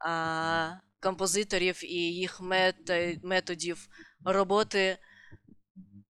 а, 0.04 0.70
композиторів 1.00 1.84
і 1.84 1.96
їх 1.96 2.40
мет- 2.40 3.18
методів 3.22 3.88
роботи 4.24 4.98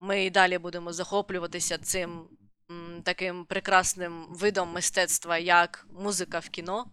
ми 0.00 0.24
і 0.24 0.30
далі 0.30 0.58
будемо 0.58 0.92
захоплюватися 0.92 1.78
цим 1.78 2.28
м, 2.70 3.02
таким 3.04 3.44
прекрасним 3.44 4.26
видом 4.30 4.72
мистецтва, 4.72 5.38
як 5.38 5.86
музика 5.90 6.38
в 6.38 6.48
кіно. 6.48 6.92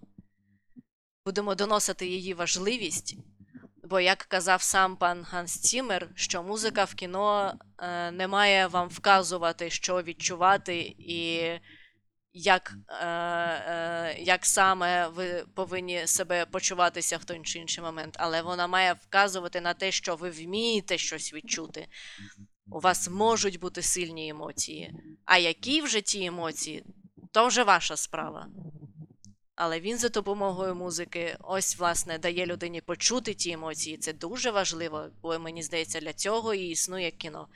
Будемо 1.26 1.56
доносити 1.56 2.08
її 2.08 2.34
важливість. 2.34 3.18
Бо, 3.84 4.00
як 4.00 4.18
казав 4.18 4.62
сам 4.62 4.96
пан 4.96 5.24
Ганс 5.24 5.60
Цімер, 5.60 6.10
що 6.16 6.44
музика 6.44 6.84
в 6.84 6.94
кіно 6.94 7.54
е, 7.78 8.12
не 8.12 8.28
має 8.28 8.68
вам 8.68 8.88
вказувати, 8.88 9.70
що 9.70 10.02
відчувати, 10.02 10.96
і 11.00 11.52
як, 12.34 12.74
е, 12.90 13.06
е, 13.06 14.16
як 14.20 14.46
саме 14.46 15.08
ви 15.08 15.46
повинні 15.56 16.08
себе 16.08 16.46
почуватися 16.46 17.18
в 17.18 17.24
той 17.24 17.42
чи 17.44 17.60
інший 17.60 17.84
момент, 17.84 18.16
але 18.20 18.42
вона 18.42 18.68
має 18.68 18.94
вказувати 18.94 19.62
на 19.62 19.74
те, 19.74 19.92
що 19.92 20.16
ви 20.16 20.30
вмієте 20.30 20.98
щось 20.98 21.34
відчути. 21.34 21.88
У 22.72 22.80
вас 22.80 23.10
можуть 23.10 23.60
бути 23.60 23.82
сильні 23.82 24.30
емоції. 24.30 24.94
А 25.26 25.38
які 25.38 25.82
вже 25.82 26.02
ті 26.02 26.26
емоції, 26.26 26.84
то 27.32 27.48
вже 27.48 27.64
ваша 27.64 27.98
справа. 27.98 28.48
Але 29.62 29.80
він 29.80 29.98
за 29.98 30.10
допомогою 30.10 30.76
музики, 30.76 31.38
ось, 31.44 31.80
власне, 31.80 32.18
дає 32.18 32.46
людині 32.46 32.82
почути 32.82 33.34
ті 33.34 33.52
емоції. 33.52 33.98
Це 33.98 34.14
дуже 34.14 34.52
важливо, 34.52 35.02
бо 35.22 35.40
мені 35.40 35.64
здається, 35.64 36.00
для 36.00 36.14
цього 36.14 36.54
і 36.54 36.68
існує 36.68 37.12
кіно. 37.12 37.48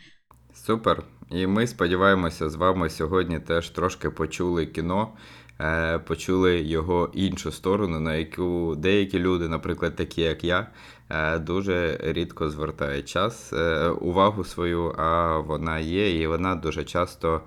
Супер. 0.54 1.04
І 1.32 1.48
ми 1.48 1.68
сподіваємося, 1.68 2.50
з 2.50 2.56
вами 2.56 2.90
сьогодні 2.90 3.40
теж 3.40 3.70
трошки 3.70 4.10
почули 4.10 4.66
кіно, 4.66 5.14
е, 5.62 6.00
почули 6.00 6.62
його 6.62 7.10
іншу 7.14 7.52
сторону, 7.52 8.00
на 8.00 8.16
яку 8.16 8.76
деякі 8.78 9.20
люди, 9.20 9.48
наприклад, 9.48 9.96
такі 9.96 10.22
як 10.22 10.44
я, 10.44 10.68
е, 11.10 11.40
дуже 11.40 12.00
рідко 12.04 12.50
звертають 12.50 13.10
час, 13.10 13.54
е, 13.54 13.90
увагу 13.90 14.44
свою, 14.44 14.96
а 14.98 15.38
вона 15.38 15.80
є, 15.80 16.22
і 16.22 16.28
вона 16.28 16.56
дуже 16.56 16.84
часто. 16.84 17.42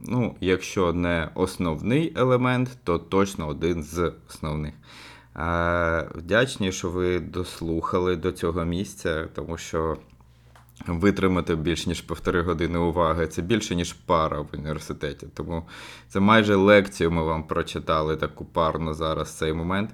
Ну, 0.00 0.36
якщо 0.40 0.92
не 0.92 1.28
основний 1.34 2.12
елемент, 2.16 2.78
то 2.84 2.98
точно 2.98 3.48
один 3.48 3.82
з 3.82 4.12
основних. 4.28 4.74
Вдячні, 6.14 6.72
що 6.72 6.90
ви 6.90 7.20
дослухали 7.20 8.16
до 8.16 8.32
цього 8.32 8.64
місця, 8.64 9.28
тому 9.34 9.56
що 9.56 9.96
витримати 10.86 11.56
більш 11.56 11.86
ніж 11.86 12.00
півтори 12.00 12.42
години 12.42 12.78
уваги 12.78 13.26
це 13.26 13.42
більше, 13.42 13.74
ніж 13.74 13.92
пара 13.92 14.40
в 14.40 14.48
університеті. 14.52 15.26
Тому 15.34 15.68
це 16.08 16.20
майже 16.20 16.54
лекцію 16.54 17.10
ми 17.10 17.22
вам 17.22 17.44
прочитали 17.46 18.16
таку 18.16 18.44
парну 18.44 18.94
зараз 18.94 19.36
цей 19.36 19.52
момент. 19.52 19.90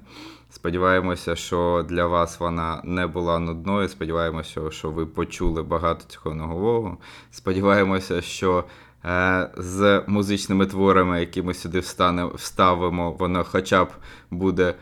Сподіваємося, 0.50 1.36
що 1.36 1.86
для 1.88 2.06
вас 2.06 2.40
вона 2.40 2.80
не 2.84 3.06
була 3.06 3.38
нудною. 3.38 3.88
Сподіваємося, 3.88 4.70
що 4.70 4.90
ви 4.90 5.06
почули 5.06 5.62
багато 5.62 6.04
цього 6.08 6.34
нового. 6.34 6.98
Сподіваємося, 7.30 8.20
що 8.20 8.64
з 9.56 10.02
музичними 10.06 10.66
творами, 10.66 11.20
які 11.20 11.42
ми 11.42 11.54
сюди 11.54 11.78
вставимо, 12.34 13.12
воно 13.12 13.44
хоча 13.44 13.84
б 13.84 13.88
буде 14.30 14.74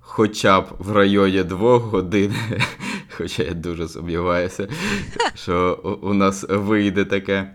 хоча 0.00 0.60
б 0.60 0.64
в 0.78 0.92
районі 0.92 1.42
двох 1.42 1.82
годин. 1.82 2.34
Хоча 3.16 3.42
я 3.42 3.54
дуже 3.54 3.88
сумніваюся, 3.88 4.68
що 5.34 5.80
у- 5.84 6.08
у 6.08 6.14
нас 6.14 6.46
вийде 6.48 7.04
таке. 7.04 7.50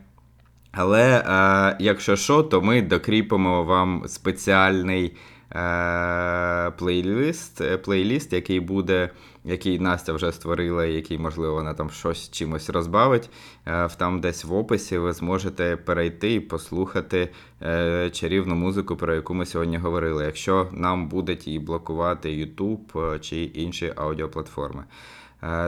Але 0.71 1.17
е, 1.17 1.77
якщо 1.79 2.15
що, 2.15 2.43
то 2.43 2.61
ми 2.61 2.81
докріпимо 2.81 3.63
вам 3.63 4.03
спеціальний 4.07 5.17
е, 5.55 6.71
плейлист, 6.71 7.61
е, 7.61 7.77
плейліст, 7.77 8.33
який 8.33 8.59
буде, 8.59 9.09
який 9.43 9.79
Настя 9.79 10.13
вже 10.13 10.31
створила, 10.31 10.85
який, 10.85 11.17
можливо, 11.17 11.53
вона 11.53 11.73
там 11.73 11.89
щось 11.89 12.31
чимось 12.31 12.69
розбавить. 12.69 13.29
Е, 13.65 13.89
там 13.89 14.21
десь 14.21 14.43
в 14.43 14.53
описі 14.53 14.97
ви 14.97 15.13
зможете 15.13 15.77
перейти 15.77 16.33
і 16.33 16.39
послухати 16.39 17.29
е, 17.61 18.09
чарівну 18.09 18.55
музику, 18.55 18.95
про 18.95 19.15
яку 19.15 19.33
ми 19.33 19.45
сьогодні 19.45 19.77
говорили, 19.77 20.25
якщо 20.25 20.69
нам 20.71 21.07
будуть 21.07 21.47
її 21.47 21.59
блокувати 21.59 22.29
YouTube 22.29 23.13
е, 23.13 23.19
чи 23.19 23.43
інші 23.43 23.93
аудіоплатформи. 23.95 24.83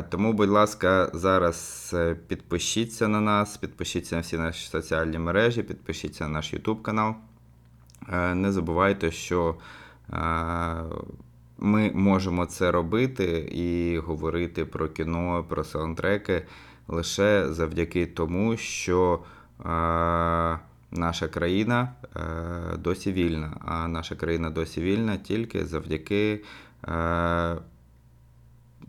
Тому, 0.09 0.33
будь 0.33 0.49
ласка, 0.49 1.11
зараз 1.13 1.95
підпишіться 2.27 3.07
на 3.07 3.21
нас, 3.21 3.57
підпишіться 3.57 4.15
на 4.15 4.21
всі 4.21 4.37
наші 4.37 4.69
соціальні 4.69 5.19
мережі, 5.19 5.63
підпишіться 5.63 6.23
на 6.23 6.29
наш 6.29 6.53
YouTube 6.53 6.81
канал. 6.81 7.15
Не 8.33 8.51
забувайте, 8.51 9.11
що 9.11 9.55
ми 11.61 11.91
можемо 11.93 12.45
це 12.45 12.71
робити 12.71 13.49
і 13.51 13.97
говорити 13.97 14.65
про 14.65 14.87
кіно, 14.89 15.45
про 15.49 15.63
саундтреки 15.63 16.43
лише 16.87 17.53
завдяки 17.53 18.05
тому, 18.05 18.57
що 18.57 19.19
е, 19.59 20.59
наша 20.91 21.27
країна 21.27 21.93
е, 22.15 22.77
досі 22.77 23.11
вільна. 23.11 23.57
А 23.65 23.87
наша 23.87 24.15
країна 24.15 24.49
досі 24.49 24.81
вільна 24.81 25.17
тільки 25.17 25.65
завдяки 25.65 26.43
е, 26.87 27.55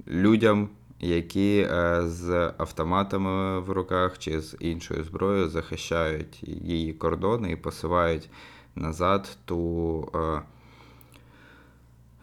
людям, 0.09 0.69
які 1.01 1.69
е, 1.71 2.03
з 2.07 2.53
автоматами 2.59 3.61
в 3.61 3.71
руках 3.71 4.19
чи 4.19 4.41
з 4.41 4.57
іншою 4.61 5.05
зброєю 5.05 5.49
захищають 5.49 6.43
її 6.49 6.93
кордони 6.93 7.51
і 7.51 7.57
посувають 7.57 8.31
назад 8.77 9.37
ту. 9.45 10.45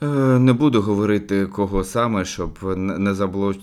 Е, 0.01 0.39
Не 0.39 0.53
буду 0.53 0.81
говорити 0.81 1.45
кого 1.45 1.83
саме, 1.83 2.25
щоб 2.25 2.59
не 2.77 3.15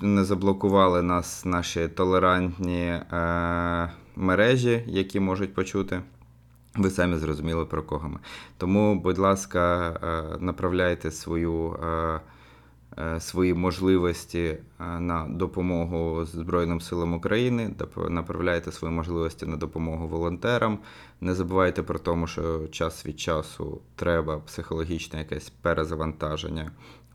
не 0.03 0.25
заблокували 0.25 1.03
нас 1.03 1.45
наші 1.45 1.89
толерантні 1.89 2.83
е, 2.83 3.91
мережі, 4.17 4.85
які 4.87 5.21
можуть 5.21 5.55
почути. 5.55 6.01
Ви 6.77 6.91
самі 6.91 7.17
зрозуміли 7.17 7.65
про 7.65 7.83
кого 7.83 8.09
ми. 8.09 8.19
Тому, 8.59 9.01
будь 9.01 9.19
ласка, 9.19 9.89
е, 9.89 10.37
направляйте 10.41 11.11
свою, 11.11 11.73
е, 11.73 12.21
свої 13.19 13.55
можливості 13.55 14.41
е, 14.41 14.59
на 15.01 15.27
допомогу 15.29 16.25
Збройним 16.25 16.81
силам 16.81 17.15
України, 17.15 17.75
направляйте 18.09 18.73
свої 18.73 18.95
можливості 18.95 19.47
на 19.47 19.57
допомогу 19.57 20.09
волонтерам. 20.09 20.79
Не 21.21 21.35
забувайте 21.35 21.83
про 21.83 21.99
тому, 21.99 22.27
що 22.27 22.69
час 22.69 23.07
від 23.07 23.21
часу 23.21 23.81
треба 23.97 24.39
психологічне 24.39 25.19
якесь 25.19 25.51
перезавантаження 25.51 26.71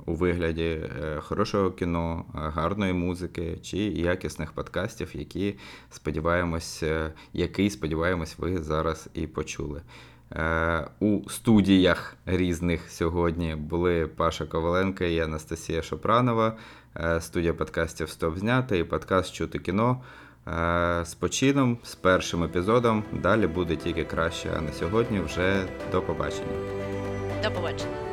у 0.05 0.13
вигляді 0.13 0.63
е, 0.63 1.19
хорошого 1.21 1.71
кіно, 1.71 2.25
е, 2.35 2.37
гарної 2.37 2.93
музики 2.93 3.57
чи 3.61 3.77
якісних 3.77 4.51
подкастів, 4.51 5.09
які 5.13 5.55
сподіваємось, 5.89 6.83
е, 6.83 7.13
який 7.33 7.69
сподіваємось, 7.69 8.35
ви 8.37 8.57
зараз 8.57 9.09
і 9.13 9.27
почули. 9.27 9.81
Е, 10.35 10.87
У 10.99 11.29
студіях 11.29 12.15
різних 12.25 12.91
сьогодні 12.91 13.55
були 13.55 14.07
Паша 14.07 14.45
Коваленко 14.45 15.03
і 15.03 15.19
Анастасія 15.19 15.81
Шопранова. 15.81 16.53
Е, 16.97 17.21
Студія 17.21 17.53
подкастів 17.53 18.09
Стоп 18.09 18.37
знято 18.37 18.75
і 18.75 18.83
подкаст 18.83 19.33
Чути 19.33 19.59
кіно. 19.59 20.01
Е, 20.47 21.01
З 21.05 21.13
почином, 21.13 21.77
з 21.83 21.95
першим 21.95 22.43
епізодом. 22.43 23.03
Далі 23.21 23.47
буде 23.47 23.75
тільки 23.75 24.03
краще. 24.03 24.49
А 24.57 24.61
на 24.61 24.71
сьогодні 24.71 25.19
вже 25.19 25.65
до 25.91 26.01
побачення. 26.01 26.53
До 27.43 27.51
побачення. 27.51 28.10